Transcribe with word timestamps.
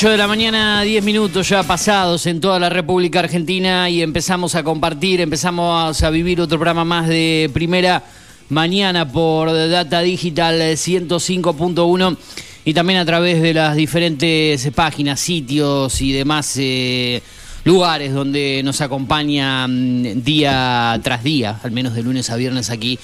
8 0.00 0.12
de 0.12 0.16
la 0.16 0.26
mañana, 0.26 0.80
10 0.80 1.04
minutos 1.04 1.46
ya 1.50 1.62
pasados 1.62 2.24
en 2.24 2.40
toda 2.40 2.58
la 2.58 2.70
República 2.70 3.18
Argentina 3.18 3.90
y 3.90 4.00
empezamos 4.00 4.54
a 4.54 4.62
compartir, 4.62 5.20
empezamos 5.20 6.02
a 6.02 6.08
vivir 6.08 6.40
otro 6.40 6.56
programa 6.56 6.86
más 6.86 7.06
de 7.06 7.50
primera 7.52 8.02
mañana 8.48 9.06
por 9.06 9.52
Data 9.52 10.00
Digital 10.00 10.58
105.1 10.58 12.16
y 12.64 12.72
también 12.72 12.98
a 12.98 13.04
través 13.04 13.42
de 13.42 13.52
las 13.52 13.76
diferentes 13.76 14.70
páginas, 14.74 15.20
sitios 15.20 16.00
y 16.00 16.12
demás 16.12 16.54
eh, 16.56 17.22
lugares 17.64 18.14
donde 18.14 18.62
nos 18.64 18.80
acompaña 18.80 19.68
mm, 19.68 20.22
día 20.22 20.98
tras 21.02 21.22
día, 21.22 21.60
al 21.62 21.72
menos 21.72 21.94
de 21.94 22.02
lunes 22.02 22.30
a 22.30 22.36
viernes 22.36 22.70
aquí 22.70 22.98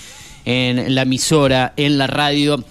en 0.46 0.94
la 0.94 1.02
emisora, 1.02 1.74
en 1.76 1.98
la 1.98 2.06
radio 2.06 2.64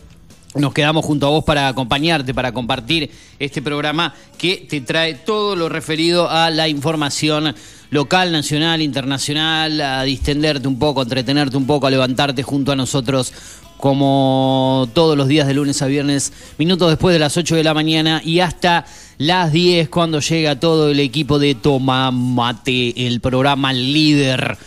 nos 0.55 0.73
quedamos 0.73 1.05
junto 1.05 1.27
a 1.27 1.29
vos 1.29 1.43
para 1.43 1.67
acompañarte, 1.67 2.33
para 2.33 2.53
compartir 2.53 3.11
este 3.39 3.61
programa 3.61 4.13
que 4.37 4.65
te 4.69 4.81
trae 4.81 5.15
todo 5.15 5.55
lo 5.55 5.69
referido 5.69 6.29
a 6.29 6.49
la 6.49 6.67
información 6.67 7.53
local, 7.89 8.31
nacional, 8.31 8.81
internacional, 8.81 9.79
a 9.81 10.03
distenderte 10.03 10.67
un 10.67 10.79
poco, 10.79 11.01
a 11.01 11.03
entretenerte 11.03 11.57
un 11.57 11.67
poco, 11.67 11.87
a 11.87 11.91
levantarte 11.91 12.43
junto 12.43 12.71
a 12.71 12.75
nosotros 12.75 13.33
como 13.77 14.89
todos 14.93 15.17
los 15.17 15.27
días 15.27 15.47
de 15.47 15.53
lunes 15.53 15.81
a 15.81 15.87
viernes, 15.87 16.31
minutos 16.57 16.89
después 16.89 17.13
de 17.13 17.19
las 17.19 17.35
8 17.35 17.55
de 17.55 17.63
la 17.63 17.73
mañana 17.73 18.21
y 18.23 18.39
hasta 18.39 18.85
las 19.17 19.51
10 19.51 19.89
cuando 19.89 20.19
llega 20.21 20.59
todo 20.59 20.89
el 20.89 20.99
equipo 20.99 21.39
de 21.39 21.55
Toma 21.55 22.11
Mate, 22.11 23.07
el 23.07 23.19
programa 23.19 23.73
líder 23.73 24.57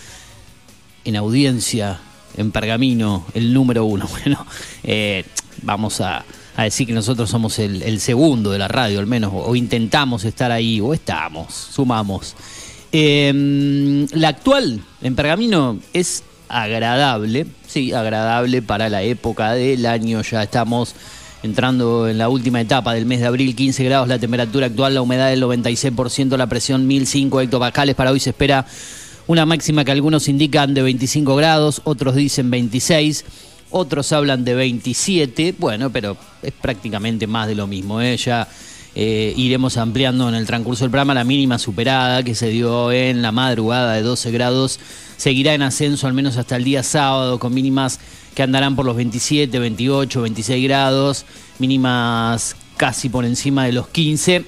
en 1.04 1.16
audiencia, 1.16 1.98
en 2.36 2.52
pergamino, 2.52 3.24
el 3.34 3.52
número 3.52 3.84
uno. 3.84 4.06
Bueno, 4.24 4.46
eh, 4.84 5.24
vamos 5.62 6.00
a, 6.00 6.24
decir 6.56 6.86
que 6.86 6.92
nosotros 6.92 7.30
somos 7.30 7.58
el, 7.58 8.00
segundo 8.00 8.50
de 8.50 8.58
la 8.58 8.68
radio, 8.68 8.98
al 8.98 9.06
menos, 9.06 9.32
o, 9.32 9.54
intentamos 9.54 10.24
estar 10.24 10.50
ahí, 10.50 10.80
o 10.80 10.92
estamos, 10.92 11.54
sumamos. 11.54 12.34
Em, 12.90 14.06
la 14.12 14.28
actual 14.28 14.80
en 15.02 15.14
Pergamino 15.14 15.78
es 15.92 16.24
agradable, 16.48 17.46
sí, 17.66 17.92
agradable 17.92 18.62
para 18.62 18.88
la 18.88 19.02
época 19.02 19.52
del 19.52 19.86
año, 19.86 20.22
ya 20.22 20.42
estamos 20.42 20.94
entrando 21.42 22.08
en 22.08 22.18
la 22.18 22.28
última 22.28 22.60
etapa 22.60 22.94
del 22.94 23.06
mes 23.06 23.20
de 23.20 23.26
abril, 23.26 23.54
15 23.54 23.84
grados 23.84 24.08
la 24.08 24.18
temperatura 24.18 24.66
actual, 24.66 24.94
la 24.94 25.02
humedad 25.02 25.30
del 25.30 25.42
96%, 25.42 26.36
la 26.36 26.46
presión 26.48 26.86
1005 26.86 27.40
hectopascales, 27.42 27.94
para 27.94 28.10
hoy 28.10 28.20
se 28.20 28.30
espera 28.30 28.66
una 29.28 29.46
máxima 29.46 29.84
que 29.84 29.92
algunos 29.92 30.26
indican 30.28 30.74
de 30.74 30.82
25 30.82 31.36
grados, 31.36 31.82
otros 31.84 32.16
dicen 32.16 32.50
26 32.50 33.24
otros 33.70 34.12
hablan 34.12 34.44
de 34.44 34.54
27, 34.54 35.54
bueno, 35.58 35.90
pero 35.90 36.16
es 36.42 36.52
prácticamente 36.52 37.26
más 37.26 37.48
de 37.48 37.54
lo 37.54 37.66
mismo. 37.66 38.00
¿eh? 38.00 38.16
Ya 38.16 38.48
eh, 38.94 39.34
iremos 39.36 39.76
ampliando 39.76 40.28
en 40.28 40.34
el 40.34 40.46
transcurso 40.46 40.84
del 40.84 40.90
programa 40.90 41.14
la 41.14 41.24
mínima 41.24 41.58
superada 41.58 42.22
que 42.22 42.34
se 42.34 42.48
dio 42.48 42.90
en 42.92 43.22
la 43.22 43.32
madrugada 43.32 43.94
de 43.94 44.02
12 44.02 44.30
grados. 44.30 44.80
Seguirá 45.16 45.54
en 45.54 45.62
ascenso 45.62 46.06
al 46.06 46.14
menos 46.14 46.36
hasta 46.36 46.56
el 46.56 46.64
día 46.64 46.82
sábado 46.82 47.38
con 47.38 47.52
mínimas 47.52 48.00
que 48.34 48.42
andarán 48.42 48.76
por 48.76 48.86
los 48.86 48.96
27, 48.96 49.58
28, 49.58 50.22
26 50.22 50.64
grados, 50.64 51.26
mínimas 51.58 52.56
casi 52.76 53.08
por 53.08 53.24
encima 53.24 53.64
de 53.64 53.72
los 53.72 53.88
15, 53.88 54.44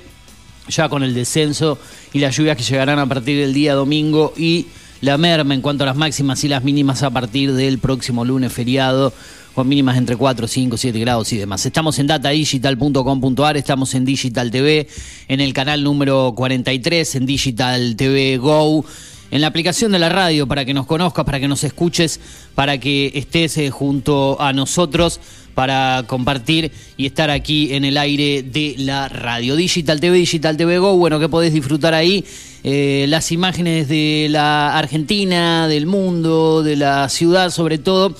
ya 0.69 0.88
con 0.88 1.02
el 1.02 1.12
descenso 1.14 1.78
y 2.12 2.20
las 2.20 2.37
lluvias 2.37 2.56
que 2.56 2.62
llegarán 2.62 2.98
a 3.00 3.06
partir 3.06 3.38
del 3.38 3.52
día 3.52 3.75
domingo 3.75 4.32
y 4.37 4.66
la 5.00 5.16
merma 5.16 5.55
en 5.55 5.62
cuanto 5.62 5.84
a 5.84 5.87
las 5.87 5.97
máximas 5.97 6.44
y 6.44 6.49
las 6.49 6.62
mínimas 6.62 7.03
a 7.03 7.11
partir 7.11 7.55
del 7.55 7.78
próximo 7.78 8.25
lunes 8.25 8.53
feriado 8.53 9.12
con 9.55 9.66
mínimas 9.69 9.97
entre 9.97 10.16
4, 10.16 10.47
5, 10.47 10.77
7 10.77 10.99
grados 11.00 11.33
y 11.33 11.38
demás. 11.38 11.65
Estamos 11.66 11.99
en 11.99 12.06
datadigital.com.ar, 12.06 13.56
estamos 13.56 13.94
en 13.94 14.05
Digital 14.05 14.50
TV, 14.50 14.87
en 15.28 15.41
el 15.41 15.53
canal 15.53 15.83
número 15.83 16.33
43, 16.37 17.16
en 17.16 17.27
Digital 17.27 17.97
TV 17.97 18.37
Go, 18.37 18.84
en 19.31 19.41
la 19.41 19.47
aplicación 19.47 19.91
de 19.93 19.99
la 19.99 20.09
radio 20.09 20.47
para 20.47 20.65
que 20.65 20.75
nos 20.75 20.87
conozcas, 20.87 21.25
para 21.25 21.41
que 21.41 21.49
nos 21.49 21.65
escuches, 21.65 22.21
para 22.55 22.78
que 22.78 23.11
estés 23.15 23.56
eh, 23.59 23.71
junto 23.71 24.41
a 24.41 24.53
nosotros 24.53 25.21
para 25.60 26.04
compartir 26.06 26.72
y 26.97 27.04
estar 27.04 27.28
aquí 27.28 27.75
en 27.75 27.84
el 27.84 27.98
aire 27.98 28.43
de 28.43 28.76
la 28.78 29.10
radio. 29.10 29.56
Digital 29.56 30.00
TV, 30.00 30.16
Digital 30.16 30.56
TV 30.56 30.78
Go, 30.78 30.97
bueno, 30.97 31.21
que 31.21 31.28
podés 31.28 31.53
disfrutar 31.53 31.93
ahí. 31.93 32.25
Eh, 32.65 33.04
las 33.10 33.31
imágenes 33.31 33.87
de 33.87 34.28
la 34.31 34.78
Argentina, 34.78 35.69
del 35.69 35.84
mundo, 35.84 36.62
de 36.62 36.76
la 36.76 37.10
ciudad 37.10 37.50
sobre 37.50 37.76
todo. 37.76 38.16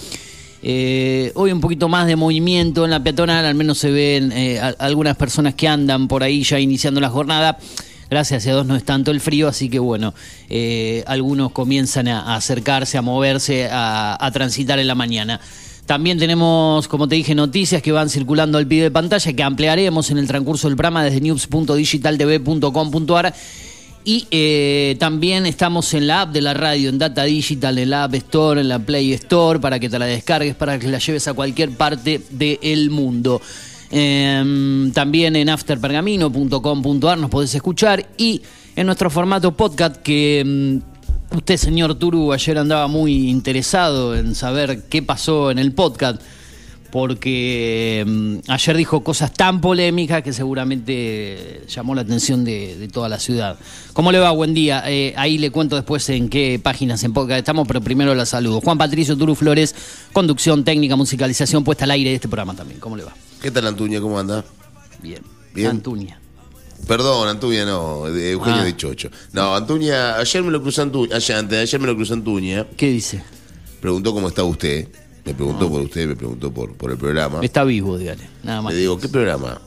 Eh, 0.63 1.33
hoy 1.35 1.51
un 1.51 1.63
poquito 1.63 1.89
más 1.89 2.07
de 2.07 2.15
movimiento 2.15 2.85
en 2.85 2.91
la 2.91 3.03
peatonal, 3.03 3.47
al 3.47 3.55
menos 3.55 3.79
se 3.79 3.91
ven 3.91 4.33
eh, 4.33 4.61
algunas 4.79 5.17
personas 5.17 5.55
que 5.55 5.67
andan 5.67 6.09
por 6.09 6.23
ahí 6.23 6.43
ya 6.43 6.61
iniciando 6.61 7.01
la 7.01 7.09
jornada. 7.09 7.57
Gracias 8.11 8.47
a 8.47 8.51
Dios 8.51 8.67
no 8.67 8.77
es 8.77 8.85
tanto 8.85 9.13
el 9.13 9.23
frío, 9.23 9.49
así 9.49 9.71
que 9.71 9.79
bueno, 9.79 10.13
algunos 11.07 11.53
comienzan 11.53 12.09
a, 12.09 12.37
acercarse, 12.37 12.99
a 12.99 13.03
moverse, 13.03 13.67
a 13.71 14.31
transitar 14.31 14.79
en 14.79 14.89
la 14.89 14.95
mañana. 14.95 15.41
También 15.91 16.19
tenemos, 16.19 16.87
como 16.87 17.09
te 17.09 17.17
dije, 17.17 17.35
noticias 17.35 17.83
que 17.83 17.91
van 17.91 18.09
circulando 18.09 18.59
al 18.59 18.67
pie 18.69 18.81
de 18.81 18.93
pantalla 18.93 19.33
que 19.33 19.43
ampliaremos 19.43 20.13
en 20.13 20.19
el 20.19 20.29
transcurso 20.29 20.69
del 20.69 20.77
programa 20.77 21.03
desde 21.03 21.21
news.digitaltv.com.ar. 21.21 23.35
Y 24.05 24.29
eh, 24.31 24.95
también 25.01 25.47
estamos 25.47 25.93
en 25.95 26.07
la 26.07 26.21
app 26.21 26.31
de 26.31 26.43
la 26.43 26.55
radio, 26.55 26.91
en 26.91 26.99
Data 26.99 27.25
Digital, 27.25 27.77
en 27.77 27.91
la 27.91 28.05
App 28.05 28.15
Store, 28.15 28.61
en 28.61 28.69
la 28.69 28.79
Play 28.79 29.13
Store, 29.15 29.59
para 29.59 29.81
que 29.81 29.89
te 29.89 29.99
la 29.99 30.07
descargues, 30.07 30.55
para 30.55 30.79
que 30.79 30.87
la 30.87 31.01
lleves 31.01 31.27
a 31.27 31.35
cualquier 31.35 31.73
parte 31.73 32.21
del 32.31 32.91
mundo. 32.91 33.43
Em, 33.91 34.93
también 34.93 35.35
en 35.35 35.49
afterpergamino.com.ar 35.49 37.19
nos 37.19 37.31
podés 37.31 37.53
escuchar 37.53 38.07
y 38.17 38.43
en 38.77 38.87
nuestro 38.87 39.11
formato 39.11 39.57
podcast 39.57 39.97
que 39.97 40.39
em, 40.39 40.83
Usted, 41.33 41.59
señor 41.59 41.95
Turu, 41.95 42.33
ayer 42.33 42.59
andaba 42.59 42.89
muy 42.89 43.31
interesado 43.31 44.17
en 44.17 44.35
saber 44.35 44.83
qué 44.89 45.01
pasó 45.01 45.53
en 45.53 45.61
el 45.61 45.73
podcast, 45.73 46.21
porque 46.91 48.05
mm, 48.05 48.51
ayer 48.51 48.77
dijo 48.77 49.05
cosas 49.05 49.33
tan 49.33 49.61
polémicas 49.61 50.25
que 50.25 50.33
seguramente 50.33 51.63
llamó 51.69 51.95
la 51.95 52.01
atención 52.01 52.45
de, 52.45 52.89
toda 52.93 53.09
la 53.09 53.21
ciudad. 53.21 53.57
¿Cómo 53.93 54.11
le 54.11 54.19
va? 54.19 54.33
Buen 54.33 54.55
día. 54.55 54.83
Eh, 54.89 55.15
ahí 55.17 55.39
le 55.39 55.53
cuento 55.53 55.77
después 55.77 56.09
en 56.11 56.29
qué 56.29 56.61
páginas 56.61 57.05
en 57.05 57.13
podcast 57.13 57.39
estamos, 57.39 57.69
pero 57.69 57.81
primero 57.81 58.13
la 58.17 58.27
saludo. 58.27 58.61
Juan 58.61 58.77
Patricio 58.77 59.17
Turu 59.17 59.37
Flores, 59.37 59.77
conducción 60.13 60.65
técnica, 60.65 60.97
musicalización 60.97 61.63
puesta 61.63 61.85
al 61.85 61.93
aire 61.93 62.11
de 62.11 62.17
este 62.17 62.29
programa 62.29 62.55
también. 62.55 62.81
¿Cómo 62.81 62.97
le 62.97 63.05
va? 63.05 63.15
¿Qué 63.41 63.53
tal, 63.53 63.69
Antuña? 63.69 64.01
¿Cómo 64.01 64.19
anda? 64.19 64.45
Bien. 65.01 65.23
Bien. 65.55 65.69
Antuña. 65.69 66.20
Perdón, 66.87 67.29
Antuña 67.29 67.65
no, 67.65 68.07
Eugenio 68.09 68.61
ah. 68.61 68.65
de 68.65 68.77
Chocho. 68.77 69.11
No, 69.33 69.55
Antuña, 69.55 70.17
ayer 70.17 70.43
me 70.43 70.51
lo 70.51 70.61
cruzó 70.61 70.83
Antuña, 70.83 71.17
ayer, 71.17 71.37
antes, 71.37 71.59
ayer 71.59 71.81
me 71.81 71.87
lo 71.87 71.97
cruzó 71.97 72.15
Antuña. 72.15 72.67
¿Qué 72.77 72.91
dice? 72.91 73.23
Preguntó 73.81 74.13
cómo 74.13 74.29
está 74.29 74.45
usted. 74.45 74.89
Me 75.25 75.35
preguntó 75.35 75.67
ah. 75.67 75.71
por 75.71 75.83
usted, 75.83 76.09
me 76.09 76.17
preguntó 76.17 76.53
por, 76.53 76.75
por 76.75 76.91
el 76.91 76.99
programa. 76.99 77.41
Está 77.43 77.65
vivo, 77.65 77.97
dígale, 77.99 78.29
nada 78.43 78.63
más. 78.63 78.75
Le 78.75 78.81
digo, 78.81 78.99
¿qué 78.99 79.09
programa? 79.09 79.61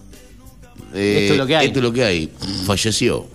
esto 0.93 1.33
es 1.33 1.37
lo 1.37 1.47
que 1.47 1.55
hay. 1.55 1.67
Esto 1.67 1.79
es 1.79 1.83
lo 1.83 1.93
que 1.93 2.03
hay. 2.03 2.31
Falleció. 2.65 3.25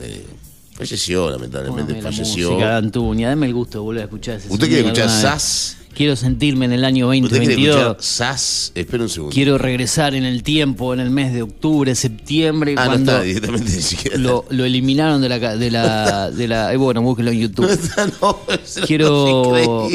Eh, 0.00 0.26
falleció, 0.74 1.30
lamentablemente, 1.30 2.00
falleció. 2.00 2.48
La 2.48 2.54
música 2.54 2.70
de 2.70 2.76
Antuña, 2.76 3.28
dame 3.28 3.46
el 3.46 3.54
gusto 3.54 3.78
de 3.78 3.82
volver 3.82 4.02
a 4.02 4.04
escuchar 4.04 4.36
ese 4.36 4.52
¿Usted 4.52 4.66
quiere 4.66 4.82
escuchar 4.82 5.08
SAS? 5.08 5.78
Quiero 5.94 6.16
sentirme 6.16 6.64
en 6.64 6.72
el 6.72 6.84
año 6.84 7.06
2022. 7.06 7.96
SAS? 8.00 8.72
Espera 8.74 9.02
un 9.02 9.08
segundo. 9.08 9.34
Quiero 9.34 9.58
regresar 9.58 10.14
en 10.14 10.24
el 10.24 10.42
tiempo, 10.42 10.94
en 10.94 11.00
el 11.00 11.10
mes 11.10 11.34
de 11.34 11.42
octubre, 11.42 11.94
septiembre. 11.94 12.74
Ah, 12.78 12.86
cuando 12.86 13.12
no 13.12 13.18
está 13.18 13.22
directamente 13.22 14.18
lo, 14.18 14.46
lo, 14.48 14.64
eliminaron 14.64 15.20
de 15.20 15.28
la. 15.28 15.56
De 15.56 15.70
la, 15.70 16.30
de 16.30 16.48
la 16.48 16.72
eh, 16.72 16.76
bueno, 16.76 17.02
búsquelo 17.02 17.30
en 17.30 17.40
YouTube. 17.40 17.68
No 18.20 18.38
Quiero 18.86 19.88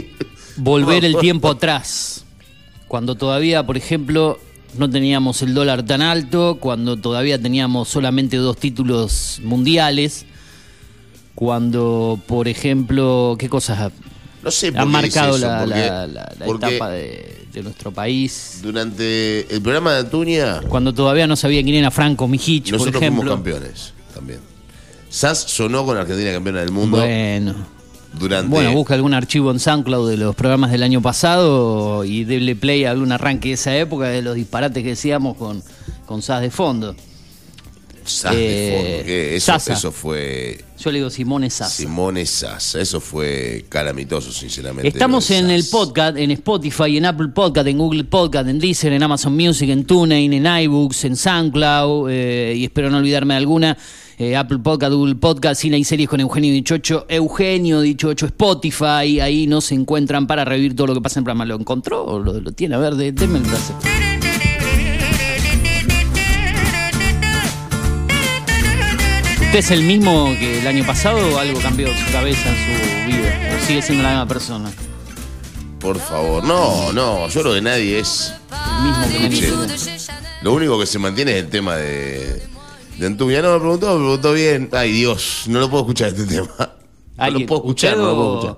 volver 0.57 1.05
el 1.05 1.17
tiempo 1.17 1.49
atrás. 1.49 2.25
Cuando 2.87 3.15
todavía, 3.15 3.65
por 3.65 3.75
ejemplo, 3.75 4.39
no 4.77 4.89
teníamos 4.89 5.41
el 5.41 5.53
dólar 5.53 5.83
tan 5.83 6.01
alto, 6.01 6.57
cuando 6.59 6.97
todavía 6.97 7.41
teníamos 7.41 7.89
solamente 7.89 8.37
dos 8.37 8.57
títulos 8.57 9.41
mundiales, 9.43 10.25
cuando, 11.35 12.19
por 12.27 12.47
ejemplo, 12.47 13.35
¿qué 13.37 13.49
cosas? 13.49 13.91
No 14.43 14.51
sé 14.51 14.71
Han 14.75 14.89
marcado 14.89 15.37
la, 15.37 15.63
etapa 16.45 16.89
de, 16.91 17.47
nuestro 17.63 17.91
país. 17.91 18.59
Durante 18.61 19.53
el 19.53 19.61
programa 19.61 19.93
de 19.93 19.99
Antuña. 20.01 20.61
Cuando 20.67 20.93
todavía 20.93 21.25
no 21.25 21.35
sabía 21.35 21.63
quién 21.63 21.75
era 21.75 21.89
Franco 21.89 22.27
Mijich, 22.27 22.69
por 22.77 22.87
ejemplo. 22.87 23.23
fuimos 23.23 23.25
campeones 23.25 23.93
también. 24.13 24.39
SAS 25.09 25.39
sonó 25.39 25.85
con 25.85 25.97
Argentina 25.97 26.31
campeona 26.31 26.59
del 26.59 26.71
mundo. 26.71 26.97
Bueno. 26.97 27.55
Durante... 28.13 28.49
Bueno, 28.49 28.73
busca 28.73 28.93
algún 28.93 29.13
archivo 29.13 29.51
en 29.51 29.59
SoundCloud 29.59 30.09
de 30.09 30.17
los 30.17 30.35
programas 30.35 30.71
del 30.71 30.81
año 30.81 31.01
pasado 31.01 32.03
y 32.03 32.23
déle 32.23 32.55
play 32.55 32.85
a 32.85 32.91
algún 32.91 33.11
arranque 33.11 33.49
de 33.49 33.53
esa 33.55 33.75
época 33.75 34.07
de 34.07 34.21
los 34.21 34.35
disparates 34.35 34.81
que 34.81 34.89
decíamos 34.89 35.37
con, 35.37 35.61
con 36.05 36.21
SAS 36.21 36.41
de 36.41 36.49
fondo. 36.49 36.95
Sass 38.07 38.35
de 38.35 39.01
Eh. 39.31 39.35
Eso, 39.35 39.45
Sasa. 39.47 39.73
eso 39.73 39.91
fue 39.91 40.63
Yo 40.79 40.91
le 40.91 40.99
digo 40.99 41.09
Simone 41.09 41.49
Sasa. 41.49 41.69
Simone 41.69 42.25
Sasa. 42.25 42.79
Eso 42.79 42.99
fue 43.01 43.65
calamitoso, 43.69 44.31
sinceramente. 44.31 44.87
Estamos 44.87 45.29
en 45.31 45.49
el 45.49 45.65
podcast, 45.65 46.17
en 46.17 46.31
Spotify, 46.31 46.97
en 46.97 47.05
Apple 47.05 47.29
Podcast, 47.29 47.67
en 47.67 47.77
Google 47.77 48.03
Podcast, 48.03 48.47
en 48.47 48.59
Deezer, 48.59 48.93
en 48.93 49.03
Amazon 49.03 49.35
Music, 49.35 49.69
en 49.69 49.85
TuneIn, 49.85 50.33
en 50.33 50.45
iBooks, 50.63 51.05
en 51.05 51.15
SoundCloud, 51.15 52.09
eh, 52.11 52.53
y 52.57 52.63
espero 52.65 52.89
no 52.89 52.97
olvidarme 52.97 53.33
de 53.33 53.37
alguna. 53.39 53.77
eh, 54.19 54.35
Apple 54.35 54.57
Podcast, 54.57 54.93
Google 54.93 55.13
Podcast, 55.13 55.61
Cine 55.61 55.77
y 55.77 55.83
Series 55.83 56.09
con 56.09 56.19
Eugenio 56.19 56.51
Dichocho, 56.51 57.05
Eugenio 57.07 57.81
Dichocho, 57.81 58.25
Spotify, 58.25 59.19
ahí 59.19 59.45
no 59.45 59.61
se 59.61 59.75
encuentran 59.75 60.25
para 60.25 60.43
revivir 60.43 60.75
todo 60.75 60.87
lo 60.87 60.93
que 60.95 61.01
pasa 61.01 61.19
en 61.19 61.21
el 61.21 61.25
programa. 61.25 61.45
¿Lo 61.45 61.53
encontró 61.55 62.03
o 62.03 62.17
lo, 62.17 62.33
lo 62.41 62.51
tiene? 62.51 62.73
A 62.73 62.79
ver, 62.79 62.95
de- 62.95 63.11
denme 63.11 63.37
el 63.37 63.43
placer. 63.43 63.75
¿Usted 69.47 69.59
es 69.59 69.71
el 69.71 69.83
mismo 69.83 70.35
que 70.39 70.59
el 70.59 70.67
año 70.67 70.85
pasado 70.85 71.17
o 71.35 71.37
algo 71.39 71.59
cambió 71.61 71.87
su 71.87 72.11
cabeza 72.11 72.49
en 72.49 72.55
su 72.55 73.11
vida? 73.17 73.57
¿O 73.61 73.65
sigue 73.65 73.81
siendo 73.81 74.03
la 74.03 74.09
misma 74.09 74.27
persona? 74.27 74.71
Por 75.79 75.97
favor. 75.99 76.43
No, 76.43 76.91
no. 76.93 77.27
Yo 77.29 77.43
lo 77.43 77.53
de 77.53 77.61
nadie 77.61 77.99
es. 77.99 78.33
El 78.51 78.83
mismo 78.83 79.29
que 79.31 79.45
Escuche. 79.45 80.07
Lo 80.41 80.53
único 80.53 80.77
que 80.79 80.85
se 80.85 80.99
mantiene 80.99 81.31
es 81.37 81.43
el 81.45 81.49
tema 81.49 81.75
de. 81.77 82.41
De 82.97 83.05
Antuña. 83.07 83.41
No 83.41 83.53
me 83.53 83.59
preguntó, 83.59 83.93
me 83.93 83.99
preguntó 84.05 84.33
bien. 84.33 84.69
Ay, 84.73 84.91
Dios. 84.91 85.43
No 85.47 85.59
lo 85.59 85.69
puedo 85.69 85.83
escuchar 85.83 86.09
este 86.09 86.25
tema. 86.25 86.49
No 87.17 87.29
lo 87.31 87.45
puedo 87.45 87.61
escuchar, 87.61 87.93
¿Usted 87.93 88.01
no 88.03 88.07
lo 88.09 88.15
puedo 88.15 88.33
escuchar. 88.39 88.57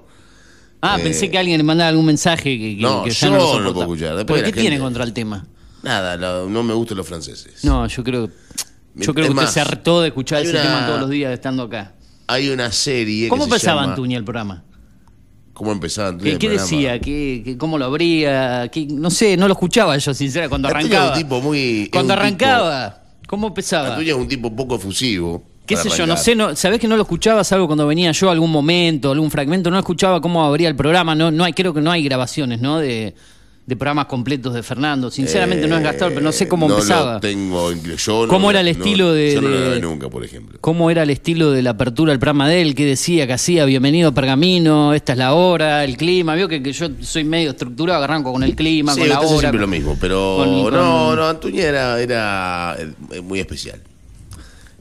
Ah, 0.82 0.98
Eh, 1.00 1.04
pensé 1.04 1.30
que 1.30 1.38
alguien 1.38 1.58
le 1.58 1.64
mandaba 1.64 1.90
algún 1.90 2.06
mensaje 2.06 2.58
que, 2.58 2.76
que- 2.78 2.82
No, 2.82 3.04
que 3.04 3.12
ya 3.12 3.28
yo 3.28 3.34
no 3.34 3.38
lo, 3.38 3.54
no 3.54 3.60
lo 3.60 3.74
puedo 3.74 3.86
escuchar. 3.86 4.16
Después 4.16 4.26
¿Por 4.26 4.38
la 4.38 4.44
qué 4.44 4.46
gente- 4.48 4.62
tiene 4.62 4.80
contra 4.80 5.04
el 5.04 5.14
tema? 5.14 5.46
Nada, 5.84 6.18
no, 6.18 6.50
no 6.50 6.64
me 6.64 6.74
gustan 6.74 6.98
los 6.98 7.08
franceses. 7.08 7.64
No, 7.64 7.86
yo 7.88 8.04
creo, 8.04 8.30
yo 8.96 9.14
creo 9.14 9.28
que 9.28 9.34
usted 9.34 9.48
se 9.48 9.60
hartó 9.62 10.02
de 10.02 10.08
escuchar 10.10 10.42
ese 10.42 10.52
una- 10.52 10.62
tema 10.62 10.86
todos 10.88 11.00
los 11.02 11.10
días 11.10 11.32
estando 11.34 11.64
acá. 11.64 11.94
Hay 12.28 12.50
una 12.50 12.72
serie. 12.72 13.28
¿Cómo 13.30 13.44
que 13.46 13.50
se 13.50 13.56
empezaba 13.56 13.82
llama- 13.82 13.94
Antuña 13.94 14.18
el 14.18 14.24
programa? 14.24 14.64
¿Cómo 15.54 15.72
empezaba 15.72 16.10
Antuña 16.10 16.24
¿Qué, 16.26 16.32
el 16.34 16.38
qué 16.40 16.48
programa? 16.48 16.70
decía? 16.72 17.00
¿Qué, 17.02 17.42
qué- 17.44 17.58
¿Cómo 17.58 17.78
lo 17.78 17.86
abría? 17.86 18.70
¿Qué- 18.72 18.86
no 18.86 19.10
sé, 19.10 19.36
no 19.36 19.48
lo 19.48 19.54
escuchaba 19.54 19.98
yo, 19.98 20.14
sinceramente, 20.14 20.50
cuando 20.50 20.68
Antuña 20.70 20.84
es 20.86 20.90
un 20.90 20.96
arrancaba. 20.98 21.18
tipo 21.18 21.42
muy- 21.42 21.90
cuando 21.92 22.14
tipo- 22.14 22.22
arrancaba, 22.22 23.04
¿cómo 23.28 23.48
empezaba? 23.48 23.90
Antuña 23.90 24.10
es 24.12 24.16
un 24.18 24.28
tipo 24.28 24.56
poco 24.56 24.76
efusivo. 24.76 25.44
¿Qué 25.66 25.76
sé 25.76 25.90
yo? 25.90 26.08
No 26.08 26.18
sé, 26.18 26.36
no, 26.36 26.56
¿sabés 26.56 26.80
que 26.80 26.88
no 26.88 26.96
lo 26.96 27.04
escuchaba? 27.04 27.44
Salvo 27.44 27.68
cuando 27.68 27.86
venía 27.86 28.12
yo 28.12 28.32
algún 28.32 28.52
momento, 28.52 29.12
algún 29.12 29.30
fragmento, 29.30 29.70
no 29.70 29.78
escuchaba 29.78 30.20
cómo 30.20 30.44
abría 30.44 30.68
el 30.68 30.76
programa, 30.76 31.14
no, 31.14 31.30
no 31.30 31.44
hay, 31.44 31.54
creo 31.54 31.74
que 31.76 31.82
no 31.82 31.92
hay 31.92 32.04
grabaciones, 32.04 32.60
¿no? 32.60 32.80
De, 32.80 33.14
de 33.70 33.76
programas 33.76 34.08
completos 34.08 34.54
de 34.56 34.64
Fernando. 34.64 35.12
Sinceramente 35.12 35.68
no 35.68 35.78
es 35.78 35.84
Gastón, 35.84 36.10
pero 36.10 36.22
no 36.22 36.32
sé 36.32 36.48
cómo 36.48 36.66
Eh, 36.66 36.70
no 36.70 36.76
empezaba. 36.76 37.14
Lo 37.14 37.20
tengo, 37.20 37.72
yo 37.72 38.22
no 38.24 38.28
¿Cómo 38.28 38.48
lo- 38.48 38.50
era 38.50 38.60
el 38.62 38.66
no- 38.66 38.72
estilo 38.84 39.14
de- 39.14 39.34
Yo 39.36 39.42
no 39.42 39.50
lo 39.50 39.70
de- 39.72 39.80
nunca, 39.80 40.10
por 40.10 40.26
ejemplo. 40.26 40.58
¿Cómo 40.60 40.90
era 40.90 41.04
el 41.04 41.12
estilo 41.12 41.52
de 41.52 41.62
la 41.62 41.70
apertura 41.70 42.12
del 42.12 42.20
programa 42.20 42.50
de 42.50 42.62
él? 42.64 42.74
¿Qué 42.74 42.86
decía? 42.86 43.28
¿Qué 43.28 43.34
hacía? 43.34 43.66
Bienvenido 43.66 44.10
a 44.10 44.12
Pergamino, 44.12 44.94
esta 44.96 45.12
es 45.14 45.20
la 45.20 45.34
hora, 45.34 45.84
el 45.86 45.96
clima. 45.98 46.34
Vio 46.34 46.48
que, 46.48 46.64
que 46.64 46.74
yo 46.74 46.88
soy 47.02 47.24
medio 47.24 47.52
estructurado, 47.52 48.04
arranco 48.04 48.34
con 48.34 48.42
el 48.44 48.56
clima, 48.56 48.94
Sí, 48.96 49.02
con 49.02 49.10
la 49.10 49.20
hora. 49.20 49.28
siempre 49.30 49.52
con- 49.52 49.62
lo 49.62 49.68
mismo, 49.68 49.98
pero 50.02 50.38
con- 50.40 50.64
con- 50.64 50.74
no, 50.74 51.16
no, 51.16 51.26
Antuña 51.28 51.62
era, 51.64 52.02
era 52.02 52.76
eh, 53.12 53.22
muy 53.22 53.40
especial. 53.40 53.80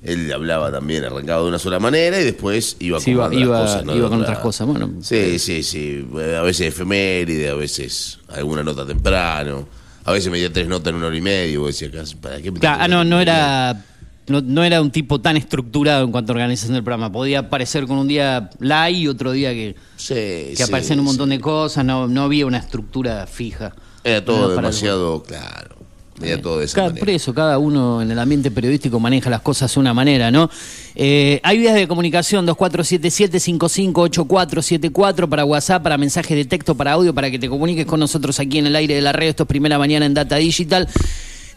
Él 0.03 0.33
hablaba 0.33 0.71
también, 0.71 1.05
arrancaba 1.05 1.43
de 1.43 1.49
una 1.49 1.59
sola 1.59 1.79
manera 1.81 2.21
y 2.21 2.25
después 2.25 2.77
iba 2.79 3.01
Sí, 3.01 3.15
con 3.15 3.33
iba, 3.33 3.61
cosas. 3.63 3.85
¿no? 3.85 3.97
iba 3.97 4.09
con 4.09 4.21
otra- 4.21 4.31
otras 4.33 4.43
cosas. 4.43 4.67
Bueno, 4.67 4.93
Sí, 5.03 5.39
sí, 5.39 5.63
sí. 5.63 6.07
A 6.15 6.43
veces 6.43 6.69
efeméride, 6.69 7.49
a 7.49 7.55
veces 7.55 8.19
alguna 8.29 8.63
nota 8.63 8.87
temprano. 8.87 9.67
A 10.05 10.13
veces 10.13 10.31
metía 10.31 10.53
tres 10.53 10.69
notas 10.69 10.91
en 10.91 10.97
una 10.97 11.09
hora 11.09 11.17
y 11.17 11.21
media. 11.21 11.59
Vos 11.59 11.79
decías, 11.79 12.15
¿para 12.15 12.37
qué 12.37 12.45
meter 12.51 12.61
Claro, 12.61 12.83
ah, 12.83 12.89
no, 12.89 13.05
no 13.05 13.21
era. 13.21 13.85
No, 14.29 14.43
no 14.43 14.63
era 14.63 14.81
un 14.83 14.91
tipo 14.91 15.21
tan 15.23 15.37
estructurado 15.39 16.05
en 16.05 16.13
cuanto 16.13 16.33
a 16.33 16.35
organización 16.35 16.75
del 16.75 16.85
programa. 16.85 17.11
Podía 17.11 17.41
aparecer 17.41 17.87
con 17.87 17.97
un 17.99 18.07
día 18.09 18.51
live 18.61 18.91
y 18.93 19.09
otro 19.09 19.33
día 19.33 19.53
que, 19.53 19.75
Sí, 19.97 20.15
que 20.15 20.53
sí, 20.57 20.63
aparecían 20.63 20.99
un 21.01 21.07
montón 21.07 21.31
de 21.31 21.41
cosas. 21.41 21.83
No, 21.85 22.07
no 22.07 22.23
había 22.25 22.45
una 22.47 22.59
estructura 22.59 23.27
fija. 23.27 23.75
Era 24.05 24.23
todo 24.25 24.55
demasiado 24.55 25.23
claro. 25.23 25.78
Era 26.23 26.41
todo 26.43 26.59
de 26.59 26.65
esa 26.65 26.75
Cada- 26.75 26.89
manera. 26.89 27.01
por 27.01 27.11
eso, 27.11 27.35
cada 27.35 27.59
uno 27.59 28.03
en 28.03 28.11
el 28.11 28.19
ambiente 28.19 28.51
periodístico 28.51 28.99
maneja 29.01 29.31
las 29.31 29.41
cosas 29.43 29.73
de 29.73 29.81
una 29.81 29.95
manera, 29.95 30.31
¿no? 30.31 30.51
Eh, 30.95 31.41
hay 31.43 31.59
vías 31.59 31.75
de 31.75 31.87
comunicación 31.87 32.47
2477-558474 32.47 35.29
para 35.29 35.45
WhatsApp, 35.45 35.83
para 35.83 35.99
mensajes 35.99 36.37
de 36.37 36.45
texto, 36.45 36.75
para 36.77 36.93
audio, 36.93 37.15
para 37.15 37.31
que 37.31 37.39
te 37.39 37.49
comuniques 37.49 37.87
con 37.87 38.01
nosotros 38.01 38.39
aquí 38.41 38.59
en 38.59 38.67
el 38.67 38.77
aire 38.77 38.95
de 38.95 39.03
la 39.03 39.13
red. 39.13 39.29
Esto 39.29 39.45
es 39.45 39.49
primera 39.49 39.79
mañana 39.79 40.07
en 40.07 40.15
Data 40.15 40.37
Digital. 40.37 40.89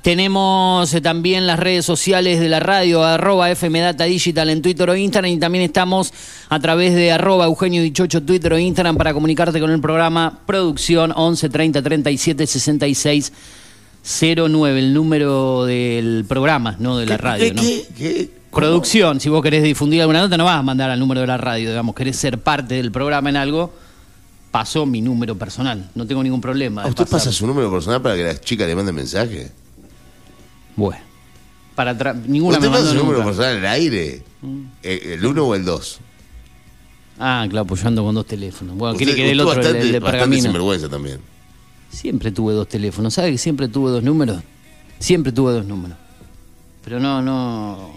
Tenemos 0.01 0.91
eh, 0.95 1.01
también 1.01 1.45
las 1.45 1.59
redes 1.59 1.85
sociales 1.85 2.39
de 2.39 2.49
la 2.49 2.59
radio, 2.59 3.03
arroba 3.03 3.51
FM 3.51 3.79
Data 3.81 4.05
Digital 4.05 4.49
en 4.49 4.63
Twitter 4.63 4.89
o 4.89 4.95
Instagram 4.95 5.31
y 5.31 5.37
también 5.37 5.63
estamos 5.63 6.11
a 6.49 6.59
través 6.59 6.95
de 6.95 7.11
arroba 7.11 7.45
Eugenio 7.45 7.83
Dichocho 7.83 8.23
Twitter 8.23 8.51
o 8.53 8.57
Instagram 8.57 8.97
para 8.97 9.13
comunicarte 9.13 9.59
con 9.59 9.69
el 9.69 9.79
programa 9.79 10.39
Producción 10.47 11.13
11 11.15 11.49
30 11.49 11.83
37 11.83 12.47
66 12.47 13.31
09, 14.03 14.79
el 14.79 14.93
número 14.93 15.65
del 15.65 16.25
programa, 16.27 16.75
no 16.79 16.97
de 16.97 17.05
la 17.05 17.17
radio. 17.17 17.53
¿Qué, 17.55 17.85
¿no? 17.89 17.95
qué. 17.97 18.29
Producción, 18.51 19.19
si 19.21 19.29
vos 19.29 19.41
querés 19.41 19.63
difundir 19.63 20.01
alguna 20.01 20.19
nota, 20.21 20.37
no 20.37 20.43
vas 20.45 20.57
a 20.57 20.61
mandar 20.61 20.89
al 20.89 20.99
número 20.99 21.21
de 21.21 21.27
la 21.27 21.37
radio, 21.37 21.69
digamos, 21.69 21.95
querés 21.95 22.17
ser 22.17 22.37
parte 22.39 22.75
del 22.75 22.91
programa 22.91 23.29
en 23.29 23.37
algo, 23.37 23.71
pasó 24.51 24.85
mi 24.85 24.99
número 25.01 25.37
personal, 25.37 25.89
no 25.95 26.05
tengo 26.05 26.21
ningún 26.21 26.41
problema. 26.41 26.83
¿A 26.83 26.87
¿Usted 26.87 27.03
pasar. 27.05 27.19
pasa 27.19 27.31
su 27.31 27.47
número 27.47 27.71
personal 27.71 28.01
para 28.01 28.15
que 28.15 28.23
las 28.23 28.41
chicas 28.41 28.67
le 28.67 28.75
manden 28.75 28.93
mensaje? 28.95 29.51
Bueno, 30.75 31.01
para 31.75 31.97
tra- 31.97 32.13
ninguna 32.25 32.57
¿Usted 32.57 32.69
me 32.69 32.75
pasa 32.77 32.89
su 32.91 32.97
número 32.97 33.23
personal 33.23 33.55
al 33.57 33.65
aire? 33.67 34.21
¿El, 34.83 34.99
el 35.11 35.25
uno 35.25 35.45
o 35.45 35.55
el 35.55 35.63
dos? 35.63 35.99
Ah, 37.19 37.45
claro, 37.49 37.65
pues 37.67 37.81
yo 37.81 37.87
ando 37.87 38.03
con 38.03 38.15
dos 38.15 38.25
teléfonos. 38.25 38.75
Bueno, 38.75 38.97
quiere 38.97 39.15
que 39.15 39.23
dé 39.25 39.31
el 39.31 39.39
otro, 39.39 39.55
bastante, 39.55 39.81
el 39.81 39.91
de 39.93 39.99
bastante 39.99 40.17
pergamino. 40.17 40.43
sinvergüenza 40.43 40.89
también. 40.89 41.19
Siempre 41.91 42.31
tuve 42.31 42.53
dos 42.53 42.67
teléfonos, 42.67 43.13
¿sabe 43.13 43.31
que 43.31 43.37
siempre 43.37 43.67
tuve 43.67 43.91
dos 43.91 44.03
números? 44.03 44.41
Siempre 44.99 45.31
tuve 45.31 45.51
dos 45.53 45.65
números. 45.65 45.97
Pero 46.83 46.99
no, 46.99 47.21
no. 47.21 47.91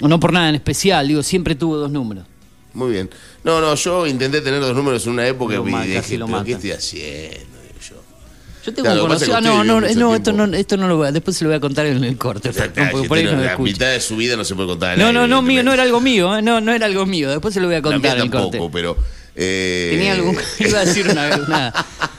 No 0.00 0.20
por 0.20 0.32
nada 0.32 0.48
en 0.50 0.54
especial, 0.56 1.08
digo, 1.08 1.22
siempre 1.22 1.54
tuve 1.54 1.76
dos 1.78 1.90
números. 1.90 2.24
Muy 2.74 2.92
bien. 2.92 3.10
No, 3.42 3.60
no, 3.60 3.74
yo 3.74 4.06
intenté 4.06 4.40
tener 4.42 4.60
dos 4.60 4.76
números 4.76 5.04
en 5.06 5.12
una 5.12 5.26
época 5.26 5.54
Lo 5.56 5.66
y 5.66 5.72
ma- 5.72 5.82
dije, 5.84 6.18
lo 6.18 6.26
¿pero 6.26 6.44
qué 6.44 6.52
estoy 6.52 6.70
haciendo? 6.72 7.38
Digo 7.62 7.80
yo. 7.88 7.96
Yo 8.64 8.74
tengo 8.74 8.82
Claro, 8.86 9.02
un 9.02 9.08
conocido. 9.08 9.36
Ah, 9.36 9.40
no, 9.40 9.64
no, 9.64 9.80
no, 9.80 9.86
tiempo. 9.86 10.14
esto 10.14 10.32
no, 10.32 10.44
esto 10.56 10.76
no 10.76 10.86
lo 10.88 10.96
voy 10.98 11.08
a, 11.08 11.12
después 11.12 11.36
se 11.36 11.44
lo 11.44 11.50
voy 11.50 11.56
a 11.56 11.60
contar 11.60 11.86
en 11.86 12.04
el 12.04 12.16
corte. 12.18 12.50
O 12.50 12.52
sea, 12.52 12.66
porque 12.72 13.02
si 13.02 13.08
por 13.08 13.18
ahí 13.18 13.24
no 13.24 13.30
no- 13.32 13.36
lo 13.38 13.44
la 13.44 13.50
escucha. 13.52 13.72
mitad 13.72 13.90
de 13.90 14.00
su 14.00 14.16
vida 14.16 14.36
no 14.36 14.44
se 14.44 14.54
puede 14.54 14.68
contar 14.68 14.90
al 14.90 14.98
No, 14.98 15.06
aire, 15.06 15.18
no, 15.18 15.26
no, 15.26 15.42
mío, 15.42 15.64
no 15.64 15.72
era 15.72 15.82
algo 15.82 16.00
mío, 16.00 16.36
¿eh? 16.36 16.42
no, 16.42 16.60
no 16.60 16.72
era 16.72 16.86
algo 16.86 17.06
mío. 17.06 17.30
Después 17.30 17.54
se 17.54 17.60
lo 17.60 17.66
voy 17.66 17.76
a 17.76 17.80
La 17.80 17.82
mía 17.88 17.92
contar 17.94 18.16
en 18.18 18.22
el 18.24 18.30
tampoco, 18.30 18.58
corte. 18.58 18.70
pero... 18.72 18.96
eh, 19.34 19.88
Tenía 19.94 20.12
algún. 20.12 20.36
Iba 20.60 20.80
a 20.80 20.84
decir 20.84 21.08
una. 21.08 21.36
una 21.46 21.74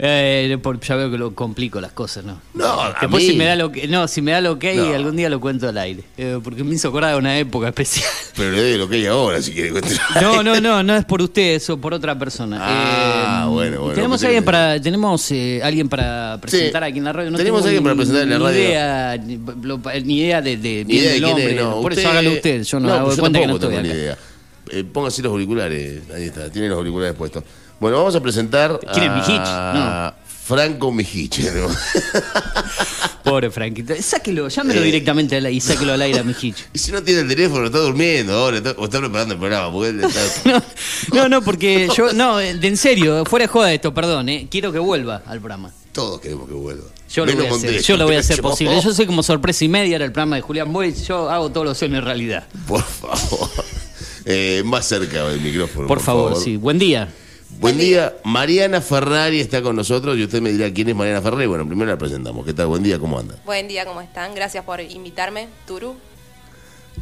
eh, 0.00 0.56
por- 0.62 0.78
ya 0.80 0.94
veo 0.94 1.10
que 1.10 1.18
lo 1.18 1.34
complico 1.34 1.80
las 1.80 1.90
cosas, 1.92 2.24
¿no? 2.24 2.40
No, 2.54 2.80
a 2.80 2.96
Después 3.00 3.24
mí- 3.24 3.30
si 3.30 3.36
me 3.36 3.44
da 3.46 3.56
lo 3.56 3.72
que, 3.72 3.88
no, 3.88 4.06
si 4.06 4.22
me 4.22 4.30
da 4.32 4.40
lo 4.40 4.58
que 4.58 4.74
No. 4.76 4.94
algún 4.94 5.16
día 5.16 5.28
lo 5.28 5.40
cuento 5.40 5.68
al 5.68 5.76
aire, 5.78 6.04
Eh, 6.16 6.38
porque 6.42 6.62
me 6.62 6.74
hizo 6.74 6.88
acordar 6.88 7.12
de 7.12 7.18
una 7.18 7.36
época 7.38 7.68
especial. 7.68 8.06
Pero 8.36 8.52
le 8.52 8.62
doy 8.62 8.78
lo 8.78 8.88
que 8.88 8.96
hay 8.96 9.06
ahora, 9.06 9.42
si 9.42 9.52
quiere 9.52 9.70
contar. 9.70 9.90
No, 10.22 10.42
no, 10.44 10.60
no, 10.60 10.82
no 10.84 10.96
es 10.96 11.04
por 11.04 11.20
usted, 11.20 11.54
eso 11.56 11.78
por 11.80 11.94
otra 11.94 12.16
persona. 12.18 12.58
Ah, 12.60 13.42
Eh, 13.46 13.48
bueno, 13.50 13.80
bueno, 13.80 13.94
Tenemos 13.94 14.16
pensé 14.20 14.26
alguien 14.26 14.42
que- 14.42 14.46
para, 14.46 14.80
tenemos 14.80 15.30
eh, 15.32 15.60
alguien 15.62 15.88
para 15.88 16.38
presentar 16.40 16.84
aquí 16.84 16.98
en 16.98 17.04
la 17.04 17.12
radio. 17.12 17.30
No 17.30 17.36
tenemos 17.38 17.60
tengo 17.62 17.66
alguien 17.68 17.82
para 17.84 17.96
presentar 17.96 18.22
en 18.22 18.30
la 18.30 18.38
ni 18.38 18.44
radio. 18.44 18.60
Idea, 18.60 19.16
ni, 19.16 19.40
lo- 19.62 19.80
ni 20.04 20.18
idea 20.20 20.40
de, 20.42 20.56
de 20.56 20.84
Ni 20.84 20.94
idea 20.94 21.02
de 21.08 21.12
del 21.14 21.22
quién 21.22 21.32
hombre. 21.34 21.54
es, 21.56 21.60
no. 21.62 21.80
Por 21.82 21.92
eso 21.92 22.08
hágalo 22.08 22.32
usted. 22.32 22.62
Yo 22.62 22.78
no, 22.80 22.92
hago 22.92 23.04
pues 23.06 23.16
de 23.16 23.20
cuenta 23.20 23.38
que 23.40 23.46
no 23.48 23.58
tampoco 23.58 23.72
estoy 23.80 23.82
tengo 23.82 23.88
acá. 23.88 23.94
ni 23.98 24.00
idea. 24.04 24.18
Eh, 24.70 24.84
póngase 24.84 25.22
los 25.22 25.32
auriculares, 25.32 26.02
ahí 26.14 26.24
está, 26.24 26.50
tiene 26.52 26.68
los 26.68 26.76
auriculares 26.78 27.14
puestos. 27.16 27.42
Bueno, 27.80 27.98
vamos 27.98 28.14
a 28.16 28.20
presentar 28.20 28.80
¿Quién 28.92 29.04
es, 29.04 29.10
a 29.10 29.14
Mijich? 29.14 30.24
Franco 30.44 30.90
Mijich. 30.92 31.40
¿no? 31.54 31.68
Pobre 33.22 33.50
Franquito. 33.50 33.94
Sáquelo, 34.00 34.48
llámelo 34.48 34.80
Eh. 34.80 34.84
directamente 34.84 35.36
al- 35.36 35.52
y 35.52 35.60
sáquelo 35.60 35.92
al 35.92 36.02
aire 36.02 36.20
a 36.20 36.24
Mijich. 36.24 36.56
y 36.72 36.78
si 36.78 36.90
no 36.90 37.02
tiene 37.02 37.20
el 37.20 37.28
teléfono, 37.28 37.66
está 37.66 37.78
durmiendo 37.78 38.32
ahora, 38.34 38.56
está- 38.58 38.74
o 38.78 38.84
está 38.84 38.98
preparando 39.00 39.34
el 39.34 39.40
programa, 39.40 39.70
porque 39.72 39.90
él 39.90 40.04
está... 40.04 40.62
No, 41.14 41.28
no, 41.28 41.42
porque 41.42 41.88
yo, 41.94 42.12
no, 42.14 42.38
de- 42.38 42.50
en 42.66 42.76
serio, 42.76 43.24
fuera 43.26 43.44
de 43.44 43.48
joda 43.48 43.72
esto, 43.72 43.92
perdón, 43.94 44.28
eh, 44.28 44.48
quiero 44.50 44.72
que 44.72 44.78
vuelva 44.78 45.22
al 45.26 45.38
programa. 45.38 45.70
Todos 45.92 46.20
queremos 46.20 46.48
que 46.48 46.54
vuelva. 46.54 46.84
Yo 47.12 47.26
lo, 47.26 47.34
voy 47.34 47.46
a 47.46 47.50
hacer, 47.50 47.82
yo 47.82 47.96
lo 47.96 48.04
voy 48.06 48.16
a 48.16 48.20
hacer 48.20 48.40
posible. 48.42 48.80
Yo 48.82 48.92
soy 48.92 49.06
como 49.06 49.22
sorpresa 49.22 49.64
y 49.64 49.68
media, 49.68 49.96
era 49.96 50.04
el 50.04 50.12
programa 50.12 50.36
de 50.36 50.42
Julián 50.42 50.72
Boy, 50.72 50.94
yo 50.94 51.28
hago 51.30 51.50
todos 51.50 51.66
los 51.66 51.78
sueños 51.78 52.04
realidad. 52.04 52.46
Por 52.66 52.82
favor. 52.82 53.48
Eh, 54.24 54.62
más 54.64 54.86
cerca 54.86 55.26
del 55.28 55.40
micrófono. 55.40 55.88
Por, 55.88 56.00
favor, 56.00 56.36
sí. 56.36 56.56
Buen 56.56 56.78
día. 56.78 57.08
Buen 57.60 57.78
día, 57.78 58.14
Mariana 58.24 58.80
Ferrari 58.80 59.40
está 59.40 59.62
con 59.62 59.74
nosotros 59.74 60.16
y 60.18 60.22
usted 60.24 60.40
me 60.40 60.52
dirá 60.52 60.72
quién 60.72 60.88
es 60.90 60.94
Mariana 60.94 61.22
Ferrari. 61.22 61.46
Bueno, 61.46 61.66
primero 61.66 61.90
la 61.90 61.96
presentamos. 61.98 62.44
¿Qué 62.44 62.52
tal? 62.52 62.66
Buen 62.66 62.82
día, 62.82 62.98
¿cómo 62.98 63.18
anda? 63.18 63.36
Buen 63.46 63.66
día, 63.66 63.84
¿cómo 63.84 64.00
están? 64.00 64.34
Gracias 64.34 64.64
por 64.64 64.80
invitarme, 64.80 65.48
Turu. 65.66 65.96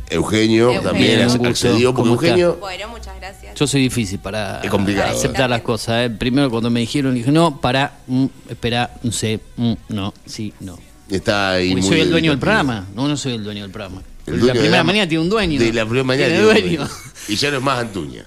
Eugenio, 0.08 0.66
Eugenio. 0.72 0.82
también 0.88 1.46
accedió 1.46 1.92
porque. 1.94 2.10
Eugenio 2.28 2.56
Bueno, 2.60 2.88
muchas 2.88 3.16
gracias. 3.16 3.54
Yo 3.58 3.66
soy 3.66 3.82
difícil 3.82 4.18
para 4.20 4.60
Es 4.62 4.70
complicado. 4.70 5.10
aceptar 5.16 5.50
las 5.50 5.62
cosas. 5.62 6.06
¿eh? 6.06 6.10
Primero 6.10 6.48
cuando 6.48 6.70
me 6.70 6.80
dijeron, 6.80 7.14
dije, 7.14 7.32
no, 7.32 7.60
para, 7.60 7.98
mm, 8.06 8.26
espera, 8.48 8.94
no 9.02 9.10
sé, 9.10 9.40
mm, 9.56 9.72
no, 9.88 10.14
sí, 10.24 10.54
no. 10.60 10.78
Está 11.10 11.52
ahí 11.52 11.72
muy 11.72 11.82
soy 11.82 12.00
el 12.00 12.10
dueño 12.10 12.30
del 12.30 12.38
programa. 12.38 12.86
No, 12.94 13.08
no 13.08 13.16
soy 13.16 13.34
el 13.34 13.42
dueño 13.44 13.62
del 13.62 13.70
programa. 13.72 14.02
El 14.26 14.40
la 14.40 14.46
de 14.46 14.52
primera 14.52 14.76
la- 14.78 14.84
mañana 14.84 15.08
tiene 15.08 15.22
un 15.24 15.30
dueño. 15.30 15.58
De 15.58 15.72
la 15.72 15.84
primera 15.84 16.04
mañana 16.04 16.26
Tiene 16.28 16.42
tiene 16.42 16.48
un 16.60 16.62
dueño. 16.62 16.78
dueño. 16.84 16.92
Y 17.28 17.36
ya 17.36 17.50
no 17.50 17.56
es 17.58 17.62
más 17.62 17.78
Antuña. 17.80 18.26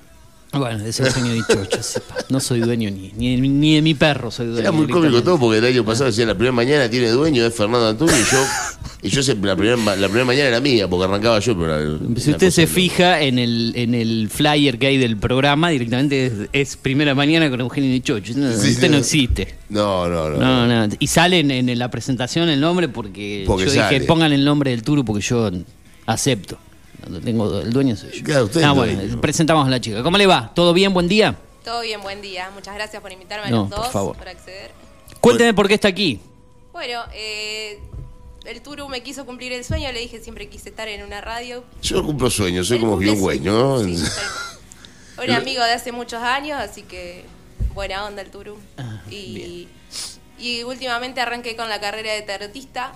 Bueno, 0.52 0.78
ese 0.84 0.90
es 0.90 1.00
el 1.02 1.12
sueño 1.12 1.34
dicho. 1.34 1.64
yo 1.72 1.84
sepa. 1.84 2.16
No 2.30 2.40
soy 2.40 2.62
dueño 2.62 2.90
ni, 2.90 3.12
ni, 3.16 3.36
de 3.36 3.42
mi- 3.42 3.50
ni 3.50 3.76
de 3.76 3.82
mi 3.84 3.94
perro 3.94 4.32
soy 4.32 4.48
dueño. 4.48 4.62
Era 4.62 4.72
muy 4.72 4.88
cómico 4.88 5.22
todo 5.22 5.38
porque 5.40 5.60
el 5.60 5.66
año 5.66 5.86
pasado 5.86 6.06
decía 6.06 6.26
la 6.26 6.34
primera 6.34 6.52
mañana 6.54 6.90
tiene 6.90 7.10
dueño, 7.10 7.46
es 7.46 7.54
Fernando 7.54 7.88
Antuña 7.88 8.14
y 8.20 8.24
yo, 8.32 8.44
y 9.04 9.10
yo 9.10 9.22
sé, 9.22 9.36
la 9.36 9.56
primera, 9.56 9.78
ma- 9.78 9.96
la 9.96 10.08
primera 10.08 10.26
mañana 10.26 10.48
era 10.50 10.60
mía 10.60 10.88
porque 10.88 11.06
arrancaba 11.06 11.38
yo. 11.40 11.56
Pero 11.56 12.00
la- 12.00 12.20
Si 12.20 12.32
usted 12.32 12.50
se 12.50 12.64
no. 12.64 12.68
fija 12.68 13.22
en 13.22 13.38
el, 13.38 13.74
en 13.76 13.94
el 13.94 14.28
flyer 14.32 14.80
que 14.80 14.88
hay 14.88 14.98
del 14.98 15.18
programa, 15.18 15.70
directamente 15.70 16.26
es, 16.26 16.34
es 16.52 16.78
primera 16.78 17.14
mañana 17.14 17.48
con 17.52 17.60
Eugenio 17.62 17.92
Dichocho. 17.92 18.34
No, 18.36 18.52
Sí, 18.54 18.72
usted 18.72 18.88
sí. 18.88 18.90
no 18.90 18.98
existe. 18.98 19.56
No, 19.70 20.08
no, 20.10 20.30
no. 20.32 20.38
No, 20.40 20.88
no. 20.88 20.96
Y 20.98 21.06
sale 21.08 21.40
en, 21.42 21.52
en 21.52 21.78
la 21.78 21.92
presentación 21.92 22.50
el 22.50 22.60
nombre 22.60 22.90
porque, 22.90 23.44
Porque 23.46 23.66
yo 23.66 23.72
sale. 23.72 23.94
dije 23.94 24.08
pongan 24.08 24.34
el 24.34 24.44
nombre 24.44 24.72
del 24.72 24.82
Turu 24.82 25.06
porque 25.06 25.22
yo 25.22 25.52
acepto. 26.08 26.58
Tengo 27.24 27.60
el 27.60 27.72
dueño 27.74 27.96
soy 27.96 28.12
yo. 28.12 28.24
Claro, 28.24 28.46
usted 28.46 28.62
es 28.62 28.66
Ah, 28.66 28.70
el 28.70 28.76
bueno, 28.76 29.02
dueño. 29.02 29.22
presentamos 29.22 29.68
a 29.68 29.70
la 29.70 29.82
chica. 29.82 30.04
¿Cómo 30.04 30.18
le 30.18 30.28
va? 30.28 30.52
¿Todo 30.54 30.74
bien? 30.74 30.94
¿Buen 30.94 31.08
día? 31.08 31.36
Todo 31.64 31.82
bien, 31.82 32.02
buen 32.02 32.22
día. 32.22 32.50
Muchas 32.54 32.76
gracias 32.76 33.02
por 33.02 33.12
invitarme 33.12 33.48
a 33.48 33.50
No, 33.50 33.62
los 33.62 33.70
por 33.70 33.78
dos 33.80 33.88
favor. 33.92 34.18
por 34.18 34.28
acceder. 34.30 34.72
Cuénteme 35.22 35.54
por 35.54 35.68
qué 35.68 35.74
está 35.74 35.88
aquí. 35.88 36.20
Bueno, 36.72 37.02
eh, 37.14 37.80
el 38.46 38.62
Turu 38.62 38.88
me 38.88 39.02
quiso 39.04 39.26
cumplir 39.26 39.52
el 39.52 39.64
sueño, 39.66 39.92
le 39.92 40.00
dije 40.00 40.20
siempre 40.22 40.48
quise 40.50 40.70
estar 40.70 40.88
en 40.88 41.04
una 41.04 41.20
radio. 41.22 41.64
Yo 41.82 42.04
cumplo 42.04 42.30
sueños, 42.30 42.68
soy 42.68 42.78
Él 42.78 42.84
como 42.84 42.98
Guión 42.98 43.20
Güey, 43.20 43.40
¿no? 43.42 43.84
sí. 43.84 43.96
Un 45.24 45.32
amigo 45.32 45.62
de 45.64 45.74
hace 45.74 45.92
muchos 45.92 46.22
años, 46.24 46.58
así 46.62 46.84
que 46.84 47.26
buena 47.74 48.06
onda 48.06 48.22
el 48.22 48.32
Turu. 48.32 48.58
Ah, 48.78 49.02
y, 49.12 49.68
y 50.40 50.64
últimamente 50.64 51.20
arranqué 51.20 51.58
con 51.58 51.68
la 51.68 51.82
carrera 51.82 52.14
de 52.14 52.22
tarotista, 52.22 52.94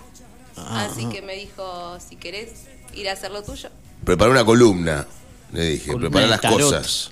Ah, 0.56 0.88
así 0.90 1.10
que 1.10 1.22
me 1.24 1.36
dijo, 1.36 1.98
si 2.00 2.16
querés 2.16 2.66
ir 2.94 3.10
a 3.10 3.14
hacer 3.14 3.32
lo 3.32 3.42
tuyo, 3.44 3.70
Prepara 4.06 4.32
una 4.32 4.44
columna, 4.46 5.06
le 5.54 5.70
dije, 5.72 5.88
Columna 5.88 6.10
prepara 6.10 6.26
de 6.26 6.30
las 6.32 6.42
tarot. 6.42 6.60
cosas. 6.62 7.12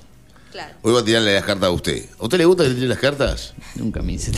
claro. 0.52 0.74
Hoy 0.82 0.92
voy 0.94 1.02
a 1.02 1.06
tirarle 1.06 1.34
las 1.36 1.46
cartas 1.46 1.68
a 1.68 1.72
usted. 1.72 2.06
¿A 2.20 2.24
usted 2.24 2.38
le 2.38 2.46
gusta 2.46 2.64
que 2.64 2.70
le 2.70 2.76
tire 2.76 2.88
las 2.88 3.00
cartas? 3.00 3.54
Nunca 3.76 4.02
me 4.02 4.14
hice. 4.14 4.32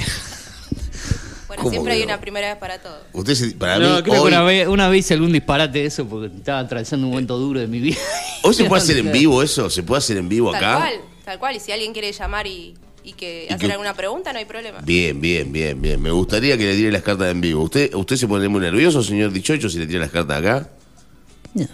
Bueno, 1.48 1.64
¿Cómo 1.64 1.70
siempre 1.72 1.94
que 1.94 2.00
hay 2.02 2.08
no? 2.08 2.14
una 2.14 2.22
primera 2.22 2.48
vez 2.50 2.58
para 2.58 2.80
todo. 2.80 2.98
Usted 3.14 3.36
se- 3.36 3.52
para 3.52 3.78
No, 3.78 3.98
mí 3.98 4.02
creo 4.04 4.16
hoy, 4.24 4.30
que 4.32 4.36
una 4.36 4.42
vez, 4.44 4.68
una 4.68 4.90
vez 4.90 5.00
hice 5.02 5.14
algún 5.14 5.32
disparate 5.32 5.80
de 5.80 5.86
eso 5.86 6.06
porque 6.08 6.36
estaba 6.36 6.60
atravesando 6.60 7.06
un 7.06 7.12
momento 7.12 7.38
duro 7.38 7.60
de 7.60 7.68
mi 7.68 7.80
vida. 7.80 7.98
hoy 8.44 8.54
se 8.54 8.64
puede 8.70 8.82
hacer 8.82 8.98
en 8.98 9.12
vivo 9.12 9.44
eso, 9.44 9.70
se 9.70 9.84
puede 9.84 10.00
hacer 10.00 10.18
en 10.18 10.30
vivo 10.30 10.52
Tal 10.52 10.64
acá. 10.64 10.78
cual, 10.80 10.94
tal 11.26 11.40
cual. 11.40 11.56
Y 11.56 11.60
si 11.60 11.72
alguien 11.72 11.94
quiere 11.94 12.12
llamar 12.12 12.48
y, 12.48 12.74
y 13.04 13.14
que 13.14 13.44
Y 13.50 13.54
hacer 13.54 13.68
que- 13.68 13.72
alguna 13.72 13.94
pregunta, 13.94 14.34
no 14.34 14.40
hay 14.40 14.46
problema. 14.46 14.80
Bien, 14.82 15.20
bien, 15.22 15.52
bien, 15.52 15.80
bien. 15.80 16.02
Me 16.02 16.10
gustaría 16.12 16.58
que 16.58 16.66
le 16.66 16.76
tire 16.76 16.92
las 16.92 17.04
cartas 17.04 17.28
en 17.30 17.40
vivo. 17.42 17.62
¿Usted, 17.64 17.94
usted 17.94 18.16
se 18.16 18.28
pone 18.28 18.48
muy 18.48 18.62
nervioso, 18.62 19.04
señor 19.04 19.32
Dichocho, 19.32 19.70
si 19.70 19.78
le 19.78 19.86
tira 19.86 20.00
las 20.00 20.10
cartas 20.12 20.40
acá? 20.40 20.70
No. 21.54 21.68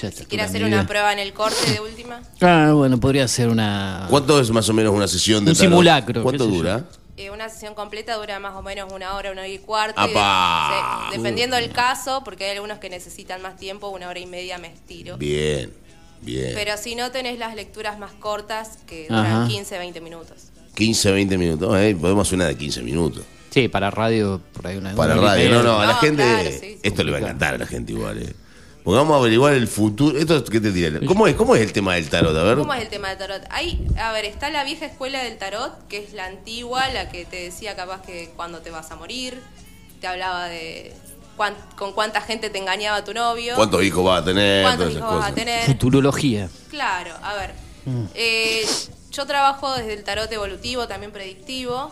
Ya 0.00 0.08
está, 0.08 0.24
¿Quiere 0.26 0.44
hacer 0.44 0.62
una 0.64 0.86
prueba 0.86 1.12
en 1.12 1.18
el 1.18 1.32
corte 1.32 1.70
de 1.72 1.80
última? 1.80 2.20
Ah, 2.40 2.72
bueno, 2.74 2.98
podría 3.00 3.26
ser 3.28 3.48
una. 3.48 4.06
¿Cuánto 4.10 4.40
es 4.40 4.50
más 4.50 4.68
o 4.68 4.72
menos 4.72 4.94
una 4.94 5.08
sesión 5.08 5.44
de 5.44 5.50
Un 5.52 5.56
tarot? 5.56 5.70
simulacro, 5.70 6.22
¿Cuánto 6.22 6.44
qué 6.44 6.50
sé 6.50 6.56
yo. 6.56 6.62
dura? 6.62 6.84
Eh, 7.16 7.30
una 7.30 7.48
sesión 7.48 7.74
completa 7.74 8.14
dura 8.14 8.38
más 8.38 8.54
o 8.54 8.62
menos 8.62 8.92
una 8.92 9.14
hora, 9.16 9.32
una 9.32 9.40
hora 9.40 9.48
y 9.48 9.58
cuarto. 9.58 10.00
y 10.06 10.10
¡Apa! 10.10 11.08
de- 11.10 11.16
sí, 11.16 11.16
dependiendo 11.18 11.56
del 11.56 11.70
caso, 11.72 12.22
porque 12.24 12.44
hay 12.44 12.52
algunos 12.56 12.78
que 12.78 12.88
necesitan 12.90 13.42
más 13.42 13.56
tiempo, 13.56 13.88
una 13.88 14.08
hora 14.08 14.20
y 14.20 14.26
media 14.26 14.56
me 14.58 14.68
estiro. 14.68 15.16
Bien, 15.18 15.72
bien. 16.22 16.52
Pero 16.54 16.76
si 16.76 16.94
no 16.94 17.10
tenés 17.10 17.36
las 17.40 17.56
lecturas 17.56 17.98
más 17.98 18.12
cortas, 18.12 18.78
que 18.86 19.06
duran 19.08 19.26
Ajá. 19.26 19.48
15, 19.48 19.78
20 19.78 20.00
minutos. 20.00 20.36
15, 20.76 21.10
20 21.10 21.38
minutos. 21.38 21.76
¿eh? 21.76 21.96
Podemos 22.00 22.28
hacer 22.28 22.36
una 22.36 22.46
de 22.46 22.56
15 22.56 22.82
minutos. 22.82 23.24
Sí, 23.50 23.66
para 23.66 23.90
radio, 23.90 24.40
por 24.52 24.68
ahí 24.68 24.76
una. 24.76 24.94
Para 24.94 25.14
una 25.14 25.22
radio. 25.22 25.48
hora 25.48 25.60
y 25.60 25.62
No, 25.62 25.62
no, 25.64 25.80
a 25.80 25.86
la 25.86 25.92
No, 25.94 25.98
gente. 25.98 26.22
claro, 26.22 26.50
sí, 26.50 26.58
sí. 26.60 26.78
esto 26.84 27.02
le 27.02 27.10
va 27.10 27.16
a 27.18 27.20
encantar 27.20 27.54
a 27.54 27.58
la 27.58 27.66
gente 27.66 27.92
igual. 27.94 28.22
¿eh? 28.22 28.32
Porque 28.84 28.96
vamos 28.96 29.14
a 29.14 29.18
averiguar 29.18 29.52
el 29.54 29.68
futuro. 29.68 30.16
¿Esto 30.18 30.42
qué 30.44 30.60
te 30.60 30.72
tira? 30.72 30.98
¿Cómo 31.06 31.26
es, 31.26 31.34
¿Cómo 31.36 31.54
es 31.54 31.62
el 31.62 31.72
tema 31.72 31.94
del 31.96 32.08
tarot? 32.08 32.34
A 32.36 32.42
ver. 32.42 32.56
¿Cómo 32.58 32.72
es 32.74 32.82
el 32.82 32.88
tema 32.88 33.08
del 33.10 33.18
tarot? 33.18 33.42
Hay, 33.50 33.86
a 33.98 34.12
ver, 34.12 34.24
está 34.24 34.48
la 34.50 34.64
vieja 34.64 34.86
escuela 34.86 35.22
del 35.22 35.36
tarot, 35.36 35.86
que 35.88 35.98
es 35.98 36.12
la 36.14 36.26
antigua, 36.26 36.88
la 36.88 37.10
que 37.10 37.24
te 37.26 37.36
decía 37.44 37.76
capaz 37.76 38.02
que 38.02 38.30
cuando 38.36 38.60
te 38.60 38.70
vas 38.70 38.90
a 38.90 38.96
morir, 38.96 39.38
te 40.00 40.06
hablaba 40.06 40.46
de 40.46 40.94
cuán- 41.36 41.56
con 41.76 41.92
cuánta 41.92 42.20
gente 42.22 42.48
te 42.50 42.58
engañaba 42.58 43.04
tu 43.04 43.12
novio, 43.12 43.56
¿Cuántos 43.56 43.82
hijos 43.82 44.06
va 44.06 44.18
a 44.18 44.24
tener? 44.24 44.62
cuántos 44.64 44.92
hijos 44.92 45.02
vas 45.02 45.12
a 45.12 45.16
cosas. 45.18 45.34
tener. 45.34 45.64
Futurología. 45.66 46.48
Claro, 46.70 47.12
a 47.22 47.34
ver. 47.34 47.52
eh, 48.14 48.64
yo 49.12 49.26
trabajo 49.26 49.74
desde 49.74 49.94
el 49.94 50.04
tarot 50.04 50.30
evolutivo, 50.32 50.86
también 50.88 51.10
predictivo. 51.12 51.90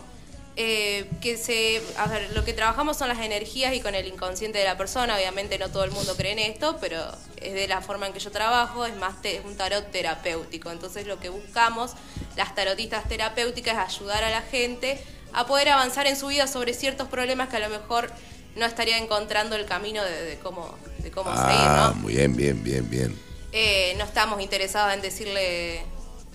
Eh, 0.57 1.09
que 1.21 1.37
se. 1.37 1.83
A 1.99 2.07
ver, 2.07 2.31
lo 2.35 2.45
que 2.45 2.53
trabajamos 2.55 2.97
son 2.97 3.09
las 3.09 3.19
energías 3.21 3.75
y 3.75 3.81
con 3.81 3.95
el 3.95 4.07
inconsciente 4.07 4.59
de 4.59 4.65
la 4.65 4.77
persona. 4.77 5.15
Obviamente 5.17 5.59
no 5.59 5.69
todo 5.69 5.85
el 5.85 5.91
mundo 5.91 6.17
cree 6.17 6.33
en 6.33 6.39
esto, 6.39 6.79
pero 6.81 6.99
es 7.41 7.53
de 7.53 7.69
la 7.69 7.81
forma 7.83 8.07
en 8.07 8.13
que 8.13 8.19
yo 8.21 8.31
trabajo. 8.31 8.87
Es 8.87 8.97
más, 8.97 9.21
te- 9.23 9.37
es 9.37 9.45
un 9.45 9.57
tarot 9.57 9.91
terapéutico. 9.91 10.71
Entonces, 10.71 11.07
lo 11.07 11.19
que 11.21 11.29
buscamos, 11.29 11.93
las 12.37 12.55
tarotistas 12.55 13.09
terapéuticas, 13.09 13.75
es 13.91 13.97
ayudar 13.97 14.25
a 14.25 14.31
la 14.31 14.43
gente 14.43 14.99
a 15.33 15.47
poder 15.47 15.69
avanzar 15.69 16.07
en 16.07 16.17
su 16.17 16.29
vida 16.29 16.47
sobre 16.47 16.73
ciertos 16.73 17.09
problemas 17.09 17.49
que 17.51 17.57
a 17.57 17.61
lo 17.61 17.69
mejor 17.69 18.11
no 18.55 18.65
estaría 18.65 18.97
encontrando 18.97 19.55
el 19.57 19.67
camino 19.67 20.03
de, 20.03 20.23
de 20.25 20.39
cómo, 20.39 20.75
de 20.99 21.11
cómo 21.11 21.31
Ah, 21.35 21.47
seguir, 21.47 21.69
¿no? 21.69 22.03
muy 22.03 22.15
bien, 22.15 22.35
bien, 22.35 22.65
bien, 22.65 22.89
bien. 22.89 23.21
Eh, 23.53 23.95
no 23.99 24.05
estamos 24.05 24.41
interesados 24.41 24.95
en 24.95 25.03
decirle, 25.03 25.83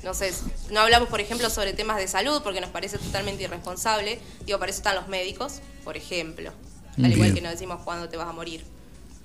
no 0.03 0.13
sé, 0.13 0.31
no 0.72 0.79
hablamos, 0.79 1.10
por 1.10 1.22
ejemplo, 1.22 1.50
sobre 1.50 1.74
temas 1.74 1.98
de 1.98 2.08
salud 2.08 2.41
porque 2.43 2.62
nos 2.62 2.70
parece 2.70 2.98
totalmente 2.98 3.43
irresponsable. 3.43 4.20
Digo, 4.46 4.60
para 4.60 4.72
eso 4.72 4.79
están 4.79 4.96
los 4.96 5.08
médicos, 5.08 5.60
por 5.84 5.98
ejemplo. 5.98 6.51
Al 6.98 7.12
igual 7.12 7.34
que 7.34 7.41
no 7.41 7.50
decimos 7.50 7.81
cuándo 7.84 8.10
te 8.10 8.17
vas 8.17 8.27
a 8.27 8.34
morir. 8.34 8.63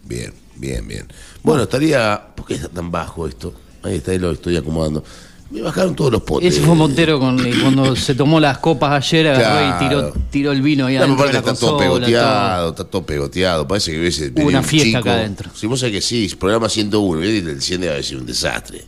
Bien, 0.05 0.33
bien, 0.55 0.87
bien. 0.87 1.09
Bueno, 1.43 1.65
estaría. 1.65 2.29
¿Por 2.35 2.47
qué 2.47 2.55
está 2.55 2.69
tan 2.69 2.91
bajo 2.91 3.27
esto? 3.27 3.53
Ahí 3.83 3.97
está, 3.97 4.13
ahí 4.13 4.19
lo 4.19 4.31
estoy 4.31 4.57
acomodando. 4.57 5.03
Me 5.51 5.63
bajaron 5.63 5.95
todos 5.95 6.11
los 6.13 6.23
potes. 6.23 6.55
Ese 6.55 6.65
fue 6.65 6.75
Montero 6.75 7.21
con, 7.21 7.39
cuando 7.61 7.95
se 7.95 8.15
tomó 8.17 8.41
las 8.41 8.59
copas 8.59 8.93
ayer, 8.93 9.29
agarró 9.29 9.77
y 9.77 9.89
tiró, 9.89 10.13
tiró 10.31 10.53
el 10.53 10.61
vino 10.61 10.87
ahí 10.87 10.97
No, 10.97 11.05
adentro 11.05 11.27
de 11.27 11.33
la 11.33 11.39
está 11.39 11.55
todo 11.55 11.79
pegoteado, 11.79 12.71
está 12.71 12.85
todo 12.85 13.07
pegoteado. 13.07 13.69
Parece 13.69 13.93
que 13.93 14.01
hubiese 14.01 14.33
una 14.37 14.59
un 14.59 14.65
fiesta 14.65 14.87
chico. 14.87 14.99
acá 14.99 15.15
adentro. 15.15 15.51
Si 15.55 15.67
vos 15.67 15.79
sabés 15.79 15.95
que 15.95 16.01
sí, 16.01 16.29
programa 16.39 16.69
101, 16.69 17.21
¿viste? 17.21 17.49
y 17.49 17.53
el 17.53 17.63
100 17.63 17.81
debe 17.81 17.93
haber 17.93 18.05
sido 18.05 18.21
un 18.21 18.27
desastre. 18.27 18.85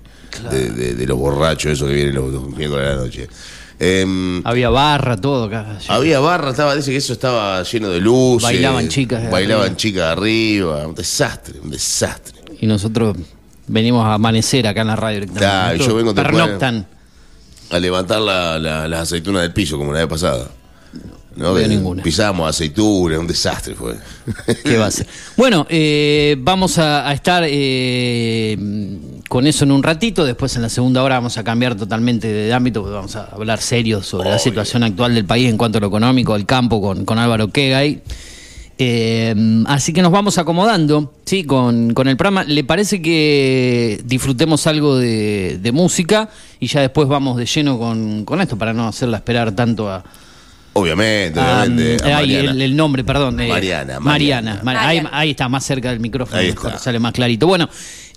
De, 0.50 0.70
de- 0.70 0.94
de 0.94 1.06
los 1.06 1.18
borrachos, 1.18 1.72
esos 1.72 1.88
que 1.88 1.94
vienen 1.94 2.14
los, 2.14 2.32
los 2.32 2.48
miércoles 2.50 2.86
de 2.86 2.94
la 2.94 3.00
noche. 3.00 3.28
Em, 3.80 4.40
Había 4.44 4.70
barra, 4.70 5.16
todo 5.16 5.44
acá. 5.44 5.78
había 5.88 6.18
barra, 6.20 6.50
estaba, 6.50 6.74
dice 6.74 6.90
que 6.90 6.96
eso 6.96 7.12
estaba 7.12 7.62
lleno 7.62 7.88
de 7.90 8.00
luces. 8.00 8.42
Bailaban 8.42 8.88
chicas 8.88 9.22
de 9.22 9.28
Bailaban 9.30 9.64
arriba. 9.66 9.76
chicas 9.76 10.04
de 10.06 10.12
arriba. 10.12 10.86
Un 10.86 10.94
desastre, 10.94 11.60
un 11.62 11.70
desastre. 11.70 12.34
Y 12.60 12.66
nosotros 12.66 13.16
venimos 13.68 14.04
a 14.04 14.14
amanecer 14.14 14.66
acá 14.66 14.80
en 14.80 14.86
la 14.88 14.96
radio 14.96 15.16
directamente. 15.20 15.44
Claro, 15.46 15.76
yo 15.76 15.94
vengo. 15.94 16.14
Pernoctan. 16.14 16.86
A 17.70 17.78
levantar 17.78 18.20
la- 18.20 18.58
la- 18.58 18.88
las 18.88 19.00
aceitunas 19.02 19.42
del 19.42 19.52
piso, 19.52 19.78
como 19.78 19.92
la 19.92 20.00
vez 20.00 20.08
pasada. 20.08 20.48
No, 21.36 21.54
veo 21.54 21.62
Que 21.62 21.68
ninguna. 21.68 22.02
Pisamos 22.02 22.48
aceitunas, 22.50 23.16
un 23.20 23.28
desastre 23.28 23.74
fue. 23.76 23.94
¿Qué 24.64 24.76
va 24.76 24.86
a 24.86 24.90
ser? 24.90 25.06
Bueno, 25.36 25.66
eh, 25.70 26.34
vamos 26.40 26.78
a, 26.78 27.08
a 27.08 27.12
estar 27.12 27.44
eh, 27.46 28.56
con 29.28 29.46
eso 29.46 29.64
en 29.64 29.72
un 29.72 29.82
ratito. 29.82 30.24
Después, 30.24 30.56
en 30.56 30.62
la 30.62 30.68
segunda 30.68 31.02
hora, 31.02 31.16
vamos 31.16 31.36
a 31.38 31.44
cambiar 31.44 31.74
totalmente 31.74 32.28
de 32.28 32.52
ámbito. 32.52 32.80
porque 32.82 32.94
Vamos 32.96 33.14
a 33.16 33.24
hablar 33.26 33.60
serio 33.60 34.02
sobre 34.02 34.30
la 34.30 34.38
situación 34.38 34.82
actual 34.82 35.14
del 35.14 35.24
país 35.26 35.48
en 35.48 35.56
cuanto 35.58 35.78
a 35.78 35.80
lo 35.82 35.86
económico, 35.88 36.34
al 36.34 36.46
campo, 36.46 36.80
con, 36.80 37.04
con 37.04 37.18
Álvaro 37.18 37.48
Kegay. 37.48 38.00
Eh, 38.80 39.34
así 39.66 39.92
que 39.92 40.02
nos 40.02 40.12
vamos 40.12 40.38
acomodando 40.38 41.12
¿sí? 41.24 41.42
con, 41.44 41.92
con 41.94 42.06
el 42.06 42.16
programa. 42.16 42.44
¿Le 42.44 42.62
parece 42.62 43.02
que 43.02 44.00
disfrutemos 44.04 44.66
algo 44.68 44.96
de, 44.96 45.58
de 45.60 45.72
música 45.72 46.28
y 46.60 46.68
ya 46.68 46.80
después 46.82 47.08
vamos 47.08 47.36
de 47.38 47.46
lleno 47.46 47.76
con, 47.78 48.24
con 48.24 48.40
esto 48.40 48.56
para 48.56 48.72
no 48.72 48.86
hacerla 48.86 49.16
esperar 49.16 49.50
tanto 49.52 49.90
a, 49.90 50.04
Obviamente, 50.74 51.40
obviamente. 51.40 52.04
a 52.04 52.18
ay, 52.18 52.26
Mariana. 52.28 52.50
el, 52.52 52.62
el 52.62 52.76
nombre, 52.76 53.02
perdón. 53.02 53.40
eh, 53.40 53.48
Mariana, 53.48 53.98
Mariana. 53.98 54.00
Mariana. 54.00 54.62
Mar- 54.62 54.76
ahí, 54.76 55.02
ahí 55.10 55.30
está, 55.30 55.48
más 55.48 55.64
cerca 55.64 55.90
del 55.90 55.98
micrófono, 55.98 56.38
Ahí 56.38 56.50
mejor, 56.50 56.78
sale 56.78 57.00
más 57.00 57.12
clarito. 57.12 57.48
Bueno, 57.48 57.68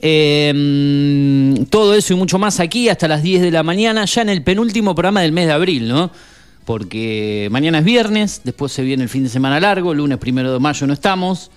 eh, 0.02 1.66
todo 1.70 1.94
eso 1.94 2.14
y 2.14 2.16
mucho 2.16 2.40
más 2.40 2.60
aquí 2.60 2.90
hasta 2.90 3.08
las 3.08 3.22
10 3.22 3.42
de 3.42 3.52
la 3.52 3.64
mañana, 3.64 4.06
ya 4.06 4.24
en 4.24 4.30
el 4.30 4.44
penúltimo 4.44 4.96
programa 4.96 5.22
del 5.22 5.32
mes 5.32 5.46
de 5.46 5.54
abril, 5.54 5.88
¿no? 5.88 6.12
Porque 6.66 7.48
mañana 7.52 7.80
es 7.80 7.86
viernes, 7.86 8.42
después 8.44 8.72
se 8.72 8.82
viene 8.82 9.04
el 9.04 9.10
fin 9.10 9.24
de 9.24 9.30
semana 9.30 9.60
largo, 9.60 9.94
lunes 9.94 10.18
primero 10.18 10.52
de 10.54 10.60
mayo 10.60 10.88
no 10.88 10.94
estamos. 10.94 11.52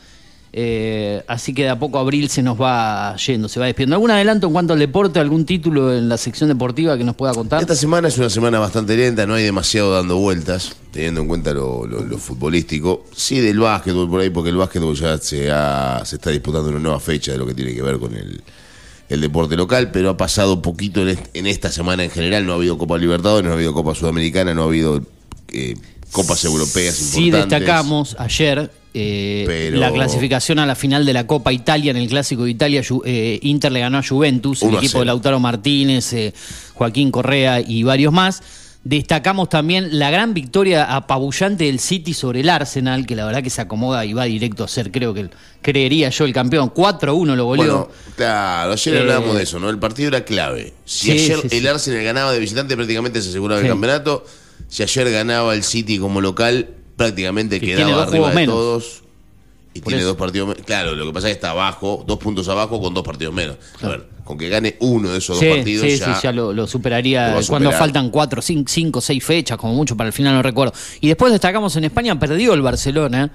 Eh, 0.56 1.24
así 1.26 1.52
que 1.52 1.64
de 1.64 1.70
a 1.70 1.78
poco 1.80 1.98
abril 1.98 2.28
se 2.28 2.40
nos 2.40 2.60
va 2.60 3.16
yendo, 3.16 3.48
se 3.48 3.58
va 3.58 3.66
despidiendo. 3.66 3.96
¿Algún 3.96 4.12
adelanto 4.12 4.46
en 4.46 4.52
cuanto 4.52 4.72
al 4.72 4.78
deporte, 4.78 5.18
algún 5.18 5.44
título 5.44 5.92
en 5.92 6.08
la 6.08 6.16
sección 6.16 6.48
deportiva 6.48 6.96
que 6.96 7.02
nos 7.02 7.16
pueda 7.16 7.34
contar? 7.34 7.60
Esta 7.60 7.74
semana 7.74 8.06
es 8.06 8.16
una 8.18 8.30
semana 8.30 8.60
bastante 8.60 8.96
lenta, 8.96 9.26
no 9.26 9.34
hay 9.34 9.42
demasiado 9.42 9.92
dando 9.92 10.16
vueltas, 10.18 10.76
teniendo 10.92 11.22
en 11.22 11.26
cuenta 11.26 11.52
lo, 11.52 11.84
lo- 11.88 12.04
lo 12.04 12.18
futbolístico. 12.18 13.04
Sí, 13.16 13.40
del 13.40 13.58
básquetbol 13.58 14.08
por 14.08 14.20
ahí, 14.20 14.30
porque 14.30 14.50
el 14.50 14.56
básquetbol 14.56 14.94
ya 14.94 15.18
se, 15.18 15.50
ha- 15.50 16.02
se 16.04 16.16
está 16.16 16.30
disputando 16.30 16.68
una 16.68 16.78
nueva 16.78 17.00
fecha 17.00 17.32
de 17.32 17.38
lo 17.38 17.46
que 17.48 17.54
tiene 17.54 17.74
que 17.74 17.82
ver 17.82 17.98
con 17.98 18.14
el, 18.14 18.40
el 19.08 19.20
deporte 19.20 19.56
local, 19.56 19.90
pero 19.90 20.10
ha 20.10 20.16
pasado 20.16 20.62
poquito 20.62 21.02
en, 21.02 21.08
est- 21.08 21.26
en 21.34 21.48
esta 21.48 21.72
semana 21.72 22.04
en 22.04 22.10
general. 22.10 22.46
No 22.46 22.52
ha 22.52 22.54
habido 22.54 22.78
Copa 22.78 22.96
Libertadores, 22.96 23.44
no 23.44 23.50
ha 23.50 23.54
habido 23.54 23.74
Copa 23.74 23.92
Sudamericana, 23.96 24.54
no 24.54 24.62
ha 24.62 24.66
habido 24.66 25.02
eh, 25.52 25.74
Copas 26.12 26.44
Europeas 26.44 26.94
Sí 26.94 27.24
importantes. 27.26 27.58
destacamos 27.58 28.14
ayer 28.20 28.70
eh, 28.94 29.44
Pero- 29.46 29.76
la 29.78 29.92
clasificación 29.92 30.58
a 30.60 30.66
la 30.66 30.74
final 30.76 31.04
de 31.04 31.12
la 31.12 31.26
Copa 31.26 31.52
Italia 31.52 31.90
en 31.90 31.96
el 31.96 32.08
Clásico 32.08 32.44
de 32.44 32.50
Italia, 32.52 32.82
eh, 33.04 33.38
Inter 33.42 33.72
le 33.72 33.80
ganó 33.80 33.98
a 33.98 34.02
Juventus, 34.02 34.62
el 34.62 34.68
1 34.68 34.76
a 34.78 34.80
equipo 34.80 34.92
0. 34.92 35.00
de 35.00 35.06
Lautaro 35.06 35.40
Martínez, 35.40 36.12
eh, 36.12 36.32
Joaquín 36.74 37.10
Correa 37.10 37.60
y 37.60 37.82
varios 37.82 38.12
más. 38.12 38.42
Destacamos 38.84 39.48
también 39.48 39.98
la 39.98 40.10
gran 40.10 40.34
victoria 40.34 40.84
apabullante 40.94 41.64
del 41.64 41.80
City 41.80 42.12
sobre 42.12 42.40
el 42.40 42.50
Arsenal, 42.50 43.06
que 43.06 43.16
la 43.16 43.24
verdad 43.24 43.42
que 43.42 43.48
se 43.48 43.62
acomoda 43.62 44.04
y 44.04 44.12
va 44.12 44.24
directo 44.24 44.62
a 44.62 44.68
ser, 44.68 44.90
creo 44.92 45.14
que 45.14 45.30
creería 45.62 46.10
yo, 46.10 46.26
el 46.26 46.34
campeón. 46.34 46.68
4-1 46.68 47.34
lo 47.34 47.46
goleó. 47.46 47.64
Bueno, 47.64 47.88
claro, 48.14 48.72
ayer 48.74 48.94
Eh, 48.94 48.98
hablábamos 49.00 49.36
de 49.38 49.42
eso, 49.44 49.58
¿no? 49.58 49.70
El 49.70 49.78
partido 49.78 50.08
era 50.08 50.24
clave. 50.26 50.74
Si 50.84 51.06
Sí, 51.06 51.10
ayer 51.12 51.38
sí, 51.40 51.48
sí. 51.48 51.56
el 51.56 51.66
Arsenal 51.66 52.04
ganaba 52.04 52.30
de 52.32 52.38
visitante, 52.38 52.76
prácticamente 52.76 53.22
se 53.22 53.30
aseguraba 53.30 53.62
el 53.62 53.68
campeonato. 53.68 54.26
Si 54.68 54.82
ayer 54.82 55.10
ganaba 55.10 55.54
el 55.54 55.62
City 55.64 55.98
como 55.98 56.20
local, 56.20 56.68
prácticamente 56.96 57.60
Que 57.60 57.66
quedaba 57.74 58.04
arriba 58.04 58.28
de 58.30 58.34
menos. 58.34 58.54
todos. 58.54 59.00
Y 59.76 59.80
Por 59.80 59.88
tiene 59.88 60.02
eso. 60.02 60.10
dos 60.10 60.16
partidos 60.16 60.48
menos. 60.48 60.64
Claro, 60.64 60.94
lo 60.94 61.04
que 61.06 61.12
pasa 61.12 61.26
es 61.28 61.32
que 61.32 61.38
está 61.38 61.50
abajo, 61.50 62.04
dos 62.06 62.18
puntos 62.18 62.48
abajo 62.48 62.80
con 62.80 62.94
dos 62.94 63.02
partidos 63.02 63.34
menos. 63.34 63.56
A 63.82 63.88
ver, 63.88 64.06
con 64.22 64.38
que 64.38 64.48
gane 64.48 64.76
uno 64.80 65.10
de 65.10 65.18
esos 65.18 65.36
Sí, 65.38 65.46
dos 65.46 65.56
partidos 65.56 65.86
sí, 65.90 65.98
ya. 65.98 66.14
sí, 66.14 66.20
ya 66.22 66.32
lo, 66.32 66.66
superaría 66.68 67.36
cuando 67.48 67.72
faltan 67.72 68.10
cuatro, 68.10 68.40
cinco, 68.40 68.70
cinco, 68.70 69.00
seis 69.00 69.24
fechas, 69.24 69.58
como 69.58 69.74
mucho 69.74 69.96
para 69.96 70.06
el 70.06 70.12
final, 70.12 70.34
no 70.34 70.42
recuerdo. 70.42 70.72
Y 71.00 71.08
después 71.08 71.32
destacamos 71.32 71.74
en 71.76 71.84
España, 71.84 72.16
perdió 72.18 72.54
el 72.54 72.62
Barcelona 72.62 73.32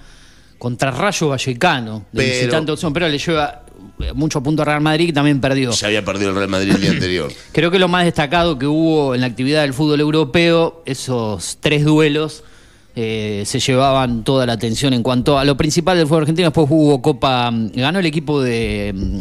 contra 0.57 0.91
Rayo 0.91 1.27
Vallecano, 1.29 2.05
de 2.11 2.23
Pero- 2.23 2.33
visitante 2.35 2.71
opción, 2.71 2.93
pero 2.93 3.07
le 3.09 3.17
lleva 3.17 3.63
eh, 3.99 4.13
mucho 4.13 4.41
punto 4.41 4.61
a 4.61 4.65
Real 4.65 4.81
Madrid, 4.81 5.07
que 5.07 5.13
también 5.13 5.41
perdió. 5.41 5.71
Ya 5.71 5.87
había 5.87 6.05
perdido 6.05 6.29
el 6.29 6.35
Real 6.37 6.49
Madrid 6.49 6.71
el 6.73 6.81
día 6.81 6.91
anterior. 6.91 7.31
Creo 7.51 7.69
que 7.69 7.79
lo 7.79 7.89
más 7.89 8.05
destacado 8.05 8.57
que 8.57 8.65
hubo 8.65 9.13
en 9.13 9.19
la 9.21 9.27
actividad 9.27 9.61
del 9.63 9.73
fútbol 9.73 9.99
europeo, 9.99 10.83
esos 10.85 11.57
tres 11.59 11.83
duelos, 11.83 12.43
eh, 12.95 13.43
se 13.45 13.59
llevaban 13.59 14.23
toda 14.23 14.45
la 14.45 14.53
atención 14.53 14.93
en 14.93 15.03
cuanto 15.03 15.37
a 15.37 15.45
lo 15.45 15.55
principal 15.55 15.97
del 15.97 16.07
fútbol 16.07 16.23
argentino. 16.23 16.47
Después 16.47 16.67
hubo 16.69 17.01
Copa, 17.01 17.49
mm, 17.51 17.71
ganó 17.75 17.99
el 17.99 18.05
equipo 18.05 18.41
de, 18.41 18.93
mm, 18.95 19.19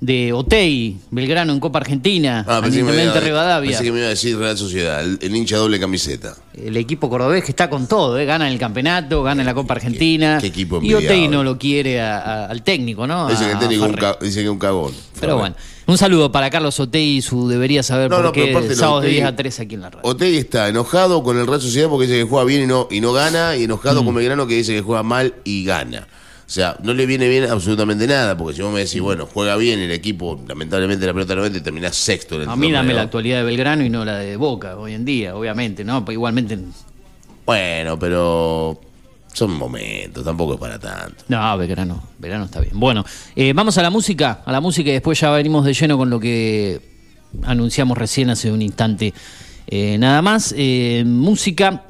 de 0.00 0.32
Otei, 0.32 0.96
Belgrano 1.10 1.52
en 1.52 1.58
Copa 1.58 1.80
Argentina, 1.80 2.44
Ah, 2.46 2.60
pensé 2.62 2.84
que, 2.84 2.84
iba, 3.04 3.20
Rivadavia. 3.20 3.70
pensé 3.70 3.84
que 3.84 3.90
me 3.92 3.98
iba 3.98 4.06
a 4.06 4.10
decir 4.10 4.38
Real 4.38 4.56
Sociedad, 4.56 5.02
el, 5.02 5.18
el 5.20 5.34
hincha 5.34 5.56
doble 5.56 5.80
camiseta. 5.80 6.36
El 6.54 6.76
equipo 6.76 7.10
cordobés 7.10 7.42
que 7.44 7.50
está 7.50 7.68
con 7.68 7.88
todo, 7.88 8.16
¿eh? 8.18 8.24
gana 8.24 8.48
el 8.48 8.58
campeonato, 8.60 9.22
gana 9.24 9.42
la 9.42 9.54
Copa 9.54 9.74
Argentina. 9.74 10.38
qué 10.40 10.46
equipo 10.48 10.80
y 10.82 10.94
Otei 10.94 11.26
no 11.28 11.42
lo 11.42 11.58
quiere 11.58 12.00
a- 12.00 12.18
a- 12.18 12.46
al 12.46 12.62
técnico, 12.62 13.06
¿no? 13.08 13.28
Dice 13.28 13.44
que, 13.46 13.52
el 13.52 13.58
técnico 13.58 13.84
un 13.86 13.90
Farré. 13.94 14.00
ca- 14.02 14.18
dice 14.24 14.36
que 14.40 14.44
es 14.44 14.50
un 14.50 14.58
cagón. 14.58 14.92
Pero 15.20 15.36
bueno, 15.38 15.56
un 15.86 15.98
saludo 15.98 16.30
para 16.30 16.48
Carlos 16.50 16.78
Otei 16.78 17.16
y 17.16 17.22
su 17.22 17.48
debería 17.48 17.82
saber 17.82 18.08
No, 18.08 18.16
por 18.16 18.24
no, 18.26 18.32
qué 18.32 18.50
aparte 18.50 18.68
de 18.68 18.76
sábados 18.76 19.02
de 19.02 19.08
Otey- 19.08 19.12
10 19.14 19.24
a 19.26 19.34
3 19.36 19.60
aquí 19.60 19.74
en 19.74 19.80
la 19.80 19.90
radio. 19.90 20.08
Otey 20.08 20.36
está 20.36 20.68
enojado 20.68 21.24
con 21.24 21.38
el 21.38 21.46
Real 21.48 21.60
Sociedad 21.60 21.88
porque 21.88 22.06
dice 22.06 22.18
que 22.20 22.24
juega 22.24 22.44
bien 22.44 22.62
y 22.62 22.66
no, 22.66 22.86
y 22.90 23.00
no 23.00 23.12
gana, 23.12 23.56
y 23.56 23.60
Mm. 23.60 23.64
enojado 23.64 24.04
con 24.04 24.14
Belgrano 24.14 24.46
que 24.46 24.54
dice 24.54 24.74
que 24.74 24.80
juega 24.82 25.02
mal 25.02 25.34
y 25.44 25.64
gana. 25.64 26.06
O 26.48 26.50
sea, 26.50 26.78
no 26.82 26.94
le 26.94 27.04
viene 27.04 27.28
bien 27.28 27.44
absolutamente 27.44 28.06
nada, 28.06 28.34
porque 28.34 28.56
si 28.56 28.62
vos 28.62 28.72
me 28.72 28.80
decís, 28.80 29.02
bueno, 29.02 29.26
juega 29.26 29.54
bien 29.56 29.80
el 29.80 29.90
equipo, 29.90 30.40
lamentablemente 30.48 31.04
la 31.04 31.12
pelota 31.12 31.34
no 31.34 31.42
vende 31.42 31.58
y 31.58 31.60
terminás 31.60 31.94
sexto 31.94 32.36
en 32.36 32.42
el 32.42 32.48
A 32.48 32.56
mí 32.56 32.72
dame 32.72 32.94
la 32.94 33.02
actualidad 33.02 33.36
de 33.36 33.44
Belgrano 33.44 33.84
y 33.84 33.90
no 33.90 34.02
la 34.02 34.16
de 34.16 34.34
Boca 34.38 34.78
hoy 34.78 34.94
en 34.94 35.04
día, 35.04 35.36
obviamente, 35.36 35.84
¿no? 35.84 36.02
Pues 36.06 36.14
igualmente. 36.14 36.58
Bueno, 37.44 37.98
pero 37.98 38.80
son 39.34 39.58
momentos, 39.58 40.24
tampoco 40.24 40.54
es 40.54 40.58
para 40.58 40.78
tanto. 40.78 41.22
No, 41.28 41.58
Belgrano, 41.58 42.02
Belgrano 42.18 42.46
está 42.46 42.60
bien. 42.60 42.80
Bueno, 42.80 43.04
eh, 43.36 43.52
vamos 43.52 43.76
a 43.76 43.82
la 43.82 43.90
música, 43.90 44.40
a 44.46 44.50
la 44.50 44.62
música 44.62 44.88
y 44.88 44.94
después 44.94 45.20
ya 45.20 45.30
venimos 45.30 45.66
de 45.66 45.74
lleno 45.74 45.98
con 45.98 46.08
lo 46.08 46.18
que 46.18 46.80
anunciamos 47.42 47.98
recién 47.98 48.30
hace 48.30 48.50
un 48.50 48.62
instante. 48.62 49.12
Eh, 49.66 49.98
nada 49.98 50.22
más, 50.22 50.54
eh, 50.56 51.04
música. 51.06 51.84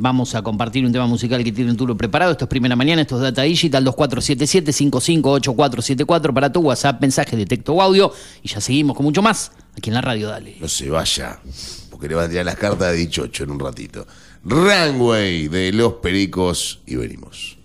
Vamos 0.00 0.36
a 0.36 0.42
compartir 0.42 0.86
un 0.86 0.92
tema 0.92 1.08
musical 1.08 1.42
que 1.42 1.50
tiene 1.50 1.72
un 1.72 1.76
tulo 1.76 1.96
preparado. 1.96 2.30
Esto 2.30 2.44
es 2.44 2.48
Primera 2.48 2.76
Mañana, 2.76 3.02
esto 3.02 3.16
es 3.16 3.22
Data 3.22 3.42
Digital 3.42 3.84
2477-558444 3.84 6.32
para 6.32 6.52
tu 6.52 6.60
WhatsApp, 6.60 7.00
mensaje 7.00 7.36
de 7.36 7.46
texto 7.46 7.72
o 7.72 7.82
audio. 7.82 8.12
Y 8.40 8.48
ya 8.48 8.60
seguimos 8.60 8.96
con 8.96 9.04
mucho 9.04 9.22
más 9.22 9.50
aquí 9.76 9.90
en 9.90 9.94
la 9.94 10.00
radio, 10.00 10.28
dale. 10.28 10.54
No 10.60 10.68
se 10.68 10.88
vaya, 10.88 11.40
porque 11.90 12.06
le 12.06 12.14
van 12.14 12.26
a 12.26 12.28
tirar 12.28 12.44
las 12.44 12.54
cartas 12.54 12.92
de 12.92 12.98
dichocho 12.98 13.42
en 13.42 13.50
un 13.50 13.58
ratito. 13.58 14.06
Runway 14.44 15.48
de 15.48 15.72
los 15.72 15.94
Pericos 15.94 16.78
y 16.86 16.94
venimos. 16.94 17.58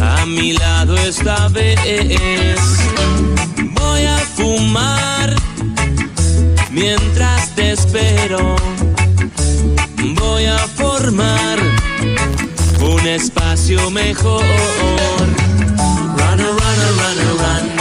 A 0.00 0.24
mi 0.26 0.52
lado 0.54 0.96
esta 0.96 1.48
vez. 1.48 1.78
Voy 3.74 4.04
a 4.04 4.18
fumar 4.18 5.34
mientras 6.70 7.54
te 7.54 7.72
espero. 7.72 8.56
Voy 10.18 10.46
a 10.46 10.58
formar 10.58 11.58
un 12.80 13.06
espacio 13.06 13.90
mejor. 13.90 14.44
Run, 16.16 16.38
run, 16.38 16.56
run, 16.98 17.38
run. 17.38 17.71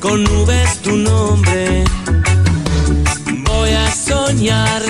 Con 0.00 0.22
nubes 0.24 0.78
tu 0.78 0.96
nombre. 0.96 1.84
Voy 3.44 3.70
a 3.70 3.90
soñar 3.90 4.82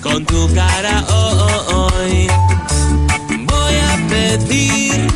con 0.00 0.24
tu 0.24 0.48
cara 0.54 1.04
hoy. 1.08 2.26
Voy 3.46 3.74
a 3.90 4.08
pedir 4.08 5.06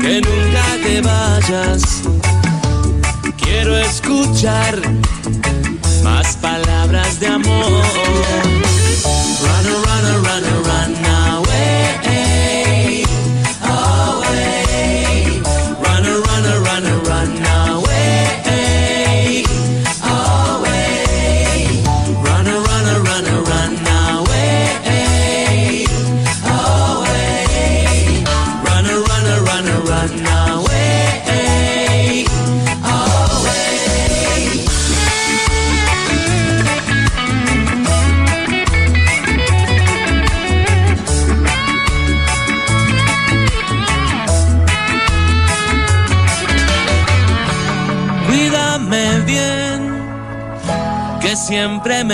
que 0.00 0.20
nunca 0.20 0.64
te 0.82 1.00
vayas. 1.00 2.02
Quiero 3.36 3.76
escuchar 3.76 4.80
más 6.02 6.36
palabras 6.36 7.20
de 7.20 7.26
amor. 7.28 7.83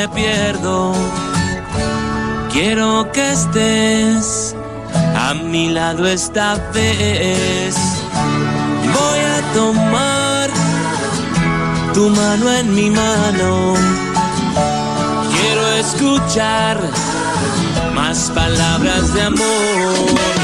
Me 0.00 0.08
pierdo. 0.08 0.92
Quiero 2.52 3.10
que 3.12 3.32
estés 3.32 4.54
a 5.14 5.34
mi 5.34 5.68
lado 5.68 6.06
esta 6.06 6.56
vez. 6.72 7.76
Voy 8.98 9.20
a 9.36 9.38
tomar 9.52 10.48
tu 11.92 12.08
mano 12.08 12.50
en 12.50 12.74
mi 12.74 12.88
mano. 12.90 13.74
Quiero 15.34 15.66
escuchar 15.84 16.78
más 17.94 18.30
palabras 18.34 19.12
de 19.12 19.22
amor. 19.22 20.39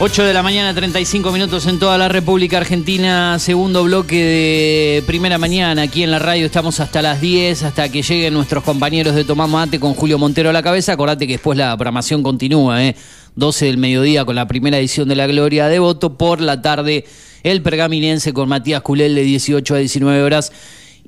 8 0.00 0.24
de 0.24 0.32
la 0.32 0.44
mañana, 0.44 0.72
35 0.72 1.32
minutos 1.32 1.66
en 1.66 1.80
toda 1.80 1.98
la 1.98 2.08
República 2.08 2.58
Argentina. 2.58 3.36
Segundo 3.40 3.82
bloque 3.82 4.14
de 4.14 5.02
primera 5.08 5.38
mañana. 5.38 5.82
Aquí 5.82 6.04
en 6.04 6.12
la 6.12 6.20
radio 6.20 6.46
estamos 6.46 6.78
hasta 6.78 7.02
las 7.02 7.20
10, 7.20 7.64
hasta 7.64 7.88
que 7.88 8.02
lleguen 8.02 8.32
nuestros 8.32 8.62
compañeros 8.62 9.16
de 9.16 9.24
Tomás 9.24 9.50
Mate 9.50 9.80
con 9.80 9.94
Julio 9.94 10.16
Montero 10.16 10.50
a 10.50 10.52
la 10.52 10.62
cabeza. 10.62 10.92
Acordate 10.92 11.26
que 11.26 11.32
después 11.32 11.58
la 11.58 11.76
programación 11.76 12.22
continúa, 12.22 12.84
¿eh? 12.84 12.94
12 13.34 13.66
del 13.66 13.78
mediodía 13.78 14.24
con 14.24 14.36
la 14.36 14.46
primera 14.46 14.78
edición 14.78 15.08
de 15.08 15.16
La 15.16 15.26
Gloria 15.26 15.66
de 15.66 15.80
Voto. 15.80 16.16
Por 16.16 16.40
la 16.40 16.62
tarde, 16.62 17.04
el 17.42 17.60
pergaminense 17.62 18.32
con 18.32 18.48
Matías 18.48 18.82
Culel 18.82 19.16
de 19.16 19.22
18 19.22 19.74
a 19.74 19.78
19 19.78 20.22
horas. 20.22 20.52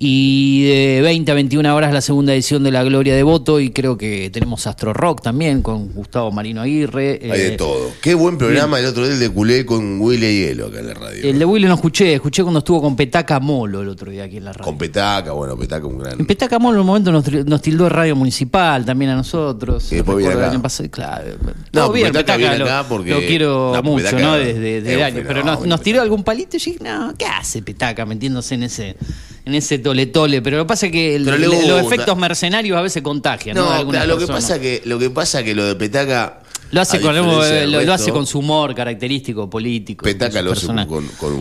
Y 0.03 0.65
de 0.65 1.03
20 1.03 1.31
a 1.31 1.35
21 1.35 1.77
horas 1.77 1.93
la 1.93 2.01
segunda 2.01 2.33
edición 2.33 2.63
de 2.63 2.71
La 2.71 2.83
Gloria 2.83 3.15
de 3.15 3.23
Voto. 3.23 3.61
Y 3.61 3.69
creo 3.69 3.99
que 3.99 4.31
tenemos 4.31 4.67
Astro 4.67 4.95
Rock 4.95 5.21
también 5.21 5.61
con 5.61 5.93
Gustavo 5.93 6.33
Marino 6.33 6.63
Aguirre. 6.63 7.21
Hay 7.23 7.29
de 7.29 7.47
eh, 7.49 7.57
todo. 7.59 7.91
Qué 8.01 8.15
buen 8.15 8.39
programa 8.39 8.79
el 8.79 8.87
otro 8.87 9.05
día 9.05 9.13
el 9.13 9.21
de 9.21 9.29
culé 9.29 9.67
con 9.67 10.01
Willy 10.01 10.39
Hielo 10.39 10.69
acá 10.69 10.79
en 10.79 10.87
la 10.87 10.95
radio. 10.95 11.23
El 11.23 11.39
de 11.39 11.45
Willy 11.45 11.67
no 11.67 11.75
escuché, 11.75 12.15
escuché 12.15 12.43
cuando 12.43 12.61
estuvo 12.61 12.81
con 12.81 12.97
Petaca 12.97 13.41
Molo 13.41 13.83
el 13.83 13.91
otro 13.91 14.11
día 14.11 14.25
aquí 14.25 14.39
en 14.39 14.47
la 14.47 14.55
radio. 14.55 14.65
Con 14.65 14.79
Petaca, 14.79 15.33
bueno, 15.33 15.55
Petaca 15.59 15.87
un 15.87 15.99
gran. 15.99 16.19
En 16.19 16.25
Petaca 16.25 16.59
Molo 16.59 16.77
en 16.77 16.81
un 16.81 16.87
momento 16.87 17.13
nos, 17.13 17.31
nos 17.31 17.61
tildó 17.61 17.85
de 17.85 17.91
radio 17.91 18.17
municipal 18.17 18.87
también 18.87 19.11
a 19.11 19.17
nosotros. 19.17 19.93
Y 19.93 19.97
después 19.97 20.17
viene 20.17 20.33
acá. 20.33 20.49
año 20.51 20.63
pasado, 20.63 20.89
claro. 20.91 21.27
No, 21.75 21.83
Todo 21.83 21.93
bien, 21.93 22.07
Petaca 22.07 22.39
viene 22.39 22.57
lo, 22.57 22.65
acá 22.65 22.87
porque- 22.89 23.11
lo 23.11 23.19
quiero 23.19 23.73
no, 23.75 23.83
mucho, 23.83 24.05
Petaca 24.07 24.23
¿no? 24.23 24.37
es 24.37 24.47
Desde, 24.47 24.81
desde 24.81 25.05
años. 25.05 25.25
Pero 25.29 25.45
nos, 25.45 25.67
nos 25.67 25.83
tiró 25.83 26.01
algún 26.01 26.25
palito 26.25 26.57
y 26.57 26.59
dije, 26.59 26.79
no, 26.83 27.13
¿qué 27.19 27.27
hace 27.27 27.61
Petaca 27.61 28.07
metiéndose 28.07 28.55
en 28.55 28.63
ese, 28.63 28.97
en 29.45 29.55
ese 29.55 29.79
tole 29.79 30.07
tole, 30.07 30.43
pero 30.43 30.59
lo 30.59 30.65
que 30.65 30.69
pasa 30.69 30.87
es 30.87 30.93
que 30.93 31.17
el- 31.17 31.25
los 31.25 31.81
efectos 31.87 32.17
mercenarios 32.17 32.77
a 32.79 32.83
veces 32.83 33.03
contagian. 33.03 33.57
¿no? 33.57 33.89
Claro, 33.89 34.07
lo 34.07 34.19
que 34.19 34.27
pasa 34.27 34.61
que 34.61 34.83
lo 34.85 34.99
que 34.99 35.11
pasa 35.11 35.43
que 35.43 35.55
lo 35.55 35.65
de 35.67 35.75
Petaca 35.77 36.41
Lo 36.73 36.81
hace, 36.81 37.01
con, 37.01 37.15
lo, 37.17 37.93
hace 37.93 38.13
con 38.13 38.27
su 38.27 38.39
humor 38.39 38.75
característico, 38.75 39.51
político. 39.51 40.05
Petaca 40.05 40.41
lo 40.43 40.53
hace 40.53 40.67
con 40.67 40.79
humor. 40.79 40.87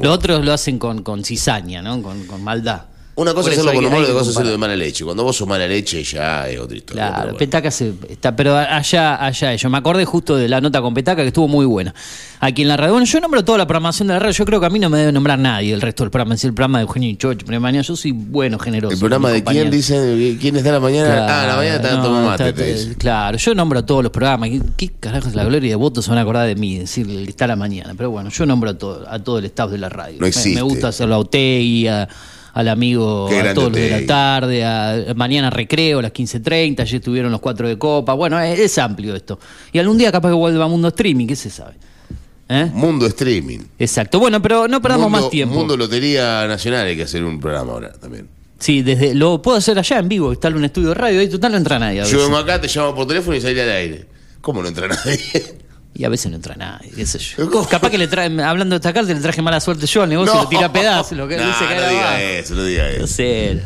Los 0.03 0.13
otros 0.15 0.43
lo 0.43 0.53
hacen 0.53 0.79
con, 0.79 1.03
con 1.03 1.23
cizaña, 1.23 1.81
¿no? 1.81 2.01
Con, 2.01 2.25
con 2.25 2.43
maldad. 2.43 2.81
Una 3.19 3.34
cosa 3.34 3.49
es 3.49 3.58
hacerlo 3.58 3.73
con 3.73 3.86
humor 3.86 3.99
y 3.99 4.03
otra 4.03 4.13
cosa 4.13 4.29
es 4.32 4.36
hacerlo 4.38 4.51
de 4.51 4.58
mala 4.58 4.75
leche. 4.75 5.03
Cuando 5.03 5.23
vos 5.23 5.36
sos 5.36 5.47
mala 5.47 5.67
leche 5.67 6.03
ya 6.03 6.47
es 6.49 6.60
otra 6.60 6.77
historia. 6.77 7.03
Claro, 7.03 7.15
pero 7.15 7.25
bueno. 7.34 7.38
Petaca 7.39 7.69
se 7.71 7.93
está, 8.10 8.36
pero 8.36 8.55
allá, 8.58 9.23
allá 9.23 9.55
yo 9.55 9.69
me 9.69 9.77
acordé 9.77 10.05
justo 10.05 10.36
de 10.38 10.47
la 10.47 10.62
nota 10.62 10.82
con 10.82 10.93
Petaca 10.93 11.21
que 11.21 11.27
estuvo 11.27 11.47
muy 11.47 11.65
buena. 11.65 11.93
Aquí 12.39 12.62
en 12.62 12.69
la 12.69 12.77
radio, 12.77 12.93
bueno, 12.93 13.05
yo 13.05 13.19
nombro 13.19 13.43
toda 13.43 13.58
la 13.58 13.67
programación 13.67 14.08
de 14.08 14.13
la 14.13 14.19
radio, 14.19 14.32
yo 14.34 14.45
creo 14.45 14.60
que 14.62 14.65
a 14.65 14.69
mí 14.69 14.79
no 14.79 14.89
me 14.89 14.97
debe 14.99 15.12
nombrar 15.12 15.38
nadie 15.38 15.73
el 15.73 15.82
resto 15.82 16.03
del 16.03 16.12
programa, 16.12 16.36
es 16.36 16.43
el 16.45 16.53
programa 16.53 16.77
de 16.79 16.84
Eugenio 16.84 17.13
Choch, 17.17 17.38
primera 17.39 17.60
mañana, 17.60 17.82
yo 17.84 17.95
soy 17.97 18.12
bueno, 18.13 18.58
generoso. 18.58 18.93
¿El 18.93 18.99
programa 18.99 19.29
de 19.29 19.43
quién 19.43 19.69
dice? 19.69 20.38
¿Quién 20.39 20.55
está 20.55 20.69
a 20.69 20.73
la 20.73 20.79
mañana? 20.79 21.27
ah, 21.27 21.43
a 21.43 21.47
la 21.47 21.55
mañana 21.58 21.75
está 21.75 21.95
no, 21.97 22.03
tomando 22.03 22.29
mate, 22.29 22.49
está- 22.49 22.63
dice. 22.63 22.95
Claro, 22.95 23.38
yo 23.38 23.53
nombro 23.55 23.79
a 23.79 23.86
todos 23.86 24.01
los 24.03 24.12
programas. 24.12 24.49
¿Qué, 24.49 24.62
qué 24.77 24.89
carajos 24.97 25.36
la 25.36 25.43
gloria 25.43 25.69
de 25.69 25.75
votos 25.75 26.05
se 26.05 26.12
van 26.12 26.17
a 26.19 26.21
acordar 26.21 26.47
de 26.47 26.55
mí? 26.55 26.77
Decir 26.79 27.10
el 27.10 27.25
que 27.25 27.32
está 27.32 27.43
a 27.45 27.49
la 27.49 27.55
mañana. 27.58 27.93
Pero 27.97 28.10
bueno, 28.12 28.29
yo 28.29 28.45
nombro 28.45 28.69
a 28.69 28.77
todo, 28.77 29.05
a 29.10 29.19
todo 29.19 29.39
el 29.39 29.45
staff 29.45 29.69
de 29.71 29.77
la 29.77 29.89
radio. 29.89 30.13
No 30.15 30.21
Me- 30.21 30.27
existe. 30.29 30.55
Me, 30.55 30.62
gusta 30.62 30.88
hacerlo 30.88 31.15
a 31.15 31.17
Otegi, 31.17 31.88
a- 31.88 32.08
al 32.53 32.67
amigo, 32.67 33.27
a 33.27 33.53
todos 33.53 33.71
los 33.71 33.81
de 33.81 33.89
la 33.89 34.05
tarde, 34.05 34.65
a, 34.65 35.13
mañana 35.15 35.49
recreo 35.49 35.99
a 35.99 36.01
las 36.01 36.13
15.30, 36.13 36.81
ayer 36.81 36.95
estuvieron 36.95 37.31
los 37.31 37.41
cuatro 37.41 37.67
de 37.67 37.77
copa. 37.77 38.13
Bueno, 38.13 38.39
es, 38.39 38.59
es 38.59 38.77
amplio 38.77 39.15
esto. 39.15 39.39
Y 39.71 39.79
algún 39.79 39.97
día 39.97 40.12
capaz 40.12 40.29
que 40.29 40.35
vuelva 40.35 40.65
a 40.65 40.67
Mundo 40.67 40.88
Streaming, 40.89 41.27
¿qué 41.27 41.35
se 41.35 41.49
sabe? 41.49 41.75
¿Eh? 42.49 42.69
Mundo 42.73 43.05
Streaming. 43.05 43.59
Exacto. 43.77 44.19
Bueno, 44.19 44.41
pero 44.41 44.67
no 44.67 44.81
perdamos 44.81 45.09
Mundo, 45.09 45.21
más 45.21 45.29
tiempo. 45.29 45.55
Mundo 45.55 45.77
Lotería 45.77 46.47
Nacional 46.47 46.88
hay 46.88 46.95
que 46.95 47.03
hacer 47.03 47.23
un 47.23 47.39
programa 47.39 47.73
ahora 47.73 47.93
también. 47.93 48.27
Sí, 48.57 48.81
desde 48.81 49.15
lo 49.15 49.41
puedo 49.41 49.57
hacer 49.57 49.79
allá 49.79 49.99
en 49.99 50.09
vivo, 50.09 50.33
está 50.33 50.49
en 50.49 50.55
un 50.55 50.65
estudio 50.65 50.89
de 50.89 50.95
radio, 50.95 51.19
ahí 51.21 51.29
total 51.29 51.53
no 51.53 51.57
entra 51.59 51.79
nadie. 51.79 52.01
A 52.01 52.03
Yo 52.03 52.17
veces. 52.17 52.23
vengo 52.23 52.38
acá, 52.38 52.59
te 52.59 52.67
llamo 52.67 52.93
por 52.93 53.07
teléfono 53.07 53.38
y 53.38 53.41
salí 53.41 53.59
al 53.59 53.69
aire. 53.69 54.05
¿Cómo 54.41 54.62
no 54.62 54.67
entra 54.67 54.88
nadie? 54.88 55.19
Y 55.99 56.05
a 56.05 56.09
veces 56.09 56.31
no 56.31 56.38
entra 56.38 56.55
nadie, 56.55 56.91
qué 56.95 57.05
sé 57.05 57.19
yo. 57.19 57.49
¿Cómo? 57.51 57.67
Capaz 57.67 57.89
que 57.89 57.97
le 57.97 58.07
trae, 58.07 58.27
hablando 58.41 58.73
de 58.73 58.77
esta 58.77 58.93
carta, 58.93 59.13
le 59.13 59.19
traje 59.19 59.41
mala 59.41 59.59
suerte 59.59 59.85
yo 59.85 60.01
al 60.03 60.07
negocio, 60.07 60.33
lo 60.33 60.47
tira 60.47 60.67
a 60.67 60.71
pedazos, 60.71 61.17
lo 61.17 61.27
que 61.27 61.35
dice 61.35 61.67
que 61.67 61.75
no 61.75 61.89
diga 61.89 62.07
abajo. 62.07 62.17
eso, 62.23 62.55
no 62.55 62.63
diga 62.63 62.83
No 62.83 62.89
eso. 62.89 63.07
sé. 63.07 63.62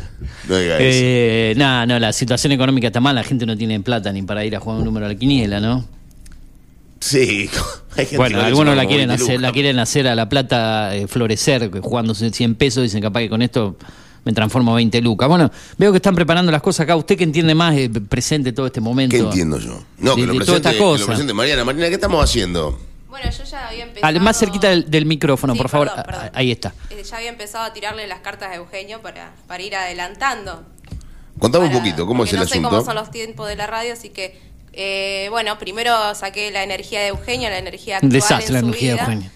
No 0.50 0.58
diga 0.58 0.74
eso. 0.80 0.82
Eh, 0.82 1.54
no, 1.58 1.86
no, 1.86 2.00
la 2.00 2.12
situación 2.12 2.52
económica 2.54 2.88
está 2.88 3.00
mal, 3.00 3.14
la 3.14 3.24
gente 3.24 3.46
no 3.46 3.56
tiene 3.56 3.80
plata 3.82 4.12
ni 4.12 4.24
para 4.24 4.44
ir 4.44 4.56
a 4.56 4.60
jugar 4.60 4.80
un 4.80 4.86
número 4.86 5.06
a 5.06 5.10
la 5.10 5.16
quiniela, 5.16 5.60
¿no? 5.60 5.88
Sí, 7.00 7.52
hay 7.98 8.06
gente 8.06 8.18
Bueno, 8.18 8.42
algunos 8.42 8.76
la 8.76 8.88
quieren 8.88 9.10
como 9.10 9.18
20 9.18 9.24
hacer, 9.26 9.40
la 9.40 9.52
quieren 9.52 9.78
hacer 9.78 10.08
a 10.08 10.16
la 10.16 10.28
plata 10.28 10.96
eh, 10.96 11.08
florecer, 11.08 11.70
jugando 11.82 12.16
100 12.16 12.56
pesos, 12.56 12.82
dicen 12.82 13.00
capaz 13.04 13.20
que 13.20 13.30
con 13.30 13.44
esto 13.44 13.78
me 14.26 14.34
transformo 14.34 14.72
a 14.72 14.76
20 14.76 15.02
lucas. 15.02 15.28
Bueno, 15.28 15.52
veo 15.78 15.92
que 15.92 15.98
están 15.98 16.16
preparando 16.16 16.52
las 16.52 16.62
cosas 16.62 16.86
acá. 16.86 16.96
¿Usted 16.96 17.18
que 17.18 17.24
entiende 17.24 17.56
más 17.56 17.76
eh, 17.76 17.90
presente 17.90 18.54
todo 18.54 18.68
este 18.68 18.82
momento? 18.82 19.16
¿Qué 19.16 19.22
entiendo 19.22 19.60
yo? 19.60 19.84
No, 19.98 20.16
De- 20.16 20.22
que 20.22 20.28
lo, 20.28 20.34
de 20.34 20.40
toda 20.40 20.46
presente, 20.46 20.56
esta 20.58 20.72
que 20.72 20.78
cosa. 20.78 21.00
lo 21.02 21.06
presente 21.08 21.34
Mariana. 21.34 21.64
Mariana, 21.66 21.90
¿qué 21.90 21.96
estamos 21.96 22.24
haciendo? 22.24 22.80
Bueno, 23.10 23.30
yo 23.30 23.44
ya 23.44 23.68
había 23.68 23.84
empezado. 23.84 24.08
Al- 24.08 24.20
más 24.22 24.38
cerquita 24.40 24.70
del, 24.70 24.90
del 24.90 25.06
micrófono, 25.06 25.54
Sí, 25.54 25.58
por 25.60 25.70
favor. 25.70 25.92
perdón. 25.96 26.14
Ah, 26.26 26.32
Ahí 26.34 26.52
está. 26.52 26.74
Eh, 26.90 27.04
Ya 27.08 27.18
había 27.18 27.30
empezado 27.30 27.64
a 27.66 27.74
tirarle 27.74 28.08
las 28.08 28.20
cartas 28.22 28.50
a 28.52 28.56
Eugenio 28.56 29.02
para, 29.02 29.34
para 29.48 29.62
ir 29.62 29.76
adelantando. 29.76 30.64
Contame 31.40 31.66
un 31.68 31.74
poquito, 31.74 32.06
¿cómo 32.08 32.24
es 32.24 32.30
porque 32.30 32.36
el 32.36 32.40
no 32.42 32.48
sé 32.48 32.54
asunto? 32.54 32.70
cómo 32.70 32.84
son 32.86 32.96
los 32.96 33.12
tiempos 33.12 33.48
de 33.48 33.56
la 33.56 33.68
radio, 33.68 33.94
así 33.94 34.10
que, 34.10 34.40
eh, 34.72 35.28
bueno, 35.32 35.58
primero 35.60 35.94
saqué 36.16 36.52
la 36.52 36.64
energía 36.64 37.02
de 37.02 37.08
Eugenio, 37.10 37.50
la 37.50 37.58
energía 37.58 37.96
Un 38.02 38.08
actual 38.08 38.12
desastre 38.14 38.48
en 38.48 38.54
la 38.54 38.60
su 38.62 38.66
energía 38.68 38.90
de 38.90 38.94
vida. 38.96 39.04
Eugenio. 39.04 39.32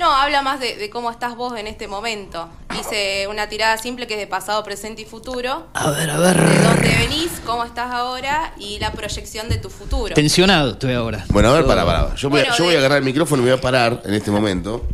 No, 0.00 0.10
habla 0.10 0.40
más 0.40 0.58
de, 0.60 0.76
de 0.76 0.88
cómo 0.88 1.10
estás 1.10 1.36
vos 1.36 1.58
en 1.58 1.66
este 1.66 1.86
momento. 1.86 2.48
Hice 2.80 3.26
una 3.28 3.50
tirada 3.50 3.76
simple 3.76 4.06
que 4.06 4.14
es 4.14 4.20
de 4.20 4.26
pasado, 4.26 4.64
presente 4.64 5.02
y 5.02 5.04
futuro. 5.04 5.66
A 5.74 5.90
ver, 5.90 6.08
a 6.08 6.18
De 6.18 6.32
ver. 6.32 6.62
dónde 6.62 6.96
venís, 7.00 7.30
cómo 7.44 7.64
estás 7.64 7.92
ahora 7.92 8.54
y 8.58 8.78
la 8.78 8.92
proyección 8.92 9.50
de 9.50 9.58
tu 9.58 9.68
futuro. 9.68 10.14
Tensionado 10.14 10.70
estoy 10.70 10.94
ahora. 10.94 11.26
Bueno, 11.28 11.50
a 11.50 11.52
ver, 11.52 11.66
para, 11.66 11.84
para. 11.84 12.14
Yo, 12.14 12.30
voy, 12.30 12.40
a- 12.40 12.44
Bueno, 12.44 12.56
yo 12.56 12.64
voy 12.64 12.70
de- 12.72 12.76
a 12.78 12.80
agarrar 12.80 12.98
el 12.98 13.04
micrófono 13.04 13.42
y 13.42 13.44
me 13.44 13.50
voy 13.50 13.58
a 13.58 13.60
parar 13.60 14.00
en 14.06 14.14
este 14.14 14.30
momento 14.30 14.86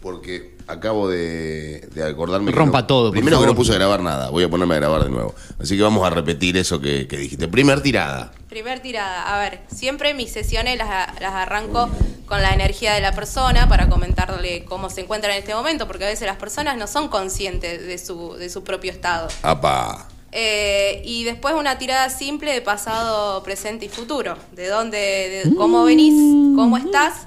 porque 0.00 0.56
acabo 0.68 1.06
de, 1.08 1.86
de 1.92 2.04
acordarme 2.08 2.50
que 2.50 2.56
Rompa 2.56 2.80
no- 2.80 2.86
todo, 2.86 3.08
por 3.08 3.12
Primero 3.12 3.38
que 3.40 3.46
no 3.46 3.54
puse 3.54 3.72
a 3.72 3.74
grabar 3.74 4.00
nada. 4.00 4.30
Voy 4.30 4.44
a 4.44 4.48
ponerme 4.48 4.74
a 4.74 4.78
grabar 4.78 5.04
de 5.04 5.10
nuevo. 5.10 5.34
Así 5.60 5.76
que 5.76 5.82
vamos 5.82 6.06
a 6.06 6.08
repetir 6.08 6.56
eso 6.56 6.80
que, 6.80 7.06
que 7.06 7.18
dijiste. 7.18 7.46
Primer 7.48 7.82
tirada. 7.82 8.32
Primer 8.48 8.80
tirada. 8.80 9.34
A 9.36 9.38
ver, 9.38 9.60
siempre 9.68 10.14
mis 10.14 10.32
sesiones 10.32 10.78
las, 10.78 11.20
las 11.20 11.34
arranco 11.34 11.90
con 12.26 12.42
la 12.42 12.52
energía 12.52 12.94
de 12.94 13.00
la 13.00 13.12
persona 13.12 13.68
para 13.68 13.88
comentarle 13.88 14.64
cómo 14.64 14.90
se 14.90 15.02
encuentra 15.02 15.32
en 15.32 15.38
este 15.38 15.54
momento, 15.54 15.86
porque 15.86 16.04
a 16.04 16.08
veces 16.08 16.26
las 16.26 16.36
personas 16.36 16.76
no 16.76 16.86
son 16.86 17.08
conscientes 17.08 17.86
de 17.86 17.98
su, 17.98 18.34
de 18.34 18.50
su 18.50 18.64
propio 18.64 18.92
estado. 18.92 19.28
Apa. 19.42 20.08
Eh, 20.32 21.02
y 21.04 21.24
después 21.24 21.54
una 21.54 21.78
tirada 21.78 22.10
simple 22.10 22.52
de 22.52 22.60
pasado, 22.60 23.42
presente 23.42 23.86
y 23.86 23.88
futuro. 23.88 24.36
De 24.52 24.66
dónde, 24.68 25.42
de 25.44 25.54
cómo 25.56 25.84
venís, 25.84 26.14
cómo 26.54 26.76
estás 26.76 27.26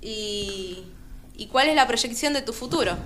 y, 0.00 0.84
y 1.36 1.46
cuál 1.46 1.68
es 1.68 1.74
la 1.74 1.86
proyección 1.86 2.32
de 2.32 2.42
tu 2.42 2.52
futuro. 2.52 2.96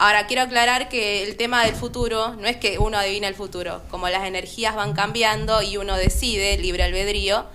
Ahora, 0.00 0.26
quiero 0.28 0.42
aclarar 0.42 0.88
que 0.88 1.24
el 1.24 1.36
tema 1.36 1.64
del 1.64 1.74
futuro 1.74 2.36
no 2.36 2.46
es 2.46 2.56
que 2.56 2.78
uno 2.78 2.96
adivina 2.96 3.26
el 3.26 3.34
futuro. 3.34 3.82
Como 3.90 4.08
las 4.08 4.24
energías 4.24 4.76
van 4.76 4.92
cambiando 4.92 5.60
y 5.60 5.76
uno 5.76 5.96
decide, 5.96 6.56
libre 6.58 6.84
albedrío, 6.84 7.46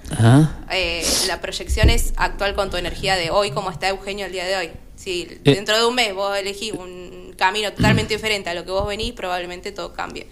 eh, 0.70 1.06
la 1.28 1.40
proyección 1.40 1.90
es 1.90 2.14
actual 2.18 2.54
con 2.54 2.70
tu 2.70 2.76
energía 2.78 3.16
de 3.16 3.30
hoy, 3.32 3.52
como 3.52 3.72
está 3.72 3.88
Eugenio 3.88 4.26
el 4.26 4.34
día 4.34 4.46
de 4.46 4.58
hoy. 4.58 4.72
Si 4.96 5.22
Eh. 5.22 5.40
dentro 5.44 5.78
de 5.78 5.86
un 5.86 5.96
mes 5.96 6.14
vos 6.14 6.38
elegís 6.38 6.74
un 6.74 7.34
camino 7.38 7.72
totalmente 7.72 8.14
diferente 8.16 8.50
a 8.50 8.54
lo 8.54 8.66
que 8.66 8.72
vos 8.72 8.88
venís, 8.88 9.14
probablemente 9.14 9.72
todo 9.72 9.94
cambie. 9.94 10.28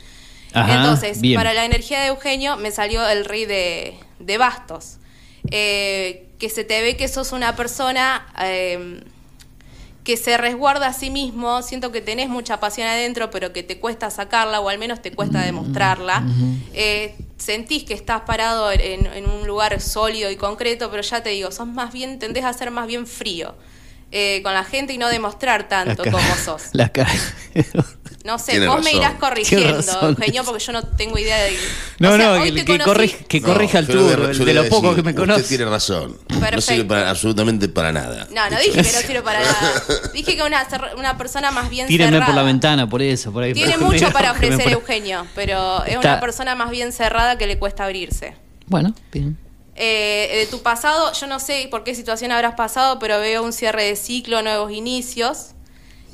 Ajá, 0.54 0.76
Entonces, 0.82 1.22
bien. 1.22 1.36
para 1.38 1.54
la 1.54 1.64
energía 1.64 2.02
de 2.02 2.08
Eugenio 2.08 2.58
me 2.58 2.72
salió 2.72 3.08
el 3.08 3.24
rey 3.24 3.46
de, 3.46 3.98
de 4.20 4.38
bastos. 4.38 4.98
Eh, 5.50 6.28
que 6.40 6.50
se 6.50 6.64
te 6.66 6.82
ve 6.82 6.98
que 6.98 7.08
sos 7.08 7.32
una 7.32 7.56
persona 7.56 8.28
eh, 8.44 9.02
que 10.04 10.18
se 10.18 10.38
resguarda 10.38 10.88
a 10.88 10.94
sí 10.94 11.10
mismo. 11.10 11.62
Siento 11.62 11.92
que 11.92 12.02
tenés 12.02 12.28
mucha 12.30 12.60
pasión 12.60 12.88
adentro, 12.88 13.30
pero 13.30 13.54
que 13.54 13.62
te 13.64 13.80
cuesta 13.80 14.10
sacarla, 14.10 14.60
o 14.60 14.70
al 14.70 14.78
menos 14.80 15.02
te 15.02 15.12
cuesta 15.12 15.42
demostrarla. 15.42 16.24
Eh, 16.74 17.16
sentís 17.38 17.84
que 17.84 17.94
estás 17.94 18.22
parado 18.22 18.72
en, 18.72 19.06
en 19.08 19.30
un 19.30 19.46
lugar 19.48 19.80
sólido 19.82 20.30
y 20.32 20.36
concreto, 20.38 20.90
pero 20.90 21.04
ya 21.04 21.22
te 21.22 21.30
digo, 21.30 21.52
sos 21.52 21.68
más 21.68 21.92
bien, 21.94 22.18
tendés 22.20 22.46
a 22.46 22.54
ser 22.54 22.72
más 22.72 22.88
bien 22.88 23.06
frío. 23.08 23.56
eh, 24.14 24.42
con 24.44 24.54
la 24.54 24.66
gente 24.66 24.92
y 24.92 24.98
no 24.98 25.08
demostrar 25.08 25.70
tanto 25.70 26.04
como 26.04 26.36
sos. 26.44 26.64
La 26.74 26.90
cara. 26.90 27.10
No 28.24 28.38
sé, 28.38 28.52
Tiene 28.52 28.68
vos 28.68 28.84
me 28.84 28.94
irás 28.94 29.16
corrigiendo, 29.16 29.78
razón. 29.78 30.10
Eugenio, 30.12 30.44
porque 30.44 30.64
yo 30.64 30.72
no 30.74 30.84
tengo 30.84 31.18
idea 31.18 31.38
de. 31.38 31.58
No, 31.98 32.12
O 32.12 32.18
sea, 32.18 32.26
no, 32.28 32.32
hoy 32.34 32.52
que, 32.52 32.60
te 32.60 32.66
que 32.66 32.74
conocí- 32.78 32.84
corrija, 32.86 33.18
que 33.28 33.40
No, 33.42 33.48
corrija 33.48 33.78
al 33.80 33.88
turno, 33.88 34.04
de 34.46 34.54
lo 34.54 34.70
poco 34.70 34.90
decir, 34.90 34.96
que 35.04 35.10
me 35.12 35.16
conoce. 35.16 35.42
Usted 35.42 35.58
tiene 35.58 35.72
razón. 35.72 36.18
No 36.30 36.40
Perfecto. 36.40 36.62
sirve 36.62 36.86
para, 36.86 37.10
absolutamente 37.10 37.68
para 37.70 37.92
nada. 37.92 38.28
No, 38.32 38.50
no 38.50 38.58
dije 38.60 38.72
que 38.74 38.78
no 38.92 39.00
sirve 39.00 39.22
para 39.24 39.40
nada. 39.40 39.84
Dije 40.14 40.36
que 40.36 40.44
una, 40.44 40.68
una 40.98 41.18
persona 41.18 41.50
más 41.52 41.70
bien 41.72 41.88
Tírenme 41.88 42.12
cerrada. 42.12 42.26
por 42.28 42.36
la 42.36 42.44
ventana, 42.44 42.88
por 42.88 43.02
eso, 43.02 43.32
por 43.32 43.42
ahí. 43.44 43.54
Tiene 43.54 43.78
por- 43.80 43.92
mucho 43.92 44.12
para 44.12 44.34
ofrecer 44.34 44.72
Eugenio, 44.72 45.26
pero 45.34 45.84
es 45.86 45.96
Está- 45.96 46.00
una 46.14 46.20
persona 46.20 46.54
más 46.54 46.70
bien 46.70 46.92
cerrada 46.94 47.38
que 47.40 47.48
le 47.48 47.58
cuesta 47.58 47.86
abrirse. 47.86 48.36
Bueno, 48.68 48.94
bien. 49.12 49.38
Eh, 49.76 50.30
de 50.36 50.46
tu 50.46 50.62
pasado, 50.62 51.12
yo 51.14 51.26
no 51.28 51.40
sé 51.40 51.68
por 51.72 51.84
qué 51.84 51.96
situación 51.96 52.32
habrás 52.32 52.54
pasado, 52.54 53.00
pero 53.00 53.20
veo 53.20 53.42
un 53.42 53.52
cierre 53.54 53.86
de 53.86 53.96
ciclo, 53.96 54.44
nuevos 54.44 54.72
inicios. 54.72 55.52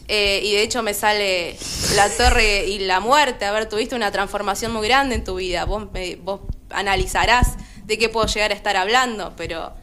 Eh, 0.10 0.41
y 0.43 0.54
de 0.54 0.62
hecho 0.63 0.84
me 0.84 0.93
sale 0.93 1.58
la 1.96 2.10
torre 2.10 2.65
y 2.65 2.80
la 2.80 3.00
muerte. 3.00 3.46
A 3.46 3.52
ver, 3.52 3.67
tuviste 3.67 3.96
una 3.96 4.12
transformación 4.12 4.72
muy 4.72 4.88
grande 4.88 5.15
en 5.15 5.24
tu 5.24 5.36
vida. 5.36 5.65
Vos, 5.65 5.91
me- 5.91 6.15
vos 6.15 6.41
analizarás 6.70 7.56
de 7.84 7.98
qué 7.98 8.08
puedo 8.10 8.26
llegar 8.28 8.52
a 8.52 8.54
estar 8.56 8.78
hablando, 8.78 9.34
pero... 9.36 9.74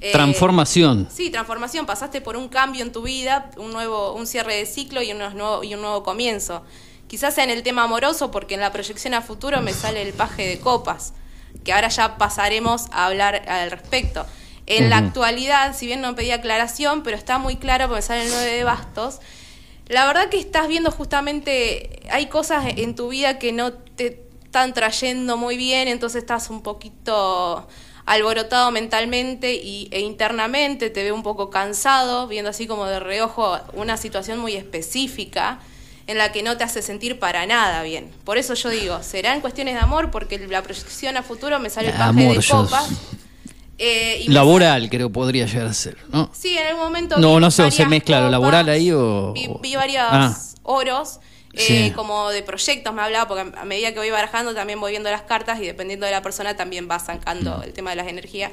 eh, 0.00 0.12
Transformación. 0.12 1.08
Sí, 1.14 1.28
transformación. 1.30 1.84
Pasaste 1.86 2.20
por 2.22 2.36
un 2.36 2.48
cambio 2.48 2.82
en 2.82 2.92
tu 2.92 3.02
vida, 3.02 3.50
un 3.58 3.70
nuevo, 3.72 4.14
un 4.14 4.26
cierre 4.26 4.54
de 4.56 4.64
ciclo 4.66 5.02
y, 5.02 5.12
unos 5.12 5.34
nuevo, 5.34 5.62
y 5.62 5.74
un 5.74 5.82
nuevo 5.82 6.02
comienzo. 6.02 6.62
Quizás 7.06 7.34
sea 7.34 7.44
en 7.44 7.50
el 7.50 7.62
tema 7.62 7.82
amoroso, 7.84 8.30
porque 8.30 8.54
en 8.54 8.60
la 8.60 8.72
proyección 8.72 9.12
a 9.14 9.20
futuro 9.20 9.60
me 9.60 9.72
sale 9.74 10.00
el 10.02 10.12
paje 10.14 10.46
de 10.46 10.58
copas, 10.60 11.12
que 11.64 11.72
ahora 11.72 11.88
ya 11.88 12.16
pasaremos 12.18 12.86
a 12.92 13.06
hablar 13.06 13.42
al 13.48 13.70
respecto. 13.70 14.24
En 14.66 14.88
la 14.90 14.98
actualidad, 14.98 15.76
si 15.76 15.86
bien 15.86 16.00
no 16.00 16.14
pedí 16.14 16.30
aclaración, 16.30 17.02
pero 17.02 17.16
está 17.16 17.38
muy 17.38 17.56
claro 17.56 17.86
porque 17.88 17.96
me 17.96 18.02
sale 18.02 18.22
el 18.26 18.30
9 18.30 18.52
de 18.52 18.62
bastos, 18.64 19.18
la 19.90 20.06
verdad 20.06 20.28
que 20.28 20.38
estás 20.38 20.68
viendo 20.68 20.90
justamente, 20.92 22.00
hay 22.10 22.26
cosas 22.26 22.64
en 22.76 22.94
tu 22.94 23.08
vida 23.08 23.40
que 23.40 23.52
no 23.52 23.72
te 23.72 24.22
están 24.44 24.72
trayendo 24.72 25.36
muy 25.36 25.56
bien, 25.56 25.88
entonces 25.88 26.22
estás 26.22 26.48
un 26.48 26.62
poquito 26.62 27.66
alborotado 28.06 28.70
mentalmente 28.70 29.54
y, 29.54 29.88
e 29.90 30.00
internamente, 30.00 30.90
te 30.90 31.02
veo 31.02 31.14
un 31.14 31.24
poco 31.24 31.50
cansado, 31.50 32.28
viendo 32.28 32.50
así 32.50 32.68
como 32.68 32.86
de 32.86 33.00
reojo 33.00 33.58
una 33.72 33.96
situación 33.96 34.38
muy 34.38 34.54
específica 34.54 35.58
en 36.06 36.18
la 36.18 36.30
que 36.30 36.44
no 36.44 36.56
te 36.56 36.62
hace 36.62 36.82
sentir 36.82 37.18
para 37.18 37.44
nada 37.46 37.82
bien. 37.82 38.12
Por 38.24 38.38
eso 38.38 38.54
yo 38.54 38.68
digo, 38.68 39.02
será 39.02 39.34
en 39.34 39.40
cuestiones 39.40 39.74
de 39.74 39.80
amor, 39.80 40.12
porque 40.12 40.38
la 40.38 40.62
proyección 40.62 41.16
a 41.16 41.24
futuro 41.24 41.58
me 41.58 41.68
sale 41.68 41.88
el 41.88 41.94
paje 41.94 42.28
de 42.28 42.44
copas. 42.48 42.88
Eh, 43.82 44.20
y 44.24 44.28
me 44.28 44.34
Laboral, 44.34 44.88
creo 44.90 45.08
que 45.08 45.14
podría 45.14 45.46
llegar 45.46 45.66
a 45.66 45.72
ser, 45.74 45.96
¿no? 46.12 46.30
Sí, 46.32 46.56
en 46.56 46.66
algún 46.68 46.82
momento. 46.84 47.16
No, 47.18 47.40
no 47.40 47.50
sé, 47.50 47.62
o 47.64 47.70
se 47.70 47.86
mezcla 47.86 48.20
lo 48.20 48.28
laboral 48.30 48.68
ahí 48.68 48.92
o- 48.92 49.32
Vi, 49.32 49.48
vi 49.62 49.74
varios 49.74 50.04
Ah. 50.08 50.36
oros 50.62 51.18
Eh, 51.52 51.86
Sí. 51.88 51.92
como 51.96 52.28
de 52.30 52.44
proyectos 52.44 52.94
me 52.94 53.02
hablaba, 53.02 53.26
porque 53.26 53.58
a 53.58 53.64
medida 53.64 53.92
que 53.92 53.98
voy 53.98 54.10
barajando 54.10 54.54
también 54.54 54.78
voy 54.80 54.92
viendo 54.92 55.10
las 55.10 55.22
cartas 55.22 55.58
y 55.60 55.66
dependiendo 55.66 56.06
de 56.06 56.12
la 56.12 56.22
persona 56.22 56.56
también 56.56 56.86
va 56.88 57.00
sacando 57.00 57.64
el 57.64 57.72
tema 57.72 57.90
de 57.90 57.96
las 57.96 58.06
energías. 58.06 58.52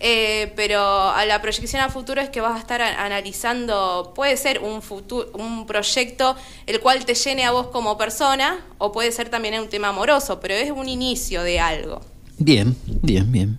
Eh, 0.00 0.52
pero 0.56 0.80
a 1.10 1.24
la 1.26 1.40
proyección 1.40 1.80
a 1.80 1.90
futuro 1.90 2.20
es 2.20 2.30
que 2.30 2.40
vas 2.40 2.56
a 2.56 2.58
estar 2.58 2.82
a- 2.82 3.04
analizando, 3.04 4.12
puede 4.16 4.36
ser 4.36 4.58
un, 4.58 4.82
futuro, 4.82 5.30
un 5.34 5.64
proyecto 5.64 6.34
el 6.66 6.80
cual 6.80 7.04
te 7.04 7.14
llene 7.14 7.44
a 7.44 7.52
vos 7.52 7.68
como 7.68 7.96
persona 7.96 8.58
o 8.78 8.90
puede 8.90 9.12
ser 9.12 9.28
también 9.28 9.54
un 9.60 9.68
tema 9.68 9.88
amoroso, 9.90 10.40
pero 10.40 10.54
es 10.54 10.72
un 10.72 10.88
inicio 10.88 11.44
de 11.44 11.60
algo. 11.60 12.00
Bien, 12.38 12.74
bien, 13.02 13.30
bien. 13.30 13.58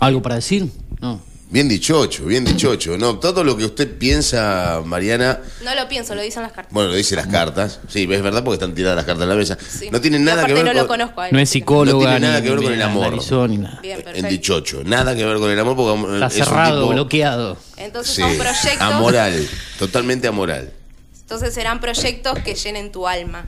¿Algo 0.00 0.22
para 0.22 0.36
decir? 0.36 0.68
No. 1.00 1.20
Bien 1.48 1.68
dichocho, 1.68 2.24
bien 2.24 2.44
dichocho. 2.44 2.98
No, 2.98 3.18
todo 3.20 3.44
lo 3.44 3.56
que 3.56 3.64
usted 3.64 3.98
piensa, 3.98 4.82
Mariana, 4.84 5.38
No 5.64 5.74
lo 5.76 5.88
pienso, 5.88 6.16
lo 6.16 6.20
dicen 6.22 6.42
las 6.42 6.50
cartas. 6.50 6.72
bueno, 6.74 6.90
lo 6.90 6.96
dice 6.96 7.14
las 7.14 7.28
cartas. 7.28 7.78
Sí, 7.88 8.02
es 8.10 8.22
verdad 8.22 8.42
porque 8.42 8.54
están 8.54 8.74
tiradas 8.74 8.96
las 8.96 9.04
cartas 9.04 9.22
en 9.22 9.28
la 9.28 9.34
mesa. 9.36 9.56
Sí. 9.66 9.88
No 9.92 10.00
tienen 10.00 10.22
Y 10.22 10.24
nada 10.24 10.44
que 10.44 10.54
ver 10.54 10.64
no 10.64 10.70
con 10.72 10.76
lo 10.82 10.86
conozco 10.88 11.20
a 11.20 11.28
él. 11.28 11.32
No 11.32 11.38
es 11.38 11.48
psicóloga, 11.48 11.92
No 11.92 12.10
tiene 12.10 12.26
nada 12.26 12.40
ni- 12.40 12.44
que 12.46 12.50
ver 12.52 12.62
con 12.64 12.72
el 12.72 12.82
amor. 12.82 13.06
analizó, 13.06 13.46
ni 13.46 13.58
nada. 13.58 13.78
Bien, 13.80 14.02
en 14.12 14.28
dichocho. 14.28 14.82
Nada 14.84 15.14
que 15.14 15.24
ver 15.24 15.38
con 15.38 15.48
el 15.50 15.58
amor 15.58 15.76
porque 15.76 16.14
Está 16.14 16.26
es 16.26 16.36
un 16.36 16.44
cerrado, 16.44 16.80
tipo- 16.82 16.92
bloqueado. 16.94 17.56
Entonces 17.76 18.14
Sí, 18.16 18.22
son 18.22 18.36
proyectos. 18.36 18.80
amoral, 18.80 19.48
totalmente 19.78 20.26
amoral. 20.26 20.72
Entonces 21.20 21.54
serán 21.54 21.80
proyectos 21.80 22.38
que 22.40 22.54
llenen 22.56 22.90
tu 22.90 23.06
alma. 23.06 23.46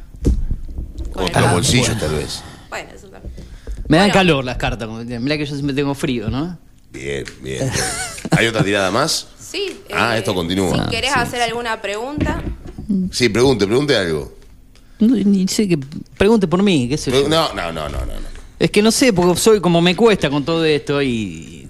Con 1.12 1.24
O 1.24 1.36
amor. 1.36 1.50
bolsillos, 1.50 1.98
tal 1.98 2.14
vez. 2.14 2.42
Bueno, 2.68 2.90
eso 2.94 3.08
también. 3.08 3.34
Me 3.88 3.96
dan 3.96 4.10
calor 4.10 4.44
las 4.44 4.56
cartas. 4.56 4.88
Mirá 4.88 5.36
que 5.38 5.46
yo 5.46 5.54
siempre 5.54 5.74
tengo 5.74 5.94
frío, 5.94 6.28
¿no? 6.30 6.58
Bien, 6.92 7.24
bien. 7.42 7.70
¿Hay 8.30 8.46
otra 8.46 8.62
tirada 8.64 8.90
más? 8.90 9.28
Sí. 9.38 9.80
Ah, 9.92 10.14
eh, 10.16 10.18
esto 10.18 10.34
continúa. 10.34 10.74
Si 10.74 10.80
Ah, 10.80 10.88
querés 10.90 11.12
sí, 11.12 11.18
hacer 11.18 11.42
alguna 11.42 11.80
pregunta. 11.80 12.42
Sí, 13.10 13.28
pregunte, 13.28 13.66
pregunte 13.66 13.96
algo. 13.96 14.32
No, 14.98 15.14
ni 15.16 15.46
sé 15.48 15.68
que 15.68 15.78
pregunte 16.16 16.46
por 16.48 16.62
mí, 16.62 16.88
qué 16.88 16.98
sé 16.98 17.10
yo. 17.10 17.28
No, 17.28 17.52
no, 17.54 17.72
no, 17.72 17.88
no, 17.88 18.00
no. 18.00 18.06
no. 18.06 18.28
Es 18.58 18.70
que 18.70 18.82
no 18.82 18.90
sé, 18.90 19.12
porque 19.12 19.38
soy 19.40 19.60
como 19.60 19.80
me 19.80 19.94
cuesta 19.94 20.28
con 20.28 20.44
todo 20.44 20.64
esto 20.64 21.00
y 21.00 21.67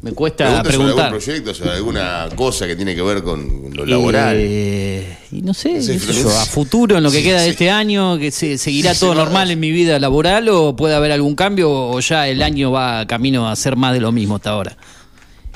me 0.00 0.12
cuesta 0.12 0.44
Pregunte 0.44 0.70
sobre 0.72 0.74
algún 0.84 0.94
preguntar. 0.96 1.10
proyecto, 1.10 1.54
sobre 1.54 1.70
alguna 1.72 2.28
cosa 2.36 2.66
que 2.66 2.76
tiene 2.76 2.94
que 2.94 3.02
ver 3.02 3.22
con 3.22 3.70
lo 3.74 3.84
laboral. 3.84 4.36
Eh, 4.38 5.18
y 5.32 5.42
no 5.42 5.52
sé, 5.54 5.82
Sí, 5.82 5.92
qué 5.94 5.98
sé 5.98 6.06
pero- 6.06 6.22
yo, 6.30 6.38
a 6.38 6.44
futuro, 6.46 6.96
en 6.98 7.02
lo 7.02 7.10
que 7.10 7.18
Sí, 7.18 7.24
queda 7.24 7.38
de 7.40 7.44
sí. 7.46 7.50
este 7.50 7.70
año, 7.70 8.16
que 8.18 8.30
se, 8.30 8.58
seguirá 8.58 8.94
Sí, 8.94 9.00
todo 9.00 9.14
normal 9.14 9.48
no. 9.48 9.52
en 9.54 9.60
mi 9.60 9.70
vida 9.72 9.98
laboral 9.98 10.48
o 10.50 10.76
puede 10.76 10.94
haber 10.94 11.10
algún 11.12 11.34
cambio 11.34 11.70
o 11.70 11.98
ya 12.00 12.28
el 12.28 12.42
año 12.42 12.70
va 12.70 13.06
camino 13.06 13.48
a 13.48 13.56
ser 13.56 13.74
más 13.76 13.92
de 13.92 14.00
lo 14.00 14.12
mismo 14.12 14.36
hasta 14.36 14.50
ahora. 14.50 14.76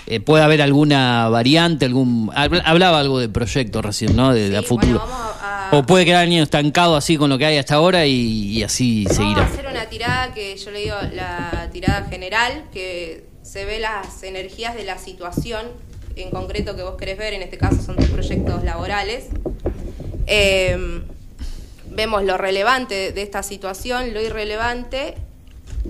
Eh, 0.09 0.19
puede 0.19 0.43
haber 0.43 0.61
alguna 0.61 1.29
variante, 1.29 1.85
algún 1.87 2.29
habl- 2.33 2.63
hablaba 2.65 2.99
algo 2.99 3.21
de 3.21 3.29
proyecto 3.29 3.81
recién, 3.81 4.17
¿no? 4.17 4.35
De, 4.35 4.51
de 4.51 4.57
a 4.59 4.63
futuro. 4.65 4.99
bueno, 4.99 5.07
vamos 5.09 5.37
a- 5.41 5.69
O 5.77 5.87
puede 5.87 6.05
quedar 6.05 6.25
el 6.25 6.33
año 6.33 6.43
estancado 6.43 6.97
así 6.97 7.17
con 7.17 7.31
lo 7.31 7.39
que 7.39 7.47
hay 7.47 7.57
hasta 7.57 7.77
ahora 7.77 8.05
y, 8.05 8.49
y 8.59 8.63
así 8.65 9.05
Vamos 9.05 9.19
a 9.19 9.23
seguirá. 9.23 9.45
hacer 9.47 9.67
una 9.71 9.87
tirada 9.89 10.35
que 10.35 10.57
yo 10.57 10.71
le 10.73 10.81
digo 10.81 10.97
la 11.15 11.71
tirada 11.73 12.07
general, 12.11 12.65
que 12.75 13.25
se 13.53 13.67
ve 13.67 13.81
las 13.81 14.23
energías 14.23 14.75
de 14.75 14.83
la 14.83 14.97
situación 14.97 15.67
en 16.17 16.31
concreto 16.31 16.75
que 16.75 16.83
vos 16.83 16.97
querés 16.97 17.19
ver, 17.19 17.35
en 17.35 17.43
este 17.43 17.59
caso 17.59 17.83
son 17.83 17.97
tus 17.97 18.07
proyectos 18.07 18.65
laborales. 18.65 19.27
Eh, 20.27 21.03
vemos 21.91 22.25
lo 22.25 22.39
relevante 22.39 23.13
de 23.13 23.21
esta 23.21 23.43
situación, 23.43 24.15
lo 24.15 24.23
irrelevante, 24.23 25.17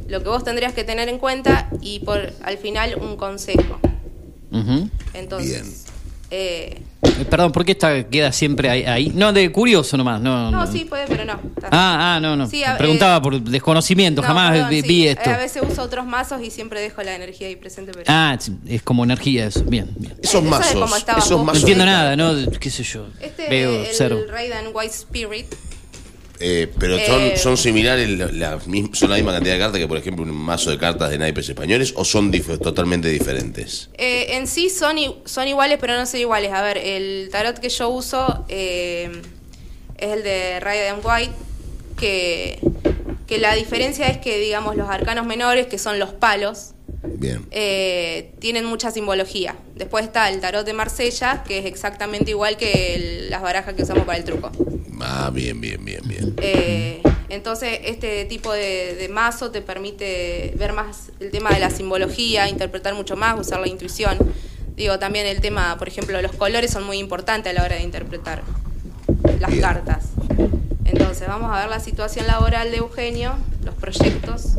lo 0.08 0.24
que 0.24 0.28
vos 0.28 0.42
tendrías 0.42 0.72
que 0.72 0.82
tener 0.82 1.08
en 1.08 1.18
cuenta 1.18 1.68
y 1.80 2.00
por 2.00 2.32
al 2.42 2.58
final 2.58 2.96
un 3.00 3.16
consejo. 3.16 3.78
Entonces, 5.14 5.62
Bien. 5.62 5.91
Eh, 6.32 6.82
Eh, 7.04 7.24
Perdón, 7.28 7.50
¿por 7.52 7.64
qué 7.64 7.72
esta 7.72 8.04
queda 8.08 8.30
siempre 8.32 8.70
ahí? 8.70 8.84
ahí? 8.84 9.12
No, 9.14 9.32
de 9.32 9.50
curioso 9.50 9.96
nomás. 9.96 10.20
No, 10.20 10.50
no, 10.52 10.64
no. 10.64 10.70
sí 10.72 10.84
puede, 10.84 11.04
pero 11.08 11.24
no. 11.24 11.32
Ah, 11.64 12.14
ah, 12.16 12.20
no, 12.20 12.36
no. 12.36 12.46
Sí, 12.48 12.62
a- 12.62 12.78
Preguntaba 12.78 13.16
eh, 13.16 13.20
por 13.20 13.40
desconocimiento, 13.40 14.22
No, 14.22 14.28
jamás 14.28 14.52
perdón, 14.52 14.70
vi, 14.70 14.82
sí, 14.82 14.88
vi 14.88 15.06
eh, 15.08 15.10
esto. 15.12 15.30
A 15.30 15.36
veces 15.36 15.62
uso 15.68 15.82
otros 15.82 16.06
mazos 16.06 16.40
y 16.42 16.50
siempre 16.50 16.80
dejo 16.80 17.02
la 17.02 17.14
energía 17.16 17.48
ahí 17.48 17.56
presente. 17.56 17.90
Pero... 17.92 18.04
Ah, 18.08 18.38
es 18.66 18.82
como 18.82 19.02
energía 19.04 19.46
eso. 19.46 19.64
Bien, 19.64 19.88
bien. 19.98 20.12
Esos 20.22 20.24
Eso 20.24 20.38
es 20.38 20.44
mazos, 20.44 21.04
esos 21.18 21.30
vos. 21.30 21.38
No 21.38 21.44
mazos. 21.44 21.60
entiendo 21.62 21.84
nada, 21.86 22.14
¿no? 22.16 22.34
¿Qué 22.60 22.70
sé 22.70 22.84
yo? 22.84 23.06
Este 23.20 23.48
Veo 23.48 23.80
el 23.80 23.86
cero. 23.92 24.20
Raiden 24.30 24.66
White 24.72 24.94
Spirit. 24.94 25.46
Eh, 26.40 26.68
pero 26.78 26.98
son, 26.98 27.20
Eh, 27.22 27.36
son 27.36 27.56
similares, 27.56 28.08
la- 28.10 28.26
la 28.32 28.58
misma- 28.66 28.94
son 28.94 29.10
la 29.10 29.16
misma 29.16 29.32
cantidad 29.32 29.54
de 29.54 29.60
cartas 29.60 29.78
que, 29.80 29.86
por 29.86 29.96
ejemplo, 29.98 30.24
un 30.24 30.32
mazo 30.32 30.70
de 30.70 30.78
cartas 30.78 31.10
de 31.10 31.18
naipes 31.18 31.48
españoles 31.48 31.92
o 31.96 32.04
son 32.04 32.32
dif- 32.32 32.58
totalmente 32.60 33.08
diferentes. 33.08 33.90
Eh, 33.98 34.26
en 34.36 34.46
sí 34.48 34.68
son, 34.70 34.96
son 35.24 35.46
iguales, 35.46 35.78
pero 35.80 35.94
no 35.96 36.04
son 36.04 36.18
iguales. 36.20 36.52
A 36.52 36.62
ver, 36.62 36.78
el 36.78 37.28
tarot 37.30 37.58
que 37.58 37.68
yo 37.68 37.88
uso 37.90 38.44
eh, 38.48 39.10
es 39.98 40.12
el 40.12 40.22
de 40.24 40.58
Raiden 40.58 40.96
White, 41.04 41.32
que, 41.98 42.58
que 43.28 43.38
la 43.38 43.54
diferencia 43.54 44.08
es 44.08 44.18
que, 44.18 44.38
digamos, 44.38 44.74
los 44.76 44.88
arcanos 44.88 45.26
menores, 45.26 45.66
que 45.68 45.78
son 45.78 45.98
los 46.00 46.12
palos, 46.12 46.72
Bien. 47.04 47.44
eh, 47.50 48.32
tienen 48.38 48.64
mucha 48.64 48.90
simbología. 48.90 49.56
Después 49.74 50.04
está 50.04 50.28
el 50.30 50.40
tarot 50.40 50.64
de 50.64 50.72
Marsella, 50.72 51.42
que 51.46 51.58
es 51.58 51.66
exactamente 51.66 52.30
igual 52.30 52.56
que 52.56 52.94
el- 52.94 53.30
las 53.30 53.42
barajas 53.42 53.74
que 53.74 53.82
usamos 53.82 54.04
para 54.04 54.18
el 54.18 54.24
truco. 54.24 54.50
Ah, 55.00 55.30
bien, 55.32 55.60
bien, 55.60 55.84
bien, 55.84 56.00
bien. 56.06 56.34
Eh, 56.40 57.02
entonces, 57.28 57.80
este 57.84 58.24
tipo 58.26 58.52
de, 58.52 58.94
de 58.94 59.08
mazo 59.08 59.50
te 59.50 59.62
permite 59.62 60.54
ver 60.56 60.72
más 60.72 61.10
el 61.18 61.30
tema 61.30 61.50
de 61.50 61.58
la 61.60 61.70
simbología, 61.70 62.48
interpretar 62.48 62.94
mucho 62.94 63.16
más, 63.16 63.38
usar 63.40 63.58
la 63.60 63.68
intuición. 63.68 64.16
Digo, 64.76 64.98
también 64.98 65.26
el 65.26 65.40
tema, 65.40 65.76
por 65.78 65.88
ejemplo, 65.88 66.20
los 66.22 66.32
colores 66.32 66.70
son 66.70 66.84
muy 66.84 66.98
importantes 66.98 67.50
a 67.50 67.54
la 67.54 67.64
hora 67.64 67.76
de 67.76 67.82
interpretar 67.82 68.42
las 69.40 69.50
Bien. 69.50 69.60
cartas. 69.62 70.04
Entonces, 70.84 71.26
vamos 71.26 71.50
a 71.52 71.60
ver 71.60 71.68
la 71.68 71.80
situación 71.80 72.26
laboral 72.26 72.70
de 72.70 72.76
Eugenio, 72.78 73.34
los 73.64 73.74
proyectos 73.74 74.54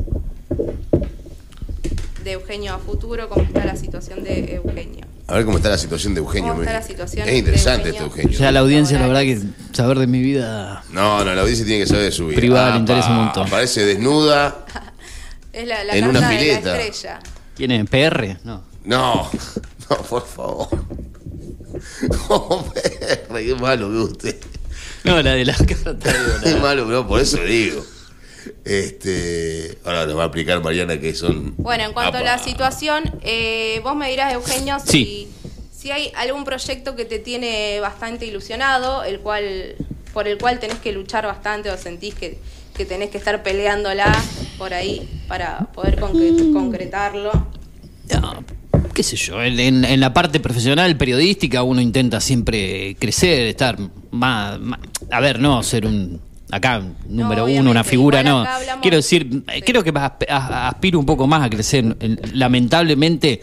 de 2.23 2.31
Eugenio 2.33 2.73
a 2.73 2.79
futuro, 2.79 3.27
cómo 3.29 3.43
está 3.43 3.65
la 3.65 3.75
situación 3.75 4.23
de 4.23 4.55
Eugenio. 4.55 5.05
A 5.27 5.35
ver 5.35 5.45
cómo 5.45 5.57
está 5.57 5.69
la 5.69 5.77
situación 5.77 6.13
de 6.13 6.19
Eugenio. 6.19 6.49
¿Cómo 6.51 6.63
está 6.63 6.73
la 6.73 6.81
situación 6.83 7.27
es 7.29 7.35
interesante 7.39 7.83
de 7.85 7.89
este 7.91 8.03
Eugenio? 8.03 8.23
Eugenio. 8.23 8.39
Ya 8.39 8.51
la 8.51 8.59
audiencia, 8.59 8.99
la 8.99 9.07
verdad 9.07 9.21
que 9.21 9.39
saber 9.71 9.99
de 9.99 10.07
mi 10.07 10.21
vida. 10.21 10.83
No, 10.91 11.23
no, 11.23 11.33
la 11.33 11.41
audiencia 11.41 11.65
tiene 11.65 11.81
que 11.83 11.87
saber 11.87 12.05
de 12.05 12.11
su 12.11 12.27
vida. 12.27 12.35
Privada, 12.35 12.69
le 12.71 12.75
Ah, 12.75 12.79
interesa 12.79 13.09
un 13.09 13.15
montón. 13.25 13.47
Aparece 13.47 13.85
desnuda. 13.85 14.65
Es 15.53 15.67
la, 15.67 15.83
la 15.83 15.95
En 15.95 16.07
una 16.07 16.19
de 16.19 16.33
la 16.35 16.39
pileta. 16.39 16.81
estrella. 16.81 17.19
¿Quién 17.55 17.69
es? 17.71 17.87
¿PR? 17.87 18.37
No. 18.43 18.63
No, 18.85 19.29
no, 19.89 19.97
por 20.09 20.25
favor. 20.25 20.67
No, 22.29 22.65
perra, 22.73 23.39
qué 23.39 23.55
malo 23.55 23.89
que 23.89 23.97
usted. 23.97 24.35
No, 25.03 25.21
la 25.21 25.33
de 25.33 25.45
la 25.45 25.53
carta. 25.55 26.11
Qué 26.43 26.55
malo, 26.55 26.85
no, 26.85 27.07
por 27.07 27.19
eso 27.21 27.37
le 27.37 27.45
digo. 27.51 27.85
Este, 28.65 29.77
ahora 29.85 30.05
nos 30.05 30.17
va 30.17 30.23
a 30.23 30.25
explicar 30.27 30.61
Mariana 30.63 30.99
que 30.99 31.13
son. 31.13 31.53
Bueno, 31.57 31.83
en 31.85 31.93
cuanto 31.93 32.17
a 32.17 32.21
la 32.21 32.37
situación, 32.39 33.03
eh, 33.23 33.79
vos 33.83 33.95
me 33.95 34.09
dirás, 34.09 34.33
Eugenio, 34.33 34.77
si, 34.79 34.91
Sí. 34.91 35.27
si 35.77 35.91
hay 35.91 36.11
algún 36.15 36.43
proyecto 36.43 36.95
que 36.95 37.05
te 37.05 37.19
tiene 37.19 37.79
bastante 37.79 38.25
ilusionado, 38.25 39.03
el 39.03 39.19
cual, 39.19 39.75
por 40.13 40.27
el 40.27 40.37
cual 40.37 40.59
tenés 40.59 40.77
que 40.79 40.91
luchar 40.91 41.25
bastante 41.25 41.69
o 41.71 41.77
sentís 41.77 42.15
que, 42.15 42.37
que 42.75 42.85
tenés 42.85 43.09
que 43.09 43.17
estar 43.17 43.43
peleándola 43.43 44.11
por 44.57 44.73
ahí 44.73 45.07
para 45.27 45.59
poder 45.73 45.99
concre- 45.99 46.53
concretarlo. 46.53 47.31
No, 48.11 48.43
qué 48.93 49.03
sé 49.03 49.15
yo, 49.15 49.41
en, 49.41 49.59
en- 49.59 49.85
en 49.85 49.99
la 49.99 50.13
parte 50.13 50.39
profesional 50.39 50.97
periodística 50.97 51.63
uno 51.63 51.81
intenta 51.81 52.19
siempre 52.19 52.95
crecer, 52.99 53.47
estar 53.47 53.77
más, 54.11 54.59
más- 54.59 54.79
a 55.11 55.19
ver, 55.19 55.39
no 55.39 55.61
ser 55.63 55.85
un 55.85 56.19
acá 56.51 56.83
número 57.07 57.45
uno, 57.45 57.71
una 57.71 57.83
figura, 57.83 58.21
no. 58.23 58.39
hablamos- 58.43 58.81
Quiero 58.81 58.97
decir, 58.97 59.43
eh, 59.47 59.55
Sí. 59.55 59.61
creo 59.63 59.83
que 59.83 59.91
aspiro 60.29 60.99
un 60.99 61.05
poco 61.05 61.25
más 61.27 61.41
a 61.43 61.49
crecer, 61.49 61.95
en- 61.99 62.19
lamentablemente 62.33 63.41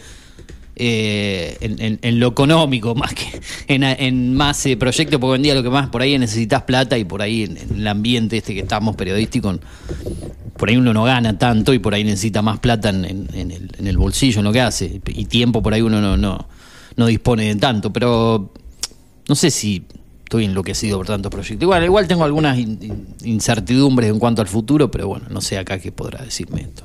eh, 0.82 1.57
en, 1.61 1.80
en- 1.82 1.98
en 2.01 2.20
lo 2.20 2.28
económico 2.28 2.94
más 2.96 3.12
que 3.14 3.24
en, 3.68 3.82
en 3.82 4.34
más 4.34 4.64
eh, 4.66 4.76
proyectos, 4.76 5.18
porque 5.20 5.32
hoy 5.32 5.36
en 5.36 5.42
día 5.42 5.55
lo 5.55 5.62
que 5.62 5.68
más 5.70 5.88
por 5.88 6.01
ahí 6.03 6.18
necesitas 6.18 6.62
plata 6.62 6.96
y 6.96 7.05
por 7.05 7.20
ahí 7.20 7.42
en, 7.44 7.59
el 7.80 7.86
ambiente 7.86 8.38
este 8.38 8.55
que 8.55 8.61
estamos 8.61 8.96
periodístico, 8.96 9.59
por 10.57 10.68
ahí 10.70 10.76
uno 10.76 10.94
no 10.94 11.05
gana 11.05 11.36
tanto 11.36 11.74
y 11.74 11.78
por 11.80 11.92
ahí 11.94 12.05
necesita 12.05 12.40
más 12.42 12.61
plata 12.61 12.88
en 12.90 13.05
el, 13.05 13.70
en 13.78 13.86
el 13.86 13.98
bolsillo 13.98 14.38
en 14.38 14.44
lo 14.44 14.53
que 14.53 14.61
hace 14.61 15.01
y 15.07 15.24
tiempo 15.26 15.62
por 15.62 15.74
ahí 15.74 15.82
uno 15.82 16.01
no, 16.01 16.16
no, 16.16 16.48
no 16.96 17.07
dispone 17.07 17.44
de 17.46 17.57
tanto, 17.57 17.92
pero 17.92 18.51
no 19.28 19.34
sé 19.34 19.51
si 19.51 19.84
estoy 20.30 20.44
enloquecido 20.44 20.96
por 20.98 21.08
tantos 21.08 21.28
proyectos. 21.28 21.60
Igual, 21.64 21.82
igual 21.84 22.06
tengo 22.06 22.22
algunas 22.22 22.56
in- 22.56 22.78
in- 22.80 23.06
incertidumbres 23.24 24.10
en 24.10 24.20
cuanto 24.20 24.40
al 24.40 24.46
futuro, 24.46 24.88
pero 24.88 25.08
bueno, 25.08 25.26
no 25.28 25.40
sé 25.40 25.58
acá 25.58 25.80
qué 25.80 25.90
podrá 25.90 26.22
decirme 26.24 26.60
esto. 26.60 26.84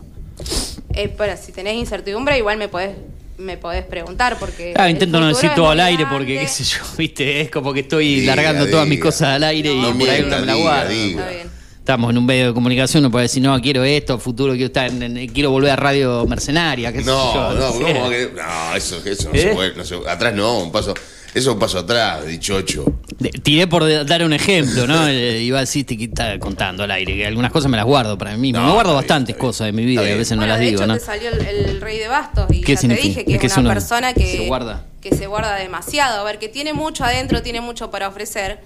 Eh, 0.95 1.13
pero 1.15 1.37
si 1.37 1.51
tenés 1.51 1.75
incertidumbre, 1.75 2.39
igual 2.39 2.57
me 2.57 2.69
podés, 2.69 2.95
me 3.37 3.55
podés 3.57 3.85
preguntar, 3.85 4.39
porque... 4.39 4.73
Ah, 4.75 4.89
intento 4.89 5.19
no 5.19 5.27
decir 5.27 5.51
todo 5.55 5.69
al 5.69 5.79
aire 5.79 6.07
porque, 6.11 6.39
qué 6.39 6.47
sé 6.47 6.63
yo, 6.63 6.79
viste, 6.97 7.41
es 7.41 7.51
como 7.51 7.71
que 7.71 7.81
estoy 7.81 8.21
Diga, 8.21 8.35
largando 8.35 8.67
todas 8.67 8.87
mis 8.87 8.99
cosas 8.99 9.35
al 9.35 9.43
aire 9.43 9.75
No, 9.75 9.91
y 9.91 9.93
por 9.93 10.09
ahí 10.09 10.21
no 10.27 10.39
me 10.39 10.45
la 10.47 10.55
guardo. 10.55 10.89
diga. 10.89 11.21
Está 11.21 11.29
bien. 11.35 11.47
estamos 11.77 12.09
en 12.09 12.17
un 12.17 12.25
medio 12.25 12.47
de 12.47 12.53
comunicación, 12.55 13.03
uno 13.03 13.11
puede 13.11 13.25
decir, 13.25 13.43
no, 13.43 13.61
quiero 13.61 13.83
esto, 13.83 14.17
futuro, 14.17 14.53
quiero 14.53 14.65
estar 14.67 14.89
en- 14.89 15.17
en- 15.17 15.27
quiero 15.29 15.51
volver 15.51 15.69
a 15.69 15.75
radio 15.75 16.25
mercenaria, 16.25 16.91
qué 16.91 17.01
sé 17.01 17.05
No, 17.05 17.33
yo, 17.53 17.59
no, 17.59 17.71
sé. 17.73 17.93
¿cómo 17.93 18.09
que- 18.09 18.31
no, 18.35 18.75
eso, 18.75 18.97
eso 19.05 19.29
no 19.29 19.35
¿Eh? 19.35 19.39
se 19.39 19.47
puede. 19.49 19.75
no 19.75 19.85
se- 19.85 20.09
atrás 20.09 20.33
no, 20.33 20.63
un 20.63 20.71
paso. 20.71 20.95
Eso 21.35 21.49
es 21.49 21.53
un 21.53 21.59
paso 21.59 21.79
atrás, 21.79 22.25
dichocho. 22.25 22.85
De- 23.19 23.29
Tiré 23.29 23.67
por 23.67 23.83
dar 24.05 24.23
un 24.23 24.33
ejemplo, 24.33 24.87
¿no? 24.87 25.05
Eh, 25.07 25.41
Iba 25.43 25.57
a 25.57 25.61
decir, 25.61 25.85
te 25.85 26.01
está 26.01 26.39
contando 26.39 26.83
al 26.83 26.91
aire, 26.91 27.13
que 27.15 27.27
algunas 27.27 27.51
cosas 27.51 27.69
me 27.69 27.77
las 27.77 27.85
guardo 27.85 28.17
para 28.17 28.31
mí 28.31 28.37
mismo. 28.37 28.61
No, 28.61 28.67
me 28.67 28.73
guardo 28.73 28.95
bastantes 28.95 29.35
cosas 29.35 29.65
de 29.67 29.73
mi 29.73 29.83
vida 29.85 30.01
y 30.07 30.11
a 30.13 30.15
veces 30.15 30.37
no 30.37 30.45
las 30.47 30.59
de 30.59 30.65
digo, 30.65 30.77
hecho 30.79 30.87
¿no? 30.87 30.93
te 30.93 31.01
salió 31.01 31.29
el, 31.29 31.45
el 31.45 31.81
rey 31.81 31.99
de 31.99 32.07
bastos 32.07 32.47
y 32.51 32.61
¿Qué 32.61 32.73
ya 32.75 32.79
significa? 32.81 33.03
te 33.03 33.07
dije 33.09 33.25
que 33.25 33.31
Es 33.31 33.35
es, 33.35 33.41
que 33.41 33.47
es 33.47 33.53
una 33.57 33.61
uno- 33.61 33.73
persona 33.73 34.13
que 34.13 34.25
se 34.37 34.47
guarda. 34.47 34.85
que 35.01 35.13
se 35.15 35.27
guarda 35.27 35.55
demasiado, 35.57 36.21
a 36.21 36.23
ver, 36.23 36.39
que 36.39 36.47
tiene 36.49 36.71
mucho 36.73 37.03
adentro, 37.03 37.41
tiene 37.43 37.59
mucho 37.61 37.91
para 37.91 38.07
ofrecer, 38.07 38.59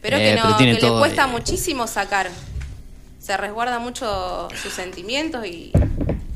pero 0.00 0.16
Eh, 0.16 0.30
que 0.30 0.34
no, 0.36 0.42
pero 0.44 0.56
tiene 0.56 0.76
que 0.78 0.86
le 0.86 0.92
cuesta 0.98 1.24
ahí. 1.24 1.30
muchísimo 1.30 1.86
sacar. 1.86 2.30
Se 3.20 3.36
resguarda 3.36 3.78
mucho 3.78 4.48
sus 4.62 4.72
sentimientos 4.72 5.44
y, 5.44 5.72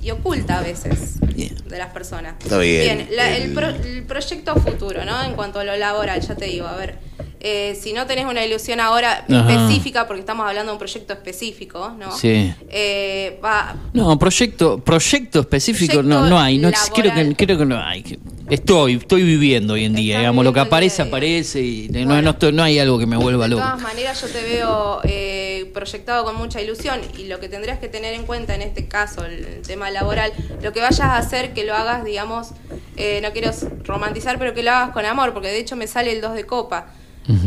y 0.02 0.10
oculta 0.10 0.58
a 0.58 0.62
veces 0.62 1.14
Bien. 1.34 1.54
de 1.68 1.78
las 1.78 1.92
personas. 1.92 2.34
Está 2.42 2.58
bien. 2.58 3.08
la- 3.12 3.36
el, 3.36 3.42
El- 3.44 3.52
pro- 3.52 3.68
el 3.68 4.02
proyecto 4.04 4.54
futuro, 4.56 5.04
¿no? 5.04 5.22
En 5.22 5.34
cuanto 5.34 5.60
a 5.60 5.64
lo 5.64 5.76
laboral, 5.76 6.20
ya 6.20 6.34
te 6.34 6.46
digo, 6.46 6.66
a 6.66 6.76
ver, 6.76 6.98
eh, 7.44 7.76
si 7.80 7.92
no 7.92 8.06
tenés 8.06 8.26
una 8.26 8.44
ilusión 8.44 8.78
ahora 8.80 9.24
Ajá. 9.28 9.52
específica, 9.52 10.06
porque 10.06 10.20
estamos 10.20 10.46
hablando 10.46 10.70
de 10.70 10.74
un 10.74 10.78
proyecto 10.78 11.12
específico, 11.12 11.92
¿no? 11.98 12.16
Sí. 12.16 12.52
Eh, 12.68 13.40
va, 13.44 13.74
No, 13.92 14.16
proyecto, 14.18 14.78
proyecto 14.78 15.40
específico 15.40 15.94
Proyecto 15.94 16.20
no, 16.20 16.28
no 16.28 16.38
hay. 16.38 16.58
No, 16.58 16.70
creo, 16.94 17.12
que, 17.14 17.34
creo 17.36 17.58
que 17.58 17.66
no 17.66 17.80
hay. 17.82 18.18
Estoy, 18.50 18.94
estoy 18.96 19.22
viviendo 19.22 19.74
hoy 19.74 19.84
en 19.86 19.94
día, 19.94 20.18
digamos, 20.18 20.44
lo 20.44 20.52
que 20.52 20.60
aparece, 20.60 21.02
aparece 21.02 21.60
y 21.62 21.88
no, 21.88 22.04
Bueno. 22.04 22.22
no, 22.22 22.30
estoy- 22.30 22.52
no 22.52 22.62
hay 22.62 22.78
algo 22.78 22.98
que 22.98 23.06
me 23.06 23.16
vuelva 23.16 23.44
De 23.44 23.50
loco. 23.50 23.62
todas 23.62 23.80
maneras, 23.80 24.20
yo 24.20 24.28
te 24.28 24.42
veo 24.42 25.00
eh, 25.04 25.51
proyectado 25.66 26.24
con 26.24 26.36
mucha 26.36 26.60
ilusión 26.60 27.00
y 27.16 27.24
lo 27.24 27.40
que 27.40 27.48
tendrías 27.48 27.78
que 27.78 27.88
tener 27.88 28.14
en 28.14 28.24
cuenta 28.24 28.54
en 28.54 28.62
este 28.62 28.88
caso, 28.88 29.24
el, 29.24 29.62
tema 29.62 29.90
laboral, 29.90 30.32
lo 30.62 30.72
que 30.72 30.80
vayas 30.80 31.00
a 31.00 31.16
hacer, 31.16 31.52
que 31.54 31.64
lo 31.64 31.74
hagas, 31.74 32.04
digamos, 32.04 32.48
eh, 32.96 33.20
no 33.22 33.32
quiero 33.32 33.50
romantizar, 33.84 34.38
pero 34.38 34.54
que 34.54 34.62
lo 34.62 34.70
hagas 34.70 34.90
con 34.90 35.04
amor, 35.04 35.32
porque 35.32 35.48
de 35.48 35.58
hecho 35.58 35.76
me 35.76 35.86
sale 35.86 36.12
el 36.12 36.20
2 36.20 36.34
de 36.34 36.44
copa. 36.44 36.86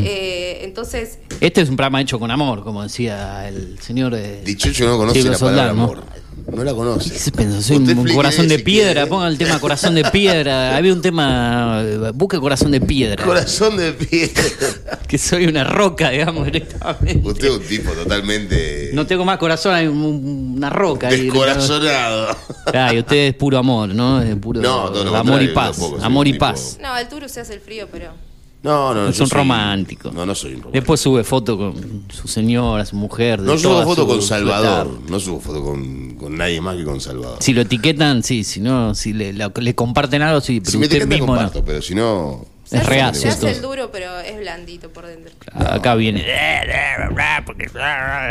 Eh, 0.00 0.60
entonces, 0.62 1.18
Este 1.40 1.60
es 1.60 1.68
un 1.68 1.76
programa 1.76 2.00
hecho 2.00 2.18
con 2.18 2.30
amor, 2.30 2.64
como 2.64 2.82
decía 2.82 3.46
el 3.46 3.78
señor. 3.78 4.14
eh, 4.14 4.40
Dichocho 4.44 4.86
no 4.86 4.96
conoce 4.96 5.22
la 5.22 5.38
palabra 5.38 5.70
amor. 5.70 5.98
No 5.98 6.25
la 6.52 6.74
conoce. 6.74 7.10
¿Qué 7.10 7.18
se 7.18 7.32
piensa? 7.32 7.60
Soy 7.60 7.76
un 7.76 8.14
corazón 8.14 8.48
de 8.48 8.56
si 8.58 8.62
piedra. 8.62 8.92
quiere. 8.94 9.06
Pongan 9.08 9.28
el 9.32 9.38
tema 9.38 9.58
corazón 9.58 9.94
de 9.94 10.04
piedra. 10.04 10.76
Había 10.76 10.92
un 10.92 11.02
tema. 11.02 11.80
eh, 11.84 12.10
Busque 12.14 12.38
corazón 12.38 12.70
de 12.70 12.80
piedra. 12.80 13.24
Corazón 13.24 13.76
de 13.76 13.92
piedra. 13.92 14.42
Que 15.06 15.18
soy 15.18 15.46
una 15.46 15.62
roca, 15.62 16.10
digamos, 16.10 16.46
directamente. 16.46 17.20
Usted 17.28 17.46
es 17.46 17.52
un 17.52 17.62
tipo 17.62 17.92
totalmente 17.92 18.90
No 18.92 19.06
tengo 19.06 19.24
más 19.24 19.38
corazón, 19.38 19.72
hay 19.72 19.86
un- 19.86 20.54
una 20.56 20.68
roca 20.68 21.06
ahí. 21.08 21.26
descorazonado. 21.26 22.36
Ah, 22.74 22.92
y 22.92 22.98
usted 22.98 23.16
es 23.28 23.34
puro 23.34 23.56
amor, 23.56 23.88
¿no? 23.94 24.20
Es 24.20 24.34
puro 24.36 24.60
No, 24.60 24.90
todo 24.90 25.04
lo 25.04 25.14
amor 25.16 25.40
y 25.42 25.48
paz. 25.48 25.78
Amor 26.02 26.26
y 26.26 26.32
tipo- 26.32 26.40
paz. 26.46 26.78
no, 26.82 26.96
el 26.98 27.06
Turu 27.08 27.28
se 27.28 27.40
hace 27.40 27.54
el 27.54 27.60
frío, 27.60 27.86
pero... 27.92 28.10
No, 28.66 28.92
no, 28.92 29.06
no. 29.06 29.12
Son 29.12 29.12
yo 29.12 29.26
soy- 29.26 29.38
románticos. 29.38 30.12
No, 30.12 30.26
no 30.26 30.34
soy 30.34 30.50
un 30.50 30.56
romántico. 30.62 30.72
Después 30.80 31.00
sube 31.00 31.22
foto 31.24 31.56
con 31.56 32.04
su 32.12 32.26
señora, 32.28 32.84
su 32.84 32.96
mujer. 32.96 33.40
de 33.40 33.46
No 33.46 33.56
subo 33.56 33.82
foto 33.84 34.02
su- 34.02 34.08
con 34.08 34.22
Salvador. 34.22 35.00
No 35.08 35.20
subo 35.20 35.40
foto 35.40 35.62
con, 35.62 36.16
con 36.16 36.36
nadie 36.36 36.60
más 36.60 36.76
que 36.76 36.84
con 36.84 37.00
Salvador. 37.00 37.38
Si 37.40 37.52
lo 37.52 37.60
etiquetan, 37.62 38.22
sí. 38.22 38.42
Si 38.44 38.60
no, 38.60 38.94
si 38.94 39.12
le, 39.12 39.32
la- 39.32 39.52
le 39.54 39.74
comparten 39.74 40.20
algo, 40.22 40.40
sí. 40.40 40.60
Pero 40.60 40.72
si 40.72 40.78
me 40.78 40.86
etiquetan, 40.86 41.08
mismo 41.08 41.26
comparto, 41.28 41.60
no. 41.60 41.64
pero 41.64 41.80
si 41.80 41.94
no. 41.94 42.44
Se 42.64 42.76
Es 42.78 42.82
hace, 42.82 42.90
reacio, 42.90 43.20
se 43.22 43.28
hace 43.28 43.50
el 43.52 43.62
duro, 43.62 43.90
pero 43.92 44.18
es 44.18 44.36
blandito 44.40 44.88
por 44.90 45.06
dentro. 45.06 45.32
Acá 45.52 45.94
viene. 45.94 46.24
porque- 47.46 47.70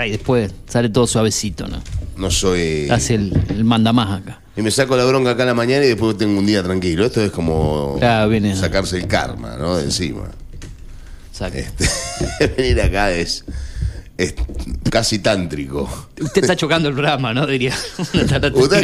Y 0.08 0.12
después 0.12 0.54
sale 0.68 0.90
todo 0.90 1.08
suavecito, 1.08 1.68
¿no? 1.68 1.82
No 2.18 2.30
soy. 2.30 2.90
Hace 2.90 3.16
el, 3.16 3.34
el 3.50 3.64
manda 3.64 3.94
más 3.94 4.22
acá. 4.22 4.42
Y 4.58 4.62
me 4.62 4.72
saco 4.72 4.96
la 4.96 5.04
bronca 5.06 5.32
acá 5.32 5.44
a 5.44 5.48
la 5.48 5.54
mañana 5.54 5.84
y 5.86 5.90
después 5.90 6.18
tengo 6.18 6.40
un 6.40 6.46
día 6.46 6.64
tranquilo. 6.64 7.06
Esto 7.06 7.22
es 7.22 7.32
como 7.32 7.98
Claro, 8.00 8.30
viene- 8.30 8.56
sacarse 8.56 8.98
el 8.98 9.08
karma, 9.08 9.56
¿no? 9.58 9.76
De 9.78 9.84
encima. 9.84 10.30
Exacto. 11.32 11.58
Este, 11.60 12.48
venir 12.58 12.80
acá 12.82 13.12
es, 13.12 13.44
es 14.18 14.34
casi 14.90 15.20
tántrico. 15.20 16.08
Usted 16.22 16.42
está 16.44 16.56
chocando 16.56 16.88
el 16.88 16.94
programa, 16.96 17.34
¿no? 17.34 17.46
Diría. 17.46 17.76
Usted 17.98 18.34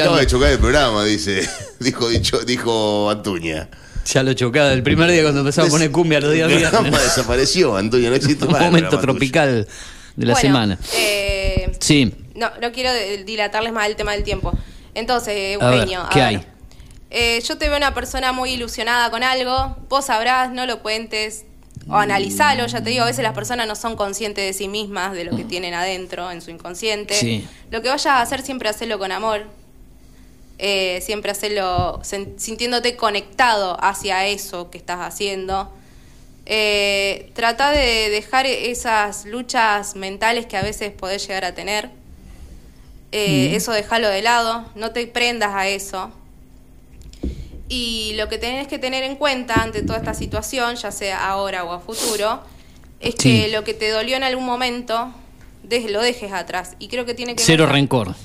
acaba 0.02 0.20
de 0.20 0.28
chocar 0.28 0.52
el 0.52 0.60
programa, 0.60 1.06
dice. 1.06 1.48
Dijo, 1.80 2.10
dicho, 2.10 2.40
dijo 2.44 3.10
Antuña. 3.10 3.70
Ya 4.12 4.24
lo 4.24 4.34
chocaba 4.34 4.74
el 4.74 4.84
primer 4.84 5.10
día 5.12 5.22
cuando 5.22 5.40
empezamos 5.42 5.70
a 5.70 5.72
poner 5.72 5.92
cumbia 5.92 6.20
los 6.20 6.34
días 6.34 6.50
El 6.50 6.58
viernes. 6.58 6.70
programa 6.72 7.00
desapareció, 7.00 7.78
Antuña, 7.78 8.10
no 8.10 8.16
existe 8.16 8.44
Un 8.46 8.52
más. 8.52 8.62
el 8.62 8.68
momento 8.68 8.90
tuyo. 8.90 9.02
tropical 9.02 9.68
de 10.18 10.26
la 10.26 10.34
Bueno, 10.34 10.42
semana. 10.48 10.78
eh, 10.96 11.72
Sí. 11.80 12.14
No, 12.36 12.50
no 12.62 12.72
quiero 12.72 12.90
dilatarles 13.26 13.72
más 13.72 13.88
el 13.88 13.96
tema 13.96 14.14
del 14.14 14.24
tiempo. 14.24 14.52
Entonces, 14.94 15.58
A 15.62 15.70
ver, 15.70 15.74
Eugenio, 15.80 16.02
a 16.02 16.10
¿qué 16.10 16.20
ver. 16.20 16.28
hay? 16.28 16.46
Eh, 17.10 17.42
yo 17.46 17.58
te 17.58 17.68
veo 17.68 17.78
una 17.78 17.94
persona 17.94 18.32
muy 18.32 18.52
ilusionada 18.52 19.12
con 19.12 19.22
algo, 19.24 19.76
vos 19.90 20.06
sabrás, 20.06 20.52
no 20.52 20.66
lo 20.66 20.82
cuentes 20.82 21.46
o 21.90 21.96
analizalo, 21.96 22.66
ya 22.68 22.82
te 22.82 22.92
digo, 22.92 23.04
a 23.04 23.08
veces 23.08 23.24
las 23.24 23.34
personas 23.34 23.68
no 23.68 23.76
son 23.76 23.96
conscientes 23.96 24.46
de 24.46 24.54
sí 24.54 24.68
mismas, 24.68 25.14
de 25.14 25.26
lo 25.26 25.36
que 25.36 25.44
tienen 25.44 25.74
adentro, 25.74 26.32
en 26.32 26.42
su 26.42 26.52
inconsciente. 26.52 27.16
Sí. 27.16 27.46
Lo 27.70 27.82
que 27.82 27.90
vayas 27.90 28.06
a 28.06 28.22
hacer, 28.22 28.44
siempre 28.44 28.70
hacerlo 28.70 29.00
con 29.00 29.12
amor, 29.12 29.46
eh, 30.60 31.02
siempre 31.02 31.32
hacerlo 31.32 32.00
sintiéndote 32.04 32.96
conectado 32.96 33.78
hacia 33.84 34.28
eso 34.28 34.70
que 34.70 34.78
estás 34.78 35.00
haciendo. 35.00 35.74
Eh, 36.46 37.32
trata 37.34 37.72
de 37.72 38.10
dejar 38.10 38.46
esas 38.46 39.26
luchas 39.26 39.96
mentales 39.96 40.46
que 40.46 40.58
a 40.58 40.62
veces 40.62 40.92
podés 40.92 41.28
llegar 41.28 41.46
a 41.46 41.56
tener. 41.56 41.90
Eh, 43.12 43.56
Eso 43.56 43.72
déjalo 43.74 44.08
de 44.10 44.22
lado, 44.22 44.66
no 44.76 44.92
te 44.92 45.06
prendas 45.08 45.52
a 45.54 45.68
eso. 45.68 46.12
Y 47.68 48.14
lo 48.16 48.28
que 48.28 48.38
tenés 48.38 48.68
que 48.68 48.80
tener 48.80 49.04
en 49.04 49.16
cuenta 49.16 49.62
ante 49.62 49.82
toda 49.82 49.98
esta 50.00 50.14
situación, 50.14 50.76
ya 50.76 50.92
sea 50.92 51.30
ahora 51.30 51.64
o 51.64 51.72
a 51.72 51.80
futuro, 51.80 52.42
es 53.00 53.16
Sí. 53.18 53.44
que 53.44 53.48
lo 53.50 53.64
que 53.64 53.74
te 53.74 53.90
dolió 53.90 54.18
en 54.18 54.24
algún 54.24 54.46
momento, 54.46 55.12
lo 55.90 56.02
dejes 56.02 56.34
atrás. 56.34 56.72
Y 56.80 56.88
creo 56.90 57.06
que 57.06 57.14
tiene 57.14 57.36
que 57.36 57.44
Cero 57.44 57.64
ver- 57.66 57.74
rencor. 57.74 58.16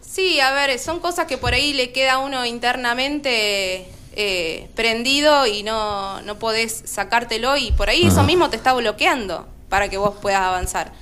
Sí, 0.00 0.40
a 0.40 0.50
ver, 0.52 0.76
son 0.80 0.98
cosas 0.98 1.26
que 1.26 1.38
por 1.38 1.54
ahí 1.54 1.72
le 1.74 1.92
queda 1.92 2.14
a 2.14 2.18
uno 2.18 2.44
internamente 2.44 3.86
eh, 4.20 4.68
prendido 4.74 5.46
y 5.46 5.62
no, 5.62 6.20
no 6.22 6.40
podés 6.40 6.82
sacártelo 6.86 7.56
y 7.56 7.70
por 7.70 7.88
ahí 7.88 8.04
eso 8.08 8.24
mismo 8.24 8.50
te 8.50 8.56
está 8.56 8.72
bloqueando 8.72 9.46
para 9.68 9.88
que 9.88 9.96
vos 9.96 10.14
puedas 10.20 10.40
avanzar. 10.40 10.92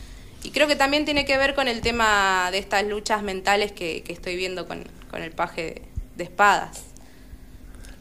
Y 0.47 0.51
creo 0.51 0.68
que 0.68 0.76
también 0.76 1.05
tiene 1.05 1.24
que 1.24 1.36
ver 1.38 1.55
con 1.55 1.66
el 1.66 1.80
tema 1.80 2.49
de 2.53 2.59
estas 2.59 2.84
luchas 2.86 3.22
mentales 3.22 3.72
que, 3.72 4.03
que 4.05 4.12
estoy 4.12 4.36
viendo 4.36 4.66
con, 4.68 4.84
con 5.11 5.22
el 5.22 5.32
paje 5.32 5.62
de, 5.62 5.82
de 6.16 6.24
espadas. 6.24 6.82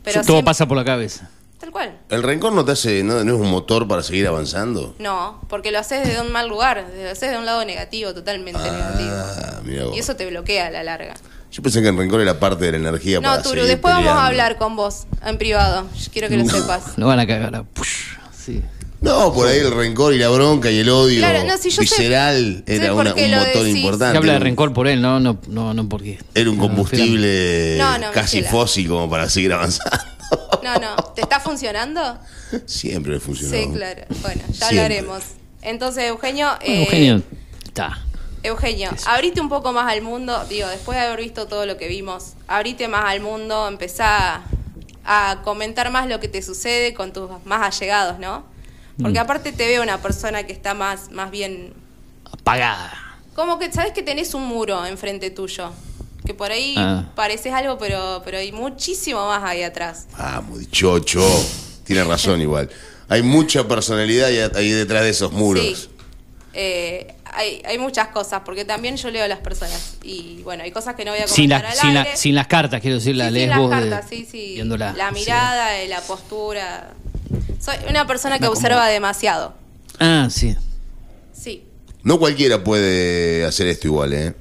Pero 0.04 0.22
Todo 0.22 0.24
siempre- 0.34 0.44
pasa 0.46 0.68
por 0.68 0.78
la 0.78 0.86
cabeza. 0.86 1.30
Tal 1.60 1.72
cual. 1.72 1.98
¿El 2.10 2.22
rencor 2.22 2.54
no 2.54 2.64
te 2.64 2.74
hace, 2.74 3.02
no, 3.04 3.24
no 3.24 3.36
es 3.36 3.42
un 3.42 3.50
motor 3.50 3.88
para 3.88 4.04
seguir 4.04 4.28
avanzando? 4.28 4.94
No, 5.00 5.42
porque 5.50 5.72
lo 5.72 5.80
haces 5.80 6.06
desde 6.06 6.22
un 6.22 6.32
mal 6.32 6.48
lugar, 6.48 6.86
lo 6.96 7.10
haces 7.10 7.32
de 7.32 7.38
un 7.38 7.46
lado 7.46 7.66
negativo, 7.66 8.14
totalmente 8.14 8.62
negativo. 8.62 9.10
Ah, 9.16 9.62
vos. 9.86 9.96
Y 9.96 10.00
eso 10.00 10.16
te 10.16 10.28
bloquea 10.30 10.68
a 10.68 10.70
la 10.70 10.84
larga. 10.84 11.16
Yo 11.52 11.64
pensé 11.64 11.82
que 11.82 11.88
el 11.88 11.98
rencor 11.98 12.22
era 12.22 12.40
parte 12.40 12.66
de 12.66 12.74
la 12.74 12.78
energía 12.90 13.22
No, 13.22 13.30
para 13.30 13.42
Turu, 13.42 13.64
después 13.64 13.94
vamos 13.96 14.12
a 14.12 14.28
hablar 14.28 14.58
con 14.58 14.76
vos 14.76 15.08
en 15.26 15.38
privado. 15.40 15.88
Yo 15.96 16.12
quiero 16.12 16.28
que 16.28 16.38
lo 16.38 16.46
sepas. 16.46 16.98
Lo 16.98 17.08
van 17.08 17.20
a 17.20 17.26
cagar. 17.26 17.56
a 17.56 17.64
push. 17.64 18.18
Sí. 18.38 18.62
No, 19.02 19.32
por 19.34 19.48
ahí 19.48 19.60
el 19.60 19.72
rencor 19.72 20.14
y 20.14 20.18
la 20.18 20.30
bronca 20.30 20.72
y 20.72 20.80
el 20.80 20.90
odio 20.90 21.20
Claro, 21.20 21.44
no, 21.44 21.58
si 21.58 21.70
yo 21.70 21.76
sé- 21.76 21.82
visceral 21.82 22.64
sé 22.66 22.76
era 22.76 22.92
por 22.92 23.02
una- 23.02 23.14
qué 23.14 23.26
un 23.26 23.32
lo 23.32 23.38
motor 23.38 23.64
decís. 23.64 23.76
importante. 23.78 24.14
Se 24.14 24.18
habla 24.18 24.32
de 24.32 24.36
Era 24.38 24.44
un- 24.44 24.46
rencor 24.46 24.74
por 24.74 24.88
él, 24.88 25.02
no, 25.02 25.20
no, 25.20 25.38
no, 25.48 25.74
no 25.74 25.90
porque. 25.90 26.18
Era 26.34 26.50
un 26.50 26.58
combustible 26.58 27.76
No, 27.78 27.98
no, 28.00 28.12
casi 28.12 28.38
Michela. 28.38 28.52
fósil 28.52 28.88
como 28.90 29.10
para 29.10 29.30
seguir 29.30 29.54
avanzando. 29.54 29.98
No, 30.64 30.74
no. 30.80 30.96
¿Te 31.14 31.22
está 31.22 31.40
funcionando? 31.40 32.18
Siempre 32.66 33.14
le 33.14 33.20
funcionó. 33.20 33.56
Sí, 33.56 33.70
claro. 33.72 34.02
Bueno, 34.22 34.42
ya 34.48 34.54
Siempre. 34.54 34.80
hablaremos. 34.80 35.24
Entonces, 35.62 36.06
Eugenio. 36.06 36.48
Bueno, 36.60 36.74
eh, 36.74 36.84
Eugenio, 36.84 37.22
está. 37.64 38.00
Eugenio, 38.42 38.90
abrite 39.08 39.42
un 39.42 39.50
poco 39.50 39.72
más 39.74 39.92
al 39.92 40.02
mundo, 40.02 40.44
digo, 40.50 40.68
después 40.68 40.98
de 40.98 41.04
haber 41.06 41.20
visto 41.20 41.48
todo 41.48 41.66
lo 41.66 41.78
que 41.78 41.88
vimos, 41.88 42.34
abrite 42.48 42.88
más 42.88 43.06
al 43.06 43.20
mundo, 43.20 43.68
empezá 43.68 44.42
a 45.04 45.42
comentar 45.44 45.92
más 45.92 46.08
lo 46.08 46.20
que 46.20 46.28
te 46.28 46.42
sucede 46.42 46.94
con 46.94 47.12
tus 47.14 47.30
más 47.46 47.62
allegados, 47.64 48.20
¿no? 48.20 48.44
Porque 49.02 49.20
Mm. 49.20 49.24
aparte 49.24 49.52
te 49.52 49.68
veo 49.68 49.84
una 49.84 50.02
persona 50.02 50.44
que 50.44 50.54
está 50.54 50.74
más, 50.74 51.12
más 51.12 51.32
bien 51.32 51.74
Apagada. 52.32 52.92
Como 53.36 53.60
que 53.60 53.72
sabes 53.72 53.92
que 53.94 54.02
tenés 54.02 54.34
un 54.34 54.46
muro 54.46 54.86
enfrente 54.86 55.30
tuyo. 55.30 55.72
Que 56.26 56.34
por 56.34 56.52
ahí 56.52 56.76
Ah. 56.78 57.06
pareces 57.16 57.54
algo, 57.54 57.78
pero, 57.78 58.22
pero 58.26 58.38
hay 58.38 58.52
muchísimo 58.52 59.28
más 59.28 59.44
ahí 59.44 59.62
atrás. 59.64 60.08
Vamos, 60.18 60.60
dichocho. 60.60 61.24
Tiene 61.86 62.04
razón 62.04 62.42
igual. 62.42 62.70
Hay 63.08 63.22
mucha 63.22 63.68
personalidad 63.68 64.28
ahí, 64.30 64.40
ahí 64.56 64.72
detrás 64.72 65.04
de 65.04 65.10
esos 65.12 65.32
muros. 65.32 65.64
Sí. 65.64 65.90
Eh, 66.54 67.14
hay, 67.26 67.62
hay 67.66 67.78
muchas 67.78 68.08
cosas, 68.08 68.42
porque 68.46 68.66
también 68.66 68.96
yo 68.98 69.12
leo 69.12 69.24
a 69.24 69.28
las 69.28 69.40
personas. 69.40 69.98
Y 70.04 70.42
bueno, 70.44 70.64
hay 70.64 70.72
cosas 70.72 70.96
que 70.96 71.06
no 71.06 71.12
voy 71.12 71.20
a 71.20 71.28
Sin, 71.28 71.50
comentar 71.50 71.62
la- 71.64 71.70
al 71.70 71.76
sin, 71.78 71.94
la- 71.94 72.16
sin 72.16 72.36
las 72.36 72.48
cartas, 72.48 72.82
quiero 72.82 72.96
decir, 72.98 73.16
la 73.16 73.28
Sí, 73.28 73.34
lees 73.34 73.44
sin 73.44 73.50
las 73.52 73.60
vos. 73.60 73.70
de- 73.70 73.90
cartas, 73.90 74.10
sí, 74.10 74.28
sí. 74.30 74.54
viéndola. 74.56 74.94
La 74.94 75.10
Sí. 75.10 75.16
mirada, 75.16 75.78
eh, 75.82 75.88
la 75.88 76.02
postura. 76.02 76.92
Soy 77.66 77.76
una 77.90 78.06
persona 78.06 78.38
que 78.40 78.48
observa 78.48 78.78
como- 78.82 78.92
demasiado. 78.92 79.54
Ah, 80.00 80.28
sí. 80.30 80.56
Sí. 81.34 81.64
No 82.04 82.20
cualquiera 82.20 82.64
puede 82.64 83.44
hacer 83.46 83.68
esto 83.68 83.88
igual, 83.88 84.14
¿eh? 84.14 84.36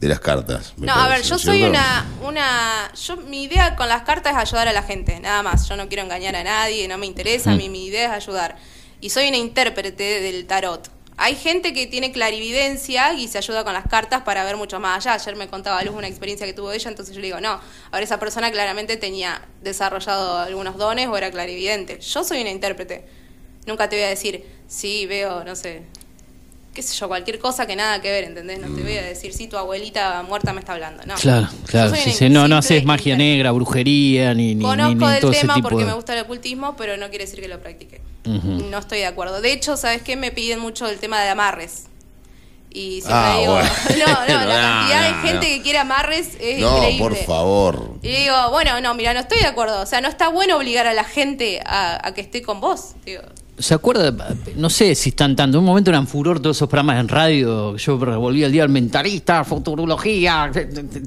De 0.00 0.08
las 0.08 0.20
cartas. 0.20 0.72
me 0.76 0.86
No, 0.86 0.92
a 0.94 1.02
ver, 1.08 1.08
parece, 1.08 1.28
yo 1.28 1.34
¿no 1.34 1.38
soy 1.40 1.58
cierto? 1.58 1.70
una, 1.78 2.06
una, 2.24 2.92
yo 2.94 3.16
mi 3.16 3.42
idea 3.44 3.74
con 3.76 3.88
las 3.88 4.02
cartas 4.02 4.32
es 4.32 4.38
ayudar 4.38 4.68
a 4.68 4.72
la 4.72 4.82
gente, 4.84 5.18
nada 5.20 5.42
más. 5.42 5.68
Yo 5.68 5.76
no 5.76 5.88
quiero 5.88 6.04
engañar 6.04 6.36
a 6.36 6.44
nadie, 6.44 6.86
no 6.88 6.96
me 6.98 7.06
interesa, 7.06 7.50
Mm. 7.50 7.56
mi, 7.56 7.68
mi 7.68 7.86
idea 7.86 8.04
es 8.16 8.24
ayudar. 8.24 8.56
Y 9.00 9.10
soy 9.10 9.28
una 9.28 9.36
intérprete 9.38 10.20
del 10.20 10.46
tarot. 10.46 10.88
Hay 11.20 11.34
gente 11.34 11.72
que 11.72 11.88
tiene 11.88 12.12
clarividencia 12.12 13.12
y 13.12 13.26
se 13.26 13.38
ayuda 13.38 13.64
con 13.64 13.72
las 13.72 13.88
cartas 13.88 14.22
para 14.22 14.44
ver 14.44 14.56
mucho 14.56 14.78
más 14.78 15.04
allá. 15.04 15.14
Ayer 15.14 15.34
me 15.34 15.48
contaba 15.48 15.82
Luz 15.82 15.96
una 15.96 16.06
experiencia 16.06 16.46
que 16.46 16.52
tuvo 16.52 16.70
ella, 16.70 16.88
entonces 16.88 17.12
yo 17.12 17.20
le 17.20 17.26
digo, 17.26 17.40
no, 17.40 17.60
ahora 17.90 18.04
esa 18.04 18.20
persona 18.20 18.52
claramente 18.52 18.96
tenía 18.96 19.42
desarrollado 19.60 20.38
algunos 20.38 20.76
dones 20.76 21.08
o 21.08 21.16
era 21.16 21.32
clarividente. 21.32 21.98
Yo 21.98 22.22
soy 22.22 22.40
una 22.40 22.50
intérprete. 22.50 23.04
Nunca 23.66 23.88
te 23.88 23.96
voy 23.96 24.04
a 24.04 24.08
decir, 24.10 24.44
sí, 24.68 25.06
veo, 25.06 25.42
no 25.42 25.56
sé, 25.56 25.82
qué 26.74 26.82
sé 26.82 26.94
yo, 26.96 27.08
cualquier 27.08 27.38
cosa 27.40 27.66
que 27.66 27.74
nada 27.74 28.00
que 28.00 28.10
ver, 28.10 28.24
¿entendés? 28.24 28.60
No 28.60 28.74
te 28.74 28.82
voy 28.82 28.96
a 28.96 29.02
decir, 29.02 29.32
sí, 29.32 29.48
tu 29.48 29.56
abuelita 29.56 30.22
muerta 30.22 30.52
me 30.52 30.60
está 30.60 30.74
hablando, 30.74 31.02
no. 31.06 31.14
Claro, 31.16 31.48
claro. 31.66 31.94
Sí, 31.96 32.12
sí. 32.12 32.28
No, 32.28 32.46
no 32.46 32.56
haces 32.58 32.84
magia 32.84 33.16
negra, 33.16 33.50
brujería, 33.52 34.32
ni, 34.34 34.48
ni, 34.48 34.54
ni- 34.56 34.64
Conozco 34.64 35.06
ni 35.06 35.12
del 35.12 35.20
todo 35.20 35.30
ese 35.32 35.40
tema 35.40 35.54
tipo 35.54 35.68
porque 35.68 35.84
de... 35.84 35.90
me 35.90 35.94
gusta 35.94 36.14
el 36.14 36.20
ocultismo, 36.24 36.76
pero 36.76 36.96
no 36.96 37.08
quiere 37.08 37.24
decir 37.24 37.40
que 37.40 37.48
lo 37.48 37.58
practique. 37.60 38.00
No 38.24 38.78
estoy 38.78 38.98
de 38.98 39.06
acuerdo. 39.06 39.40
De 39.40 39.52
hecho, 39.52 39.76
¿sabes 39.76 40.02
qué? 40.02 40.14
Me 40.16 40.30
piden 40.30 40.60
mucho 40.60 40.86
el 40.86 40.98
tema 40.98 41.20
de 41.22 41.30
amarres. 41.30 41.84
Y 42.70 43.00
siempre 43.00 43.14
Ah, 43.14 43.36
digo, 43.40 43.52
bueno. 43.54 43.70
no, 44.06 44.06
no, 44.28 44.46
la 44.46 44.60
cantidad 44.60 45.10
no, 45.10 45.16
de 45.22 45.28
gente 45.28 45.34
no. 45.34 45.40
que 45.56 45.62
quiere 45.62 45.78
amarres 45.78 46.28
es 46.38 46.60
No, 46.60 46.76
increíble. 46.76 46.98
por 47.02 47.16
favor. 47.16 47.94
Y 48.02 48.08
digo, 48.08 48.34
bueno, 48.50 48.78
no, 48.82 48.94
mira, 48.94 49.14
no 49.14 49.20
estoy 49.20 49.38
de 49.38 49.46
acuerdo. 49.46 49.80
O 49.80 49.86
sea, 49.86 50.02
no 50.02 50.08
está 50.08 50.28
bueno 50.28 50.58
obligar 50.58 50.86
a 50.86 50.92
la 50.92 51.04
gente 51.04 51.60
a, 51.64 52.06
a 52.06 52.12
que 52.12 52.20
esté 52.20 52.42
con 52.42 52.60
vos. 52.60 52.92
Digo, 53.06 53.22
¿Se 53.58 53.74
acuerda? 53.74 54.14
No 54.56 54.70
sé 54.70 54.94
si 54.94 55.08
están 55.08 55.34
tanto. 55.34 55.56
En 55.58 55.60
un 55.60 55.66
momento 55.66 55.90
eran 55.90 56.06
furor 56.06 56.40
todos 56.40 56.56
esos 56.56 56.68
programas 56.68 57.00
en 57.00 57.08
radio. 57.08 57.76
Yo 57.76 57.98
revolvía 57.98 58.46
el 58.46 58.52
día 58.52 58.62
el 58.62 58.68
mentalista, 58.68 59.42
futurología, 59.44 60.50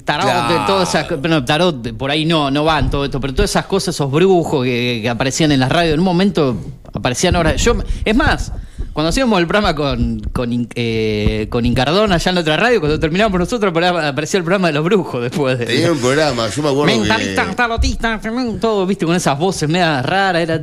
tarot, 0.04 0.24
Claro. 0.26 0.66
todas 0.66 0.94
esas 0.94 1.20
Bueno, 1.20 1.44
tarot, 1.44 1.92
por 1.96 2.10
ahí 2.10 2.24
no, 2.24 2.50
no 2.50 2.64
van 2.64 2.90
todo 2.90 3.04
esto. 3.06 3.20
Pero 3.20 3.34
todas 3.34 3.50
esas 3.50 3.66
cosas, 3.66 3.94
esos 3.94 4.10
brujos 4.10 4.64
que, 4.64 5.00
que 5.02 5.08
aparecían 5.08 5.50
en 5.52 5.60
las 5.60 5.72
radios, 5.72 5.94
en 5.94 6.00
un 6.00 6.04
momento 6.04 6.56
aparecían 6.92 7.36
ahora. 7.36 7.56
Yo, 7.56 7.74
es 8.04 8.14
más, 8.16 8.52
cuando 8.92 9.08
hacíamos 9.10 9.38
el 9.40 9.46
programa 9.46 9.74
con, 9.74 10.20
con, 10.32 10.68
eh, 10.74 11.46
con 11.50 11.64
Incardón 11.64 12.12
allá 12.12 12.28
en 12.30 12.34
la 12.34 12.40
otra 12.42 12.56
radio, 12.56 12.80
cuando 12.80 12.98
terminábamos 13.00 13.38
nosotros, 13.40 13.72
aparecía 13.76 14.38
el 14.38 14.44
programa 14.44 14.68
de 14.68 14.74
los 14.74 14.84
brujos 14.84 15.22
después 15.22 15.58
de. 15.58 15.66
Tenía 15.66 15.92
un 15.92 15.98
programa, 15.98 16.48
yo 16.48 16.62
me 16.62 16.68
acuerdo 16.68 16.96
Mentalista, 16.98 17.46
que... 17.48 17.54
tarotista, 17.54 18.20
todo, 18.60 18.86
viste, 18.86 19.06
con 19.06 19.16
esas 19.16 19.38
voces 19.38 19.68
medias 19.68 20.04
raras. 20.04 20.42
Era, 20.42 20.60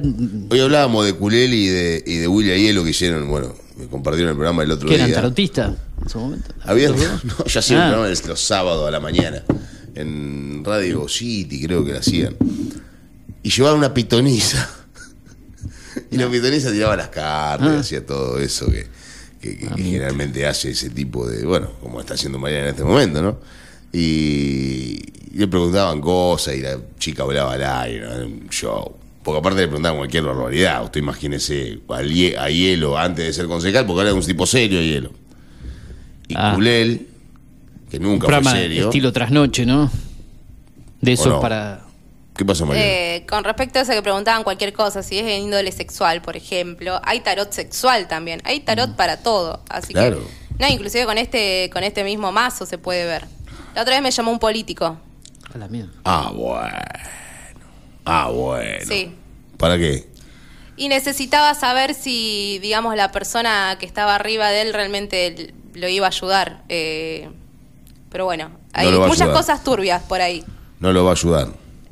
Hoy 0.50 0.60
hablábamos 0.60 1.06
de 1.06 1.14
Culel 1.14 1.54
y 1.54 1.68
de, 1.68 2.04
y 2.06 2.16
de 2.18 2.28
William 2.28 2.58
Hielo 2.58 2.84
que 2.84 2.92
hicieron, 2.92 3.28
bueno, 3.30 3.54
me 3.78 3.88
compartieron 3.88 4.30
el 4.32 4.36
programa 4.36 4.64
el 4.64 4.72
otro 4.72 4.88
día. 4.90 4.98
eran 5.00 5.12
tarotistas 5.14 5.72
en 6.02 6.10
su 6.10 6.20
momento. 6.20 6.54
Había, 6.64 6.90
no, 7.24 7.46
ya 7.46 7.60
hacían 7.60 7.80
Ah. 7.82 7.84
un 7.86 7.90
programa 7.92 8.10
los- 8.10 8.28
los 8.28 8.40
sábados 8.42 8.88
a 8.88 8.92
la 8.92 9.00
mañana 9.00 9.44
en 9.96 10.64
Radio 10.64 11.08
City, 11.10 11.62
creo 11.66 11.84
que 11.84 11.94
lo 11.94 12.00
hacían. 12.00 12.36
Y 13.44 13.50
llevaban 13.50 13.80
una 13.80 13.94
pitoniza. 13.94 14.70
Y 16.12 16.18
la 16.18 16.28
pitoniza 16.30 16.72
tiraba 16.72 16.96
las 16.96 17.10
cartas 17.10 17.68
Ah. 17.70 17.80
hacía 17.80 18.06
todo 18.06 18.40
eso 18.40 18.66
que, 18.72 18.86
que- 19.42 19.58
que- 19.58 19.68
que 19.70 19.84
generalmente 19.84 20.46
hace 20.48 20.72
ese 20.72 20.90
tipo 20.90 21.28
de. 21.28 21.46
Bueno, 21.46 21.70
como 21.82 22.00
está 22.00 22.14
haciendo 22.16 22.38
Mariana 22.40 22.66
en 22.66 22.70
este 22.72 22.84
momento, 22.84 23.22
¿no? 23.22 23.38
Y, 23.92 25.00
y 25.34 25.38
le 25.38 25.48
preguntaban 25.48 26.02
cosas 26.02 26.56
y 26.56 26.62
la 26.62 26.78
chica 27.00 27.24
volaba 27.24 27.54
al 27.54 27.64
aire, 27.64 28.06
¿no? 28.08 28.26
Un 28.26 28.50
show. 28.50 28.96
Porque 29.24 29.40
aparte 29.40 29.60
le 29.62 29.68
preguntaban 29.68 29.98
cualquier 29.98 30.24
barbaridad. 30.24 30.84
Usted 30.84 31.00
imagínese 31.02 31.80
a, 31.90 32.02
Hie- 32.02 32.38
a 32.38 32.50
Hielo 32.50 32.98
antes 32.98 33.26
de 33.26 33.34
ser 33.34 33.48
concejal, 33.48 33.86
porque 33.86 34.00
ahora 34.02 34.10
era 34.12 34.20
un 34.20 34.26
tipo 34.26 34.46
serio, 34.46 34.82
Hielo. 34.82 35.12
Y 36.28 36.34
Ah. 36.38 36.54
Culel, 36.56 37.08
que 37.90 38.00
nunca 38.00 38.26
fue 38.28 38.36
programa 38.36 38.52
serio. 38.52 38.86
estilo 38.86 39.12
trasnoche, 39.12 39.66
¿no? 39.66 39.92
De 41.02 41.14
eso 41.14 41.30
¿O 41.30 41.34
no? 41.34 41.40
para. 41.42 41.86
¿Qué 42.40 42.46
pasó, 42.46 42.66
Mariana? 42.66 42.88
Eh, 42.90 43.26
con 43.28 43.44
respecto 43.44 43.80
a 43.80 43.82
eso 43.82 43.92
que 43.92 44.02
preguntaban 44.02 44.46
cualquier 44.46 44.72
cosa, 44.72 45.04
si 45.04 45.20
es 45.20 45.26
de 45.26 45.36
índole 45.40 45.74
sexual, 45.74 46.22
por 46.22 46.38
ejemplo, 46.38 47.02
hay 47.04 47.20
tarot 47.20 47.52
sexual 47.52 48.08
también, 48.08 48.42
hay 48.46 48.62
tarot 48.62 48.96
para 48.96 49.18
todo, 49.22 49.62
así 49.70 49.92
Claro. 49.94 50.20
que 50.58 50.64
no, 50.64 50.68
inclusive 50.70 51.06
con 51.06 51.18
este 51.18 51.70
con 51.74 51.84
este 51.84 52.06
mismo 52.06 52.32
mazo 52.32 52.66
se 52.66 52.78
puede 52.78 53.06
ver. 53.06 53.26
La 53.76 53.82
otra 53.82 53.96
vez 53.96 54.02
me 54.02 54.12
llamó 54.12 54.32
un 54.32 54.40
político, 54.40 54.98
A 55.54 55.58
la 55.58 55.68
mierda. 55.68 55.92
Ah, 56.06 56.32
bueno. 56.34 56.78
Ah, 58.06 58.30
bueno. 58.34 58.86
sí, 58.88 59.14
¿Para 59.58 59.78
qué? 59.78 60.08
y 60.78 60.88
necesitaba 60.88 61.54
saber 61.56 61.94
si, 61.94 62.58
digamos, 62.62 62.96
la 62.96 63.12
persona 63.12 63.76
que 63.82 63.86
estaba 63.86 64.16
arriba 64.16 64.48
de 64.50 64.62
él 64.62 64.74
realmente 64.74 65.54
lo 65.74 65.90
iba 65.90 66.06
a 66.06 66.10
ayudar. 66.10 66.62
eh, 66.70 67.30
pero 68.10 68.24
bueno, 68.24 68.50
hay 68.72 68.90
muchas 68.94 69.22
ayudar. 69.24 69.36
cosas 69.36 69.64
turbias 69.66 70.02
por 70.04 70.22
ahí. 70.22 70.46
No 70.80 70.94
lo 70.94 71.04
va 71.04 71.12
a 71.12 71.14
ayudar. 71.16 71.50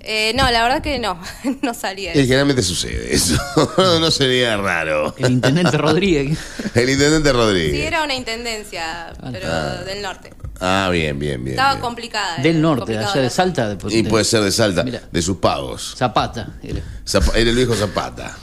Eh, 0.09 0.31
no, 0.35 0.49
la 0.49 0.63
verdad 0.63 0.81
que 0.81 0.99
no, 0.99 1.19
no 1.61 1.73
salía. 1.73 2.11
Y 2.15 2.21
generalmente 2.25 2.63
sucede 2.63 3.13
eso. 3.13 3.35
no 3.77 4.09
sería 4.09 4.55
raro. 4.55 5.13
El 5.17 5.33
intendente 5.33 5.77
Rodríguez. 5.77 6.37
El 6.75 6.89
intendente 6.89 7.33
Rodríguez. 7.33 7.73
Sí, 7.73 7.81
era 7.81 8.03
una 8.03 8.15
intendencia, 8.15 9.11
pero 9.31 9.47
Ah. 9.51 9.83
del 9.85 10.01
norte. 10.01 10.33
Ah, 10.59 10.89
bien, 10.91 11.19
bien, 11.19 11.43
bien. 11.43 11.55
Estaba 11.55 11.73
bien. 11.73 11.81
complicada. 11.81 12.37
Del 12.41 12.61
norte, 12.61 12.97
allá 12.97 13.21
de 13.21 13.29
Salta. 13.29 13.67
después 13.69 13.93
Y 13.93 14.01
de- 14.03 14.09
puede 14.09 14.23
ser 14.23 14.41
de 14.41 14.51
Salta, 14.51 14.83
Mira. 14.83 15.01
de 15.11 15.21
sus 15.21 15.37
pagos. 15.37 15.93
Zapata. 15.97 16.47
era. 16.63 16.79
Zap- 17.05 17.35
Era 17.35 17.49
el 17.49 17.55
viejo 17.55 17.75
Zapata, 17.75 18.35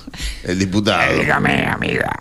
el 0.45 0.59
diputado. 0.59 1.19
Dígame, 1.19 1.67
amiga. 1.67 2.13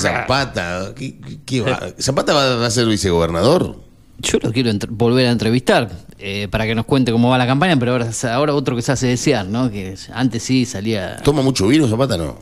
Zapata, 0.00 0.92
¿qué, 0.96 1.18
qué- 1.20 1.38
qué 1.44 1.60
va? 1.62 1.88
¿Zapata 1.98 2.32
va 2.32 2.66
a 2.66 2.70
ser 2.70 2.86
vicegobernador? 2.86 3.76
Yo 4.22 4.38
lo 4.42 4.52
quiero 4.52 4.70
volver 4.90 5.26
a 5.26 5.30
entrevistar 5.32 5.90
eh, 6.18 6.48
para 6.50 6.64
que 6.66 6.74
nos 6.74 6.84
cuente 6.86 7.10
cómo 7.12 7.28
va 7.28 7.38
la 7.38 7.46
campaña, 7.46 7.76
pero 7.78 7.92
ahora, 7.92 8.10
ahora 8.32 8.54
otro 8.54 8.76
que 8.76 8.82
se 8.82 8.92
hace 8.92 9.06
desear, 9.08 9.46
¿no? 9.46 9.70
Que 9.70 9.96
antes 10.12 10.42
sí 10.42 10.64
salía 10.64 11.16
¿Toma 11.18 11.42
mucho 11.42 11.66
vino 11.66 11.88
Zapata 11.88 12.16
no? 12.16 12.38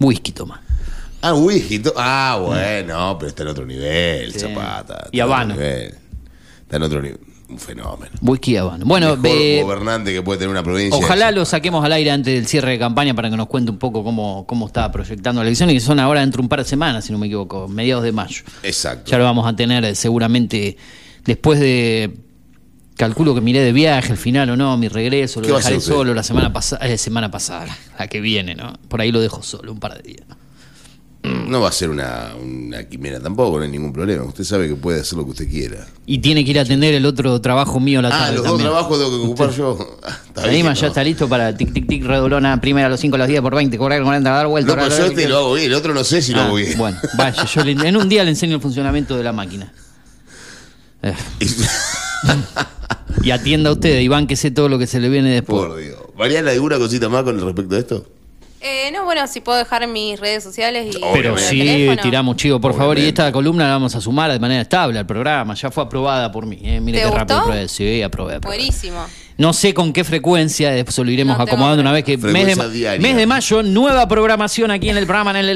whisky, 0.00 0.32
toma. 0.32 0.60
Ah, 1.22 1.32
whisky. 1.34 1.78
to- 1.78 1.94
Ah, 1.96 2.38
bueno, 2.44 3.16
pero 3.18 3.28
está 3.28 3.42
en 3.44 3.48
otro 3.48 3.64
nivel, 3.64 4.32
Sí. 4.32 4.40
Zapata. 4.40 5.08
Y 5.12 5.20
Habano. 5.20 5.54
Está 5.54 6.76
en 6.76 6.82
otro 6.82 7.00
nivel. 7.00 7.18
Un 7.48 7.58
fenómeno. 7.58 8.10
Whisky 8.20 8.52
y 8.52 8.56
Habano. 8.56 8.84
Bueno, 8.84 9.16
Mejor 9.16 9.38
eh, 9.38 9.60
gobernante 9.62 10.12
que 10.12 10.22
puede 10.22 10.38
tener 10.38 10.50
una 10.50 10.62
provincia. 10.62 10.98
Ojalá 10.98 11.30
lo 11.30 11.44
saquemos 11.44 11.84
al 11.84 11.92
aire 11.92 12.10
antes 12.10 12.34
del 12.34 12.46
cierre 12.46 12.72
de 12.72 12.78
campaña 12.78 13.14
para 13.14 13.30
que 13.30 13.36
nos 13.36 13.46
cuente 13.46 13.70
un 13.70 13.78
poco 13.78 14.02
cómo, 14.02 14.44
cómo 14.46 14.66
está 14.66 14.90
proyectando 14.90 15.40
la 15.42 15.46
elección 15.48 15.70
y 15.70 15.74
que 15.74 15.80
son 15.80 16.00
ahora 16.00 16.20
dentro 16.20 16.38
de 16.40 16.46
un 16.46 16.48
par 16.48 16.58
de 16.60 16.64
semanas, 16.64 17.04
si 17.04 17.12
no 17.12 17.18
me 17.18 17.26
equivoco, 17.26 17.68
mediados 17.68 18.02
de 18.02 18.12
mayo. 18.12 18.42
Exacto. 18.62 19.10
Ya 19.10 19.18
lo 19.18 19.24
vamos 19.24 19.46
a 19.46 19.54
tener 19.54 19.84
eh, 19.84 19.94
seguramente 19.94 20.76
después 21.24 21.60
de. 21.60 22.18
Calculo 22.96 23.34
que 23.34 23.40
miré 23.40 23.58
de 23.60 23.72
viaje 23.72 24.12
al 24.12 24.18
final 24.18 24.50
o 24.50 24.56
no, 24.56 24.76
mi 24.76 24.86
regreso, 24.86 25.40
lo 25.40 25.46
¿Qué 25.46 25.52
va 25.52 25.58
a 25.58 25.60
dejaré 25.62 25.80
solo 25.80 26.14
la 26.14 26.22
semana 26.22 26.52
pasada, 26.52 26.86
eh, 26.86 26.96
semana 26.96 27.28
pasada, 27.28 27.76
la 27.98 28.06
que 28.06 28.20
viene, 28.20 28.54
¿no? 28.54 28.74
Por 28.88 29.00
ahí 29.00 29.10
lo 29.10 29.20
dejo 29.20 29.42
solo 29.42 29.72
un 29.72 29.80
par 29.80 29.96
de 29.96 30.02
días. 30.08 30.22
No 31.24 31.60
va 31.60 31.70
a 31.70 31.72
ser 31.72 31.88
una, 31.90 32.32
una 32.40 32.84
quimera 32.84 33.18
tampoco, 33.18 33.56
no 33.58 33.64
hay 33.64 33.70
ningún 33.70 33.92
problema. 33.92 34.22
Usted 34.24 34.44
sabe 34.44 34.68
que 34.68 34.76
puede 34.76 35.00
hacer 35.00 35.18
lo 35.18 35.24
que 35.24 35.30
usted 35.32 35.48
quiera. 35.50 35.84
Y 36.06 36.18
tiene 36.18 36.44
que 36.44 36.50
ir 36.52 36.58
a 36.58 36.62
atender 36.62 36.94
el 36.94 37.04
otro 37.06 37.40
trabajo 37.40 37.80
mío 37.80 38.00
la 38.00 38.08
Ah, 38.08 38.10
tarde. 38.10 38.34
los 38.34 38.42
dos 38.44 38.52
también. 38.52 38.68
trabajos 38.70 38.98
tengo 38.98 39.10
que 39.10 39.24
ocupar 39.26 39.50
yo. 39.50 39.98
Ah, 40.04 40.18
Está 40.28 40.46
bien, 40.48 40.72
ya 40.74 40.86
está 40.86 41.02
listo 41.02 41.28
para 41.28 41.56
tic 41.56 41.72
tic 41.72 41.88
tic 41.88 42.04
redolona 42.04 42.60
primera 42.60 42.86
a 42.86 42.90
los 42.90 43.00
5 43.00 43.16
a 43.16 43.18
las 43.18 43.28
10 43.28 43.40
por 43.40 43.56
20, 43.56 43.76
cobrar 43.76 44.02
40, 44.04 44.30
dar 44.30 44.46
vuelta. 44.46 44.76
No, 44.76 44.82
pero 44.82 44.96
yo 44.96 45.06
este 45.06 45.28
lo 45.28 45.38
hago 45.38 45.54
bien, 45.54 45.66
el 45.66 45.74
otro 45.74 45.94
no 45.94 46.04
sé 46.04 46.22
si 46.22 46.32
lo 46.32 46.42
Ah, 46.42 46.44
hago 46.46 46.54
bien. 46.56 46.76
Bueno, 46.78 46.96
vaya, 47.16 47.44
yo 47.44 47.64
le- 47.64 47.72
en 47.88 47.96
un 47.96 48.08
día 48.08 48.22
le 48.22 48.30
enseño 48.30 48.54
el 48.54 48.60
funcionamiento 48.62 49.16
de 49.16 49.24
la 49.24 49.32
máquina. 49.32 49.72
Y 53.22 53.30
atienda 53.30 53.70
a 53.70 53.72
usted, 53.74 54.00
Iván, 54.00 54.26
que 54.26 54.36
sé 54.36 54.50
todo 54.50 54.68
lo 54.68 54.78
que 54.78 54.86
se 54.86 55.00
le 55.00 55.08
viene 55.08 55.30
después. 55.30 55.66
Por 55.66 55.76
Dios. 55.76 55.96
Mariana, 56.16 56.50
¿alguna 56.50 56.78
cosita 56.78 57.08
más 57.08 57.22
con 57.22 57.40
respecto 57.40 57.76
a 57.76 57.78
esto? 57.78 58.06
Eh, 58.60 58.90
no, 58.92 59.04
bueno, 59.04 59.26
si 59.26 59.40
puedo 59.40 59.58
dejar 59.58 59.86
mis 59.88 60.18
redes 60.18 60.42
sociales 60.42 60.94
y. 60.96 61.00
Pero 61.12 61.36
sí, 61.38 61.58
teléfono. 61.58 62.02
tiramos 62.02 62.36
chivo, 62.36 62.60
por 62.60 62.74
favor. 62.76 62.98
Y 62.98 63.06
esta 63.06 63.30
columna 63.30 63.64
la 63.66 63.70
vamos 63.74 63.94
a 63.94 64.00
sumar 64.00 64.32
de 64.32 64.38
manera 64.38 64.62
estable 64.62 64.98
al 64.98 65.06
programa. 65.06 65.54
Ya 65.54 65.70
fue 65.70 65.84
aprobada 65.84 66.32
por 66.32 66.46
mí. 66.46 66.58
eh. 66.62 66.80
Mire 66.80 66.98
¿Te 66.98 67.04
qué 67.04 67.10
rápido 67.10 67.38
gustó? 67.38 67.50
aprobé. 67.52 67.68
Sí, 67.68 68.02
aprobé, 68.02 68.34
aprobé. 68.36 68.56
Buenísimo. 68.56 69.06
No 69.36 69.52
sé 69.52 69.74
con 69.74 69.92
qué 69.92 70.02
frecuencia, 70.04 70.70
después 70.70 70.96
lo 70.98 71.10
iremos 71.10 71.36
No 71.36 71.44
acomodando 71.44 71.82
una 71.82 71.92
vez 71.92 72.04
que 72.04 72.16
mes 72.16 72.56
de, 72.56 72.98
mes 73.00 73.26
mayo, 73.26 73.62
nueva 73.62 74.06
programación 74.08 74.70
aquí 74.70 74.88
en 74.88 74.96
el 74.96 75.06
programa, 75.06 75.30
en 75.32 75.36
el, 75.36 75.48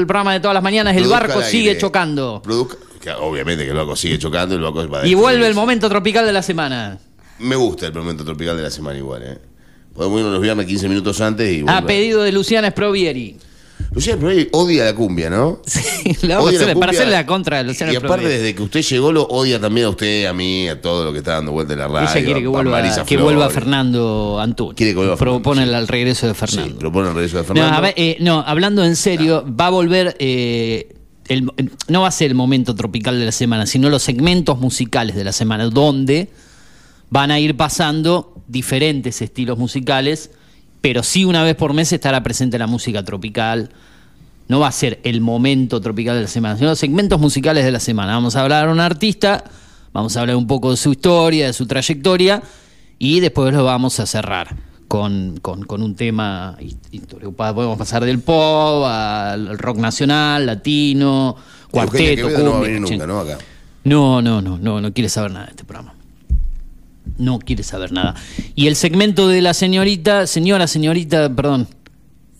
el 0.00 0.04
programa 0.06 0.32
de 0.34 0.40
todas 0.40 0.54
las 0.54 0.62
mañanas, 0.62 0.94
el 0.96 1.04
Produzca 1.04 1.26
barco 1.26 1.42
sigue 1.42 1.78
chocando. 1.78 2.42
Produzca- 2.42 2.76
que 3.00 3.10
obviamente 3.12 3.64
que 3.64 3.70
el 3.70 3.76
barco 3.76 3.96
sigue 3.96 4.18
chocando, 4.18 4.54
el 4.54 4.60
barco 4.62 4.86
va 4.88 5.00
a 5.02 5.06
Y 5.06 5.14
vuelve 5.14 5.46
el 5.46 5.54
momento 5.54 5.88
tropical 5.88 6.26
de 6.26 6.32
la 6.32 6.42
semana. 6.42 6.98
Me 7.38 7.56
gusta 7.56 7.86
el 7.86 7.94
momento 7.94 8.24
tropical 8.24 8.56
de 8.56 8.62
la 8.64 8.70
semana 8.70 8.98
igual, 8.98 9.22
¿eh? 9.22 9.38
Podemos 9.94 10.18
irnos 10.18 10.32
los 10.34 10.42
viernes 10.42 10.66
15 10.66 10.88
minutos 10.88 11.20
antes 11.20 11.50
y 11.52 11.64
A 11.66 11.82
pedido 11.84 12.22
de 12.22 12.32
Luciana 12.32 12.70
Sprovieri. 12.70 13.36
Luciano 13.92 14.20
Provieri 14.20 14.48
odia 14.52 14.84
la 14.84 14.94
cumbia, 14.94 15.30
¿no? 15.30 15.62
Sí, 15.66 16.14
la 16.26 16.36
vamos 16.36 16.50
a 16.52 16.56
Odia 16.56 16.58
la 16.60 16.64
hacerle- 16.66 16.80
para 16.80 16.92
hacerle 16.92 17.12
la 17.12 17.26
contra 17.26 17.58
de 17.58 17.64
Luciana 17.64 17.92
Y 17.92 17.96
aparte, 17.96 18.14
Sprovieri. 18.16 18.34
desde 18.42 18.54
que 18.54 18.62
usted 18.62 18.82
llegó, 18.82 19.10
lo 19.12 19.22
odia 19.24 19.58
también 19.60 19.86
a 19.86 19.90
usted, 19.90 20.26
a 20.26 20.32
mí, 20.34 20.68
a 20.68 20.80
todo 20.80 21.04
lo 21.06 21.12
que 21.12 21.18
está 21.18 21.32
dando 21.32 21.52
vuelta 21.52 21.72
en 21.72 21.78
la 21.80 21.88
radio. 21.88 22.08
Ella 22.10 22.24
quiere 22.24 22.40
que 22.40 22.46
a 22.46 22.50
vuelva, 22.50 22.70
Marisa 22.72 23.04
que 23.04 23.16
vuelva 23.16 23.50
Fernando 23.50 24.38
Antunes. 24.38 24.76
Quiere 24.76 24.92
que 24.92 24.96
vuelva 24.98 25.16
Fernando, 25.16 25.42
Propone 25.42 25.64
sí. 25.66 25.72
el, 25.74 25.88
regreso 25.88 26.26
de 26.28 26.34
Sí, 26.34 26.38
Fernando. 26.38 26.78
propone 26.78 27.08
el 27.08 27.14
regreso 27.14 27.36
de 27.38 27.42
No, 27.42 27.46
Fernando. 27.48 27.76
a 27.76 27.80
ver, 27.80 27.94
eh, 27.96 28.16
no, 28.20 28.44
hablando 28.46 28.84
en 28.84 28.94
serio, 28.96 29.44
va 29.58 29.66
a 29.66 29.70
volver. 29.70 30.14
eh, 30.18 30.94
no 31.88 32.02
va 32.02 32.08
a 32.08 32.12
ser 32.12 32.30
el 32.30 32.34
momento 32.34 32.74
tropical 32.74 33.18
de 33.18 33.24
la 33.24 33.32
semana, 33.32 33.66
sino 33.66 33.88
los 33.88 34.02
segmentos 34.02 34.58
musicales 34.58 35.14
de 35.14 35.24
la 35.24 35.32
semana, 35.32 35.66
donde 35.66 36.30
van 37.10 37.30
a 37.30 37.38
ir 37.38 37.56
pasando 37.56 38.34
diferentes 38.48 39.22
estilos 39.22 39.58
musicales, 39.58 40.30
pero 40.80 41.02
sí 41.02 41.24
una 41.24 41.44
vez 41.44 41.54
por 41.54 41.72
mes 41.72 41.92
estará 41.92 42.22
presente 42.22 42.58
la 42.58 42.66
música 42.66 43.04
tropical. 43.04 43.70
No 44.48 44.60
va 44.60 44.68
a 44.68 44.72
ser 44.72 45.00
el 45.04 45.20
momento 45.20 45.80
tropical 45.80 46.16
de 46.16 46.22
la 46.22 46.28
semana, 46.28 46.56
sino 46.56 46.70
los 46.70 46.78
segmentos 46.78 47.20
musicales 47.20 47.64
de 47.64 47.70
la 47.70 47.80
semana. 47.80 48.14
Vamos 48.14 48.34
a 48.34 48.42
hablar 48.42 48.68
a 48.68 48.72
un 48.72 48.80
artista, 48.80 49.44
vamos 49.92 50.16
a 50.16 50.20
hablar 50.20 50.36
un 50.36 50.48
poco 50.48 50.72
de 50.72 50.76
su 50.76 50.90
historia, 50.90 51.46
de 51.46 51.52
su 51.52 51.66
trayectoria, 51.66 52.42
y 52.98 53.20
después 53.20 53.54
lo 53.54 53.64
vamos 53.64 54.00
a 54.00 54.06
cerrar 54.06 54.69
con, 54.90 55.38
con- 55.40 55.62
con 55.62 55.82
un 55.84 55.94
tema 55.94 56.56
histórico. 56.90 57.30
Podemos 57.30 57.78
pasar 57.78 58.04
del 58.04 58.18
pop 58.18 58.84
al 58.86 59.56
rock 59.56 59.76
nacional, 59.78 60.44
latino, 60.44 61.36
cuarteto, 61.70 62.26
Quevedo 62.26 62.38
no 62.44 62.50
va 62.50 62.56
a 62.56 62.58
cumbia, 62.58 62.74
venir 62.74 62.90
nunca, 62.90 63.06
¿no? 63.06 63.20
Acá. 63.20 63.38
No, 63.84 64.20
no, 64.20 64.42
no, 64.42 64.58
no, 64.58 64.80
no 64.80 64.92
quiere 64.92 65.08
saber 65.08 65.30
nada 65.30 65.44
de 65.46 65.50
este 65.52 65.62
programa. 65.62 65.94
No 67.18 67.38
quiere 67.38 67.62
saber 67.62 67.92
nada. 67.92 68.16
Y 68.56 68.66
el 68.66 68.74
segmento 68.74 69.28
de 69.28 69.40
la 69.42 69.54
señorita, 69.54 70.26
señora, 70.26 70.66
señorita, 70.66 71.32
perdón. 71.36 71.68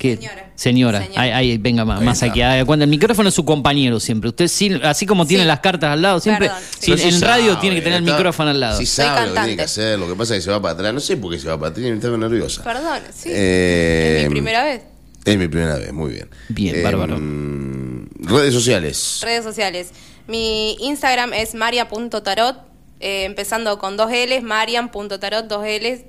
¿Qué? 0.00 0.16
Señora. 0.16 0.50
Señora. 0.54 1.02
Señora. 1.02 1.20
Ahí, 1.20 1.30
ahí, 1.30 1.58
venga 1.58 1.84
más, 1.84 2.00
más 2.00 2.22
aquí. 2.22 2.40
cuenta. 2.64 2.84
El 2.84 2.90
micrófono 2.90 3.28
es 3.28 3.34
su 3.34 3.44
compañero 3.44 4.00
siempre. 4.00 4.30
Usted, 4.30 4.48
sí, 4.48 4.80
así 4.82 5.04
como 5.04 5.26
tiene 5.26 5.42
Sí. 5.44 5.48
las 5.48 5.60
cartas 5.60 5.90
al 5.92 6.00
lado, 6.00 6.20
siempre. 6.20 6.46
Perdón, 6.48 6.62
sí, 6.70 6.78
sí. 6.80 6.90
Pero 6.92 7.02
en 7.02 7.12
sí 7.12 7.20
radio 7.20 7.48
sabe, 7.50 7.60
tiene 7.60 7.76
que 7.76 7.82
tener 7.82 7.98
el 7.98 8.04
micrófono 8.04 8.48
al 8.48 8.58
lado. 8.60 8.78
Sí 8.78 8.86
Soy 8.86 9.04
sabe 9.04 9.10
lo 9.10 9.16
que 9.16 9.22
tiene 9.24 9.34
cantante. 9.34 9.56
que 9.56 9.62
hacer. 9.62 9.98
Lo 9.98 10.08
que 10.08 10.14
pasa 10.14 10.34
es 10.34 10.38
que 10.40 10.44
se 10.46 10.50
va 10.52 10.62
para 10.62 10.72
atrás. 10.72 10.94
No 10.94 11.00
sé 11.00 11.18
por 11.18 11.30
qué 11.30 11.38
se 11.38 11.48
va 11.48 11.58
para 11.60 11.70
atrás. 11.72 11.84
Está 11.86 12.08
nerviosa. 12.16 12.64
Perdón, 12.64 12.98
sí. 13.14 13.28
Eh, 13.30 14.20
es 14.22 14.28
mi 14.28 14.34
primera 14.36 14.64
vez. 14.64 14.82
Es 15.26 15.36
mi 15.36 15.48
primera 15.48 15.76
vez, 15.76 15.92
muy 15.92 16.12
bien. 16.12 16.30
Bien, 16.48 16.82
bárbaro. 16.82 17.18
Redes 17.20 18.54
sociales. 18.54 19.20
Redes 19.22 19.44
sociales. 19.44 19.90
Mi 20.26 20.76
Instagram 20.80 21.34
es 21.34 21.54
maria.tarot, 21.54 22.56
eh, 23.00 23.24
empezando 23.24 23.78
con 23.78 23.98
dos 23.98 24.10
L's, 24.10 24.42
marian.tarot, 24.42 25.46
dos 25.46 25.66
L's. 25.66 26.04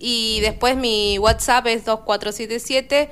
Y 0.00 0.40
después 0.40 0.76
mi 0.76 1.18
WhatsApp 1.18 1.66
es 1.68 1.84
2477. 1.84 3.10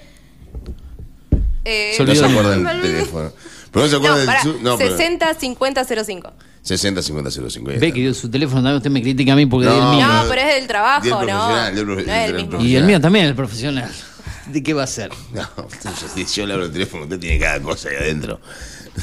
Eh, 1.68 1.94
Se 1.96 2.04
No 2.04 2.14
se 2.14 2.20
olvidó. 2.24 2.38
acuerda 2.40 2.72
del 2.72 2.80
teléfono. 2.82 3.32
Pero 3.72 3.84
no 3.84 3.90
se 3.90 3.96
acuerda 3.96 4.24
no, 4.24 4.32
del 4.32 4.40
su- 4.42 4.62
no, 4.62 4.78
pero- 4.78 4.96
60 4.96 5.34
50 5.34 5.84
05. 5.84 6.32
60 6.62 7.02
50 7.02 7.30
05. 7.30 7.70
ahí 7.70 7.78
Ve 7.78 7.92
que 7.92 8.14
su 8.14 8.30
teléfono, 8.30 8.56
también 8.62 8.76
usted 8.76 8.90
me 8.90 9.02
critica 9.02 9.32
a 9.32 9.36
mí 9.36 9.46
porque 9.46 9.66
No, 9.66 9.74
di 9.74 9.80
el 9.80 9.96
mío. 9.96 10.06
No, 10.06 10.28
pero 10.28 10.40
es 10.42 10.54
del 10.54 10.66
trabajo, 10.66 11.02
del 11.02 11.10
¿no? 11.10 11.18
profesional, 11.18 11.74
del 11.74 11.84
profe- 11.86 12.06
no 12.06 12.12
es 12.12 12.26
del 12.26 12.36
el 12.36 12.46
mismo. 12.46 12.60
Y 12.62 12.76
el 12.76 12.84
mío 12.84 13.00
también, 13.00 13.26
el 13.26 13.34
profesional. 13.34 13.90
¿De 14.46 14.62
qué 14.62 14.74
va 14.74 14.84
a 14.84 14.86
ser? 14.86 15.10
No, 15.34 15.48
si 16.14 16.24
yo 16.24 16.46
le 16.46 16.52
hablo 16.52 16.64
del 16.66 16.72
teléfono, 16.72 17.02
usted 17.04 17.18
tiene 17.18 17.38
cada 17.40 17.60
cosa 17.60 17.88
ahí 17.88 17.96
adentro. 17.96 18.40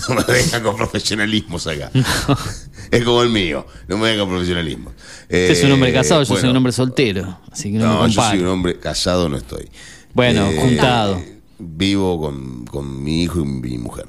No 0.09 0.16
me 0.16 0.24
venga 0.24 0.64
con 0.64 0.76
profesionalismos 0.78 1.68
acá. 1.68 1.91
Es 2.89 3.03
como 3.03 3.22
el 3.22 3.30
mío. 3.30 3.68
No 3.88 3.97
me 3.97 4.07
venga 4.09 4.22
con 4.24 4.30
profesionalismo. 4.30 4.89
Usted 5.24 5.51
es 5.51 5.64
un 5.64 5.74
hombre 5.74 5.91
Eh, 5.91 5.93
casado, 5.93 6.24
yo 6.24 6.36
soy 6.38 6.49
un 6.49 6.55
hombre 6.57 6.72
soltero. 6.72 7.39
Así 7.51 7.72
que 7.72 7.78
no, 7.78 7.86
No, 7.99 8.03
me 8.07 8.09
yo 8.09 8.22
soy 8.24 8.39
un 8.39 8.47
hombre 8.47 8.80
casado, 8.80 9.30
no 9.30 9.38
estoy. 9.38 9.70
Bueno, 10.14 10.49
juntado. 10.59 11.22
Vivo 11.66 12.20
con, 12.20 12.66
con 12.66 13.03
mi 13.03 13.24
hijo 13.24 13.39
y 13.39 13.45
mi 13.45 13.78
mujer. 13.78 14.05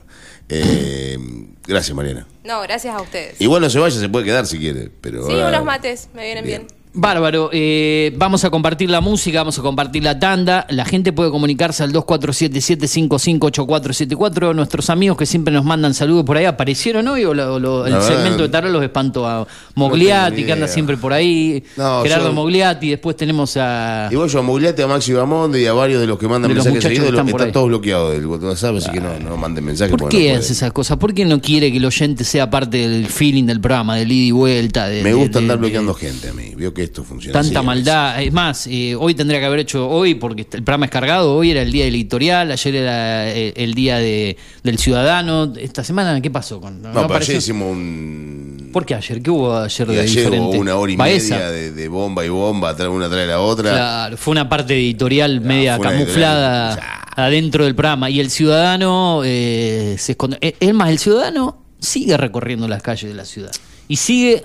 Eh, 0.48 1.18
gracias, 1.66 1.96
Mariana. 1.96 2.26
No, 2.44 2.60
gracias 2.62 2.94
a 2.94 3.00
ustedes. 3.00 3.40
Igual 3.40 3.62
no 3.62 3.70
se 3.70 3.78
vaya, 3.78 3.98
se 3.98 4.08
puede 4.08 4.24
quedar 4.24 4.46
si 4.46 4.58
quiere. 4.58 4.90
Pero 5.00 5.26
Sí, 5.26 5.32
ahora- 5.32 5.48
unos 5.48 5.64
mates, 5.64 6.08
me 6.14 6.24
vienen 6.24 6.44
bien. 6.44 6.66
Bárbaro, 6.96 7.50
eh, 7.52 8.12
vamos 8.16 8.44
a 8.44 8.50
compartir 8.50 8.88
la 8.88 9.00
música, 9.00 9.40
vamos 9.40 9.58
a 9.58 9.62
compartir 9.62 10.04
la 10.04 10.16
tanda. 10.20 10.64
La 10.70 10.84
gente 10.84 11.12
puede 11.12 11.28
comunicarse 11.30 11.82
al 11.82 11.92
2477-558474. 11.92 14.54
Nuestros 14.54 14.90
amigos 14.90 15.16
que 15.16 15.26
siempre 15.26 15.52
nos 15.52 15.64
mandan 15.64 15.92
saludos 15.92 16.24
por 16.24 16.36
ahí, 16.36 16.44
¿aparecieron 16.44 17.08
hoy 17.08 17.24
o, 17.24 17.34
lo- 17.34 17.58
lo- 17.58 17.84
el 17.86 18.00
segmento 18.00 18.44
de 18.44 18.48
tarot 18.48 18.70
los 18.70 18.80
espanto 18.82 19.26
a 19.26 19.44
Mogliati, 19.74 20.44
que 20.44 20.52
anda 20.52 20.68
siempre 20.68 20.96
por 20.96 21.12
ahí? 21.12 21.64
Gerardo 21.74 22.28
yo- 22.28 22.32
Mogliati, 22.32 22.90
después 22.90 23.16
tenemos 23.16 23.56
a... 23.56 24.08
Igual 24.12 24.28
yo 24.28 24.38
a 24.38 24.42
Mugliate, 24.42 24.84
a 24.84 24.86
Maxi 24.86 25.12
Bamonde 25.12 25.60
y 25.62 25.66
a 25.66 25.72
varios 25.72 26.00
de 26.00 26.06
los 26.06 26.16
que 26.16 26.28
mandan 26.28 26.52
mensajes 26.52 26.74
muchachos 26.76 26.96
seguidos, 26.96 27.08
están 27.18 27.28
están 27.28 27.50
todos 27.52 27.66
bloqueados 27.68 28.12
del 28.12 28.24
WhatsApp, 28.26 28.76
así 28.76 28.90
que 28.92 29.00
no, 29.00 29.36
manden 29.36 29.64
mensajes. 29.64 29.96
¿Por 29.96 30.08
qué 30.08 30.16
no 30.16 30.22
hace 30.22 30.28
pueden. 30.38 30.52
esas 30.52 30.72
cosas? 30.72 30.96
¿Por 30.98 31.12
qué 31.12 31.24
no 31.24 31.40
quiere 31.40 31.72
que 31.72 31.78
el 31.78 31.84
oyente 31.86 32.22
sea 32.22 32.48
parte 32.50 32.88
del 32.88 33.08
feeling 33.08 33.46
del 33.46 33.60
programa, 33.60 33.96
del 33.96 34.12
ida 34.12 34.26
y 34.26 34.30
vuelta? 34.30 34.86
de- 34.86 35.02
Me 35.02 35.12
gusta 35.12 35.40
de- 35.40 35.44
andar 35.44 35.56
de- 35.56 35.60
bloqueando 35.62 35.92
gente 35.94 36.28
a 36.28 36.32
mí. 36.32 36.52
Veo 36.56 36.72
que 36.72 36.83
esto 36.84 37.04
funciona 37.04 37.32
Tanta 37.40 37.58
así 37.58 37.66
maldad. 37.66 38.22
Es 38.22 38.32
más, 38.32 38.66
eh, 38.66 38.94
hoy 38.94 39.14
tendría 39.14 39.40
que 39.40 39.46
haber 39.46 39.60
hecho 39.60 39.88
hoy, 39.88 40.14
porque 40.14 40.42
el 40.42 40.62
programa 40.62 40.86
es 40.86 40.90
cargado. 40.90 41.34
Hoy 41.36 41.50
era 41.50 41.62
el 41.62 41.72
día 41.72 41.84
del 41.84 41.94
editorial, 41.94 42.50
ayer 42.52 42.74
era 42.76 43.30
eh, 43.30 43.52
el 43.56 43.74
día 43.74 43.98
de, 43.98 44.36
del 44.62 44.78
ciudadano. 44.78 45.52
Esta 45.56 45.82
semana, 45.84 46.20
¿qué 46.20 46.30
pasó? 46.30 46.60
Con, 46.60 46.82
No, 46.82 46.88
pero 46.92 47.00
apareció? 47.04 47.32
ayer 47.32 47.38
hicimos 47.42 47.72
un. 47.72 48.70
¿Por 48.72 48.84
qué 48.84 48.94
ayer? 48.94 49.22
¿Qué 49.22 49.30
hubo 49.30 49.56
ayer 49.56 49.86
de 49.86 50.00
ayer 50.00 50.26
hubo 50.26 50.30
diferente? 50.30 50.58
una 50.58 50.76
hora 50.76 50.92
y 50.92 50.96
Baeza. 50.96 51.36
media 51.36 51.50
de, 51.50 51.70
de 51.72 51.88
bomba 51.88 52.24
y 52.24 52.28
bomba, 52.28 52.74
una 52.88 53.08
tras 53.08 53.28
la 53.28 53.40
otra. 53.40 53.70
Claro, 53.70 54.16
fue 54.16 54.32
una 54.32 54.48
parte 54.48 54.74
editorial 54.74 55.40
media 55.40 55.78
camuflada 55.78 56.70
editorial, 56.72 56.98
adentro 57.16 57.64
del 57.64 57.74
programa. 57.74 58.10
Y 58.10 58.20
el 58.20 58.30
ciudadano 58.30 59.22
eh, 59.24 59.94
se 59.98 60.12
esconde. 60.12 60.38
Eh, 60.40 60.56
Es 60.58 60.74
más, 60.74 60.90
el 60.90 60.98
ciudadano 60.98 61.62
sigue 61.78 62.16
recorriendo 62.16 62.66
las 62.66 62.82
calles 62.82 63.08
de 63.10 63.14
la 63.14 63.24
ciudad. 63.24 63.52
Y 63.88 63.96
sigue. 63.96 64.44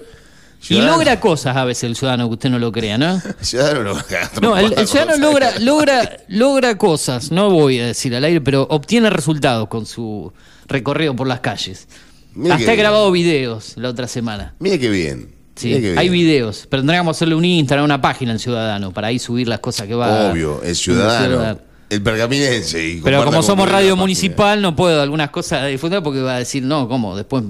Ciudadano. 0.60 0.94
Y 0.94 0.98
logra 0.98 1.20
cosas 1.20 1.56
a 1.56 1.64
veces 1.64 1.86
el 1.86 1.96
ciudadano, 1.96 2.28
que 2.28 2.34
usted 2.34 2.50
no 2.50 2.60
lo 2.60 2.72
crea, 2.72 2.98
¿no? 2.98 3.22
Ciudadano 3.42 3.82
lo 3.82 3.94
va 3.94 4.02
a 4.02 4.04
cagar 4.04 4.42
No, 4.42 4.58
el, 4.58 4.74
el 4.78 4.88
ciudadano 4.88 5.18
logra, 5.18 5.58
logra, 5.60 6.18
logra 6.28 6.78
cosas, 6.78 7.32
no 7.32 7.50
voy 7.50 7.80
a 7.80 7.88
decir 7.88 8.14
al 8.16 8.24
aire, 8.26 8.42
pero 8.42 8.68
obtiene 8.70 9.10
resultados 9.10 9.70
con 9.70 9.86
su 9.86 10.34
recorrido 10.68 11.16
por 11.16 11.28
las 11.28 11.40
calles. 11.40 11.88
Hasta 12.36 12.56
he 12.56 12.66
bien. 12.66 12.78
grabado 12.78 13.12
videos 13.12 13.74
la 13.78 13.90
otra 13.90 14.08
semana. 14.08 14.54
Mire 14.60 14.80
qué 14.80 14.90
bien. 14.90 15.30
Sí, 15.56 15.74
hay 15.74 16.08
videos, 16.08 16.68
pero 16.70 16.82
tendríamos 16.82 17.14
que 17.14 17.18
hacerle 17.18 17.36
un 17.36 17.44
Instagram, 17.44 17.84
una 17.84 18.02
página 18.02 18.32
al 18.32 18.40
ciudadano, 18.40 18.94
para 18.94 19.08
ahí 19.08 19.20
subir 19.20 19.46
las 19.48 19.60
cosas 19.60 19.88
que 19.88 19.94
va. 19.94 20.32
Obvio, 20.32 20.62
el 20.64 20.74
ciudadano, 20.74 21.60
el 21.90 22.02
pergaminense. 22.02 22.88
y 22.88 23.02
Pero 23.02 23.26
como 23.26 23.44
somos 23.44 23.70
radio 23.70 23.98
municipal, 23.98 24.62
no 24.62 24.76
puedo 24.76 25.02
algunas 25.02 25.32
cosas 25.32 25.68
difundir 25.68 26.02
porque 26.02 26.22
va 26.22 26.36
a 26.36 26.40
decir, 26.40 26.64
no, 26.64 26.88
¿cómo? 26.88 27.16
Después 27.18 27.44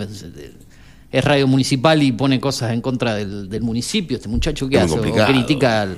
es 1.11 1.23
radio 1.23 1.47
municipal 1.47 2.01
y 2.03 2.11
pone 2.11 2.39
cosas 2.39 2.71
en 2.71 2.81
contra 2.81 3.15
del, 3.15 3.49
del 3.49 3.61
municipio. 3.61 4.17
Este 4.17 4.29
muchacho 4.29 4.67
que 4.69 4.79
hace 4.79 4.93
o 4.99 5.01
critica 5.27 5.81
al. 5.83 5.97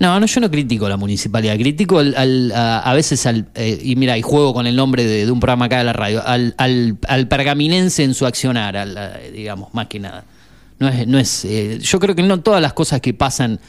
No, 0.00 0.18
no, 0.18 0.26
yo 0.26 0.40
no 0.40 0.50
critico 0.50 0.88
la 0.88 0.96
municipalidad, 0.96 1.54
critico 1.56 2.00
al, 2.00 2.14
al- 2.16 2.52
a, 2.52 2.80
a 2.80 2.94
veces 2.94 3.24
al. 3.26 3.46
eh, 3.54 3.80
y 3.82 3.94
mira, 3.94 4.18
y 4.18 4.22
juego 4.22 4.52
con 4.52 4.66
el 4.66 4.74
nombre 4.74 5.04
de, 5.04 5.24
de 5.24 5.30
un 5.30 5.38
programa 5.38 5.66
acá 5.66 5.78
de 5.78 5.84
la 5.84 5.92
radio, 5.92 6.20
al, 6.26 6.52
al, 6.58 6.98
al 7.06 7.28
pergaminense 7.28 8.02
en 8.02 8.12
su 8.14 8.26
accionar, 8.26 8.76
al, 8.76 8.96
a- 8.98 9.18
digamos, 9.32 9.72
más 9.72 9.86
que 9.86 10.00
nada. 10.00 10.24
No 10.80 10.88
es, 10.88 11.06
no 11.06 11.18
es, 11.20 11.44
eh, 11.44 11.78
yo 11.80 12.00
creo 12.00 12.16
que 12.16 12.24
no 12.24 12.40
todas 12.40 12.60
las 12.60 12.72
cosas 12.72 13.00
que 13.00 13.14
pasan 13.14 13.60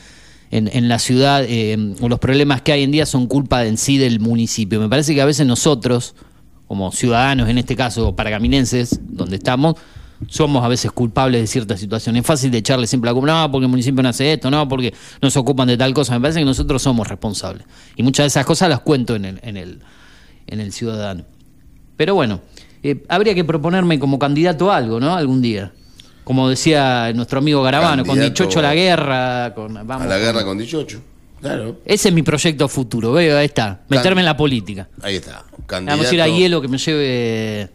en, 0.49 0.67
en 0.73 0.87
la 0.89 0.97
ciudad 0.97 1.43
eh, 1.47 1.77
o 2.01 2.09
los 2.09 2.17
problemas 2.17 2.63
que 2.63 2.71
hay 2.71 2.81
en 2.81 2.89
día 2.91 3.05
son 3.05 3.27
culpa 3.27 3.63
en 3.63 3.77
sí 3.77 3.99
del 3.99 4.19
municipio. 4.19 4.79
Me 4.79 4.89
parece 4.89 5.13
que 5.13 5.21
a 5.21 5.25
veces 5.25 5.45
nosotros, 5.45 6.15
como 6.67 6.91
ciudadanos 6.91 7.47
en 7.49 7.59
este 7.59 7.75
caso, 7.75 8.07
o 8.07 8.15
paracaminenses, 8.15 8.99
donde 9.07 9.35
estamos, 9.35 9.75
somos 10.27 10.63
a 10.63 10.67
veces 10.67 10.91
culpables 10.91 11.41
de 11.41 11.47
ciertas 11.47 11.79
situaciones. 11.79 12.21
Es 12.21 12.27
fácil 12.27 12.51
de 12.51 12.59
echarle 12.59 12.87
siempre 12.87 13.09
la 13.09 13.13
culpa, 13.13 13.41
no, 13.41 13.51
porque 13.51 13.65
el 13.65 13.69
municipio 13.69 14.01
no 14.01 14.09
hace 14.09 14.33
esto, 14.33 14.49
no, 14.49 14.67
porque 14.67 14.93
no 15.21 15.29
se 15.29 15.39
ocupan 15.39 15.67
de 15.67 15.77
tal 15.77 15.93
cosa. 15.93 16.13
Me 16.13 16.21
parece 16.21 16.39
que 16.39 16.45
nosotros 16.45 16.81
somos 16.81 17.07
responsables. 17.07 17.65
Y 17.95 18.03
muchas 18.03 18.23
de 18.23 18.27
esas 18.27 18.45
cosas 18.45 18.69
las 18.69 18.79
cuento 18.81 19.15
en 19.15 19.25
el, 19.25 19.39
en 19.43 19.57
el, 19.57 19.79
en 20.47 20.59
el 20.59 20.71
ciudadano. 20.71 21.25
Pero 21.97 22.15
bueno, 22.15 22.41
eh, 22.83 23.03
habría 23.09 23.33
que 23.33 23.43
proponerme 23.43 23.99
como 23.99 24.19
candidato 24.19 24.71
a 24.71 24.77
algo, 24.77 24.99
¿no? 24.99 25.15
Algún 25.15 25.41
día. 25.41 25.71
Como 26.23 26.49
decía 26.49 27.11
nuestro 27.13 27.39
amigo 27.39 27.61
Garabano, 27.61 28.03
con 28.03 28.19
Dichocho 28.19 28.59
a 28.59 28.63
la 28.63 28.73
guerra, 28.73 29.53
con, 29.53 29.73
vamos, 29.73 30.01
A 30.01 30.05
la 30.07 30.17
guerra 30.17 30.43
con 30.43 30.57
18. 30.57 31.01
Claro. 31.39 31.79
Ese 31.85 32.09
es 32.09 32.13
mi 32.13 32.23
proyecto 32.23 32.67
futuro, 32.67 33.11
veo, 33.11 33.37
ahí 33.37 33.45
está. 33.45 33.81
Meterme 33.89 34.21
en 34.21 34.25
la 34.25 34.35
política. 34.35 34.87
Ahí 35.01 35.17
está. 35.17 35.43
Vamos 35.51 35.65
Candidato. 35.67 36.09
a 36.09 36.13
ir 36.13 36.21
a 36.21 36.27
Hielo 36.27 36.61
que 36.61 36.67
me 36.67 36.79
lleve 36.79 37.69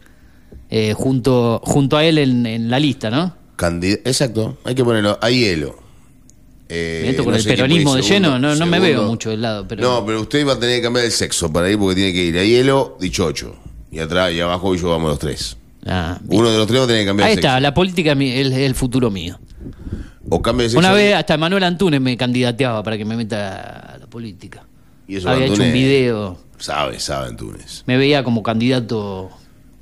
eh, 0.71 0.93
junto, 0.93 1.61
junto 1.63 1.97
a 1.97 2.03
él 2.03 2.17
en, 2.17 2.45
en 2.47 2.69
la 2.71 2.79
lista, 2.79 3.09
¿no? 3.11 3.35
Candid- 3.57 3.99
Exacto, 4.05 4.57
hay 4.63 4.73
que 4.73 4.83
ponerlo 4.83 5.19
a 5.21 5.29
hielo. 5.29 5.75
Eh, 6.69 7.01
Me 7.03 7.11
meto 7.11 7.23
con 7.25 7.33
no 7.33 7.37
el 7.39 7.43
peronismo 7.45 7.95
de 7.95 8.01
segundo, 8.03 8.29
lleno, 8.29 8.39
no- 8.39 8.55
no 8.55 8.65
me 8.65 8.79
veo 8.79 9.03
mucho 9.03 9.29
del 9.29 9.41
lado, 9.41 9.67
pero- 9.67 9.83
No, 9.83 10.05
pero 10.05 10.21
usted 10.21 10.47
va 10.47 10.53
a 10.53 10.59
tener 10.59 10.77
que 10.77 10.83
cambiar 10.83 11.05
el 11.05 11.11
sexo 11.11 11.51
para 11.51 11.69
ir 11.69 11.77
porque 11.77 11.95
tiene 11.95 12.13
que 12.13 12.23
ir 12.23 12.37
a 12.39 12.43
hielo, 12.45 12.97
dichocho. 12.99 13.55
Y 13.91 13.99
atrás 13.99 14.31
y 14.33 14.39
abajo 14.39 14.73
y 14.73 14.77
yo 14.79 14.89
vamos 14.89 15.09
los 15.09 15.19
tres. 15.19 15.57
Ah. 15.85 16.17
Uno 16.29 16.49
de 16.49 16.57
los 16.57 16.65
tres 16.67 16.79
va 16.79 16.83
a 16.85 16.87
tener 16.87 17.01
que 17.01 17.07
cambiar 17.07 17.27
ahí 17.27 17.33
el 17.33 17.37
sexo. 17.39 17.47
está, 17.49 17.59
la 17.59 17.73
política 17.73 18.13
es 18.13 18.51
el 18.53 18.73
futuro 18.75 19.11
mío. 19.11 19.37
O 20.29 20.41
cambia 20.41 20.63
de 20.63 20.69
sexo. 20.69 20.79
Una 20.79 20.93
vez 20.93 21.13
hasta 21.13 21.35
Manuel 21.37 21.63
Antunes 21.65 21.99
me 21.99 22.15
candidateaba 22.15 22.81
para 22.83 22.97
que 22.97 23.03
me 23.03 23.17
meta 23.17 23.95
a 23.95 23.97
la 23.97 24.07
política. 24.07 24.63
Y 25.09 25.17
eso 25.17 25.29
Había 25.29 25.47
hecho 25.47 25.61
un 25.61 25.73
video, 25.73 26.37
Sabe, 26.57 26.99
sabe 27.01 27.27
Antunes. 27.27 27.83
me 27.85 27.97
veía 27.97 28.23
como 28.23 28.41
candidato 28.43 29.29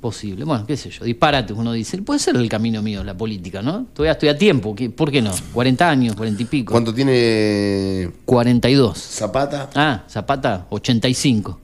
posible. 0.00 0.44
Bueno, 0.44 0.66
qué 0.66 0.76
sé 0.76 0.90
yo, 0.90 1.04
disparate, 1.04 1.52
uno 1.52 1.72
dice, 1.72 1.98
puede 1.98 2.18
ser 2.18 2.36
el 2.36 2.48
camino 2.48 2.80
mío 2.82 3.04
la 3.04 3.16
política, 3.16 3.62
¿no? 3.62 3.86
Todavía 3.94 4.12
estoy 4.12 4.28
a 4.30 4.36
tiempo, 4.38 4.74
¿qué- 4.74 4.90
¿por 4.90 5.10
qué 5.10 5.20
no? 5.22 5.32
40 5.52 5.88
años, 5.90 6.16
40 6.16 6.42
y 6.42 6.46
pico. 6.46 6.72
¿Cuánto 6.72 6.92
tiene 6.94 8.10
42. 8.24 8.98
Zapata? 8.98 9.70
Ah, 9.74 10.02
Zapata, 10.08 10.66
85. 10.70 11.60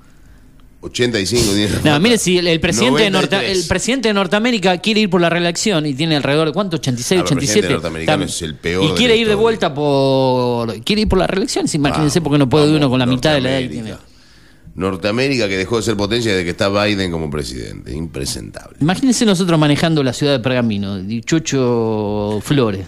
85 0.83 1.53
tiene 1.53 1.69
No, 1.85 1.99
mire 1.99 2.17
si 2.17 2.39
el, 2.39 2.47
el 2.47 2.61
presidente 2.61 3.03
de 3.03 3.11
Norte- 3.11 3.35
93. 3.37 3.63
el 3.63 3.69
presidente 3.69 4.09
de 4.09 4.15
Norteamérica 4.15 4.79
quiere 4.79 5.01
ir 5.01 5.11
por 5.11 5.21
la 5.21 5.29
reelección 5.29 5.85
y 5.87 5.95
tiene 5.95 6.15
alrededor 6.17 6.47
de 6.49 6.53
cuánto, 6.53 6.77
86, 6.77 7.23
Ah, 7.23 7.25
pero 7.25 7.33
el 7.33 7.39
87. 7.39 7.61
presidente 7.67 7.75
norteamericano 7.75 8.25
es 8.25 8.43
el 8.43 8.55
peor 8.55 8.85
Y 8.85 8.89
quiere 8.97 9.17
ir 9.17 9.27
de 9.29 9.35
vuelta 9.35 9.75
por 9.75 10.81
quiere 10.85 11.03
ir 11.03 11.09
por 11.09 11.19
la 11.19 11.27
reelección, 11.27 11.67
imagínense 11.73 12.21
porque 12.21 12.39
no 12.39 12.49
puede 12.49 12.67
vamos, 12.67 12.77
uno 12.79 12.91
con 12.91 12.99
la 13.01 13.07
mitad 13.07 13.35
de 13.35 13.41
la 13.41 13.51
edad 13.53 13.61
que 13.61 13.69
tiene. 13.69 13.95
Norteamérica. 14.77 15.49
Que 15.49 15.57
dejó 15.57 15.77
de 15.79 15.83
ser 15.83 15.97
potencia 15.97 16.33
desde 16.33 16.45
que 16.45 16.51
está 16.51 16.69
Biden 16.69 17.11
como 17.11 17.31
presidente. 17.31 17.93
Impresentable. 17.95 18.77
Imagínense 18.81 19.25
nosotros 19.27 19.59
manejando 19.59 20.03
la 20.03 20.13
ciudad 20.13 20.33
de 20.35 20.41
Pergamino, 20.41 20.99
Dichocho 20.99 22.41
Flores. 22.43 22.87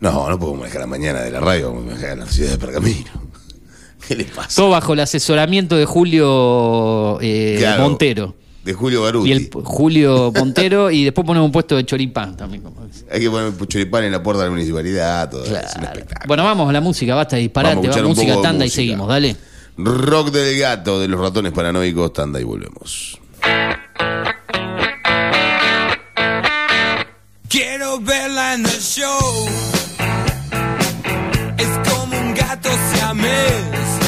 No, 0.00 0.28
no 0.28 0.38
puedo 0.38 0.54
manejar 0.54 0.82
la 0.82 0.86
mañana 0.86 1.20
de 1.20 1.30
la 1.30 1.40
radio, 1.40 1.68
vamos 1.72 1.84
a 1.84 1.86
manejar 1.94 2.18
la 2.18 2.26
ciudad 2.26 2.52
de 2.52 2.58
Pergamino. 2.58 3.10
¿Qué 4.08 4.14
le 4.14 4.24
pasa? 4.24 4.56
Todo 4.56 4.70
bajo 4.70 4.92
el 4.92 5.00
asesoramiento 5.00 5.76
de 5.76 5.84
Julio 5.84 7.18
eh, 7.20 7.56
Claro, 7.58 7.82
Montero. 7.82 8.34
De 8.64 8.74
Julio 8.74 9.02
Garuti. 9.02 9.28
Y 9.28 9.32
el 9.32 9.50
Julio 9.64 10.32
Montero 10.34 10.90
y 10.90 11.04
después 11.04 11.26
ponemos 11.26 11.46
un 11.46 11.52
puesto 11.52 11.74
de 11.76 11.84
choripán 11.84 12.36
también. 12.36 12.62
Hay 13.10 13.20
que 13.20 13.30
poner 13.30 13.52
choripán 13.66 14.04
en 14.04 14.12
la 14.12 14.22
puerta 14.22 14.42
de 14.42 14.48
la 14.48 14.52
municipalidad, 14.52 15.30
todo. 15.30 15.44
Es 15.44 15.50
un 15.50 15.56
Claro. 15.56 15.86
espectáculo. 15.86 16.28
Bueno, 16.28 16.44
vamos 16.44 16.68
a 16.68 16.72
la 16.72 16.80
música, 16.80 17.14
basta 17.14 17.36
de 17.36 17.42
disparate, 17.42 17.76
Vamos 17.76 17.96
a 17.96 18.00
un 18.00 18.06
música 18.08 18.32
poco 18.34 18.42
de 18.42 18.48
tanda 18.48 18.66
y 18.66 18.70
seguimos, 18.70 19.08
dale. 19.08 19.36
Rock 19.80 20.30
del 20.32 20.58
gato 20.58 20.98
de 20.98 21.06
los 21.06 21.20
ratones 21.20 21.52
paranoicos, 21.52 22.12
tanda 22.12 22.40
y 22.40 22.44
volvemos. 22.44 23.20
Quiero 27.48 28.00
verla 28.00 28.54
en 28.54 28.66
el 28.66 28.80
show. 28.80 29.48
Es 31.58 31.88
como 31.88 32.18
un 32.18 32.34
gato 32.34 32.68
siamés. 32.92 34.07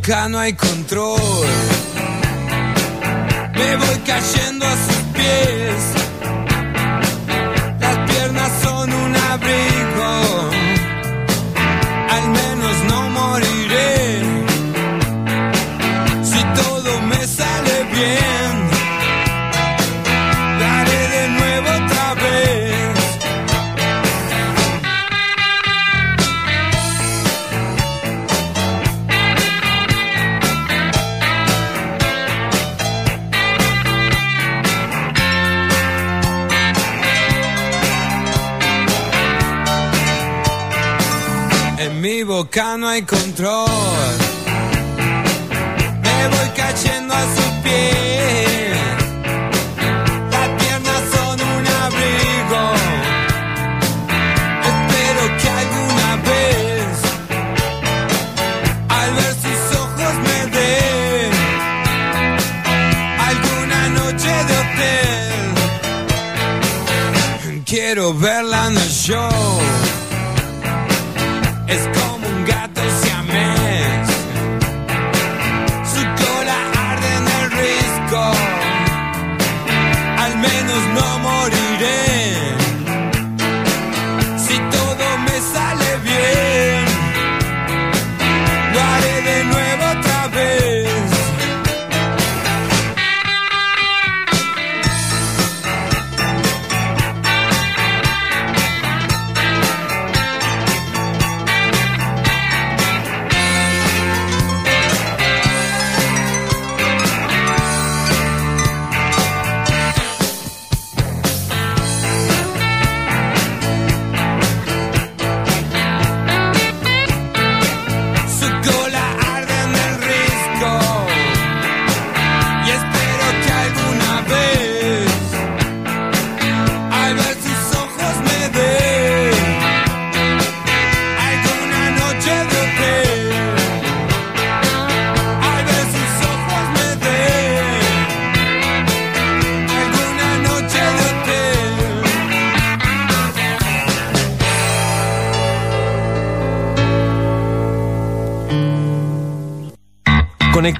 Boca 0.00 0.28
no 0.28 0.38
hay 0.38 0.52
control. 0.54 1.20
Me 3.54 3.76
voy 3.76 3.96
cayendo 4.06 4.66
a 4.66 4.76
sus 4.76 4.99
Boca 42.50 42.76
no 42.76 42.88
hay 42.88 43.02
control. 43.02 43.68
Me 46.02 46.28
voy 46.32 46.48
cayendo 46.56 47.14
a 47.14 47.22
sus 47.22 47.52
pies. 47.62 48.76
Las 50.32 50.48
piernas 50.60 51.02
son 51.14 51.40
un 51.40 51.64
abrigo. 51.84 52.62
Espero 54.72 55.22
que 55.40 55.48
alguna 55.62 56.10
vez, 56.28 56.92
al 58.88 59.10
ver 59.14 59.34
sus 59.44 59.60
ojos, 59.78 60.14
me 60.26 60.38
den 60.56 61.32
alguna 63.28 63.80
noche 63.90 64.32
de 64.48 64.54
hotel. 64.62 65.54
Quiero 67.64 68.12
verla 68.12 68.60
en 68.66 68.76
el 68.76 68.90
show. 68.90 69.79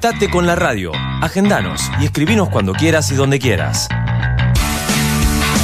Conectate 0.01 0.31
con 0.31 0.47
la 0.47 0.57
radio, 0.57 0.93
agendanos 1.21 1.91
y 2.01 2.07
escribinos 2.07 2.49
cuando 2.49 2.73
quieras 2.73 3.13
y 3.13 3.17
donde 3.17 3.39
quieras. 3.39 3.87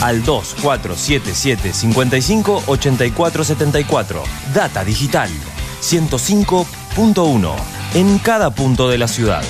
Al 0.02 0.22
2477 0.24 1.72
55 1.72 2.64
84 2.66 3.44
74. 3.44 4.22
Data 4.52 4.84
Digital 4.84 5.30
105.1. 5.80 7.54
En 7.94 8.18
cada 8.18 8.50
punto 8.50 8.90
de 8.90 8.98
la 8.98 9.08
ciudad. 9.08 9.42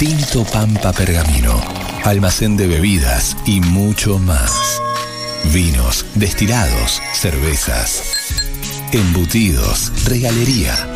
Tinto 0.00 0.42
Pampa 0.42 0.92
Pergamino, 0.92 1.62
almacén 2.02 2.56
de 2.56 2.66
bebidas 2.66 3.36
y 3.46 3.60
mucho 3.60 4.18
más. 4.18 4.82
Vinos, 5.52 6.04
destilados, 6.16 7.00
cervezas, 7.14 8.02
embutidos, 8.92 9.92
regalería. 10.04 10.95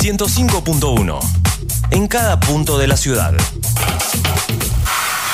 105.1. 0.00 1.18
En 1.90 2.06
cada 2.06 2.38
punto 2.38 2.78
de 2.78 2.86
la 2.86 2.96
ciudad. 2.96 3.34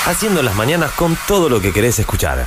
Haciendo 0.07 0.43
las 0.43 0.55
mañanas 0.55 0.91
con 0.93 1.19
todo 1.29 1.51
lo 1.51 1.61
que 1.61 1.71
querés 1.71 1.99
escuchar. 1.99 2.47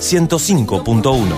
105.1. 0.00 1.34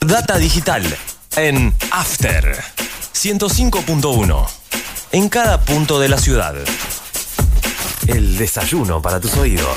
Data 0.00 0.38
Digital 0.38 0.82
en 1.36 1.74
After 1.90 2.56
105.1. 3.14 4.48
En 5.12 5.28
cada 5.28 5.60
punto 5.60 6.00
de 6.00 6.08
la 6.08 6.18
ciudad. 6.18 6.54
El 8.06 8.38
desayuno 8.38 9.02
para 9.02 9.20
tus 9.20 9.36
oídos. 9.36 9.76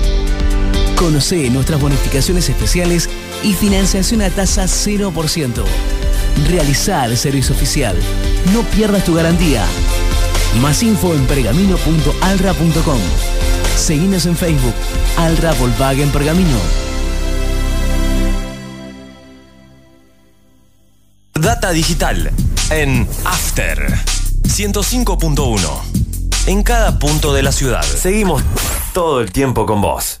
Conoce 1.01 1.49
nuestras 1.49 1.81
bonificaciones 1.81 2.47
especiales 2.47 3.09
y 3.41 3.53
financiación 3.53 4.21
a 4.21 4.29
tasa 4.29 4.65
0%. 4.65 5.63
Realiza 6.47 7.05
el 7.05 7.17
servicio 7.17 7.55
oficial. 7.55 7.97
No 8.53 8.61
pierdas 8.61 9.03
tu 9.03 9.15
garantía. 9.15 9.65
Más 10.61 10.83
info 10.83 11.15
en 11.15 11.25
pergamino.alra.com. 11.25 12.99
Seguinos 13.75 14.27
en 14.27 14.37
Facebook. 14.37 14.75
Alra 15.17 15.53
Volkswagen 15.53 16.11
Pergamino. 16.11 16.59
Data 21.33 21.71
Digital 21.71 22.31
en 22.69 23.07
After 23.25 23.97
105.1. 24.43 25.57
En 26.45 26.61
cada 26.61 26.99
punto 26.99 27.33
de 27.33 27.41
la 27.41 27.51
ciudad. 27.51 27.81
Seguimos 27.81 28.43
todo 28.93 29.19
el 29.19 29.31
tiempo 29.31 29.65
con 29.65 29.81
vos. 29.81 30.20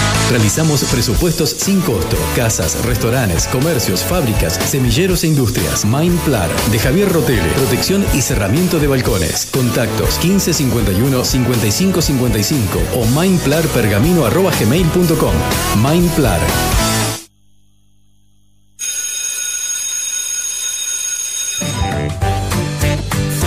Realizamos 0.31 0.83
presupuestos 0.85 1.49
sin 1.49 1.81
costo. 1.81 2.15
Casas, 2.37 2.85
restaurantes, 2.85 3.47
comercios, 3.47 4.01
fábricas, 4.01 4.53
semilleros 4.53 5.25
e 5.25 5.27
industrias. 5.27 5.83
Mindplar 5.83 6.49
de 6.71 6.79
Javier 6.79 7.11
Rotele. 7.11 7.49
Protección 7.49 8.05
y 8.13 8.21
cerramiento 8.21 8.79
de 8.79 8.87
balcones. 8.87 9.49
Contactos 9.51 10.23
1551 10.23 11.25
5555 11.25 12.79
o 12.95 13.05
mindplarpergamino.gmail.com. 13.07 15.33
Mindplar. 15.83 16.39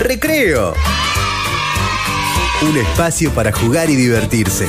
Recreo. 0.01 0.75
Un 2.61 2.77
espacio 2.77 3.31
para 3.31 3.51
jugar 3.51 3.89
y 3.89 3.95
divertirse. 3.95 4.67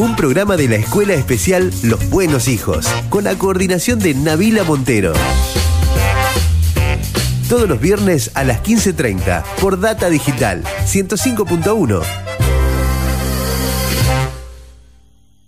Un 0.00 0.16
programa 0.16 0.56
de 0.56 0.66
la 0.66 0.76
Escuela 0.76 1.12
Especial 1.12 1.70
Los 1.82 2.08
Buenos 2.08 2.48
Hijos, 2.48 2.88
con 3.10 3.24
la 3.24 3.36
coordinación 3.36 3.98
de 3.98 4.14
Navila 4.14 4.64
Montero. 4.64 5.12
Todos 7.50 7.68
los 7.68 7.78
viernes 7.78 8.30
a 8.32 8.42
las 8.44 8.62
15.30 8.62 9.44
por 9.60 9.78
Data 9.78 10.08
Digital 10.08 10.64
105.1. 10.86 12.02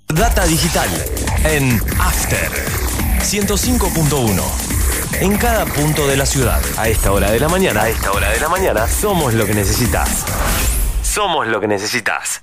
Data 0.08 0.44
Digital 0.44 0.90
en 1.44 1.80
After 1.98 2.50
105.1. 3.20 4.42
En 5.22 5.38
cada 5.38 5.64
punto 5.64 6.06
de 6.06 6.18
la 6.18 6.26
ciudad. 6.26 6.60
A 6.76 6.90
esta 6.90 7.10
hora 7.12 7.30
de 7.30 7.40
la 7.40 7.48
mañana. 7.48 7.84
A 7.84 7.88
esta 7.88 8.12
hora 8.12 8.28
de 8.30 8.38
la 8.38 8.50
mañana. 8.50 8.86
Somos 8.86 9.32
lo 9.32 9.46
que 9.46 9.54
necesitas. 9.54 10.26
Somos 11.02 11.46
lo 11.46 11.58
que 11.58 11.68
necesitas. 11.68 12.42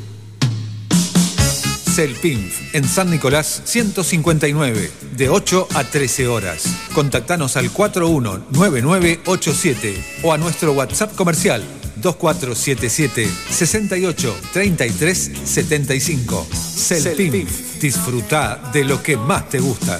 Celpinf, 1.91 2.73
en 2.73 2.87
San 2.87 3.09
Nicolás 3.09 3.63
159, 3.65 4.89
de 5.17 5.27
8 5.27 5.67
a 5.75 5.83
13 5.83 6.29
horas. 6.29 6.63
Contactanos 6.93 7.57
al 7.57 7.69
419987 7.69 10.01
o 10.23 10.31
a 10.31 10.37
nuestro 10.37 10.71
WhatsApp 10.71 11.13
comercial 11.15 11.61
2477 11.97 13.29
68 13.49 14.37
33 14.53 15.31
75. 15.43 16.47
Celpinf, 16.53 17.81
disfruta 17.81 18.71
de 18.71 18.85
lo 18.85 19.03
que 19.03 19.17
más 19.17 19.49
te 19.49 19.59
gusta. 19.59 19.99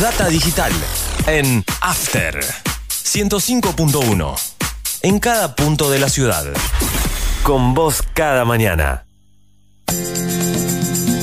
Data 0.00 0.28
digital 0.28 0.72
en 1.26 1.64
After 1.80 2.38
105.1. 2.88 4.34
En 5.02 5.18
cada 5.18 5.54
punto 5.54 5.90
de 5.90 5.98
la 5.98 6.10
ciudad. 6.10 6.44
Con 7.42 7.72
vos 7.72 8.02
cada 8.12 8.44
mañana. 8.44 9.06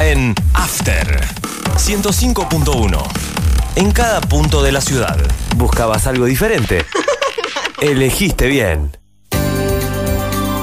en 0.00 0.34
After 0.54 1.20
105.1. 1.76 3.02
En 3.76 3.90
cada 3.92 4.20
punto 4.20 4.62
de 4.62 4.72
la 4.72 4.80
ciudad. 4.80 5.18
¿Buscabas 5.56 6.06
algo 6.06 6.26
diferente? 6.26 6.84
Elegiste 7.80 8.46
bien. 8.46 8.96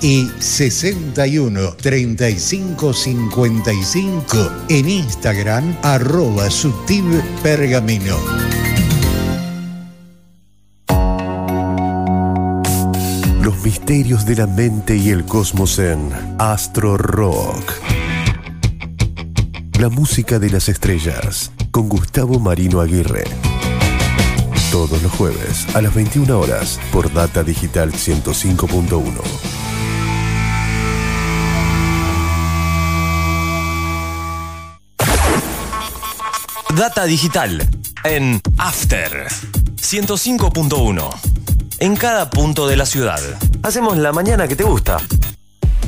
y 0.00 0.30
61 0.38 1.74
35 1.74 2.92
55 2.92 4.52
en 4.68 4.88
Instagram 4.88 5.76
arroba 5.82 6.48
Pergamino. 7.42 8.16
Los 13.42 13.62
misterios 13.62 14.24
de 14.24 14.36
la 14.36 14.46
mente 14.46 14.96
y 14.96 15.10
el 15.10 15.24
cosmos 15.24 15.78
en 15.78 16.10
Astro 16.38 16.96
Rock. 16.96 17.72
La 19.78 19.88
música 19.88 20.38
de 20.38 20.50
las 20.50 20.68
estrellas 20.68 21.52
con 21.70 21.88
Gustavo 21.88 22.38
Marino 22.38 22.80
Aguirre. 22.80 23.24
Todos 24.70 25.02
los 25.02 25.12
jueves 25.12 25.66
a 25.74 25.82
las 25.82 25.94
21 25.94 26.38
horas 26.38 26.80
por 26.92 27.12
Data 27.12 27.42
Digital 27.42 27.92
105.1. 27.92 29.53
Data 36.76 37.04
digital 37.04 37.68
en 38.02 38.40
After 38.58 39.28
105.1. 39.76 41.08
En 41.78 41.94
cada 41.94 42.30
punto 42.30 42.66
de 42.66 42.76
la 42.76 42.84
ciudad. 42.84 43.20
Hacemos 43.62 43.96
la 43.96 44.12
mañana 44.12 44.48
que 44.48 44.56
te 44.56 44.64
gusta. 44.64 44.96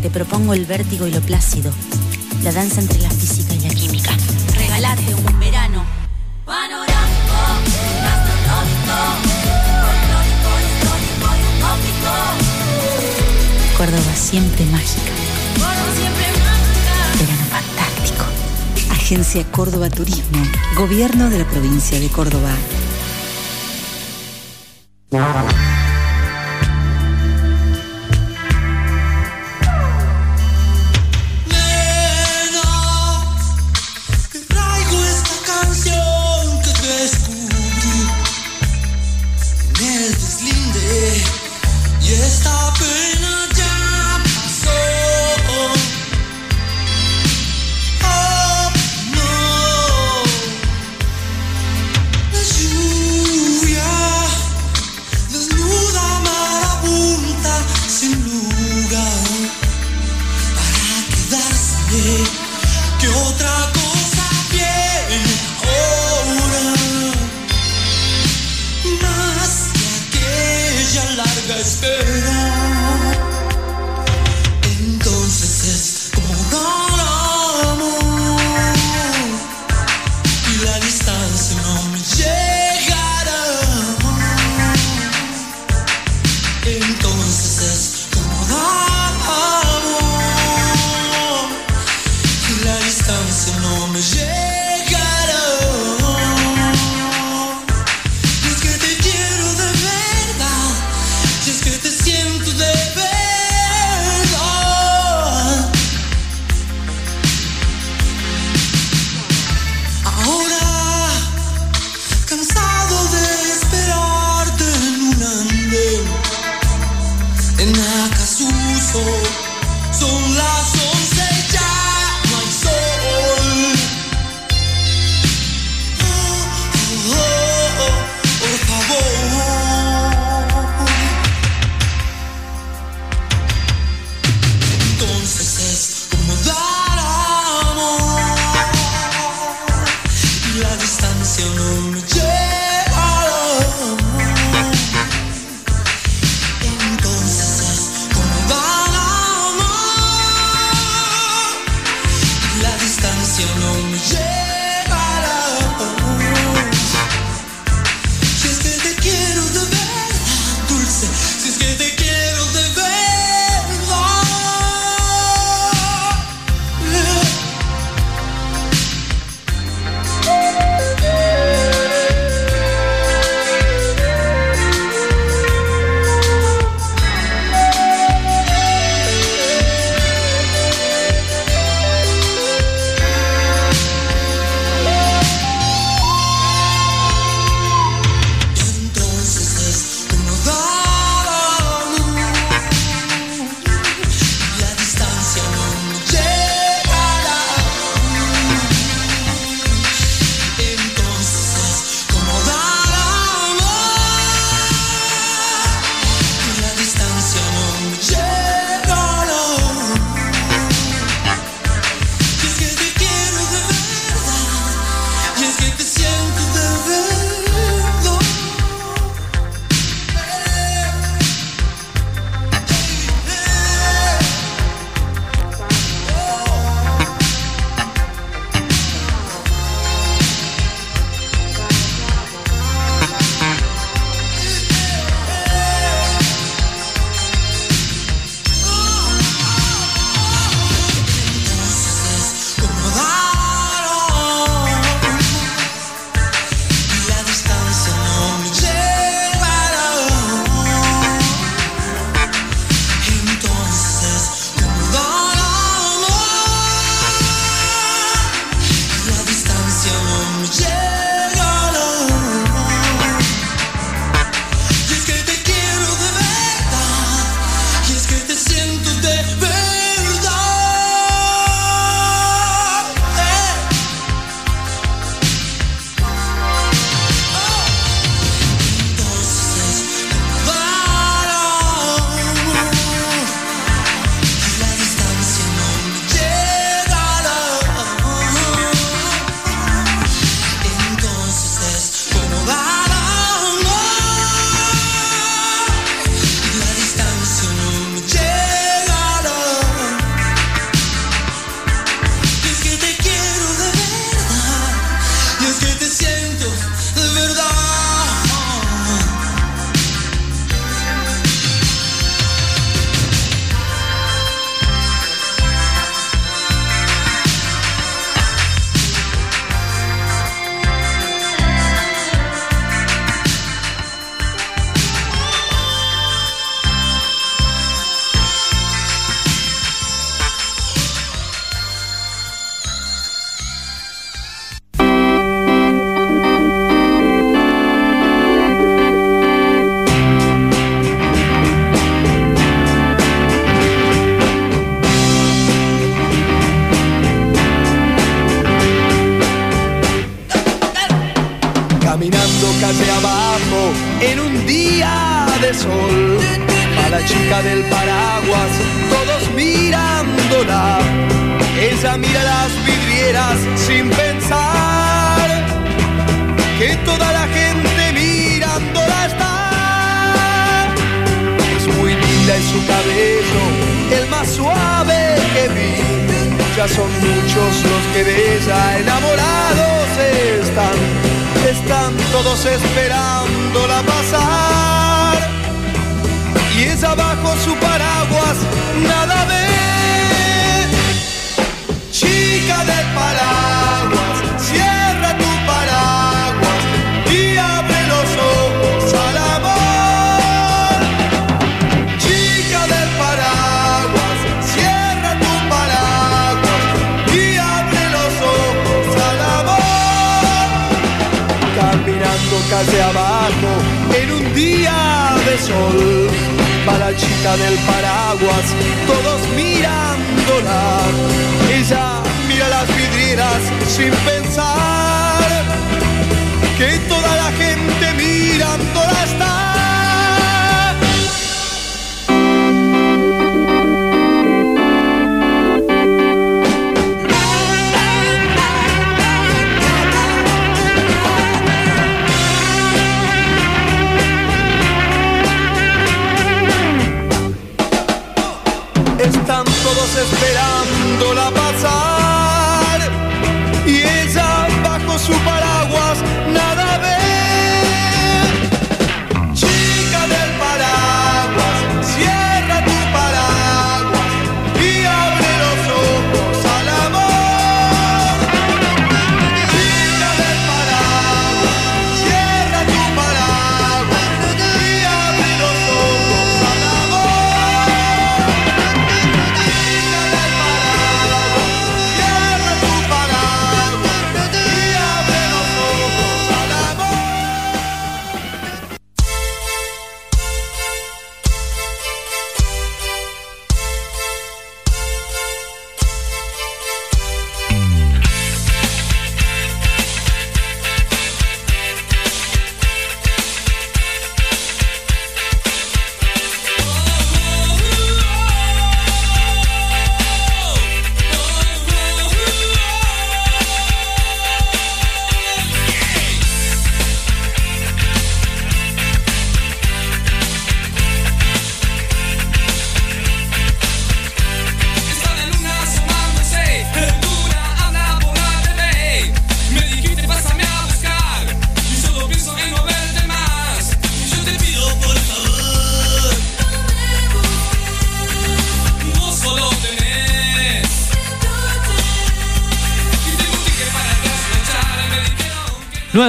Te 0.00 0.10
propongo 0.10 0.54
el 0.54 0.64
vértigo 0.64 1.08
y 1.08 1.10
lo 1.10 1.20
plácido, 1.22 1.72
la 2.44 2.52
danza 2.52 2.80
entre 2.80 3.00
la 3.00 3.10
física 3.10 3.54
y 3.54 3.60
la 3.60 3.74
química. 3.74 4.12
Regalate 4.56 5.12
un 5.12 5.40
verano 5.40 5.84
panorámico, 6.44 7.34
gastronómico, 8.02 8.96
folclórico, 9.82 10.50
histórico 10.62 11.28
y 11.34 11.42
utópico. 11.58 12.12
Córdoba 13.76 14.14
siempre 14.14 14.64
mágica. 14.66 15.12
Córdoba 15.58 15.94
siempre. 15.96 16.15
Agencia 19.06 19.44
Córdoba 19.52 19.88
Turismo, 19.88 20.42
Gobierno 20.76 21.30
de 21.30 21.38
la 21.38 21.44
provincia 21.44 22.00
de 22.00 22.08
Córdoba. 22.08 22.50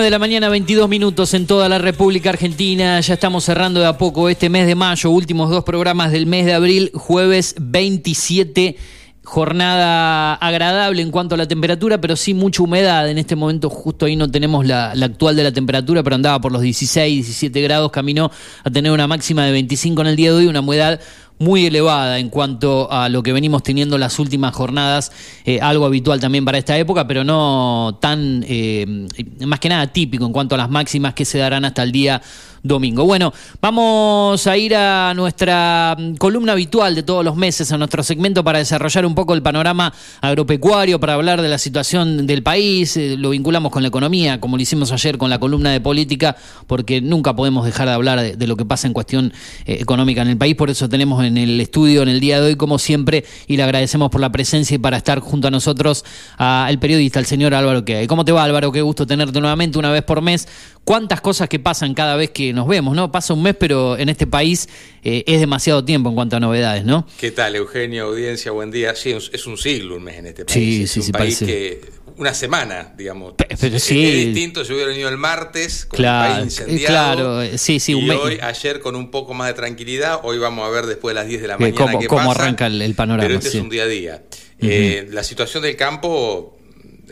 De 0.07 0.11
la 0.11 0.19
mañana, 0.19 0.47
22 0.47 0.87
minutos 0.87 1.33
en 1.33 1.45
toda 1.45 1.67
la 1.67 1.79
República 1.79 2.29
Argentina. 2.29 2.97
Ya 3.01 3.15
estamos 3.15 3.43
cerrando 3.43 3.81
de 3.81 3.87
a 3.87 3.97
poco 3.97 4.29
este 4.29 4.49
mes 4.49 4.65
de 4.65 4.73
mayo, 4.73 5.11
últimos 5.11 5.49
dos 5.49 5.65
programas 5.65 6.13
del 6.13 6.27
mes 6.27 6.45
de 6.45 6.53
abril, 6.53 6.91
jueves 6.93 7.55
27. 7.59 8.77
Jornada 9.25 10.35
agradable 10.35 11.01
en 11.01 11.11
cuanto 11.11 11.35
a 11.35 11.37
la 11.37 11.45
temperatura, 11.45 11.99
pero 11.99 12.15
sí 12.15 12.33
mucha 12.33 12.63
humedad. 12.63 13.09
En 13.09 13.17
este 13.17 13.35
momento, 13.35 13.69
justo 13.69 14.05
ahí 14.05 14.15
no 14.15 14.31
tenemos 14.31 14.65
la, 14.65 14.91
actual 14.91 15.35
de 15.35 15.43
la 15.43 15.51
temperatura, 15.51 16.03
pero 16.03 16.15
andaba 16.15 16.39
por 16.39 16.53
los 16.53 16.61
16, 16.61 17.25
17 17.25 17.61
grados. 17.61 17.91
Caminó 17.91 18.31
a 18.63 18.69
tener 18.69 18.93
una 18.93 19.07
máxima 19.07 19.43
de 19.43 19.51
25 19.51 20.03
en 20.03 20.07
el 20.07 20.15
día 20.15 20.31
de 20.31 20.37
hoy, 20.37 20.47
una 20.47 20.61
humedad 20.61 21.01
muy 21.39 21.65
elevada 21.65 22.19
en 22.19 22.29
cuanto 22.29 22.91
a 22.91 23.09
lo 23.09 23.21
que 23.23 23.33
venimos 23.33 23.63
teniendo 23.63 23.97
las 23.97 24.19
últimas 24.19 24.55
jornadas, 24.55 25.11
eh, 25.45 25.59
algo 25.61 25.85
habitual 25.85 26.19
también 26.19 26.45
para 26.45 26.57
esta 26.57 26.77
época, 26.77 27.07
pero 27.07 27.23
no 27.23 27.97
tan, 28.01 28.43
eh, 28.47 29.07
más 29.45 29.59
que 29.59 29.69
nada 29.69 29.87
típico 29.87 30.25
en 30.25 30.33
cuanto 30.33 30.55
a 30.55 30.57
las 30.57 30.69
máximas 30.69 31.13
que 31.13 31.25
se 31.25 31.37
darán 31.37 31.65
hasta 31.65 31.83
el 31.83 31.91
día 31.91 32.21
domingo. 32.63 33.05
Bueno, 33.05 33.33
vamos 33.61 34.47
a 34.47 34.57
ir 34.57 34.75
a 34.75 35.13
nuestra 35.13 35.95
mm, 35.97 36.15
columna 36.15 36.53
habitual 36.53 36.95
de 36.95 37.03
todos 37.03 37.23
los 37.23 37.35
meses, 37.35 37.71
a 37.71 37.77
nuestro 37.77 38.03
segmento 38.03 38.43
para 38.43 38.59
desarrollar 38.59 39.05
un 39.05 39.15
poco 39.15 39.33
el 39.33 39.41
panorama 39.41 39.93
agropecuario, 40.21 40.99
para 40.99 41.13
hablar 41.13 41.41
de 41.41 41.49
la 41.49 41.57
situación 41.57 42.25
del 42.25 42.43
país, 42.43 42.97
eh, 42.97 43.15
lo 43.17 43.31
vinculamos 43.31 43.71
con 43.71 43.81
la 43.81 43.89
economía, 43.89 44.39
como 44.39 44.57
lo 44.57 44.63
hicimos 44.63 44.91
ayer 44.91 45.17
con 45.17 45.29
la 45.29 45.39
columna 45.39 45.71
de 45.71 45.81
política, 45.81 46.35
porque 46.65 47.01
nunca 47.01 47.35
podemos 47.35 47.65
dejar 47.65 47.87
de 47.87 47.93
hablar 47.93 48.37
de, 48.37 48.47
lo 48.47 48.55
que 48.55 48.65
pasa 48.65 48.87
en 48.87 48.93
cuestión 48.93 49.33
eh, 49.65 49.77
económica 49.79 50.21
en 50.21 50.29
el 50.29 50.37
país, 50.37 50.55
por 50.55 50.69
eso 50.69 50.89
tenemos 50.89 51.23
en 51.23 51.37
el 51.37 51.59
estudio 51.61 52.03
en 52.03 52.09
el 52.09 52.19
día 52.19 52.39
de 52.39 52.47
hoy, 52.47 52.55
como 52.55 52.79
siempre, 52.79 53.25
y 53.47 53.57
le 53.57 53.63
agradecemos 53.63 54.09
por 54.09 54.21
la 54.21 54.31
presencia 54.31 54.75
y 54.75 54.77
para 54.77 54.97
estar 54.97 55.19
junto 55.19 55.47
a 55.49 55.51
nosotros 55.51 56.05
al 56.37 56.79
periodista, 56.79 57.19
el 57.19 57.25
señor 57.25 57.53
Álvaro 57.53 57.83
que 57.83 58.07
¿Cómo 58.07 58.25
te 58.25 58.31
va 58.31 58.43
Álvaro? 58.43 58.71
Qué 58.71 58.81
gusto 58.81 59.05
tenerte 59.07 59.39
nuevamente 59.39 59.77
una 59.77 59.91
vez 59.91 60.03
por 60.03 60.21
mes. 60.21 60.47
Cuántas 60.87 61.19
cosas 61.19 61.49
que 61.49 61.59
pasan 61.59 61.93
cada 61.93 62.15
vez 62.15 62.29
que 62.29 62.53
nos 62.53 62.65
vemos, 62.65 62.95
¿no? 62.95 63.11
Pasa 63.11 63.33
un 63.33 63.43
mes, 63.43 63.55
pero 63.59 63.97
en 63.97 64.07
este 64.07 64.25
país 64.25 64.69
eh, 65.03 65.21
es 65.27 65.41
demasiado 65.41 65.83
tiempo 65.83 66.07
en 66.07 66.15
cuanto 66.15 66.37
a 66.37 66.39
novedades, 66.39 66.85
¿no? 66.85 67.05
¿Qué 67.19 67.31
tal, 67.31 67.57
Eugenio? 67.57 68.05
Audiencia, 68.05 68.51
buen 68.53 68.71
día. 68.71 68.95
Sí, 68.95 69.11
es 69.11 69.45
un 69.47 69.57
siglo 69.57 69.97
un 69.97 70.03
mes 70.05 70.15
en 70.15 70.27
este 70.27 70.45
país. 70.45 70.53
Sí, 70.53 70.83
es 70.83 70.91
sí, 70.91 70.99
un 71.01 71.05
sí, 71.07 71.11
país 71.11 71.39
parece. 71.39 71.45
que. 71.45 71.81
Una 72.15 72.33
semana, 72.33 72.93
digamos. 72.97 73.33
pero 73.37 73.75
Es- 73.75 73.83
sí. 73.83 74.01
Es 74.07 74.25
distinto 74.27 74.63
si 74.63 74.71
hubiera 74.71 74.89
venido 74.89 75.09
el 75.09 75.17
martes 75.17 75.85
con 75.85 75.97
Claro, 75.97 76.35
país 76.35 76.57
eh, 76.61 76.63
incendiado. 76.63 76.87
claro, 77.15 77.41
eh, 77.41 77.57
sí, 77.57 77.81
sí, 77.81 77.91
y 77.91 77.95
un 77.95 78.07
mes- 78.07 78.17
hoy, 78.23 78.39
ayer 78.41 78.79
con 78.79 78.95
un 78.95 79.11
poco 79.11 79.33
más 79.33 79.49
de 79.49 79.55
tranquilidad. 79.55 80.21
Hoy 80.23 80.37
vamos 80.37 80.65
a 80.65 80.69
ver 80.71 80.85
después 80.85 81.13
de 81.13 81.19
las 81.19 81.27
10 81.27 81.41
de 81.41 81.47
la 81.49 81.55
Eh, 81.55 81.57
mañana 81.59 81.77
cómo, 81.77 81.99
qué 81.99 82.07
cómo 82.07 82.27
pasa. 82.29 82.43
arranca 82.43 82.65
el, 82.67 82.81
el 82.81 82.95
panorama. 82.95 83.27
Pero 83.27 83.37
este 83.39 83.49
sí. 83.51 83.57
es 83.57 83.63
un 83.63 83.69
día 83.69 83.83
a 83.83 83.87
día. 83.87 84.23
Eh, 84.59 85.05
la 85.11 85.23
situación 85.23 85.61
del 85.63 85.75
campo 85.75 86.56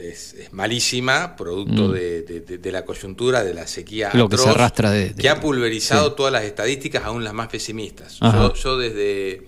es, 0.02 0.34
es 0.34 0.54
malísima, 0.54 1.36
producto 1.36 1.88
Mm. 1.90 1.92
de, 1.94 2.22
de- 2.24 2.72
la 2.72 2.84
coyuntura, 2.86 3.44
de 3.44 3.54
la 3.54 3.68
sequía 3.68 4.10
Lo 4.14 4.28
que 4.30 4.38
se 4.38 4.50
arrastra 4.50 4.92
de- 4.92 5.14
que 5.16 5.30
ha 5.30 5.40
pulverizado 5.40 6.10
sí. 6.10 6.14
todas 6.18 6.34
las 6.34 6.44
estadísticas, 6.44 7.04
aún 7.06 7.24
las 7.24 7.34
más 7.34 7.48
pesimistas. 7.48 8.20
Yo, 8.20 8.54
yo 8.54 8.78
desde 8.78 9.48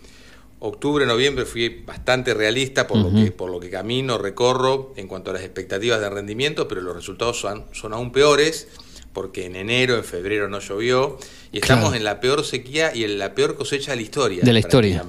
octubre, 0.59 1.05
noviembre 1.05 1.45
fui 1.45 1.83
bastante 1.85 2.33
realista 2.33 2.87
por, 2.87 2.97
lo 2.97 3.11
que, 3.13 3.31
por 3.31 3.51
lo 3.51 3.59
que 3.59 3.69
camino, 3.69 4.17
recorro 4.17 4.93
en 4.95 5.07
cuanto 5.07 5.29
a 5.31 5.33
las 5.33 5.43
expectativas 5.43 5.99
de 5.99 6.09
rendimiento, 6.09 6.67
pero 6.67 6.81
los 6.81 6.95
resultados 6.95 7.39
son, 7.39 7.65
son 7.73 7.93
aún 7.93 8.11
peores 8.11 8.67
porque 9.13 9.45
en 9.45 9.55
enero, 9.55 9.95
en 9.95 10.03
febrero 10.03 10.47
no 10.47 10.59
llovió, 10.59 11.17
y 11.51 11.59
estamos 11.59 11.85
Claro. 11.85 11.95
en 11.97 12.03
la 12.03 12.19
peor 12.19 12.43
sequía 12.45 12.93
y 12.95 13.03
en 13.03 13.17
la 13.19 13.33
peor 13.35 13.55
cosecha 13.55 13.91
de 13.91 13.97
la 13.97 14.01
historia. 14.03 14.41
De 14.43 14.53
la 14.53 14.59
historia. 14.59 15.03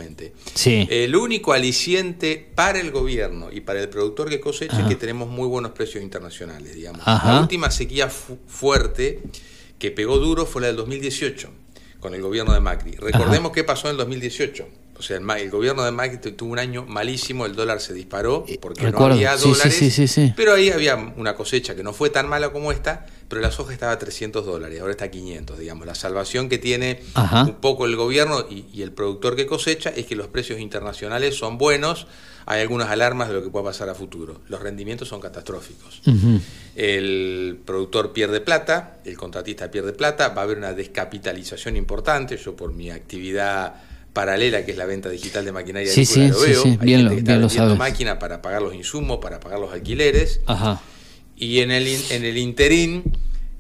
Sí. 0.55 0.87
El 0.91 1.17
único 1.17 1.53
aliciente 1.53 2.49
para 2.55 2.81
el 2.81 2.91
gobierno 2.91 3.49
y 3.53 3.61
para 3.61 3.81
el 3.81 3.89
productor 3.89 4.29
que 4.29 4.41
cosecha 4.41 4.75
Ajá. 4.75 4.83
es 4.83 4.89
que 4.89 4.95
tenemos 4.97 5.29
muy 5.29 5.47
buenos 5.49 5.73
precios 5.73 6.03
internacionales, 6.03 6.75
digamos. 6.75 7.03
Ajá. 7.05 7.35
La 7.35 7.41
última 7.41 7.71
sequía 7.71 8.09
fu- 8.09 8.39
fuerte 8.47 9.21
que 9.79 9.91
pegó 9.91 10.19
duro 10.19 10.47
fue 10.47 10.63
la 10.63 10.69
del 10.69 10.77
2018, 10.77 11.51
con 12.01 12.15
el 12.15 12.23
gobierno 12.23 12.53
de 12.53 12.61
Macri. 12.61 12.93
Recordemos 12.93 13.53
qué 13.53 13.65
pasó 13.65 13.89
en 13.89 13.93
el 13.93 13.97
2018. 13.99 14.67
O 14.99 15.03
sea, 15.03 15.17
el, 15.19 15.51
gobierno 15.51 15.85
de 15.85 15.93
Macri 15.93 16.19
tu- 16.19 16.33
tuvo 16.33 16.53
un 16.53 16.59
año 16.59 16.85
malísimo, 16.87 17.47
el 17.47 17.55
dólar 17.55 17.81
se 17.81 17.95
disparó 17.95 18.45
porque 18.61 18.83
no 18.83 18.91
recuerdo. 18.91 19.15
había 19.15 19.37
Sí, 19.37 19.43
sí, 19.45 19.49
dólares. 19.51 19.75
sí, 19.77 19.91
sí, 19.91 20.09
sí. 20.09 20.33
Pero 20.37 20.55
ahí 20.55 20.71
había 20.71 20.97
una 20.97 21.35
cosecha 21.35 21.75
que 21.77 21.83
no 21.85 21.93
fue 21.93 22.11
tan 22.11 22.29
mala 22.29 22.51
como 22.51 22.73
esta, 22.73 23.07
pero 23.29 23.41
la 23.41 23.51
soja 23.51 23.73
estaba 23.73 23.93
a 23.93 23.99
300 23.99 24.45
dólares, 24.45 24.81
ahora 24.81 24.91
está 24.93 25.05
a 25.05 25.11
500, 25.11 25.59
digamos. 25.59 25.87
La 25.87 25.95
salvación 25.95 26.49
que 26.49 26.59
tiene 26.59 27.01
Ajá. 27.15 27.45
un 27.45 27.55
poco 27.57 27.87
el 27.87 27.95
gobierno 27.97 28.45
y, 28.51 28.67
y 28.73 28.83
el 28.83 28.93
productor 28.93 29.37
que 29.37 29.47
cosecha 29.47 29.91
es 29.91 30.07
que 30.07 30.17
los 30.17 30.27
precios 30.29 30.59
internacionales 30.59 31.37
son 31.37 31.59
buenos, 31.59 32.07
hay 32.47 32.63
algunas 32.63 32.89
alarmas 32.89 33.29
de 33.29 33.35
lo 33.35 33.43
que 33.45 33.51
pueda 33.51 33.67
pasar 33.67 33.89
a 33.91 33.95
futuro. 33.95 34.41
Los 34.49 34.61
rendimientos 34.63 35.07
son 35.09 35.21
catastróficos. 35.21 36.01
El 36.75 37.61
productor 37.65 38.13
pierde 38.13 38.41
plata, 38.41 38.99
el 39.05 39.17
contratista 39.17 39.71
pierde 39.71 39.93
plata, 39.93 40.29
va 40.31 40.43
a 40.43 40.45
haber 40.45 40.59
una 40.59 40.73
descapitalización 40.73 41.77
importante. 41.77 42.37
Yo 42.37 42.57
por 42.57 42.73
mi 42.73 42.91
actividad 42.91 43.75
paralela, 44.23 44.65
que 44.65 44.73
es 44.73 44.77
la 44.77 44.85
venta 44.85 45.09
digital 45.09 45.45
de 45.45 45.53
maquinaria 45.53 45.93
Sí, 45.93 46.01
agrícola, 46.03 46.25
sí, 46.27 46.31
lo 46.33 46.41
veo. 46.41 46.63
sí, 46.65 46.69
Hay 46.81 46.87
bien 46.87 46.99
gente 47.01 47.05
lo- 47.05 47.11
que 47.11 47.17
está 47.21 47.33
bien 47.39 47.49
vendiendo 47.49 47.77
máquina 47.77 48.19
para 48.19 48.43
pagar 48.43 48.63
los 48.63 48.75
insumos, 48.75 49.19
para 49.23 49.39
pagar 49.39 49.61
los 49.61 49.73
alquileres. 49.73 50.41
Ajá. 50.47 50.81
Y 51.37 51.61
en 51.61 51.71
el, 51.71 51.87
en 52.11 52.25
el 52.25 52.37
interín, 52.37 53.05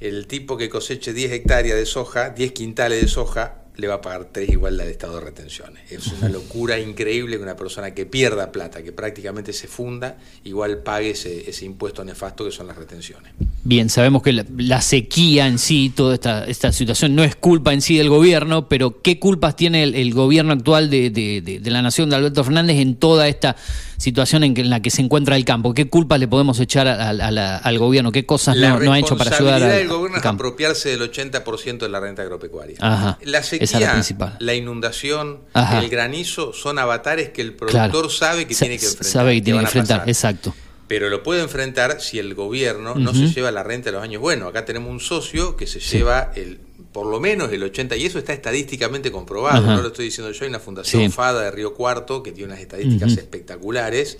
el 0.00 0.26
tipo 0.26 0.56
que 0.56 0.68
coseche 0.68 1.12
10 1.12 1.30
hectáreas 1.30 1.76
de 1.78 1.86
soja, 1.86 2.30
10 2.30 2.50
quintales 2.52 3.00
de 3.02 3.06
soja, 3.08 3.62
le 3.78 3.86
va 3.86 3.94
a 3.94 4.00
pagar 4.00 4.26
3 4.32 4.50
igual 4.50 4.76
la 4.76 4.84
de 4.84 4.90
estado 4.90 5.14
de 5.20 5.24
retenciones. 5.24 5.90
Es 5.92 6.08
una 6.08 6.28
locura 6.28 6.80
increíble 6.80 7.36
que 7.36 7.42
una 7.44 7.54
persona 7.54 7.94
que 7.94 8.06
pierda 8.06 8.50
plata, 8.50 8.82
que 8.82 8.90
prácticamente 8.90 9.52
se 9.52 9.68
funda, 9.68 10.16
igual 10.42 10.78
pague 10.78 11.10
ese, 11.10 11.48
ese 11.48 11.64
impuesto 11.64 12.04
nefasto 12.04 12.44
que 12.44 12.50
son 12.50 12.66
las 12.66 12.76
retenciones. 12.76 13.32
Bien, 13.62 13.88
sabemos 13.88 14.22
que 14.24 14.32
la, 14.32 14.44
la 14.56 14.80
sequía 14.80 15.46
en 15.46 15.60
sí, 15.60 15.92
toda 15.94 16.14
esta, 16.14 16.44
esta 16.46 16.72
situación, 16.72 17.14
no 17.14 17.22
es 17.22 17.36
culpa 17.36 17.72
en 17.72 17.80
sí 17.80 17.96
del 17.96 18.08
gobierno, 18.08 18.66
pero 18.68 19.00
¿qué 19.00 19.20
culpas 19.20 19.54
tiene 19.54 19.84
el, 19.84 19.94
el 19.94 20.12
gobierno 20.12 20.54
actual 20.54 20.90
de, 20.90 21.10
de- 21.10 21.40
de- 21.40 21.60
de 21.60 21.70
la 21.70 21.80
nación 21.80 22.10
de 22.10 22.16
Alberto 22.16 22.42
Fernández 22.42 22.78
en 22.78 22.96
toda 22.96 23.28
esta 23.28 23.54
situación 23.96 24.42
en, 24.44 24.54
que, 24.54 24.60
en 24.62 24.70
la 24.70 24.80
que 24.80 24.90
se 24.90 25.02
encuentra 25.02 25.36
el 25.36 25.44
campo? 25.44 25.72
¿Qué 25.74 25.88
culpas 25.88 26.18
le 26.18 26.26
podemos 26.26 26.58
echar 26.58 26.88
a- 26.88 26.94
a- 26.94 27.10
a 27.10 27.30
la- 27.30 27.58
al 27.58 27.78
gobierno? 27.78 28.10
¿Qué 28.10 28.26
cosas 28.26 28.56
La 28.56 28.70
no, 28.70 28.80
no 28.80 28.92
ha 28.92 28.98
hecho 28.98 29.16
para 29.16 29.36
ayudar 29.36 29.60
responsabilidad 29.60 29.72
al, 29.72 29.78
del 29.78 29.88
gobierno 29.88 30.18
es 30.18 30.24
apropiarse 30.26 30.88
del 30.96 31.12
80% 31.12 31.78
de 31.78 31.88
la 31.88 32.00
renta 32.00 32.22
agropecuaria. 32.22 32.76
Ajá, 32.80 33.18
La 33.22 33.42
esa 33.68 33.76
es 33.78 33.80
sequía, 33.82 33.86
la 33.88 33.92
principal. 33.94 34.36
la 34.40 34.54
inundación, 34.54 35.40
Ajá. 35.52 35.78
el 35.80 35.88
granizo 35.90 36.52
son 36.52 36.78
avatares 36.78 37.30
que 37.30 37.42
el 37.42 37.54
Claro. 37.56 37.72
productor 37.92 38.10
sabe 38.10 38.46
que 38.46 38.54
Sa- 38.54 38.60
tiene 38.66 38.78
que 38.78 38.86
enfrentar. 38.86 39.12
Sabe 39.12 39.34
que 39.34 39.42
tiene 39.42 39.58
que 39.60 39.64
enfrentar, 39.66 39.96
pasar. 39.98 40.08
exacto. 40.08 40.54
Pero 40.88 41.10
lo 41.10 41.22
puede 41.22 41.42
enfrentar 41.42 42.00
si 42.00 42.18
el 42.18 42.34
gobierno 42.34 42.94
no 42.94 43.12
se 43.12 43.26
lleva 43.28 43.50
la 43.50 43.62
renta 43.62 43.90
de 43.90 43.92
los 43.92 44.02
años 44.02 44.22
buenos. 44.22 44.48
Acá 44.48 44.64
tenemos 44.64 44.90
un 44.90 45.00
socio 45.00 45.54
que 45.54 45.66
se 45.66 45.80
Sí. 45.80 45.98
lleva 45.98 46.32
el 46.34 46.60
por 46.92 47.06
lo 47.06 47.20
menos 47.20 47.52
el 47.52 47.62
80, 47.62 47.96
y 47.96 48.06
eso 48.06 48.18
está 48.18 48.32
estadísticamente 48.32 49.12
comprobado, 49.12 49.58
Ajá. 49.62 49.76
no 49.76 49.82
lo 49.82 49.88
estoy 49.88 50.06
diciendo 50.06 50.32
yo, 50.32 50.42
hay 50.44 50.48
una 50.48 50.58
fundación 50.58 51.02
Sí. 51.02 51.08
FADA 51.10 51.42
de 51.42 51.50
Río 51.50 51.74
Cuarto 51.74 52.22
que 52.22 52.32
tiene 52.32 52.52
unas 52.52 52.60
estadísticas 52.62 53.12
espectaculares, 53.12 54.16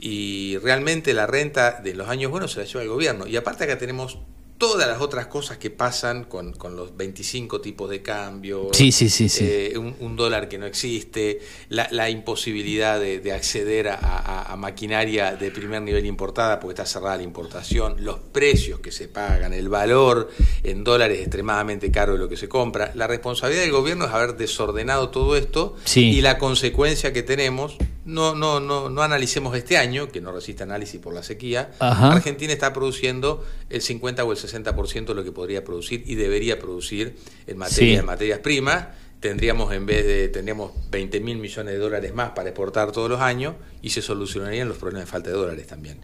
y 0.00 0.58
realmente 0.58 1.12
la 1.14 1.26
renta 1.26 1.80
de 1.82 1.94
los 1.94 2.08
años 2.08 2.30
buenos 2.30 2.52
se 2.52 2.60
la 2.60 2.66
lleva 2.66 2.82
el 2.82 2.88
gobierno. 2.88 3.26
Y 3.26 3.36
aparte 3.36 3.64
acá 3.64 3.78
tenemos 3.78 4.18
todas 4.58 4.88
las 4.88 5.00
otras 5.00 5.28
cosas 5.28 5.56
que 5.58 5.70
pasan 5.70 6.24
con, 6.24 6.52
con 6.52 6.74
los 6.74 6.96
25 6.96 7.60
tipos 7.60 7.88
de 7.88 8.02
cambio, 8.02 8.68
Sí, 8.72 8.90
sí, 8.90 9.08
sí, 9.08 9.28
sí. 9.28 9.44
eh, 9.48 9.78
un, 9.78 9.94
un 10.00 10.16
dólar 10.16 10.48
que 10.48 10.58
no 10.58 10.66
existe, 10.66 11.40
la, 11.68 11.86
la 11.92 12.10
imposibilidad 12.10 12.98
de, 12.98 13.20
de 13.20 13.32
acceder 13.32 13.88
a, 13.88 13.94
a- 13.94 14.52
a 14.52 14.56
maquinaria 14.56 15.36
de 15.36 15.50
primer 15.52 15.82
nivel 15.82 16.04
importada 16.06 16.58
porque 16.58 16.72
está 16.72 16.86
cerrada 16.86 17.16
la 17.18 17.22
importación, 17.22 18.04
los 18.04 18.18
precios 18.18 18.80
que 18.80 18.90
se 18.90 19.06
pagan, 19.06 19.52
el 19.52 19.68
valor 19.68 20.28
en 20.64 20.82
dólares 20.82 21.20
extremadamente 21.20 21.90
caro 21.92 22.14
de 22.14 22.18
lo 22.18 22.28
que 22.28 22.36
se 22.36 22.48
compra. 22.48 22.90
La 22.96 23.06
responsabilidad 23.06 23.62
del 23.62 23.72
gobierno 23.72 24.06
es 24.06 24.10
haber 24.10 24.36
desordenado 24.36 25.10
todo 25.10 25.36
esto 25.36 25.76
Sí. 25.84 26.10
y 26.16 26.20
la 26.20 26.36
consecuencia 26.38 27.12
que 27.12 27.22
tenemos, 27.22 27.76
no, 28.04 28.34
no, 28.34 28.58
no, 28.58 28.88
no 28.88 29.02
analicemos 29.02 29.54
este 29.56 29.76
año, 29.76 30.10
que 30.10 30.20
no 30.20 30.32
resiste 30.32 30.62
análisis 30.64 30.98
por 31.00 31.14
la 31.14 31.22
sequía, 31.22 31.70
Ajá. 31.78 32.12
Argentina 32.12 32.52
está 32.52 32.72
produciendo 32.72 33.44
el 33.70 33.82
50 33.82 34.24
o 34.24 34.32
el 34.32 34.38
60% 34.38 34.47
de 34.52 35.14
lo 35.14 35.24
que 35.24 35.32
podría 35.32 35.64
producir 35.64 36.02
y 36.06 36.14
debería 36.14 36.58
producir 36.58 37.16
en 37.46 37.58
materia 37.58 37.90
Sí. 37.92 37.96
de 37.96 38.02
materias 38.02 38.38
primas. 38.40 38.86
Tendríamos 39.20 39.72
en 39.72 39.84
vez 39.84 40.06
de 40.06 40.28
tendríamos 40.28 40.72
20 40.90 41.20
mil 41.20 41.38
millones 41.38 41.72
de 41.74 41.78
dólares 41.78 42.14
más 42.14 42.30
para 42.30 42.50
exportar 42.50 42.92
todos 42.92 43.10
los 43.10 43.20
años 43.20 43.54
y 43.82 43.90
se 43.90 44.00
solucionarían 44.00 44.68
los 44.68 44.76
problemas 44.78 45.06
de 45.06 45.10
falta 45.10 45.30
de 45.30 45.36
dólares 45.36 45.66
también. 45.66 45.98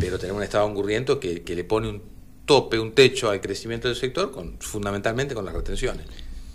Pero 0.00 0.18
tenemos 0.18 0.38
un 0.38 0.44
estado 0.44 0.66
angurriento 0.66 1.18
que, 1.18 1.42
que 1.42 1.54
le 1.56 1.64
pone 1.64 1.88
un 1.88 2.02
tope, 2.46 2.78
un 2.78 2.92
techo 2.92 3.30
al 3.30 3.40
crecimiento 3.40 3.88
del 3.88 3.96
sector, 3.96 4.30
con, 4.30 4.56
fundamentalmente 4.60 5.34
con 5.34 5.44
las 5.44 5.54
retenciones. 5.54 6.06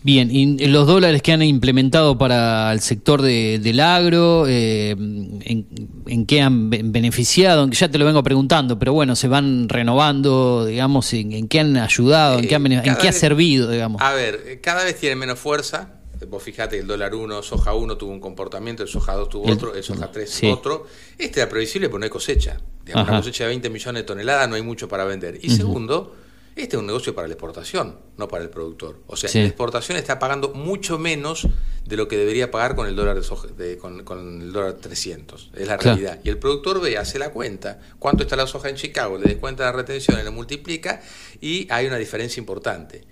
Bien, 0.06 0.30
y 0.30 0.68
los 0.68 0.86
dólares 0.86 1.24
que 1.24 1.32
han 1.32 1.42
implementado 1.42 2.16
para 2.16 2.72
el 2.72 2.80
sector 2.80 3.24
de- 3.24 3.58
del 3.58 3.80
agro, 3.80 4.46
eh, 4.48 4.92
en, 4.92 5.68
en 6.06 6.26
qué 6.28 6.42
han 6.42 6.70
be- 6.70 6.82
beneficiado? 6.84 7.68
Ya 7.72 7.90
te 7.90 7.98
lo 7.98 8.06
vengo 8.06 8.22
preguntando, 8.22 8.78
pero 8.78 8.94
bueno, 8.94 9.16
se 9.16 9.28
van 9.28 9.68
renovando, 9.68 10.64
digamos, 10.66 11.12
en, 11.14 11.32
en 11.34 11.48
qué 11.48 11.62
han 11.62 11.76
ayudado, 11.78 12.38
en 12.38 12.48
qué, 12.48 12.54
han 12.54 12.68
en 12.72 12.82
qué 12.84 12.90
ha 12.92 12.96
vez- 12.98 13.18
servido, 13.20 13.72
digamos. 13.72 14.00
A 14.00 14.14
ver, 14.14 14.44
eh, 14.46 14.60
cada 14.62 14.84
vez 14.84 14.96
tiene 15.00 15.16
menos 15.16 15.40
fuerza. 15.40 15.94
Vos 16.30 16.44
fijate 16.44 16.76
que 16.76 16.82
el 16.84 16.88
dólar 16.88 17.16
1, 17.16 17.42
soja 17.42 17.74
1 17.74 17.98
tuvo 17.98 18.12
un 18.12 18.20
comportamiento, 18.20 18.84
el 18.84 18.90
soja 18.90 19.14
2 19.16 19.28
tuvo 19.30 19.52
otro, 19.52 19.74
el 19.74 19.84
soja 19.84 20.12
3 20.12 20.30
sí. 20.30 20.46
otro. 20.48 20.86
Este 21.18 21.40
era 21.42 21.50
previsible 21.50 21.90
porque 21.90 22.02
no 22.02 22.04
hay 22.06 22.10
cosecha. 22.12 22.58
Digamos, 22.86 23.10
una 23.10 23.18
cosecha 23.18 23.46
de 23.46 23.50
20 23.50 23.70
millones 23.72 24.04
de 24.04 24.06
toneladas 24.06 24.48
no 24.48 24.54
hay 24.56 24.62
mucho 24.62 24.88
para 24.88 25.04
vender. 25.04 25.40
Y 25.42 25.50
segundo, 25.50 26.16
este 26.56 26.76
es 26.76 26.80
un 26.80 26.86
negocio 26.86 27.16
para 27.16 27.28
la 27.28 27.34
exportación, 27.34 27.96
no 28.18 28.28
para 28.28 28.44
el 28.44 28.50
productor. 28.50 29.00
O 29.08 29.16
sea, 29.16 29.30
Sí. 29.30 29.40
la 29.40 29.46
exportación 29.46 29.98
está 29.98 30.20
pagando 30.20 30.50
mucho 30.54 30.98
menos 30.98 31.48
de 31.86 31.98
lo 31.98 32.08
que 32.08 32.18
debería 32.18 32.50
pagar 32.50 32.76
con 32.76 32.88
el 32.88 32.96
dólar 32.96 33.16
de 33.16 33.22
soja- 33.22 33.48
de- 33.56 33.78
con, 33.78 34.04
con 34.04 34.42
el 34.42 34.52
dólar 34.52 34.74
300. 34.74 35.52
Es 35.54 35.68
la 35.68 35.78
Claro. 35.78 35.98
realidad. 35.98 36.20
Y 36.24 36.30
el 36.30 36.40
productor 36.40 36.82
ve, 36.82 36.98
hace 36.98 37.20
la 37.20 37.30
cuenta, 37.30 37.80
cuánto 38.00 38.24
está 38.24 38.36
la 38.36 38.48
soja 38.48 38.70
en 38.70 38.76
Chicago, 38.76 39.20
le 39.20 39.26
descuenta 39.30 39.66
la 39.66 39.72
retención, 39.72 40.18
le 40.24 40.30
multiplica 40.32 41.02
y 41.42 41.68
hay 41.70 41.86
una 41.86 41.98
diferencia 41.98 42.40
importante 42.40 43.04